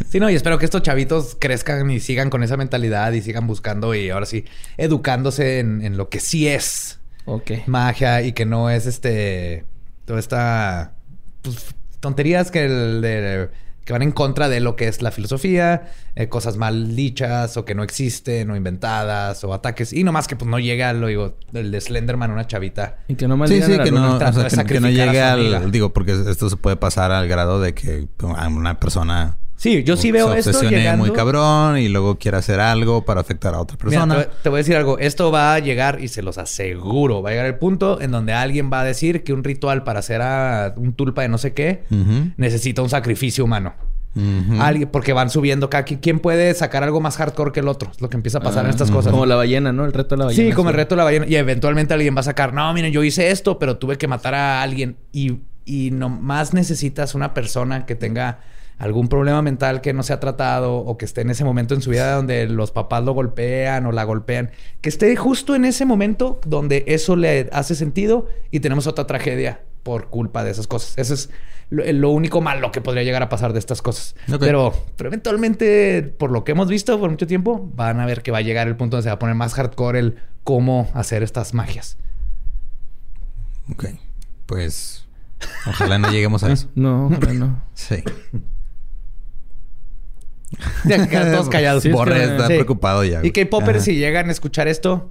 Sí, 0.09 0.19
no, 0.19 0.31
y 0.31 0.35
espero 0.35 0.59
que 0.59 0.65
estos 0.65 0.83
chavitos 0.83 1.37
crezcan 1.41 1.91
y 1.91 2.01
sigan 2.01 2.31
con 2.31 2.43
esa 2.43 2.57
mentalidad 2.57 3.13
y 3.13 3.23
sigan 3.23 3.47
buscando 3.47 3.95
y 3.95 4.11
ahora 4.11 4.27
sí, 4.27 4.45
educándose 4.77 5.59
en, 5.61 5.83
en 5.85 5.97
lo 5.97 6.09
que 6.09 6.21
sí 6.21 6.49
es 6.49 6.99
ok. 7.27 7.51
magia 7.67 8.23
y 8.23 8.33
que 8.33 8.47
no 8.47 8.71
es 8.71 8.87
este 8.87 9.65
toda 10.07 10.19
esta 10.19 10.95
pues, 11.43 11.57
tonterías 12.01 12.51
que 12.51 12.65
el 12.65 13.01
de- 13.03 13.51
que 13.85 13.93
van 13.93 14.03
en 14.03 14.13
contra 14.13 14.49
de 14.49 14.61
lo 14.61 14.77
que 14.77 14.89
es 14.89 15.03
la 15.03 15.11
filosofía, 15.11 15.91
eh, 16.15 16.29
cosas 16.29 16.57
mal 16.57 16.95
dichas 16.95 17.57
o 17.57 17.65
que 17.65 17.75
no 17.75 17.83
existen 17.83 18.51
o 18.51 18.57
inventadas 18.57 19.43
o 19.45 19.55
ataques. 19.55 19.93
Y 19.93 20.05
nomás 20.05 20.29
que 20.29 20.37
pues 20.37 20.51
no 20.51 20.59
llega 20.59 20.93
lo 20.93 21.09
digo 21.09 21.37
el 21.53 21.71
de 21.71 21.81
Slenderman 21.81 22.31
una 22.31 22.47
chavita. 22.47 22.99
Y 23.09 23.15
que 23.15 23.27
no 23.27 23.35
Sí, 23.35 23.41
maldigan 23.41 23.71
sí, 23.71 23.77
la 23.77 23.85
que 23.85 23.93
no, 23.93 24.17
o 24.17 24.51
sea, 24.51 24.65
que, 24.65 24.75
que 24.75 24.81
no 24.81 24.89
llegue 24.89 25.23
al... 25.23 25.71
Digo, 25.71 25.93
porque 25.93 26.13
esto 26.13 26.51
se 26.51 26.57
puede 26.57 26.77
pasar 26.77 27.11
al 27.13 27.29
grado 27.29 27.61
de 27.61 27.75
que 27.75 28.09
a 28.37 28.49
una 28.49 28.79
persona... 28.79 29.37
Sí, 29.61 29.85
yo 29.85 29.95
sí 29.99 30.11
veo 30.11 30.33
se 30.33 30.39
esto 30.39 30.51
obsesione 30.53 30.79
llegando. 30.79 31.05
muy 31.05 31.15
cabrón 31.15 31.77
y 31.77 31.91
luego 31.91 32.17
quiere 32.17 32.39
hacer 32.39 32.61
algo 32.61 33.05
para 33.05 33.21
afectar 33.21 33.55
a 33.55 33.61
otra 33.61 33.77
Mira, 33.85 34.07
persona. 34.07 34.25
te, 34.25 34.31
te 34.43 34.49
voy 34.49 34.57
a 34.57 34.61
decir 34.61 34.75
algo. 34.75 34.99
Esto 34.99 35.31
va 35.31 35.53
a 35.53 35.59
llegar, 35.59 36.01
y 36.01 36.09
se 36.09 36.23
los 36.23 36.39
aseguro, 36.39 37.21
va 37.21 37.29
a 37.29 37.33
llegar 37.33 37.45
el 37.47 37.57
punto 37.59 38.01
en 38.01 38.11
donde 38.11 38.33
alguien 38.33 38.71
va 38.73 38.81
a 38.81 38.85
decir 38.85 39.23
que 39.23 39.35
un 39.35 39.45
ritual 39.45 39.85
para 39.85 39.99
hacer 39.99 40.23
a 40.23 40.73
un 40.79 40.95
tulpa 40.95 41.21
de 41.21 41.29
no 41.29 41.37
sé 41.37 41.53
qué 41.53 41.85
necesita 42.39 42.81
un 42.81 42.89
sacrificio 42.89 43.45
humano. 43.45 43.75
Alguien, 44.59 44.89
porque 44.89 45.13
van 45.13 45.29
subiendo 45.29 45.69
cada 45.69 45.85
quien. 45.85 46.01
¿Quién 46.01 46.21
puede 46.21 46.53
sacar 46.55 46.83
algo 46.83 47.01
más 47.03 47.17
hardcore 47.19 47.53
que 47.53 47.61
el 47.61 47.69
otro? 47.69 47.91
Es 47.93 48.01
lo 48.01 48.09
que 48.09 48.17
empieza 48.17 48.39
a 48.39 48.41
pasar 48.41 48.65
en 48.65 48.71
estas 48.71 48.91
cosas. 48.91 49.13
Como 49.13 49.27
la 49.27 49.37
ballena, 49.37 49.73
¿no? 49.73 49.85
El 49.85 49.93
reto 49.93 50.17
de 50.17 50.21
la 50.21 50.25
ballena. 50.25 50.49
Sí, 50.49 50.55
como 50.55 50.71
el 50.71 50.75
reto 50.77 50.95
de 50.95 50.97
la 50.97 51.05
ballena. 51.05 51.27
Y 51.29 51.37
eventualmente 51.37 51.93
alguien 51.95 52.17
va 52.17 52.21
a 52.21 52.25
sacar, 52.25 52.55
no, 52.55 52.73
miren, 52.73 52.93
yo 52.93 53.05
hice 53.05 53.31
esto, 53.31 53.59
pero 53.59 53.77
tuve 53.77 53.99
que 53.99 54.09
matar 54.09 54.35
a 54.35 54.63
alguien. 54.63 54.97
Y, 55.13 55.41
y 55.67 55.91
nomás 55.93 56.55
necesitas 56.55 57.15
una 57.15 57.35
persona 57.35 57.85
que 57.87 57.95
tenga 57.95 58.41
algún 58.81 59.09
problema 59.09 59.43
mental 59.43 59.83
que 59.83 59.93
no 59.93 60.03
se 60.03 60.15
ha 60.15 60.21
tratado 60.21 60.77
o 60.77 60.97
que 60.97 61.05
esté 61.05 61.21
en 61.21 61.29
ese 61.29 61.45
momento 61.45 61.75
en 61.75 61.83
su 61.83 61.91
vida 61.91 62.15
donde 62.15 62.47
los 62.47 62.71
papás 62.73 63.05
lo 63.05 63.13
golpean 63.13 63.85
o 63.85 63.93
la 63.93 64.05
golpean. 64.05 64.51
Que 64.81 64.89
esté 64.89 65.15
justo 65.17 65.55
en 65.55 65.67
ese 65.67 65.85
momento 65.85 66.41
donde 66.47 66.85
eso 66.87 67.15
le 67.15 67.51
hace 67.53 67.75
sentido 67.75 68.27
y 68.51 68.61
tenemos 68.61 68.87
otra 68.87 69.07
tragedia 69.07 69.61
por 69.83 70.09
culpa 70.09 70.45
de 70.45 70.51
esas 70.51 70.67
cosas. 70.67 70.95
Eso 70.97 71.13
es 71.13 71.29
lo, 71.69 71.85
lo 71.93 72.11
único 72.11 72.41
malo 72.41 72.73
que 72.73 72.81
podría 72.81 73.03
llegar 73.03 73.23
a 73.23 73.29
pasar 73.29 73.53
de 73.53 73.59
estas 73.59 73.83
cosas. 73.83 74.17
Pero, 74.41 74.73
pero 74.97 75.09
eventualmente, 75.09 76.03
por 76.03 76.31
lo 76.31 76.43
que 76.45 76.53
hemos 76.53 76.69
visto 76.69 76.99
por 76.99 77.11
mucho 77.11 77.27
tiempo, 77.27 77.71
van 77.75 78.01
a 78.01 78.07
ver 78.07 78.23
que 78.23 78.31
va 78.31 78.39
a 78.39 78.43
llegar 78.43 78.67
el 78.67 78.77
punto 78.77 78.97
donde 78.97 79.05
se 79.05 79.11
va 79.11 79.17
a 79.17 79.19
poner 79.19 79.35
más 79.35 79.53
hardcore 79.53 79.99
el 79.99 80.17
cómo 80.43 80.91
hacer 80.95 81.23
estas 81.23 81.53
magias. 81.53 81.99
Ok. 83.71 83.89
Pues... 84.47 85.07
Ojalá 85.67 85.99
no 85.99 86.11
lleguemos 86.11 86.43
a 86.45 86.53
eso. 86.53 86.69
No, 86.75 87.09
ojalá 87.09 87.33
no. 87.35 87.63
Sí. 87.75 88.03
Ya 90.85 91.07
quedan 91.09 91.33
todos 91.33 91.49
callados. 91.51 91.83
Sí, 91.83 91.91
Borre 91.91 92.25
está 92.25 92.47
Sí. 92.49 92.55
preocupado 92.55 93.05
ya. 93.05 93.21
Y 93.25 93.31
güey. 93.31 93.31
Ajá. 93.77 93.85
si 93.85 93.95
llegan 93.97 94.29
a 94.29 94.33
escuchar 94.33 94.69
esto, 94.69 95.11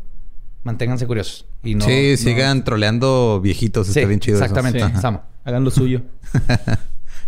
manténganse 0.63 1.07
curiosos. 1.07 1.45
Y 1.63 1.75
no, 1.75 1.85
sí, 1.85 2.11
no- 2.11 2.17
sigan 2.17 2.63
troleando 2.63 3.39
viejitos. 3.41 3.87
Está 3.89 4.05
bien 4.07 4.19
chido 4.19 4.37
eso. 4.37 4.45
exactamente. 4.45 4.99
Samo. 5.01 5.23
Hagan 5.45 5.63
lo 5.63 5.71
suyo. 5.71 6.01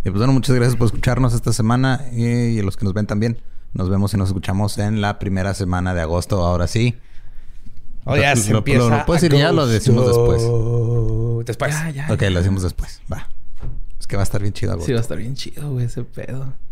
Y 0.04 0.10
pues 0.10 0.18
bueno, 0.18 0.32
muchas 0.32 0.56
gracias 0.56 0.74
por 0.76 0.86
escucharnos 0.86 1.32
esta 1.32 1.52
semana 1.52 2.04
y, 2.12 2.24
y 2.26 2.58
a 2.58 2.62
los 2.64 2.76
que 2.76 2.84
nos 2.84 2.92
ven 2.92 3.06
también. 3.06 3.38
Nos 3.72 3.88
vemos 3.88 4.12
y 4.12 4.16
nos 4.16 4.30
escuchamos 4.30 4.76
en 4.78 5.00
la 5.00 5.20
primera 5.20 5.54
semana 5.54 5.94
de 5.94 6.00
agosto, 6.00 6.44
ahora 6.44 6.66
sí. 6.66 6.96
Oh, 8.04 8.16
ya 8.16 8.34
Lo- 8.34 8.40
se 8.40 8.50
lo- 8.50 8.58
empieza. 8.58 8.78
lo- 8.80 8.90
lo 8.98 9.06
puedes 9.06 9.22
decir 9.22 9.38
ya, 9.38 9.52
lo 9.52 9.64
decimos 9.68 10.04
después. 10.08 10.42
Después. 11.46 11.72
Ya, 11.72 11.90
ya. 11.90 12.12
ok, 12.12 12.20
lo 12.32 12.38
decimos 12.40 12.64
después. 12.64 13.00
Va. 13.12 13.28
Es 14.00 14.08
que 14.08 14.16
va 14.16 14.22
a 14.22 14.24
estar 14.24 14.40
bien 14.42 14.52
chido 14.52 14.72
agosto. 14.72 14.86
Sí, 14.86 14.92
va 14.92 14.98
a 14.98 15.02
estar 15.02 15.18
bien 15.18 15.36
chido, 15.36 15.70
güey, 15.70 15.86
ese 15.86 16.02
pedo. 16.02 16.52